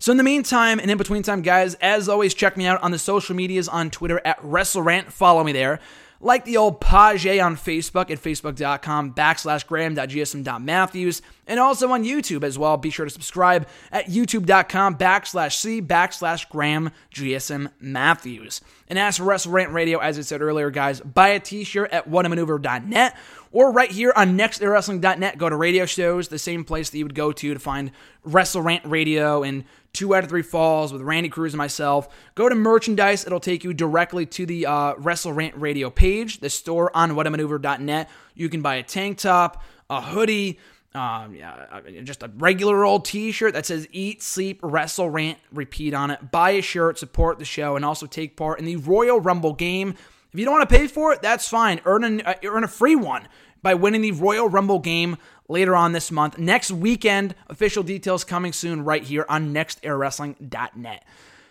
So 0.01 0.11
in 0.11 0.17
the 0.17 0.23
meantime 0.23 0.79
and 0.79 0.89
in 0.89 0.97
between 0.97 1.23
time, 1.23 1.41
guys, 1.41 1.73
as 1.75 2.07
always, 2.07 2.33
check 2.33 2.55
me 2.55 2.65
out 2.65 2.81
on 2.81 2.91
the 2.91 2.99
social 2.99 3.35
medias 3.35 3.67
on 3.67 3.89
Twitter 3.89 4.21
at 4.23 4.39
WrestleRant. 4.41 5.11
Follow 5.11 5.43
me 5.43 5.51
there. 5.51 5.81
Like 6.21 6.43
the 6.43 6.57
old 6.57 6.81
page 6.81 7.25
on 7.25 7.55
Facebook 7.55 8.11
at 8.11 8.21
facebook.com 8.21 9.13
backslash 9.13 9.65
graham.gsm.matthews 9.65 11.21
and 11.47 11.59
also 11.59 11.91
on 11.91 12.03
YouTube 12.03 12.43
as 12.43 12.57
well. 12.59 12.75
Be 12.75 12.89
sure 12.89 13.05
to 13.05 13.09
subscribe 13.09 13.67
at 13.91 14.07
youtube.com 14.07 14.97
backslash 14.97 15.53
c 15.53 15.81
backslash 15.81 16.49
graham 16.49 16.91
gsm 17.13 17.71
matthews. 17.79 18.59
And 18.89 18.99
as 18.99 19.17
for 19.17 19.23
Wrestle 19.23 19.53
Rant 19.53 19.71
Radio, 19.71 19.99
as 19.99 20.17
I 20.17 20.21
said 20.21 20.41
earlier, 20.41 20.71
guys, 20.71 20.99
buy 20.99 21.29
a 21.29 21.39
t-shirt 21.39 21.91
at 21.91 22.09
whatamaneuver.net 22.09 23.15
or 23.51 23.71
right 23.71 23.91
here 23.91 24.13
on 24.15 24.37
nexterawrestling.net. 24.37 25.37
Go 25.37 25.49
to 25.49 25.55
radio 25.55 25.85
shows, 25.85 26.27
the 26.27 26.39
same 26.39 26.63
place 26.63 26.89
that 26.89 26.97
you 26.97 27.05
would 27.05 27.15
go 27.15 27.31
to 27.31 27.53
to 27.53 27.59
find 27.59 27.91
Wrestle 28.23 28.61
Rant 28.61 28.85
Radio 28.85 29.43
and 29.43 29.63
two 29.93 30.13
out 30.15 30.23
of 30.23 30.29
three 30.29 30.41
falls 30.41 30.93
with 30.93 31.01
Randy 31.01 31.29
Cruz 31.29 31.53
and 31.53 31.57
myself. 31.57 32.07
Go 32.35 32.49
to 32.49 32.55
merchandise. 32.55 33.25
It'll 33.25 33.39
take 33.39 33.63
you 33.63 33.73
directly 33.73 34.25
to 34.27 34.45
the 34.45 34.65
uh, 34.65 34.93
Wrestle 34.97 35.33
Rant 35.33 35.55
Radio 35.55 35.89
page, 35.89 36.39
the 36.39 36.49
store 36.49 36.95
on 36.95 37.11
whatamaneuver.net. 37.11 38.09
You 38.35 38.49
can 38.49 38.61
buy 38.61 38.75
a 38.75 38.83
tank 38.83 39.17
top, 39.17 39.63
a 39.89 40.01
hoodie, 40.01 40.59
um, 40.95 41.35
yeah, 41.35 41.81
just 42.03 42.23
a 42.23 42.31
regular 42.37 42.83
old 42.83 43.05
T-shirt 43.05 43.53
that 43.53 43.65
says 43.65 43.87
"Eat, 43.91 44.23
Sleep, 44.23 44.59
Wrestle, 44.63 45.09
Rant, 45.09 45.37
Repeat" 45.51 45.93
on 45.93 46.09
it. 46.09 46.31
Buy 46.31 46.51
a 46.51 46.61
shirt, 46.61 46.97
support 46.97 47.37
the 47.37 47.45
show, 47.45 47.75
and 47.75 47.85
also 47.85 48.07
take 48.07 48.35
part 48.35 48.57
in 48.57 48.65
the 48.65 48.75
Royal 48.75 49.19
Rumble 49.19 49.53
game. 49.53 49.93
If 50.31 50.39
you 50.39 50.45
don't 50.45 50.53
want 50.53 50.69
to 50.69 50.75
pay 50.75 50.87
for 50.87 51.11
it, 51.13 51.21
that's 51.21 51.47
fine. 51.47 51.81
Earn 51.85 52.03
a, 52.03 52.23
uh, 52.23 52.33
earn 52.43 52.63
a 52.63 52.67
free 52.67 52.95
one 52.95 53.27
by 53.61 53.73
winning 53.73 54.01
the 54.01 54.11
Royal 54.11 54.47
Rumble 54.47 54.79
game 54.79 55.17
later 55.47 55.75
on 55.75 55.91
this 55.91 56.11
month. 56.11 56.37
Next 56.37 56.71
weekend, 56.71 57.35
official 57.47 57.83
details 57.83 58.23
coming 58.23 58.53
soon 58.53 58.83
right 58.83 59.03
here 59.03 59.25
on 59.27 59.53
nexterawrestling.net. 59.53 61.03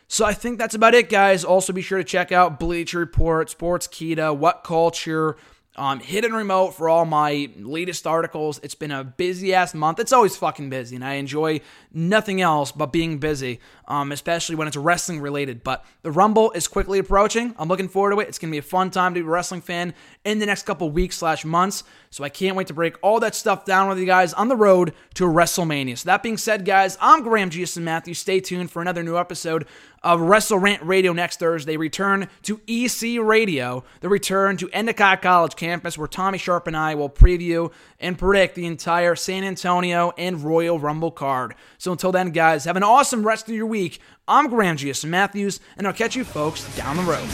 So 0.06 0.24
I 0.24 0.32
think 0.32 0.58
that's 0.58 0.74
about 0.74 0.94
it, 0.94 1.10
guys. 1.10 1.44
Also, 1.44 1.72
be 1.72 1.82
sure 1.82 1.98
to 1.98 2.04
check 2.04 2.32
out 2.32 2.58
Bleacher 2.58 2.98
Report, 2.98 3.50
Sports 3.50 3.86
Sportskeeda, 3.88 4.34
What 4.34 4.64
Culture, 4.64 5.36
um, 5.78 6.00
Hidden 6.00 6.32
Remote 6.32 6.72
for 6.72 6.88
all 6.88 7.04
my 7.04 7.48
latest 7.56 8.06
articles. 8.06 8.60
It's 8.62 8.74
been 8.74 8.90
a 8.90 9.04
busy 9.04 9.54
ass 9.54 9.74
month. 9.74 10.00
It's 10.00 10.12
always 10.12 10.36
fucking 10.36 10.68
busy, 10.68 10.96
and 10.96 11.04
I 11.04 11.14
enjoy 11.14 11.60
nothing 11.92 12.40
else 12.40 12.72
but 12.72 12.92
being 12.92 13.18
busy, 13.18 13.60
um, 13.86 14.12
especially 14.12 14.56
when 14.56 14.68
it's 14.68 14.76
wrestling 14.76 15.20
related. 15.20 15.62
But 15.62 15.84
the 16.02 16.10
Rumble 16.10 16.50
is 16.52 16.66
quickly 16.66 16.98
approaching. 16.98 17.54
I'm 17.58 17.68
looking 17.68 17.88
forward 17.88 18.10
to 18.10 18.20
it. 18.20 18.28
It's 18.28 18.38
gonna 18.38 18.50
be 18.50 18.58
a 18.58 18.62
fun 18.62 18.90
time 18.90 19.14
to 19.14 19.20
be 19.20 19.26
a 19.26 19.30
wrestling 19.30 19.60
fan 19.60 19.94
in 20.24 20.40
the 20.40 20.46
next 20.46 20.66
couple 20.66 20.90
weeks 20.90 21.16
slash 21.16 21.44
months. 21.44 21.84
So 22.10 22.24
I 22.24 22.28
can't 22.28 22.56
wait 22.56 22.66
to 22.68 22.74
break 22.74 22.96
all 23.02 23.20
that 23.20 23.34
stuff 23.34 23.64
down 23.64 23.88
with 23.88 23.98
you 23.98 24.06
guys 24.06 24.32
on 24.32 24.48
the 24.48 24.56
road 24.56 24.94
to 25.14 25.24
WrestleMania. 25.24 25.98
So 25.98 26.06
that 26.06 26.22
being 26.22 26.38
said, 26.38 26.64
guys, 26.64 26.98
I'm 27.00 27.22
Graham 27.22 27.50
Giuson 27.50 27.82
Matthews. 27.82 28.18
Stay 28.18 28.40
tuned 28.40 28.70
for 28.70 28.82
another 28.82 29.02
new 29.02 29.16
episode 29.16 29.66
of 30.02 30.20
Wrestle 30.20 30.58
Rant 30.58 30.82
Radio 30.82 31.12
next 31.12 31.38
Thursday. 31.38 31.76
Return 31.76 32.28
to 32.42 32.60
EC 32.66 33.20
Radio, 33.20 33.84
the 34.00 34.08
return 34.08 34.56
to 34.58 34.68
Endicott 34.70 35.22
College 35.22 35.56
campus, 35.56 35.98
where 35.98 36.08
Tommy 36.08 36.38
Sharp 36.38 36.66
and 36.66 36.76
I 36.76 36.94
will 36.94 37.10
preview 37.10 37.72
and 38.00 38.18
predict 38.18 38.54
the 38.54 38.66
entire 38.66 39.16
San 39.16 39.44
Antonio 39.44 40.12
and 40.16 40.42
Royal 40.42 40.78
Rumble 40.78 41.10
card. 41.10 41.54
So 41.78 41.92
until 41.92 42.12
then, 42.12 42.30
guys, 42.30 42.64
have 42.64 42.76
an 42.76 42.82
awesome 42.82 43.26
rest 43.26 43.48
of 43.48 43.54
your 43.54 43.66
week. 43.66 44.00
I'm 44.26 44.48
Graham 44.48 44.76
Giuson 44.76 45.08
Matthews, 45.08 45.60
and 45.76 45.86
I'll 45.86 45.92
catch 45.92 46.16
you 46.16 46.24
folks 46.24 46.76
down 46.76 46.96
the 46.96 47.02
road. 47.02 47.28